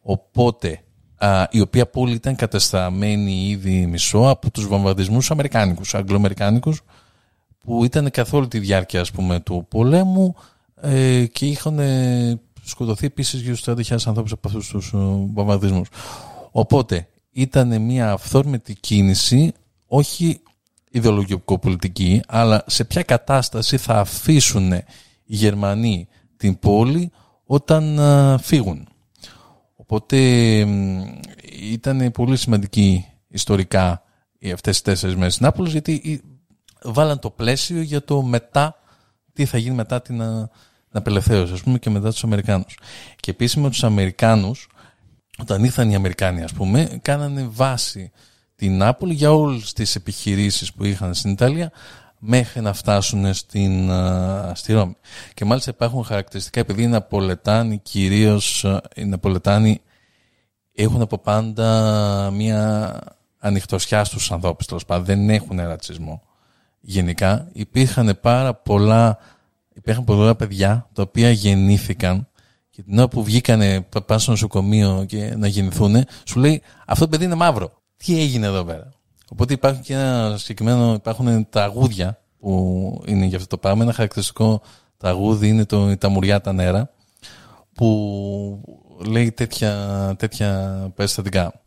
Οπότε 0.02 0.80
α, 1.18 1.48
η 1.50 1.60
οποία 1.60 1.88
πόλη 1.88 2.14
ήταν 2.14 2.36
καταστραμμένη 2.36 3.48
ήδη 3.48 3.86
μισό 3.86 4.30
από 4.30 4.52
τους 4.52 4.68
βομβαρδισμούς 4.68 5.32
αμερικάνικους, 5.32 5.96
αγγλοαμερικάνικους 5.96 6.82
που 7.64 7.84
ήταν 7.84 8.12
καθ' 8.12 8.34
όλη 8.34 8.48
τη 8.48 8.60
διάρκεια 8.60 9.02
ας 9.02 9.12
πούμε, 9.12 9.40
του 9.40 9.66
πολέμου 9.70 10.36
ε, 10.82 11.26
και 11.26 11.46
είχαν 11.46 11.80
ε, 11.80 12.40
σκοτωθεί 12.64 13.06
επίσης 13.06 13.42
γύρω 13.42 13.56
στους 13.56 13.88
30.000 13.88 13.98
ανθρώπους 14.06 14.32
από 14.32 14.48
αυτούς 14.48 14.68
τους 14.68 14.94
ε, 14.94 14.98
βομβαρδισμούς. 15.34 15.88
Οπότε 16.56 17.08
ήταν 17.32 17.82
μια 17.82 18.12
αυθόρμητη 18.12 18.74
κίνηση, 18.76 19.52
όχι 19.88 20.42
ιδεολογικο-πολιτική, 20.90 22.22
αλλά 22.28 22.64
σε 22.68 22.84
ποια 22.84 23.04
κατάσταση 23.04 23.78
θα 23.78 24.00
αφήσουν 24.00 24.72
οι 24.72 24.84
Γερμανοί 25.26 26.08
την 26.38 26.60
πόλη 26.60 27.12
όταν 27.46 28.00
α, 28.00 28.38
φύγουν. 28.38 28.88
Οπότε 29.76 30.18
μ, 30.66 31.02
ήταν 31.72 32.12
πολύ 32.12 32.38
σημαντική 32.38 33.06
ιστορικά 33.28 34.04
οι 34.40 34.52
αυτές 34.52 34.74
τις 34.74 34.82
τέσσερις 34.82 35.16
μέρες 35.16 35.34
στην 35.34 35.46
Νάπολης 35.46 35.72
γιατί 35.72 35.92
η- 35.92 36.22
βάλαν 36.84 37.20
το 37.20 37.30
πλαίσιο 37.30 37.82
για 37.82 38.04
το 38.04 38.22
μετά, 38.22 38.76
τι 39.34 39.46
θα 39.46 39.58
γίνει 39.58 39.76
μετά 39.76 40.02
την, 40.02 40.22
α, 40.22 40.50
την 40.90 40.98
απελευθέρωση, 41.00 41.54
ας 41.54 41.62
πούμε, 41.62 41.80
και 41.80 41.90
μετά 41.90 42.10
τους 42.12 42.24
Αμερικάνους. 42.24 42.78
Και 43.20 43.32
επίσης 43.32 43.56
με 43.56 43.70
τους 43.70 43.84
Αμερικάνους, 43.84 44.68
όταν 45.38 45.64
ήρθαν 45.64 45.90
οι 45.90 45.96
Αμερικάνοι, 45.96 46.44
ας 46.44 46.54
πούμε, 46.54 47.00
κάνανε 47.02 47.48
βάση 47.52 48.12
την 48.56 48.78
Νάπολη 48.78 49.14
για 49.14 49.34
όλες 49.34 49.74
τις 49.74 49.96
επιχειρήσεις 49.96 50.74
που 50.74 50.84
είχαν 50.84 51.14
στην 51.14 51.32
Ιταλία 51.32 51.72
μέχρι 52.20 52.62
να 52.62 52.74
φτάσουν 52.74 53.34
στην, 53.34 53.92
α, 53.92 54.52
στη 54.56 54.74
Ρώμη. 54.74 54.96
Και 55.34 55.46
μάλιστα 55.46 55.72
υπάρχουν 55.72 56.04
χαρακτηριστικά, 56.04 56.60
επειδή 56.60 56.84
οι 56.84 56.88
Ναπολετάνοι 56.88 57.78
κυρίως, 57.78 58.66
α, 58.66 58.82
οι 58.96 59.06
Ναπολετάνοι 59.06 59.82
έχουν 60.74 61.02
από 61.02 61.18
πάντα 61.18 62.32
μια 62.32 63.00
ανοιχτοσιά 63.40 64.04
στους 64.04 64.32
ανθρώπους, 64.32 64.66
τέλος 64.66 64.86
πάντων, 64.86 65.06
δεν 65.06 65.30
έχουν 65.30 65.58
ρατσισμό. 65.58 66.22
Γενικά 66.80 67.50
υπήρχαν 67.54 68.18
πάρα 68.22 68.54
πολλά, 68.54 69.18
υπήρχαν 69.74 70.04
πολλά 70.04 70.36
παιδιά 70.36 70.90
τα 70.94 71.02
οποία 71.02 71.30
γεννήθηκαν 71.30 72.28
και 72.76 72.82
την 72.84 72.98
ώρα 72.98 73.08
που 73.08 73.24
βγήκανε 73.24 73.82
πα- 73.82 74.02
πάνε 74.02 74.20
στο 74.20 74.32
νοσοκομείο 74.32 75.06
και 75.08 75.34
να 75.38 75.48
γεννηθούν, 75.48 76.04
σου 76.26 76.40
λέει 76.40 76.62
αυτό 76.88 77.04
το 77.04 77.10
παιδί 77.10 77.26
είναι 77.26 77.36
μαύρο. 77.36 77.72
Τι 77.98 78.20
έγινε 78.20 78.46
εδώ 78.46 78.64
πέρα; 78.64 78.90
Οπότε 79.30 79.54
υπάρχει 79.54 79.82
και 79.82 79.94
ένα 79.94 80.36
συγκεκριμένο, 80.38 80.94
υπάρχουν 80.94 81.50
τραγούδια 81.50 82.20
που 82.40 83.02
είναι 83.06 83.26
για 83.26 83.38
αυτό 83.38 83.50
το 83.50 83.58
πράγμα. 83.58 83.84
Ένα 83.84 83.94
χαρακτηριστικό 83.94 84.62
τραγούδι 84.98 85.48
είναι 85.48 85.66
το 85.66 85.92
«Η 85.92 85.98
ταμουριά 85.98 86.42
τα 86.42 86.54
νερά» 86.54 86.90
που 87.74 88.62
λέει 89.08 89.32
τέτοια, 89.32 90.16
τέτοια 90.18 90.78
περιστατικά. 90.96 91.62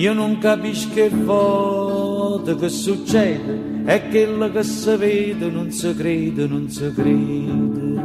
Io 0.00 0.14
non 0.14 0.38
capisco 0.38 0.94
che 0.94 1.10
volta 1.10 2.56
che 2.56 2.70
succede, 2.70 3.84
è 3.84 4.08
quello 4.08 4.50
che 4.50 4.62
si 4.62 4.96
vede, 4.96 5.50
non 5.50 5.70
si 5.70 5.94
crede, 5.94 6.46
non 6.46 6.70
si 6.70 6.90
crede. 6.94 8.00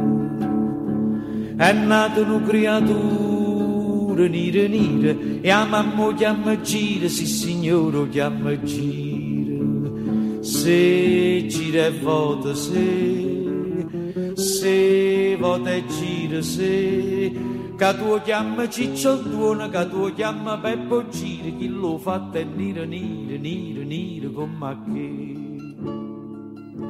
È 1.56 1.72
nata 1.72 2.20
una 2.20 2.42
creatura 2.46 4.28
nera 4.28 4.68
nera 4.68 5.16
e 5.40 5.50
a 5.50 5.64
mamma 5.64 6.12
chiama 6.12 6.60
gira, 6.60 7.08
sì 7.08 7.24
signore 7.24 8.10
chiama 8.10 8.60
gira. 8.62 9.64
Se 10.40 11.46
gira 11.48 11.86
e 11.86 11.92
vota 11.92 12.54
se, 12.54 13.86
se 14.34 15.36
vota 15.40 15.72
e 15.72 15.82
gira 15.86 16.42
se, 16.42 17.32
che 17.76 17.94
tu 17.98 18.20
chiama 18.24 18.68
Ciccio 18.68 19.16
Duono, 19.16 19.68
che 19.68 19.88
tu 19.90 20.12
chiama 20.14 20.58
Peppo 20.58 21.08
Gira, 21.08 21.50
chi 21.58 21.68
lo 21.68 21.98
fa 21.98 22.30
è 22.32 22.44
nera 22.44 22.84
nera 22.84 23.36
nera 23.46 23.82
nera 23.92 24.28
come 24.34 24.66
a 24.70 24.76
che; 24.84 25.08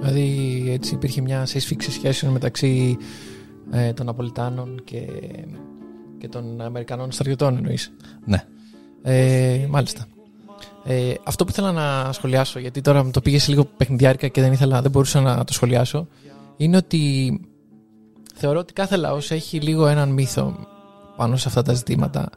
Δηλαδή 0.00 0.64
έτσι 0.70 0.94
υπήρχε 0.94 1.20
μια 1.20 1.46
σύσφυξη 1.46 1.90
σχέσεων 1.90 2.32
μεταξύ 2.32 2.96
ε, 3.70 3.92
των 3.92 4.06
Ναπολιτάνων 4.06 4.80
και, 4.84 5.06
και 6.18 6.28
των 6.28 6.60
Αμερικανών 6.60 7.12
στρατιωτών 7.12 7.56
εννοείς; 7.56 7.92
Ναι. 8.24 8.44
Ε, 9.02 9.66
μάλιστα. 9.68 10.06
Ε, 10.84 11.14
αυτό 11.24 11.44
που 11.44 11.50
ήθελα 11.50 11.72
να 11.72 12.12
σχολιάσω, 12.12 12.58
γιατί 12.58 12.80
τώρα 12.80 13.04
μου 13.04 13.10
το 13.10 13.20
πήγε 13.20 13.38
σε 13.38 13.50
λίγο 13.50 13.64
παιχνιδιάρικα 13.64 14.28
και 14.28 14.40
δεν, 14.40 14.52
ήθελα, 14.52 14.82
δεν 14.82 14.90
μπορούσα 14.90 15.20
να 15.20 15.44
το 15.44 15.52
σχολιάσω, 15.52 16.06
είναι 16.56 16.76
ότι 16.76 17.40
θεωρώ 18.34 18.58
ότι 18.58 18.72
κάθε 18.72 18.96
λαός 18.96 19.30
έχει 19.30 19.60
λίγο 19.60 19.86
έναν 19.86 20.08
μύθο 20.08 20.56
πάνω 21.16 21.36
σε 21.36 21.48
αυτά 21.48 21.62
τα 21.62 21.72
ζητήματα 21.72 22.30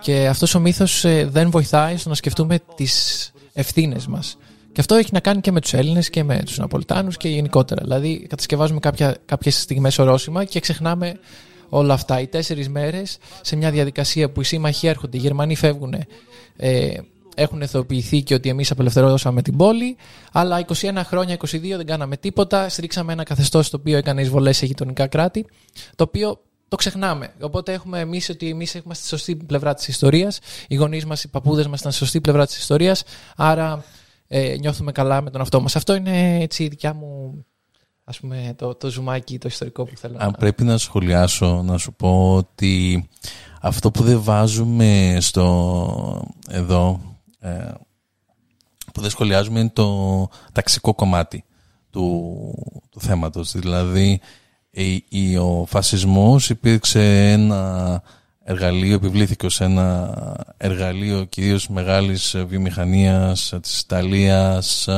και 0.00 0.26
αυτός 0.26 0.54
ο 0.54 0.60
μύθος 0.60 1.04
ε, 1.04 1.24
δεν 1.24 1.50
βοηθάει 1.50 1.96
στο 1.96 2.08
να 2.08 2.14
σκεφτούμε 2.14 2.58
τις 2.74 3.32
ευθύνες 3.52 4.06
μας. 4.06 4.38
Και 4.72 4.80
αυτό 4.80 4.94
έχει 4.94 5.10
να 5.12 5.20
κάνει 5.20 5.40
και 5.40 5.52
με 5.52 5.60
τους 5.60 5.72
Έλληνες 5.72 6.10
και 6.10 6.24
με 6.24 6.42
τους 6.44 6.58
Ναπολιτάνους 6.58 7.16
και 7.16 7.28
γενικότερα. 7.28 7.82
Δηλαδή 7.82 8.26
κατασκευάζουμε 8.28 8.80
κάποια, 8.80 9.16
κάποιες 9.24 9.60
στιγμές 9.60 9.98
ορόσημα 9.98 10.44
και 10.44 10.60
ξεχνάμε 10.60 11.18
όλα 11.68 11.94
αυτά. 11.94 12.20
Οι 12.20 12.26
τέσσερις 12.26 12.68
μέρες 12.68 13.18
σε 13.40 13.56
μια 13.56 13.70
διαδικασία 13.70 14.30
που 14.30 14.40
οι 14.40 14.44
σύμμαχοι 14.44 14.86
έρχονται, 14.86 15.16
οι 15.16 15.20
Γερμανοί 15.20 15.54
φεύγουν, 15.56 15.94
ε, 16.56 16.94
έχουν 17.36 17.62
εθοποιηθεί 17.62 18.22
και 18.22 18.34
ότι 18.34 18.48
εμείς 18.48 18.70
απελευθερώσαμε 18.70 19.42
την 19.42 19.56
πόλη, 19.56 19.96
αλλά 20.32 20.58
21 20.58 21.04
χρόνια, 21.04 21.34
22 21.34 21.76
δεν 21.76 21.86
κάναμε 21.86 22.16
τίποτα, 22.16 22.68
στρίξαμε 22.68 23.12
ένα 23.12 23.22
καθεστώς 23.22 23.70
το 23.70 23.76
οποίο 23.80 23.96
έκανε 23.96 24.20
εισβολές 24.20 24.56
σε 24.56 24.66
γειτονικά 24.66 25.06
κράτη, 25.06 25.46
το 25.96 26.04
οποίο 26.04 26.40
το 26.68 26.76
ξεχνάμε. 26.76 27.34
Οπότε 27.40 27.72
έχουμε 27.72 28.00
εμείς 28.00 28.28
ότι 28.28 28.48
εμείς 28.48 28.74
έχουμε 28.74 28.94
στη 28.94 29.06
σωστή 29.06 29.36
πλευρά 29.36 29.74
της 29.74 29.88
ιστορίας. 29.88 30.38
Οι 30.68 30.74
γονείς 30.74 31.04
μας, 31.04 31.24
οι 31.24 31.28
παππούδες 31.28 31.66
μας 31.66 31.80
ήταν 31.80 31.92
στη 31.92 32.00
σωστή 32.00 32.20
πλευρά 32.20 32.46
της 32.46 32.58
ιστορίας. 32.58 33.02
Άρα 33.36 33.84
ε, 34.28 34.56
νιώθουμε 34.60 34.92
καλά 34.92 35.20
με 35.22 35.30
τον 35.30 35.40
αυτό 35.40 35.60
μας. 35.60 35.76
Αυτό 35.76 35.94
είναι 35.94 36.38
έτσι 36.40 36.64
η 36.64 36.68
δικιά 36.68 36.94
μου 36.94 37.44
ας 38.08 38.20
πούμε, 38.20 38.54
το, 38.58 38.74
το 38.74 38.90
ζουμάκι, 38.90 39.38
το 39.38 39.48
ιστορικό 39.48 39.84
που 39.84 39.96
θέλω 39.96 40.16
Αν 40.18 40.26
να. 40.30 40.32
πρέπει 40.36 40.64
να 40.64 40.78
σχολιάσω, 40.78 41.62
να 41.62 41.78
σου 41.78 41.92
πω 41.94 42.34
ότι 42.34 43.08
αυτό 43.60 43.90
που 43.90 44.02
δεν 44.02 44.22
βάζουμε 44.22 45.16
στο 45.20 46.26
εδώ, 46.50 47.00
ε, 47.40 47.70
που 48.92 49.00
δεν 49.00 49.10
σχολιάζουμε 49.10 49.60
είναι 49.60 49.70
το 49.72 50.28
ταξικό 50.52 50.94
κομμάτι 50.94 51.44
του, 51.90 52.34
του 52.90 53.00
θέματος. 53.00 53.52
Δηλαδή, 53.52 54.08
η- 54.10 54.14
η- 54.14 54.20
ο 55.40 55.66
φασισμός 55.66 56.50
υπήρξε 56.50 57.30
ένα, 57.32 58.02
εργαλείο, 58.44 58.94
επιβλήθηκε 58.94 59.46
ως 59.46 59.60
ένα 59.60 60.12
εργαλείο 60.56 61.24
κυρίως 61.24 61.68
μεγάλης 61.68 62.36
βιομηχανίας 62.46 63.52
της 63.62 63.80
Ιταλίας 63.80 64.88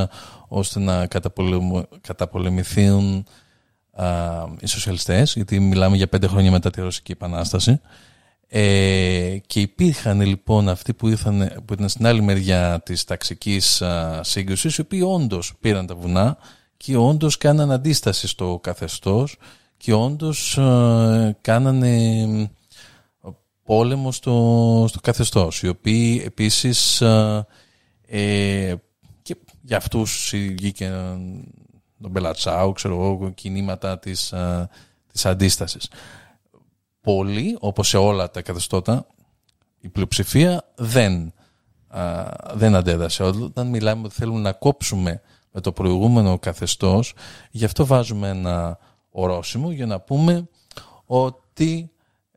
ώστε 0.49 0.81
να 0.81 1.07
καταπολεμ- 1.07 1.85
καταπολεμηθούν 2.01 3.27
α, 3.93 4.07
οι 4.61 4.67
σοσιαλιστές 4.67 5.35
γιατί 5.35 5.61
μιλάμε 5.61 5.97
για 5.97 6.09
πέντε 6.09 6.27
χρόνια 6.27 6.51
μετά 6.51 6.71
τη 6.71 6.81
Ρωσική 6.81 7.13
Επανάσταση. 7.13 7.81
Ε, 8.51 9.37
και 9.47 9.61
υπήρχαν 9.61 10.21
λοιπόν 10.21 10.69
αυτοί 10.69 10.95
που, 10.95 11.09
ήρθαν, 11.09 11.63
που 11.65 11.73
ήταν 11.73 11.89
στην 11.89 12.07
άλλη 12.07 12.23
μεριά 12.23 12.81
της 12.85 13.05
ταξικής 13.05 13.83
α, 13.83 14.21
σύγκρουσης 14.23 14.77
οι 14.77 14.81
οποίοι 14.81 15.03
όντως 15.05 15.53
πήραν 15.61 15.87
τα 15.87 15.95
βουνά 15.95 16.39
και 16.77 16.97
όντως 16.97 17.39
κάναν 17.39 17.73
αντίσταση 17.73 18.29
στο 18.29 18.59
καθεστώς 18.63 19.37
και 19.79 19.93
όντως 19.93 20.59
α, 20.59 21.37
κάνανε 21.41 22.51
πόλεμο 23.65 24.13
στο, 24.13 24.85
στο 24.89 25.01
καθεστώς 25.01 25.63
οι 25.63 25.69
οποίοι 25.69 26.23
επίσης 26.25 27.03
α, 27.03 27.47
ε, 28.07 28.75
και 29.23 29.37
για 29.63 29.77
αυτούς 29.77 30.33
βγήκε 30.35 30.89
τον 32.03 32.11
Μπελατσάου, 32.11 32.73
ξέρω 32.73 32.95
εγώ, 32.95 33.31
κινήματα 33.31 33.99
της, 33.99 34.33
α, 34.33 34.69
της 35.13 35.27
αντίστασης. 35.27 35.91
Πολλοί, 37.01 37.57
όπως 37.61 37.89
σε 37.89 37.97
όλα 37.97 38.31
τα 38.31 38.43
καθεστώτα, 38.43 39.07
η 39.81 39.89
πλειοψηφία 39.89 40.65
δεν, 40.75 41.33
α, 41.89 42.25
δεν 42.55 42.75
αντέδρασε. 42.75 43.23
Όταν 43.23 43.67
μιλάμε 43.67 44.03
ότι 44.05 44.15
θέλουμε 44.15 44.41
να 44.41 44.53
κόψουμε 44.53 45.21
με 45.53 45.61
το 45.61 45.73
προηγούμενο 45.73 46.39
καθεστώς, 46.39 47.15
γι' 47.51 47.65
αυτό 47.65 47.87
βάζουμε 47.87 48.29
ένα 48.29 48.79
ορόσημο 49.11 49.71
για 49.71 49.87
να 49.87 50.01
πούμε 50.01 50.49
ότι 51.05 51.91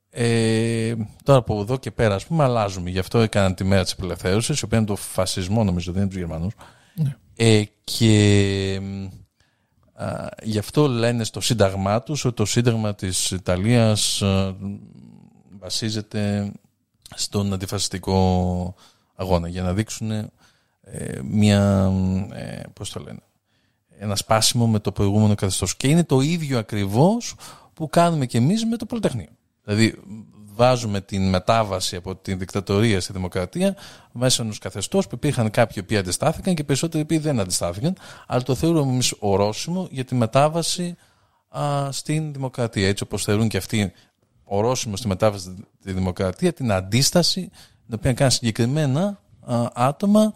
ε, 0.09 0.93
τώρα 1.23 1.39
από 1.39 1.59
εδώ 1.61 1.77
και 1.77 1.91
πέρα 1.91 2.15
ας 2.15 2.25
πούμε 2.25 2.43
αλλάζουμε. 2.43 2.89
Γι' 2.89 2.99
αυτό 2.99 3.19
έκαναν 3.19 3.55
τη 3.55 3.63
μέρα 3.63 3.83
της 3.83 3.91
απελευθέρωσης, 3.91 4.59
η 4.59 4.65
οποία 4.65 4.77
είναι 4.77 4.87
το 4.87 4.95
φασισμό 4.95 5.63
νομίζω, 5.63 5.91
δεν 5.91 6.01
είναι 6.01 6.09
τους 6.09 6.19
Γερμανούς. 6.19 6.53
Ναι. 6.95 7.15
Ε, 7.35 7.63
και 7.83 8.81
α, 9.93 10.27
γι' 10.43 10.57
αυτό 10.57 10.87
λένε 10.87 11.23
στο 11.23 11.41
σύνταγμά 11.41 12.01
τους 12.01 12.25
ότι 12.25 12.35
το 12.35 12.45
σύνταγμα 12.45 12.95
της 12.95 13.31
Ιταλίας 13.31 14.21
α, 14.21 14.55
βασίζεται 15.59 16.51
στον 17.15 17.53
αντιφασιστικό 17.53 18.75
αγώνα 19.15 19.47
για 19.47 19.61
να 19.61 19.73
δείξουν 19.73 20.11
ε, 20.11 20.29
μια, 21.23 21.91
ε, 22.33 22.61
πώς 22.73 22.89
το 22.89 22.99
λένε, 22.99 23.19
ένα 24.03 24.15
σπάσιμο 24.15 24.67
με 24.67 24.79
το 24.79 24.91
προηγούμενο 24.91 25.35
καθεστώς. 25.35 25.75
Και 25.75 25.87
είναι 25.87 26.03
το 26.03 26.19
ίδιο 26.19 26.59
ακριβώς 26.59 27.35
που 27.73 27.89
κάνουμε 27.89 28.25
και 28.25 28.37
εμείς 28.37 28.65
με 28.65 28.77
το 28.77 28.85
Πολυτεχνείο. 28.85 29.29
Δηλαδή 29.63 29.95
βάζουμε 30.53 31.01
την 31.01 31.29
μετάβαση 31.29 31.95
από 31.95 32.15
την 32.15 32.39
δικτατορία 32.39 33.01
στη 33.01 33.13
δημοκρατία 33.13 33.75
μέσα 34.11 34.43
ενός 34.43 34.57
καθεστώς 34.57 35.07
που 35.07 35.15
υπήρχαν 35.15 35.51
κάποιοι 35.51 35.83
που 35.83 35.95
αντιστάθηκαν 35.95 36.55
και 36.55 36.63
περισσότεροι 36.63 37.05
που 37.05 37.19
δεν 37.19 37.39
αντιστάθηκαν, 37.39 37.95
αλλά 38.27 38.41
το 38.41 38.55
θεωρούμε 38.55 38.91
εμείς 38.91 39.13
ορόσημο 39.19 39.87
για 39.91 40.05
τη 40.05 40.15
μετάβαση 40.15 40.95
α, 41.49 41.91
στην 41.91 42.33
δημοκρατία. 42.33 42.87
Έτσι 42.87 43.03
όπως 43.03 43.23
θεωρούν 43.23 43.47
και 43.47 43.57
αυτοί 43.57 43.91
ορόσημο 44.43 44.95
στη 44.95 45.07
μετάβαση 45.07 45.55
στη 45.79 45.91
δημοκρατία, 45.91 46.53
την 46.53 46.71
αντίσταση 46.71 47.49
την 47.85 47.95
οποία 47.95 48.13
κάνουν 48.13 48.31
συγκεκριμένα 48.31 49.21
α, 49.41 49.67
άτομα 49.73 50.33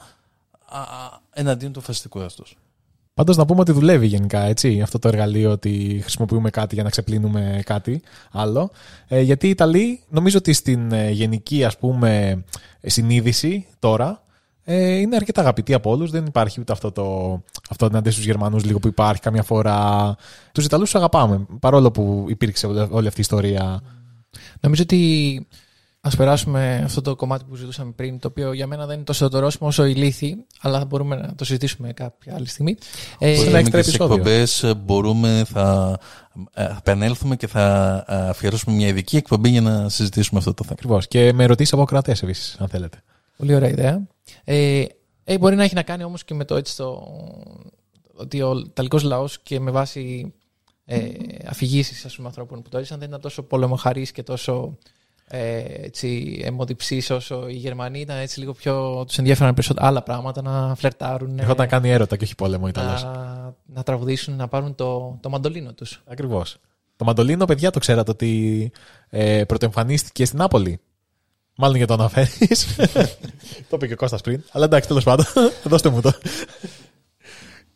α, 0.66 0.80
εναντίον 1.34 1.74
του 1.74 1.82
φασιστικού 1.82 2.18
καθεστώς. 2.18 2.58
Πάντως 3.16 3.38
να 3.38 3.46
πούμε 3.46 3.60
ότι 3.60 3.72
δουλεύει 3.72 4.08
γενικά 4.08 4.42
έτσι, 4.42 4.82
αυτό 4.82 5.00
το 5.00 5.08
εργαλείο 5.08 5.52
ότι 5.52 6.00
χρησιμοποιούμε 6.02 6.50
κάτι 6.50 6.76
για 6.76 6.84
να 6.84 6.90
ξεπλύνουμε 6.90 7.62
κάτι 7.66 8.02
άλλο. 8.32 8.72
Ε, 9.08 9.22
γιατί 9.22 9.48
οι 9.48 9.50
Ιταλοί, 9.50 10.00
νομίζω 10.10 10.38
ότι 10.38 10.54
στην 10.54 10.92
ε, 10.92 11.10
γενική 11.10 11.64
ας 11.64 11.78
πούμε 11.78 12.44
συνείδηση 12.82 13.68
τώρα, 13.80 14.24
ε, 14.64 14.96
είναι 14.96 15.16
αρκετά 15.16 15.42
αγαπητοί 15.42 15.74
από 15.74 15.92
όλους. 15.92 16.12
Δεν 16.12 16.26
υπάρχει 16.26 16.60
ούτε 16.60 16.72
αυτό 16.72 16.92
το. 16.92 17.04
Αυτό 17.70 17.86
εναντίον 17.86 18.14
στους 18.14 18.26
Γερμανούς, 18.26 18.66
λίγο 18.66 18.80
που 18.80 18.88
υπάρχει 18.88 19.22
καμιά 19.22 19.44
φορά. 19.44 20.16
Τους 20.52 20.66
Ιταλούς 20.66 20.92
τους 20.92 21.00
αγαπάμε, 21.00 21.46
παρόλο 21.60 21.92
που 21.92 22.26
υπήρξε 22.28 22.68
όλη 22.68 23.08
αυτή 23.08 23.20
η 23.20 23.24
ιστορία. 23.24 23.82
Νομίζω 24.60 24.84
ότι 24.84 25.48
Α 26.06 26.16
περάσουμε 26.18 26.82
αυτό 26.84 27.02
το 27.02 27.16
κομμάτι 27.16 27.46
που 27.50 27.56
ζητούσαμε 27.56 27.92
πριν, 27.92 28.20
το 28.20 28.28
οποίο 28.28 28.54
για 28.54 28.68
μένα 28.68 28.86
δεν 28.86 28.96
είναι 28.96 29.04
τόσο 29.04 29.30
το 29.30 29.50
όσο 29.60 29.86
η 29.86 29.94
λύθη, 29.94 30.36
αλλά 30.62 30.80
θα 30.80 30.86
μπορούμε 30.86 31.16
να 31.16 31.36
το 31.36 31.46
συζητήσουμε 31.46 31.94
κάποια 31.94 32.36
άλλη 32.36 32.48
στιγμή. 32.48 32.78
Ε, 33.20 33.36
σε 33.36 33.48
ένα 33.48 33.58
έξτρα 33.58 33.80
εκπομπές 33.80 34.74
μπορούμε, 34.78 35.44
θα, 35.48 36.00
θα 36.54 36.76
επανέλθουμε 36.78 37.36
και 37.36 37.48
θα 37.48 38.04
αφιερώσουμε 38.08 38.76
μια 38.76 38.88
ειδική 38.88 39.18
εκπομπή 39.18 39.50
για 39.50 39.62
να 39.62 39.90
συζητήσουμε 39.90 40.40
αυτό 40.40 40.54
το 40.54 40.64
θέμα. 40.64 40.76
Ακριβώς. 40.78 41.08
Και 41.08 41.34
με 41.34 41.44
ερωτήσεις 41.44 41.74
από 41.74 41.84
κρατέ 41.84 42.16
επίσης, 42.22 42.56
αν 42.60 42.68
θέλετε. 42.68 43.04
Πολύ 43.38 43.56
ωραία 43.56 43.70
ιδέα. 43.70 44.08
Ε, 44.44 44.86
ε, 45.24 45.38
μπορεί 45.38 45.56
να 45.56 45.64
έχει 45.64 45.76
να 45.76 45.84
κάνει 45.84 46.04
όμως 46.04 46.24
και 46.24 46.34
με 46.34 46.46
το 46.46 46.56
έτσι 46.56 46.78
το. 46.78 47.08
ότι 48.14 48.42
ο 48.42 48.64
Ιταλικός 48.66 49.04
λαός 49.04 49.40
και 49.40 49.60
με 49.60 49.72
βάση 49.72 50.34
ε, 50.86 51.10
αφηγήσεις 51.46 52.20
ανθρώπων 52.24 52.62
που 52.62 52.70
το 52.70 52.78
έζησαν 52.78 53.00
δεν 53.00 53.08
ήταν 53.08 53.22
τόσο 53.22 53.44
πολεμοχαρή 53.44 54.12
και 54.12 54.24
τόσο 54.24 54.78
ε, 55.28 55.64
έτσι, 55.86 56.42
αιμοδιψής 56.44 57.10
όσο 57.10 57.48
οι 57.48 57.54
Γερμανοί 57.54 58.00
ήταν 58.00 58.18
έτσι 58.18 58.40
λίγο 58.40 58.54
πιο. 58.54 59.04
τους 59.08 59.18
ενδιαφέραν 59.18 59.54
περισσότερα 59.54 59.88
άλλα 59.88 60.04
πράγματα 60.04 60.42
να 60.42 60.76
φλερτάρουν. 60.76 61.40
Έχω 61.40 61.54
να 61.58 61.68
κάνει 61.68 61.90
έρωτα 61.90 62.18
και 62.18 62.24
όχι 62.24 62.36
πόλεμο 62.36 62.68
Ιταλός. 62.68 63.04
Να, 63.04 63.56
να 63.66 63.84
τραγουδήσουν, 63.84 64.36
να 64.36 64.48
πάρουν 64.48 64.76
το, 64.76 65.18
το 65.22 65.30
μαντολίνο 65.30 65.74
τους. 65.74 66.04
Ακριβώς. 66.06 66.58
Το 66.96 67.06
μαντολίνο, 67.06 67.46
παιδιά, 67.46 67.72
το 67.72 67.80
ξέρατε 67.80 68.12
ότι 68.12 68.72
ε, 69.10 69.44
πρωτοεμφανίστηκε 69.44 70.26
στην 70.26 70.38
Νάπολη. 70.38 70.80
Μάλλον 71.58 71.78
για 71.78 71.88
το 71.88 71.94
αναφέρεις. 71.94 72.76
το 73.70 73.76
είπε 73.76 73.88
και 73.88 73.94
ο 73.94 73.96
Κώστας 73.96 74.22
πριν. 74.22 74.44
Αλλά 74.52 74.66
εντάξει, 74.66 74.88
τέλος 74.88 75.04
πάντων. 75.04 75.26
Δώστε 75.64 75.90
μου 75.90 76.02
το. 76.02 76.14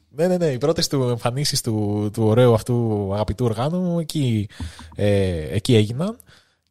ναι, 0.09 0.27
ναι, 0.27 0.38
ναι. 0.38 0.45
Οι 0.45 0.57
πρώτε 0.57 0.84
του 0.89 1.03
εμφανίσεις 1.03 1.61
του, 1.61 2.09
του 2.13 2.23
ωραίου 2.23 2.53
αυτού 2.53 3.09
αγαπητού 3.13 3.45
οργάνου 3.45 3.99
εκεί, 3.99 4.49
ε, 4.95 5.55
εκεί 5.55 5.76
έγιναν. 5.76 6.17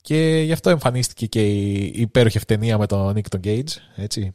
Και 0.09 0.43
γι' 0.45 0.53
αυτό 0.53 0.71
εμφανίστηκε 0.71 1.27
και 1.27 1.47
η 1.47 1.93
υπέροχη 1.95 2.37
ευτενία 2.37 2.79
με 2.79 2.87
τον 2.87 3.17
Nick 3.17 3.27
τον 3.29 3.41
Gage, 3.45 3.71
έτσι. 3.97 4.35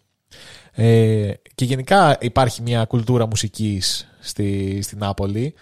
Ε, 0.72 1.34
και 1.56 1.66
γενικά 1.66 2.18
υπάρχει 2.20 2.62
μια 2.62 2.86
κουλτούρα 2.86 3.28
μουσικής 3.28 4.08
στη, 4.20 4.80
στην 4.82 4.98
Νάπολη. 4.98 5.54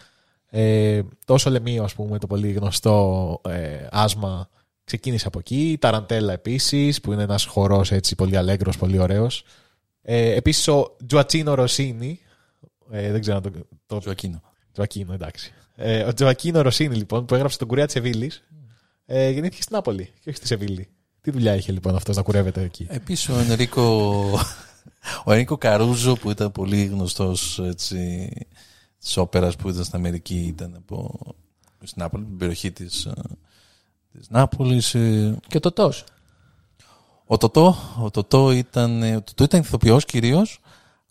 Ε, 0.50 1.02
το 1.26 1.38
Σολεμίο, 1.38 1.84
ας 1.84 1.94
πούμε, 1.94 2.18
το 2.18 2.28
πολύ 2.28 2.52
γνωστό 2.52 3.42
ε, 3.50 3.88
άσμα 3.92 4.50
ξεκίνησε 4.84 5.28
από 5.28 5.40
εκεί. 5.40 5.72
Η 5.72 5.78
Ταραντέλα 5.78 6.34
επίσης, 6.34 7.02
που 7.02 7.14
είναι 7.14 7.24
ένας 7.24 7.46
χορός 7.46 7.92
έτσι 7.92 8.16
πολύ 8.16 8.38
αλέγκρος, 8.38 8.78
πολύ 8.78 9.00
ωραίος. 9.00 9.44
Ε, 10.02 10.32
επίσης 10.32 10.68
ο 10.68 10.96
Τζουατσίνο 11.06 11.54
Ρωσίνη, 11.54 12.20
ε, 12.92 13.12
δεν 13.12 13.22
ξέρω 13.22 13.42
το... 13.42 13.52
το... 13.86 13.98
Τζουακίνο. 13.98 14.42
Τζουακίνο, 14.72 15.14
εντάξει. 15.14 15.54
Ε, 15.76 16.04
ο 16.04 16.14
Τζουακίνο 16.14 16.62
Ρωσίνη, 16.62 16.96
λοιπόν, 16.96 17.26
που 17.26 17.36
έγραψε 17.36 17.58
τον 17.58 17.68
Κουρέα 17.68 17.86
Τσεβίλης, 17.86 18.44
ε, 19.06 19.30
γεννήθηκε 19.30 19.62
στην 19.62 19.76
Νάπολη 19.76 20.04
και 20.06 20.30
όχι 20.30 20.38
στη 20.38 20.48
Σεβίλη. 20.48 20.88
Τι 21.22 21.32
δουλειά 21.32 21.56
είχε 21.56 21.72
λοιπόν 21.72 21.96
αυτός 21.96 22.16
να 22.16 22.22
κουρεύεται 22.22 22.62
εκεί; 22.62 22.88
Επίση 22.90 23.32
ο 23.32 23.38
Ενρίκο, 23.38 24.22
ο 25.26 25.32
Ενρίκο 25.32 25.58
Καρούζο 25.58 26.14
που 26.16 26.32
ήταν 26.32 26.52
πολύ 26.52 26.86
γνωστός 26.86 27.62
της 29.00 29.18
όπερας 29.18 29.56
που 29.56 29.70
ήταν 29.70 29.84
στην 29.84 29.98
Αμερική, 29.98 30.40
ήταν 30.48 30.76
από 30.76 31.20
στην 31.84 32.02
Νάπολη, 32.02 32.24
την 32.24 32.38
περιοχή 32.38 32.72
της 32.72 33.08
της 34.12 34.30
Νάπολης. 34.30 34.96
ε. 34.96 35.38
Και 35.48 35.58
ο 35.58 35.60
Τωτός; 35.60 36.04
Ο 37.26 37.38
Τωτό, 37.38 37.76
ο 38.02 38.12
Τωτό 38.12 38.52
ήταν, 38.52 39.02
ο 39.16 39.22
Τωτό 39.22 39.44
ήταν 39.44 39.60
ηθοποιός 39.60 40.06
κυρίως, 40.06 40.60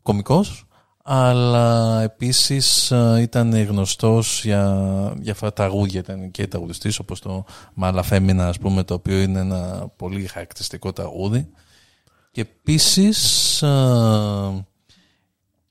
κομικός, 0.02 0.66
αλλά 1.12 2.00
επίσης 2.02 2.90
ε, 2.90 3.18
ήταν 3.20 3.62
γνωστός 3.62 4.44
για, 4.44 5.14
για 5.20 5.32
αυτά 5.32 5.46
τα 5.46 5.52
τραγούδια, 5.52 6.00
ήταν 6.00 6.30
και 6.30 6.46
τραγουδιστής 6.46 6.98
όπως 6.98 7.20
το 7.20 7.44
Μαλαφέμινα 7.74 8.48
ας 8.48 8.58
πούμε, 8.58 8.82
το 8.82 8.94
οποίο 8.94 9.20
είναι 9.20 9.40
ένα 9.40 9.88
πολύ 9.96 10.26
χαρακτηριστικό 10.26 10.92
τραγούδι. 10.92 11.48
Και 12.30 12.40
επίσης 12.40 13.62
ε, 13.62 13.66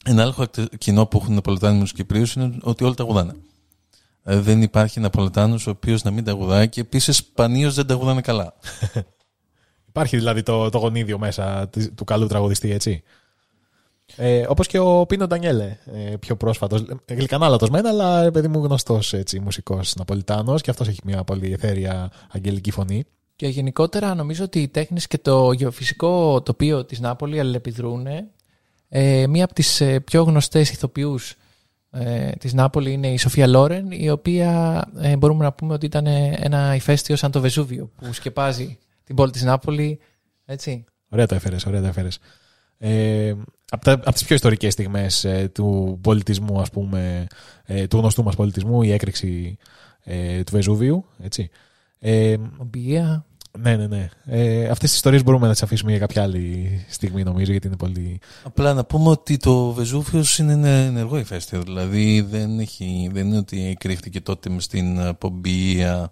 ένα 0.05 0.21
άλλο 0.21 0.47
κοινό 0.77 1.05
που 1.05 1.17
έχουν 1.17 1.31
οι 1.31 1.35
Ναπολιτάνοι 1.35 1.77
με 1.77 1.83
τους 1.83 1.93
Κυπρίους 1.93 2.33
είναι 2.33 2.57
ότι 2.61 2.83
όλοι 2.83 2.95
τραγουδάνε. 2.95 3.33
Ε, 4.23 4.39
δεν 4.39 4.61
υπάρχει 4.61 4.99
Ναπολιτάνος 4.99 5.67
ο 5.67 5.69
οποίος 5.69 6.03
να 6.03 6.11
μην 6.11 6.23
τραγουδάει 6.23 6.69
και 6.69 6.81
επίσης 6.81 7.17
σπανίως 7.17 7.75
δεν 7.75 7.87
τραγουδάνε 7.87 8.21
καλά. 8.21 8.53
Υπάρχει 9.89 10.17
δηλαδή 10.17 10.43
το, 10.43 10.69
το 10.69 10.77
γονίδιο 10.77 11.17
μέσα 11.17 11.69
του 11.95 12.03
καλού 12.03 12.27
τραγουδιστή, 12.27 12.71
έτσι; 12.71 13.03
Ε, 14.15 14.45
Όπως 14.47 14.67
και 14.67 14.79
ο 14.79 15.05
Πίνο 15.05 15.27
Ντανιέλε, 15.27 15.77
ε, 15.85 16.15
πιο 16.19 16.35
πρόσφατος. 16.35 16.85
Γλυκανάλατος 17.07 17.69
μεν, 17.69 17.85
αλλά 17.85 18.31
παιδί 18.31 18.47
μου 18.47 18.63
γνωστός 18.63 19.13
μουσικός 19.41 19.95
Ναπολιτάνος 19.95 20.61
και 20.61 20.69
αυτός 20.69 20.87
έχει 20.87 20.99
μια 21.03 21.23
πολύ 21.23 21.51
εθέρια 21.51 22.11
αγγελική 22.31 22.71
φωνή. 22.71 23.05
Και 23.35 23.47
γενικότερα 23.47 24.15
νομίζω 24.15 24.43
ότι 24.43 24.61
οι 24.61 24.67
τέχνες 24.67 25.07
και 25.07 25.17
το 25.17 25.51
γεωφυσικό 25.51 26.41
τοπίο 26.41 26.85
της 26.85 26.99
Νάπολη 26.99 27.39
αλληλεπιδρούν. 27.39 28.07
Ε, 28.89 29.27
μία 29.27 29.43
από 29.43 29.53
τις 29.53 29.81
ε, 29.81 29.99
πιο 29.99 30.23
γνωστές 30.23 30.71
ηθοποιούς 30.71 31.35
ε, 31.91 32.31
της 32.31 32.53
Νάπολη 32.53 32.91
είναι 32.91 33.07
η 33.11 33.17
Σοφία 33.17 33.47
Λόρεν, 33.47 33.91
η 33.91 34.09
οποία 34.09 34.83
ε, 34.97 35.17
μπορούμε 35.17 35.43
να 35.43 35.53
πούμε 35.53 35.73
ότι 35.73 35.85
ήταν 35.85 36.05
ένα 36.35 36.75
ηφαίστειο 36.75 37.15
σαν 37.15 37.31
το 37.31 37.41
Βεζούβιο 37.41 37.91
που 37.95 38.13
σκεπάζει 38.13 38.77
την 39.03 39.15
πόλη 39.15 39.31
της 39.31 39.43
Νάπολη. 39.43 39.99
Έτσι. 40.45 40.85
Ωραία 41.09 41.25
το 41.25 41.35
έφερες, 41.35 41.65
ωραία 41.65 41.81
το 41.81 41.87
έφερες. 41.87 42.19
Ε, 42.81 43.33
από, 43.69 43.83
τα, 43.83 43.91
από 43.91 44.11
τις 44.11 44.23
πιο 44.23 44.35
ιστορικές 44.35 44.73
στιγμές 44.73 45.23
ε, 45.23 45.49
του 45.53 45.99
πολιτισμού, 46.01 46.61
ας 46.61 46.69
πούμε, 46.69 47.27
ε, 47.65 47.87
του 47.87 47.97
γνωστού 47.97 48.23
μας 48.23 48.35
πολιτισμού, 48.35 48.81
η 48.81 48.91
έκρηξη 48.91 49.57
ε, 50.03 50.43
του 50.43 50.51
Βεζούβιου, 50.51 51.05
έτσι. 51.23 51.49
Ε, 51.99 52.35
Ομπία. 52.57 53.25
ναι, 53.59 53.75
ναι, 53.75 53.87
ναι. 53.87 54.09
Ε, 54.25 54.69
αυτές 54.69 54.87
τις 54.89 54.95
ιστορίες 54.95 55.23
μπορούμε 55.23 55.45
να 55.45 55.51
τις 55.51 55.63
αφήσουμε 55.63 55.91
για 55.91 55.99
κάποια 55.99 56.23
άλλη 56.23 56.85
στιγμή, 56.89 57.23
νομίζω, 57.23 57.51
γιατί 57.51 57.67
είναι 57.67 57.75
πολύ... 57.75 58.19
Απλά 58.43 58.73
να 58.73 58.85
πούμε 58.85 59.09
ότι 59.09 59.37
το 59.37 59.71
Βεζούφιος 59.71 60.37
είναι 60.37 60.51
ένα 60.51 60.67
ενεργό 60.67 61.17
ηφαίστειο. 61.17 61.61
Δηλαδή 61.61 62.21
δεν, 62.21 62.59
έχει, 62.59 63.09
δεν 63.13 63.27
είναι 63.27 63.37
ότι 63.37 63.75
κρύφτηκε 63.79 64.21
τότε 64.21 64.49
μες 64.49 64.63
στην 64.63 65.15
Πομπία 65.17 66.11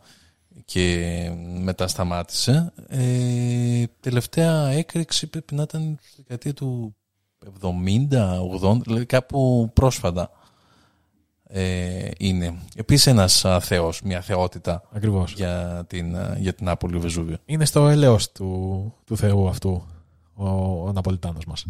και 0.67 1.31
μετά 1.61 1.87
σταμάτησε. 1.87 2.73
Ε, 2.87 3.83
τελευταία 3.99 4.67
έκρηξη 4.67 5.27
πρέπει 5.27 5.55
να 5.55 5.61
ήταν 5.61 5.97
στη 6.01 6.15
δεκαετία 6.21 6.53
του 6.53 6.95
70-80, 7.61 8.81
δηλαδή 8.83 9.05
κάπου 9.05 9.69
πρόσφατα 9.73 10.31
ε, 11.43 12.09
είναι. 12.17 12.57
Επίσης 12.75 13.07
ένας 13.07 13.45
α, 13.45 13.59
θεός, 13.59 14.01
μια 14.01 14.21
θεότητα 14.21 14.83
Ακριβώς. 14.91 15.33
για 15.33 15.85
την, 15.87 16.17
α, 16.17 16.35
για 16.39 16.53
την 16.53 16.65
Νάπολη 16.65 16.97
Βεζούβιο. 16.97 17.37
Είναι 17.45 17.65
στο 17.65 17.87
έλεος 17.87 18.31
του, 18.31 18.93
του 19.05 19.17
Θεού 19.17 19.47
αυτού 19.47 19.85
ο, 20.33 20.47
ο 20.87 20.91
Ναπολιτάνος 20.91 21.45
μας. 21.45 21.65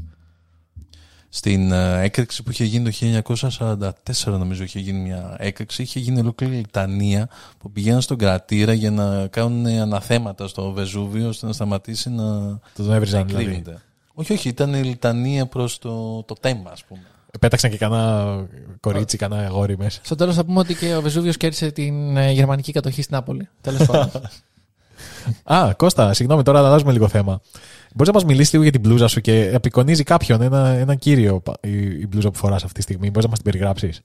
Στην 1.30 1.72
ε, 1.72 2.02
έκρηξη 2.02 2.44
που 2.44 2.52
είχε 2.52 2.64
γίνει 2.64 2.92
το 2.92 3.36
1944 3.60 3.90
νομίζω 4.26 4.64
είχε 4.64 4.80
γίνει 4.80 5.00
μια 5.00 5.36
έκρηξη 5.40 5.82
είχε 5.82 6.00
γίνει 6.00 6.20
ολόκληρη 6.20 6.56
λιτανία 6.56 7.30
που 7.58 7.72
πηγαίναν 7.72 8.02
στον 8.02 8.18
κρατήρα 8.18 8.74
για 8.74 8.92
να 8.92 9.28
κάνουν 9.28 9.66
αναθέματα 9.66 10.48
στο 10.48 10.72
Βεζούβιο 10.72 11.28
ώστε 11.28 11.46
να 11.46 11.54
σταματήσει 11.54 12.10
να, 12.10 12.24
Το 12.76 12.84
τον 12.84 12.94
έβριζαν, 12.94 13.20
να 13.20 13.26
δηλαδή. 13.26 13.46
εκρύβεται. 13.46 13.82
Όχι, 14.14 14.34
όχι, 14.34 14.50
ήταν 14.50 14.74
η 14.74 14.82
λιτανία 14.84 15.46
προς 15.46 15.78
το, 15.80 16.24
το 16.24 16.34
τέμα 16.34 16.70
ας 16.72 16.84
πούμε. 16.84 17.02
Πέταξαν 17.40 17.70
και 17.70 17.78
κανένα 17.78 18.46
κορίτσι, 18.80 19.18
κανένα 19.18 19.46
αγόρι 19.48 19.78
μέσα. 19.78 20.00
Στο 20.04 20.16
τέλος 20.16 20.36
θα 20.36 20.46
πούμε 20.46 20.60
ότι 20.60 20.76
και 20.76 20.96
ο 20.96 21.02
Βεζούβιος 21.02 21.38
κέρδισε 21.38 21.72
την 21.72 22.18
ε, 22.18 22.32
γερμανική 22.32 22.72
κατοχή 22.72 23.02
στην 23.02 23.16
Νάπολη. 23.16 23.50
Τέλος 23.62 23.86
πάντων. 23.88 24.22
Α, 25.44 25.74
Κώστα, 25.74 26.14
συγγνώμη, 26.14 26.44
τώρα 26.44 26.60
αλλάζουμε 26.60 26.92
λίγο 26.92 27.08
θέμα. 27.08 27.42
Μπορείς 27.98 28.14
να 28.14 28.20
μας 28.20 28.24
μιλήσεις 28.30 28.52
λίγο 28.52 28.64
για 28.64 28.72
την 28.72 28.82
μπλούζα 28.82 29.08
σου 29.08 29.22
και 29.22 29.52
απεικονίζει 29.56 30.04
κάποιον, 30.04 30.42
ένα, 30.42 30.68
ένα 30.68 30.96
κύριο 30.96 31.40
πα- 31.40 31.58
η, 31.62 32.00
η 32.00 32.08
μπλούζα 32.10 32.32
που 32.32 32.38
φοράς 32.38 32.64
αυτή 32.64 32.74
τη 32.76 32.82
στιγμή. 32.82 33.08
Μπορείς 33.08 33.24
να 33.24 33.30
μας 33.30 33.40
την 33.40 33.52
περιγράψεις. 33.52 34.02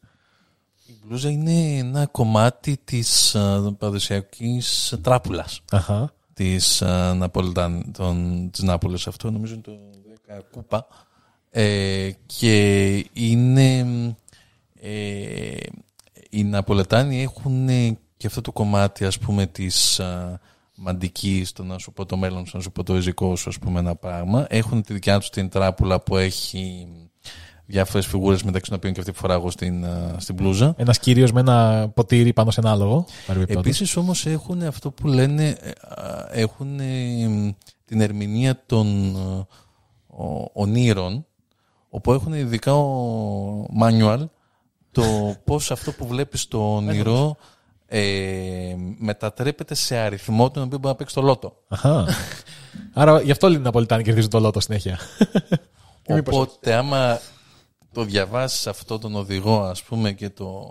Η 0.86 0.92
μπλούζα 1.04 1.30
είναι 1.30 1.76
ένα 1.78 2.06
κομμάτι 2.06 2.78
της 2.84 3.34
α, 3.34 3.72
παραδοσιακής 3.78 4.94
τράπουλας 5.02 5.60
Αχα. 5.70 6.12
της, 6.34 6.82
α, 6.82 7.14
Ναπολιταν, 7.14 7.92
των, 7.92 8.48
της 8.50 8.62
Νάπολης. 8.62 9.06
Αυτό 9.06 9.30
νομίζω 9.30 9.52
είναι 9.54 9.62
το 9.62 9.72
10 10.28 10.40
κούπα. 10.50 10.86
Ε, 11.50 12.10
και 12.26 12.92
είναι... 13.12 13.86
Ε, 14.80 15.56
οι 16.30 16.44
Ναπολετάνοι 16.44 17.22
έχουν 17.22 17.68
ε, 17.68 17.98
και 18.16 18.26
αυτό 18.26 18.40
το 18.40 18.52
κομμάτι 18.52 19.04
ας 19.04 19.18
πούμε 19.18 19.46
της 19.46 20.00
α, 20.82 20.92
μαντικής, 20.92 21.52
το 21.52 21.64
να 21.64 21.78
σου 21.78 21.92
πω 21.92 22.06
το 22.06 22.16
μέλλον 22.16 22.46
σου, 22.46 22.56
να 22.56 22.62
σου 22.62 22.72
πω 22.72 22.82
το 22.82 22.94
ριζικό 22.94 23.36
σου 23.36 23.48
ας 23.48 23.58
πούμε 23.58 23.78
ένα 23.78 23.94
πράγμα. 23.96 24.46
Έχουν 24.48 24.82
τη 24.82 24.92
δικιά 24.92 25.18
τους 25.18 25.30
την 25.30 25.48
τράπουλα 25.48 26.00
που 26.00 26.16
έχει 26.16 26.86
διάφορες 27.66 28.06
φιγούρες 28.06 28.42
μεταξύ 28.42 28.68
των 28.70 28.78
οποίων 28.78 28.92
και 28.92 29.00
αυτή 29.00 29.12
που 29.12 29.18
φοράω 29.18 29.38
εγώ 29.38 29.50
στην, 29.50 29.84
α, 29.84 30.14
στην 30.18 30.34
μπλούζα. 30.34 30.74
Ένας 30.76 30.98
κύριος 30.98 31.32
με 31.32 31.40
ένα 31.40 31.88
ποτήρι 31.94 32.32
πάνω 32.32 32.50
σε 32.50 32.60
ένα 32.60 32.70
άλογο. 32.70 33.04
παρεμπιπτόντως. 33.26 33.64
Επίσης 33.64 33.96
όμως 33.96 34.26
έχουν 34.26 34.62
αυτό 34.62 34.90
που 34.90 35.06
λένε, 35.06 35.48
ε, 35.48 35.70
α, 35.88 36.28
έχουν 36.30 36.80
ε, 36.80 37.54
την 37.84 38.00
ερμηνεία 38.00 38.62
των 38.66 39.16
ε, 39.16 39.46
ο- 40.22 40.50
ονείρων, 40.52 41.26
όπου 41.88 42.12
έχουν 42.12 42.32
ειδικά 42.32 42.74
ο 42.74 43.66
manual, 43.82 44.24
το 44.90 45.34
πώς 45.44 45.70
αυτό 45.70 45.92
που 45.92 46.06
βλέπεις 46.06 46.40
στο 46.40 46.74
όνειρο 46.76 47.36
ε, 47.94 48.74
μετατρέπεται 48.98 49.74
σε 49.74 49.96
αριθμό 49.96 50.50
τον 50.50 50.62
οποίο 50.62 50.78
μπορεί 50.78 50.88
να 50.92 50.94
παίξει 50.98 51.14
το 51.14 51.22
λότο. 51.22 51.56
Αχα. 51.68 52.06
Άρα 52.92 53.20
γι' 53.22 53.30
αυτό 53.30 53.46
όλοι 53.46 53.56
οι 53.56 53.60
Ναπολιτάνοι 53.60 54.02
κερδίζουν 54.02 54.30
το 54.30 54.40
λότο 54.40 54.60
συνέχεια. 54.60 54.98
Ή 56.06 56.12
μήπως- 56.12 56.34
Οπότε 56.36 56.74
άμα 56.74 57.20
το 57.92 58.04
διαβάσεις 58.04 58.66
αυτό 58.66 58.98
τον 58.98 59.14
οδηγό 59.14 59.62
ας 59.62 59.82
πούμε 59.82 60.12
και 60.12 60.30
το, 60.30 60.64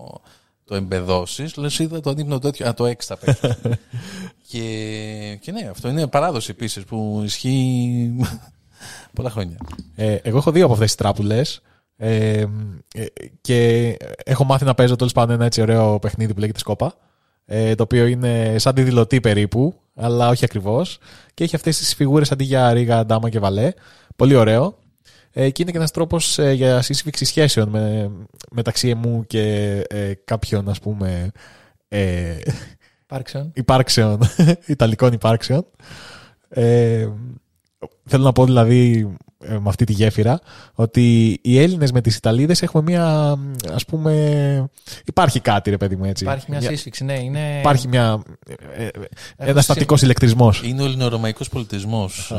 το 0.66 0.76
εμπεδώσεις, 0.76 1.56
λες 1.56 1.80
είδα 1.80 2.00
το 2.00 2.10
ανύπνο 2.10 2.40
τέτοιο, 2.40 2.68
α 2.68 2.74
το 2.74 2.86
έξι 2.86 3.08
θα 3.08 3.18
παίξω. 3.18 3.56
και, 4.50 5.38
και 5.42 5.52
ναι, 5.52 5.68
αυτό 5.70 5.90
είναι 5.90 6.08
παράδοση 6.08 6.52
επίσης 6.52 6.84
που 6.84 7.22
ισχύει 7.24 8.12
πολλά 9.16 9.30
χρόνια. 9.30 9.58
Ε, 9.96 10.14
εγώ 10.16 10.38
έχω 10.38 10.52
δύο 10.52 10.64
από 10.64 10.74
αυτές 10.74 10.88
τις 10.88 10.98
τράπουλες. 10.98 11.62
Ε, 11.98 12.46
ε, 12.94 13.06
και 13.42 13.98
έχω 14.26 14.44
μάθει 14.44 14.66
να 14.66 14.74
παίζω 14.74 14.96
τέλος 14.96 15.14
πάντων 15.14 15.36
ένα 15.36 15.46
έτσι 15.46 15.62
ωραίο 15.62 16.00
παιχνίδι 16.00 16.34
που 16.34 16.40
λέγεται 16.40 16.60
Σκόπα. 16.60 16.94
Ε, 17.46 17.76
το 17.76 17.84
οποίο 17.84 18.06
είναι 18.06 18.56
σαν 18.58 18.76
τη 18.76 18.84
δηλωτή 18.84 19.22
περίπου, 19.22 19.74
αλλά 19.96 20.30
όχι 20.30 20.46
ακριβώς. 20.46 21.00
Και 21.34 21.44
έχει 21.44 21.56
αυτές 21.56 21.78
τις 21.78 21.96
φιγούρες 21.96 22.32
αντί 22.32 22.44
για 22.44 22.74
ρίγα, 22.74 23.06
ντάμα 23.06 23.30
και 23.30 23.40
βαλέ. 23.40 23.72
Πολύ 24.16 24.36
ωραίο. 24.36 24.78
Ε, 25.34 25.50
και 25.50 25.62
είναι 25.62 25.72
και 25.72 25.78
ένας 25.78 25.92
τρόπος 25.92 26.40
για 26.54 26.82
σύσφυξη 26.82 27.26
σχέσεων 27.26 27.70
με, 27.70 28.12
μεταξύ 28.52 28.90
εμού 28.90 29.26
και 29.28 29.78
ε, 29.90 30.14
κάποιων 30.24 30.70
ας 30.70 30.80
πούμε 30.80 31.32
ε, 31.88 32.38
Υπάρξεων. 33.04 33.52
υπάρξεων, 33.54 34.20
ιταλικών 34.66 35.14
υπάρξεων. 35.14 35.66
Ε, 36.50 37.08
θέλω 38.06 38.24
να 38.24 38.32
πω 38.32 38.46
δηλαδή 38.46 39.00
ε, 39.00 39.08
με 39.50 39.64
αυτή 39.66 39.86
τη 39.86 39.94
γέφυρα 39.94 40.40
ότι 40.74 41.40
οι 41.42 41.60
Έλληνες 41.60 41.92
με 41.92 42.02
τις 42.02 42.16
Ιταλίδες 42.16 42.62
έχουμε 42.62 42.84
μια 42.84 43.38
ας 43.74 43.86
πούμε 43.86 44.70
υπάρχει 45.06 45.40
κάτι 45.40 45.70
ρε 45.70 45.78
παιδί 45.78 45.96
μου 45.96 46.06
έτσι. 46.06 46.24
Υπάρχει 46.24 46.46
μια 46.50 46.62
σύσφυξη, 46.62 47.04
ναι. 47.04 47.20
Είναι... 47.20 47.60
Υπάρχει 47.60 47.88
μια, 47.88 48.24
ε, 48.76 48.84
ε, 48.86 48.90
ένας 49.38 49.50
Έχω 49.50 49.62
στατικός 49.62 50.02
ηλεκτρισμός. 50.02 50.62
Είναι 50.64 50.82
ο 50.82 50.86
ελληνορωμαϊκός 50.86 51.50
πολιτισμός 51.50 52.32
ε, 52.32 52.36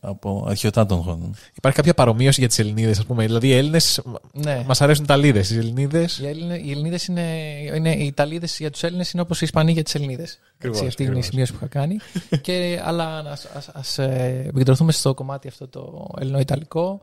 από 0.00 0.44
αρχαιοτάτων 0.48 1.02
χρόνων. 1.02 1.34
Υπάρχει 1.54 1.76
κάποια 1.76 1.94
παρομοίωση 1.94 2.40
για 2.40 2.48
τις 2.48 2.58
Ελληνίδες 2.58 2.98
ας 2.98 3.04
πούμε. 3.06 3.24
Δηλαδή 3.26 3.48
οι 3.48 3.52
Έλληνες 3.52 4.02
Ναι. 4.32 4.64
μας 4.66 4.80
αρέσουν 4.80 5.02
οι 5.02 5.06
Ιταλίδες. 5.10 5.50
Οι 5.50 5.56
Ελληνίδες 5.58 6.18
Οι, 6.18 6.26
Έλληνε, 6.26 6.56
οι 6.56 6.70
Ελληνίδες 6.70 7.06
είναι, 7.06 7.36
είναι, 7.74 7.94
οι 7.94 8.06
Ιταλίδες 8.06 8.58
για 8.58 8.70
τους 8.70 8.82
Έλληνες 8.82 9.10
είναι 9.12 9.22
όπως 9.22 9.40
οι 9.40 9.44
Ισπανοί 9.44 9.72
για 9.72 9.82
τις 9.82 9.94
Ελληνίδες. 9.94 10.38
Ακριβώς, 10.54 10.80
Αυτή 10.80 11.02
είναι 11.02 11.02
η 11.02 11.04
ακριβώς. 11.06 11.26
σημείωση 11.26 11.52
που 11.52 11.58
είχα 11.60 11.66
κάνει. 11.66 11.96
και, 12.46 12.80
αλλά 12.84 13.18
ας, 13.18 13.44
ας, 13.54 13.68
ας, 13.68 13.98
ε, 13.98 14.42
επικεντρωθούμε 14.46 14.92
στο 14.92 15.14
κομμάτι 15.14 15.48
αυτό 15.48 15.68
το 15.68 16.08
ελληνοϊταλικό. 16.20 17.02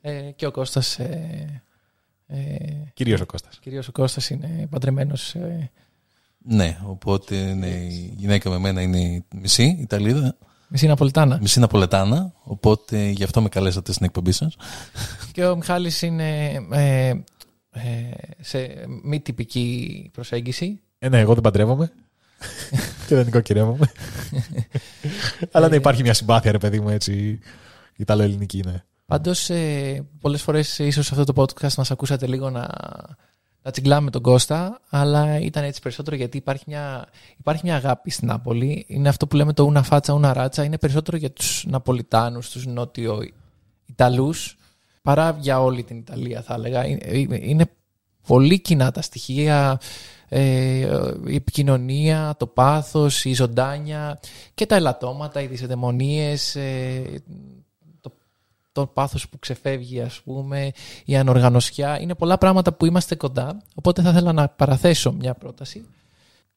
Ε, 0.00 0.30
και 0.36 0.46
ο 0.46 0.50
Κώστας 0.50 0.98
ε, 0.98 1.62
ε, 2.26 2.36
κυρίως 2.94 3.20
ο 3.20 3.26
Κώστας. 3.26 3.58
Κυρίως 3.58 3.88
ο 3.88 3.92
Κώστας 3.92 4.30
είναι 4.30 4.66
παντρεμένος 4.70 5.34
ε, 5.34 5.70
Ναι, 6.38 6.78
οπότε 6.84 7.54
ναι, 7.54 7.66
η 7.66 8.14
γυναίκα 8.16 8.50
με 8.50 8.58
μένα 8.58 8.80
είναι 8.82 9.24
μισή 9.34 9.76
Ιταλίδα. 9.80 10.36
Μισή 10.72 10.86
Ναπολιτάνα. 10.86 11.38
Μισή 11.40 11.60
Ναπολετάνα, 11.60 12.32
οπότε 12.42 13.08
γι' 13.08 13.24
αυτό 13.24 13.42
με 13.42 13.48
καλέσατε 13.48 13.92
στην 13.92 14.06
εκπομπή 14.06 14.32
σας. 14.32 14.56
και 15.32 15.44
ο 15.44 15.56
Μιχάλης 15.56 16.02
είναι 16.02 16.52
ε, 16.70 17.08
ε, 17.08 17.14
σε 18.40 18.84
μη 19.02 19.20
τυπική 19.20 20.10
προσέγγιση. 20.12 20.80
Ε, 20.98 21.08
ναι, 21.08 21.18
εγώ 21.18 21.32
δεν 21.32 21.42
παντρεύομαι. 21.42 21.92
και 23.06 23.14
δεν 23.14 23.24
νοικοκυρεύομαι. 23.24 23.92
Αλλά 25.52 25.68
ναι, 25.68 25.76
υπάρχει 25.76 26.02
μια 26.02 26.14
συμπάθεια, 26.14 26.52
ρε 26.52 26.58
παιδί 26.58 26.80
μου, 26.80 26.88
έτσι. 26.88 27.38
Ιταλο-ελληνική, 27.96 28.62
ναι. 28.66 28.82
Πάντως, 29.06 29.50
ε, 29.50 30.04
πολλές 30.20 30.42
φορές 30.42 30.78
ίσως 30.78 31.06
σε 31.06 31.14
αυτό 31.14 31.32
το 31.32 31.42
podcast 31.42 31.74
μας 31.74 31.90
ακούσατε 31.90 32.26
λίγο 32.26 32.50
να, 32.50 32.68
να 33.62 33.70
τσιγκλάμε 33.70 34.10
τον 34.10 34.22
Κώστα, 34.22 34.80
αλλά 34.88 35.40
ήταν 35.40 35.64
έτσι 35.64 35.80
περισσότερο 35.80 36.16
γιατί 36.16 36.36
υπάρχει 36.36 36.64
μια, 36.66 37.08
υπάρχει 37.38 37.62
μια 37.64 37.76
αγάπη 37.76 38.10
στην 38.10 38.28
Νάπολη. 38.28 38.84
Είναι 38.88 39.08
αυτό 39.08 39.26
που 39.26 39.36
λέμε 39.36 39.52
το 39.52 39.62
ούνα 39.62 39.82
φάτσα, 39.82 40.12
ούνα 40.12 40.32
ράτσα. 40.32 40.64
Είναι 40.64 40.78
περισσότερο 40.78 41.16
για 41.16 41.30
τους 41.30 41.64
Ναπολιτάνους, 41.68 42.50
τους 42.50 42.66
Νότιο 42.66 43.22
Ιταλούς, 43.86 44.56
παρά 45.02 45.36
για 45.40 45.62
όλη 45.62 45.82
την 45.82 45.96
Ιταλία 45.96 46.42
θα 46.42 46.54
έλεγα. 46.54 46.86
Είναι, 46.86 47.38
είναι 47.40 47.66
πολύ 48.26 48.60
κοινά 48.60 48.90
τα 48.90 49.02
στοιχεία, 49.02 49.80
ε, 50.28 50.40
η 51.26 51.34
επικοινωνία, 51.34 52.34
το 52.38 52.46
πάθος, 52.46 53.24
η 53.24 53.34
ζωντάνια 53.34 54.20
και 54.54 54.66
τα 54.66 54.74
ελαττώματα, 54.74 55.42
οι 55.42 55.46
δυσεδαιμονίες, 55.46 56.56
ε, 56.56 57.02
το, 57.61 57.61
το 58.72 58.86
πάθος 58.86 59.28
που 59.28 59.38
ξεφεύγει 59.38 60.00
ας 60.00 60.20
πούμε, 60.20 60.70
η 61.04 61.16
ανοργανωσιά. 61.16 62.00
Είναι 62.00 62.14
πολλά 62.14 62.38
πράγματα 62.38 62.72
που 62.72 62.86
είμαστε 62.86 63.14
κοντά, 63.14 63.62
οπότε 63.74 64.02
θα 64.02 64.10
ήθελα 64.10 64.32
να 64.32 64.48
παραθέσω 64.48 65.12
μια 65.12 65.34
πρόταση. 65.34 65.84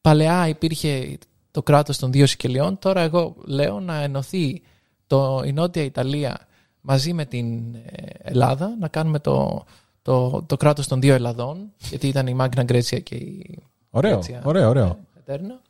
Παλαιά 0.02 0.48
υπήρχε 0.48 1.18
το 1.52 1.64
κράτος 1.64 1.98
των 1.98 2.12
δύο 2.12 2.26
σικελιών, 2.26 2.80
τώρα 2.80 3.02
εγώ 3.02 3.36
λέω 3.46 3.80
να 3.80 4.02
ενωθεί 4.02 4.62
το, 5.08 5.42
η 5.46 5.52
Νότια 5.54 5.84
Ιταλία 5.84 6.48
μαζί 6.82 7.14
με 7.14 7.26
την 7.26 7.76
ε, 7.76 7.80
Ελλάδα, 8.18 8.76
να 8.80 8.88
κάνουμε 8.88 9.20
το, 9.20 9.66
το, 10.02 10.44
το 10.46 10.58
κράτος 10.58 10.88
των 10.88 11.02
δύο 11.02 11.14
Ελλαδών, 11.14 11.72
γιατί 11.90 12.08
ήταν 12.08 12.28
η 12.28 12.34
Magna 12.34 12.64
Grecia 12.64 13.00
και 13.00 13.16
η 13.16 13.60
Ωραίο, 13.90 14.12
Grecia 14.12 14.42
ωραίο, 14.44 14.70
ωραίο. 14.70 15.00
Eterna. 15.18 15.62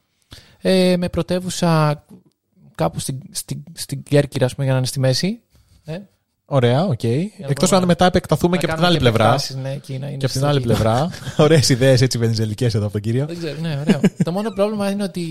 Ε, 0.61 0.97
με 0.97 1.09
πρωτεύουσα 1.09 2.03
κάπου 2.75 2.99
στην, 2.99 3.19
στην, 3.31 3.63
στην 3.73 4.03
Κέρκυρα, 4.03 4.45
ας 4.45 4.53
πούμε, 4.53 4.63
για 4.63 4.73
να 4.73 4.79
είναι 4.79 4.87
στη 4.87 4.99
μέση. 4.99 5.41
Ε, 5.85 5.99
Ωραία, 6.45 6.83
οκ. 6.85 7.03
Εκτός 7.03 7.55
μπορούμε 7.59 7.77
αν 7.77 7.85
μετά 7.85 8.05
επεκταθούμε 8.05 8.55
να 8.55 8.61
και 8.61 8.65
από 8.65 8.75
την 8.75 8.83
κάνουμε 8.83 8.87
άλλη 8.87 8.95
και 8.97 9.01
πλευρά. 9.03 9.23
επεκτάσεις, 9.25 9.55
ναι, 9.55 9.71
εκεί 9.71 9.97
να 9.97 10.07
είναι 10.07 10.17
Και 10.17 10.25
από 10.25 10.33
την 10.33 10.41
στο 10.41 10.49
άλλη 10.49 10.61
κίνημα. 10.61 10.79
πλευρά. 10.79 11.09
Ωραίες 11.45 11.69
ιδέες 11.69 12.01
έτσι 12.01 12.17
βενιζελικές 12.17 12.73
εδώ 12.73 12.83
από 12.83 12.91
τον 12.93 13.01
κύριο. 13.01 13.25
Δεν 13.25 13.37
ξέρω, 13.37 13.59
ναι, 13.61 13.77
ωραίο. 13.87 13.99
το 14.23 14.31
μόνο 14.31 14.49
πρόβλημα 14.49 14.89
είναι 14.91 15.03
ότι 15.03 15.23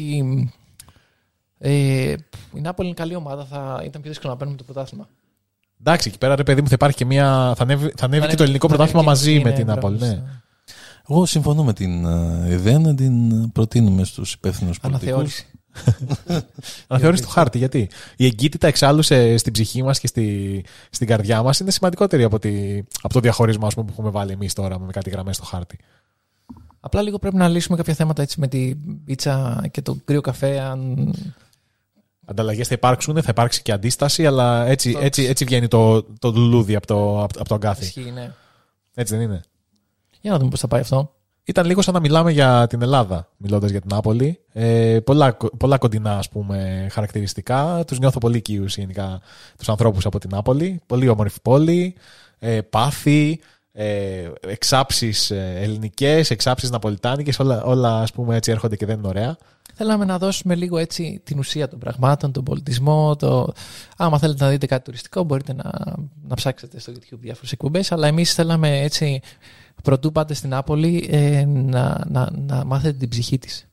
ε, 1.59 2.15
η 2.55 2.61
Νάπολη 2.61 2.89
είναι 2.89 2.97
καλή 2.97 3.15
ομάδα. 3.15 3.45
Θα 3.45 3.83
ήταν 3.85 4.01
πιο 4.01 4.11
δύσκολο 4.11 4.33
να 4.33 4.39
παίρνουμε 4.39 4.59
το 4.59 4.65
πρωτάθλημα. 4.65 5.09
Εντάξει, 5.81 6.09
εκεί 6.09 6.19
πέρα 6.19 6.35
ρε 6.37 6.43
παιδί 6.43 6.61
μου 6.61 6.67
θα 6.69 6.75
υπάρχει 6.75 6.97
και 6.97 7.05
μια. 7.05 7.53
Θα 7.57 7.63
ανέβει, 7.63 7.93
θα 7.97 8.05
ανέβει 8.05 8.23
Θα 8.23 8.29
και 8.31 8.37
το 8.37 8.43
ελληνικό 8.43 8.67
ανέβει- 8.67 8.91
πρωτάθλημα 8.93 9.15
θα 9.15 9.21
ανέβει 9.21 9.33
μαζί 9.33 9.39
και- 9.39 9.45
με 9.45 9.51
ναι, 9.51 9.57
την 9.57 9.65
μπράβο, 9.65 9.81
Νάπολη. 9.81 9.99
Ναι. 9.99 10.07
σωστά. 10.07 10.43
Εγώ 11.09 11.27
συμφωνώ 11.27 11.65
με 11.65 11.73
την 11.73 12.05
ε, 12.05 12.53
ιδέα 12.53 12.79
να 12.79 12.95
την 12.95 13.31
ε, 13.31 13.51
προτείνουμε 13.53 14.05
στους 14.05 14.33
υπεύθυνους 14.33 14.81
πολιτικούς. 14.81 15.09
Αναθεώρηση. 15.09 15.47
Αναθεώρηση 16.87 17.23
του 17.23 17.29
χάρτη. 17.29 17.59
Γιατί; 17.59 17.89
Η 18.17 18.27
εγκύτητα 18.27 18.67
εξάλλου 18.67 19.03
σε- 19.03 19.37
στην 19.37 19.53
ψυχή 19.53 19.83
μας 19.83 19.99
και 20.01 20.07
στη, 20.07 20.65
στην 20.91 21.07
καρδιά 21.07 21.43
μας 21.43 21.61
είναι 21.61 21.71
σημαντικότερη 21.71 22.23
από, 22.23 22.39
τη, 22.39 22.79
από 23.03 23.13
το 23.15 23.21
διαχωρισμό 23.21 23.67
ας 23.67 23.75
πούμε, 23.75 23.87
που 23.87 23.93
έχουμε 23.93 24.11
βάλει 24.11 24.33
εμείς 24.33 24.53
τώρα 24.53 24.79
με 24.79 24.93
κάτι 24.93 25.11
γραμμές 25.11 25.37
στο 25.37 25.45
χάρτη. 25.45 25.79
Απλά 26.81 27.03
λίγο 27.03 27.19
πρέπει 27.19 27.37
να 27.37 27.49
λύσουμε 27.49 27.77
κάποια 27.77 27.95
θέματα 27.95 28.23
έτσι 28.23 28.41
με 28.41 28.49
την 28.49 29.05
πίτσα 29.05 29.65
και 29.71 29.83
το 29.83 29.97
κρύο 30.05 30.21
καφέ. 30.21 30.61
Αν... 30.61 31.13
Ανταλλαγές 32.27 32.69
θα 32.69 32.75
υπάρξουν, 32.75 33.23
θα 33.23 33.29
υπάρξει 33.31 33.63
και 33.63 33.73
αντίσταση, 33.73 34.27
αλλά 34.27 34.67
έτσι, 34.67 34.89
Αυτό. 34.89 35.05
έτσι, 35.05 35.23
έτσι 35.25 35.45
βγαίνει 35.45 35.69
το, 35.69 36.03
το 36.03 36.31
λουλούδι 36.31 36.75
από 36.75 36.87
το, 36.87 37.23
από, 37.23 37.39
από 37.39 37.49
το 37.49 37.55
αγκάθι. 37.55 37.85
Ισχύει, 37.85 38.11
ναι. 38.15 38.33
Έτσι 38.95 39.17
δεν 39.17 39.25
είναι; 39.25 39.41
Για 40.21 40.31
να 40.31 40.39
δούμε 40.39 40.51
πώς 40.51 40.61
θα 40.61 40.69
πάει 40.69 40.81
αυτό. 40.81 41.15
Ήταν 41.47 41.67
λίγο 41.67 41.83
σαν 41.83 41.95
να 41.95 42.01
μιλάμε 42.01 42.31
για 42.33 42.67
την 42.67 42.83
Ελλάδα, 42.83 43.29
μιλώντας 43.37 43.71
για 43.71 43.81
την 43.81 43.91
Νάπολη. 43.93 44.41
Ε, 44.53 44.99
πολλά, 45.05 45.37
πολλά 45.59 45.79
κοντινά 45.79 46.19
ας 46.19 46.29
πούμε, 46.29 46.89
χαρακτηριστικά. 46.91 47.85
Τους 47.87 47.99
νιώθω 47.99 48.19
πολύ 48.19 48.37
οικείους 48.37 48.77
γενικά 48.77 49.21
τους 49.59 49.69
ανθρώπους 49.69 50.07
από 50.07 50.19
την 50.19 50.31
Νάπολη. 50.33 50.81
Πολύ 50.87 51.09
όμορφη 51.09 51.39
πόλη, 51.43 51.95
ε, 52.39 52.61
πάθη, 52.61 53.41
ε, 53.73 54.31
εξάψεις 54.41 55.31
ελληνικές, 55.31 56.31
εξάψεις 56.31 56.71
ναπολιτάνικες. 56.71 57.39
Όλα, 57.39 57.65
όλα 57.65 58.01
ας 58.01 58.13
πούμε, 58.13 58.37
έτσι 58.37 58.51
έρχονται 58.51 58.77
και 58.77 58.87
δεν 58.87 58.99
είναι 58.99 59.09
ωραία. 59.09 59.37
Θέλαμε 59.77 60.05
να 60.05 60.19
δώσουμε 60.19 60.55
λίγο 60.55 60.79
έτσι 60.79 61.21
την 61.25 61.39
ουσία 61.39 61.69
των 61.69 61.79
πραγμάτων, 61.79 62.33
τον 62.33 62.45
πολιτισμό. 62.45 63.17
Το... 63.17 63.53
Άμα 63.97 64.19
θέλετε 64.19 64.45
να 64.45 64.51
δείτε 64.51 64.67
κάτι 64.67 64.85
τουριστικό, 64.85 65.23
μπορείτε 65.23 65.53
να, 65.53 65.71
να 66.29 66.35
ψάξετε 66.35 66.81
στο 66.81 66.93
YouTube 66.93 67.19
διάφορες 67.21 67.53
εκπομπές. 67.53 67.93
Αλλά 67.93 68.07
εμείς 68.07 68.35
θέλαμε 68.35 68.81
έτσι, 68.81 69.21
πρωτού 69.85 70.13
πάτε 70.13 70.35
στην 70.35 70.51
Νάπολη, 70.51 71.09
ε, 71.11 71.45
να, 71.45 72.05
να, 72.09 72.31
να 72.37 72.65
μάθετε 72.65 72.99
την 72.99 73.09
ψυχή 73.09 73.39
της. 73.39 73.69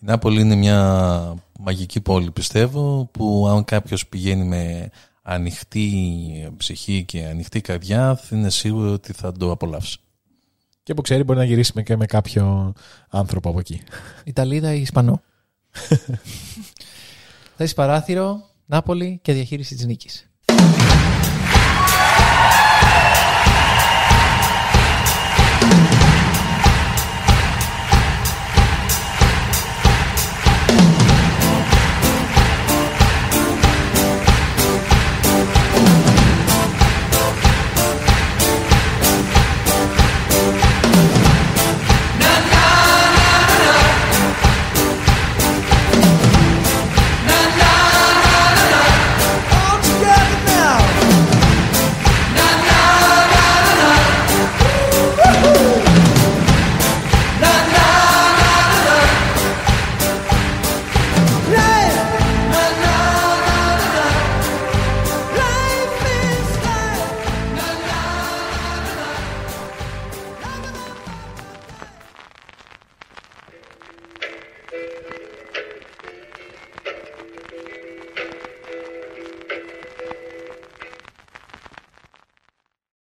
Η 0.00 0.04
Νάπολη 0.04 0.40
είναι 0.40 0.54
μια 0.54 1.34
μαγική 1.58 2.00
πόλη 2.00 2.30
πιστεύω 2.30 3.08
που 3.12 3.46
αν 3.48 3.64
κάποιος 3.64 4.06
πηγαίνει 4.06 4.44
με 4.44 4.90
ανοιχτή 5.22 5.92
ψυχή 6.56 7.04
και 7.04 7.24
ανοιχτή 7.24 7.60
καρδιά 7.60 8.16
θα 8.16 8.36
είναι 8.36 8.50
σίγουρο 8.50 8.92
ότι 8.92 9.12
θα 9.12 9.32
το 9.32 9.50
απολαύσει. 9.50 9.98
Και 10.82 10.94
που 10.94 11.02
ξέρει, 11.02 11.22
μπορεί 11.22 11.38
να 11.38 11.44
γυρίσει 11.44 11.82
και 11.82 11.96
με 11.96 12.06
κάποιο 12.06 12.72
άνθρωπο 13.08 13.48
από 13.48 13.58
εκεί. 13.58 13.82
Ιταλίδα 14.24 14.74
ή 14.74 14.80
Ισπανό. 14.80 15.22
Θέση 17.56 17.74
παράθυρο, 17.74 18.40
Νάπολη 18.66 19.18
και 19.22 19.32
διαχείριση 19.32 19.74
της 19.74 19.86
νίκης. 19.86 20.27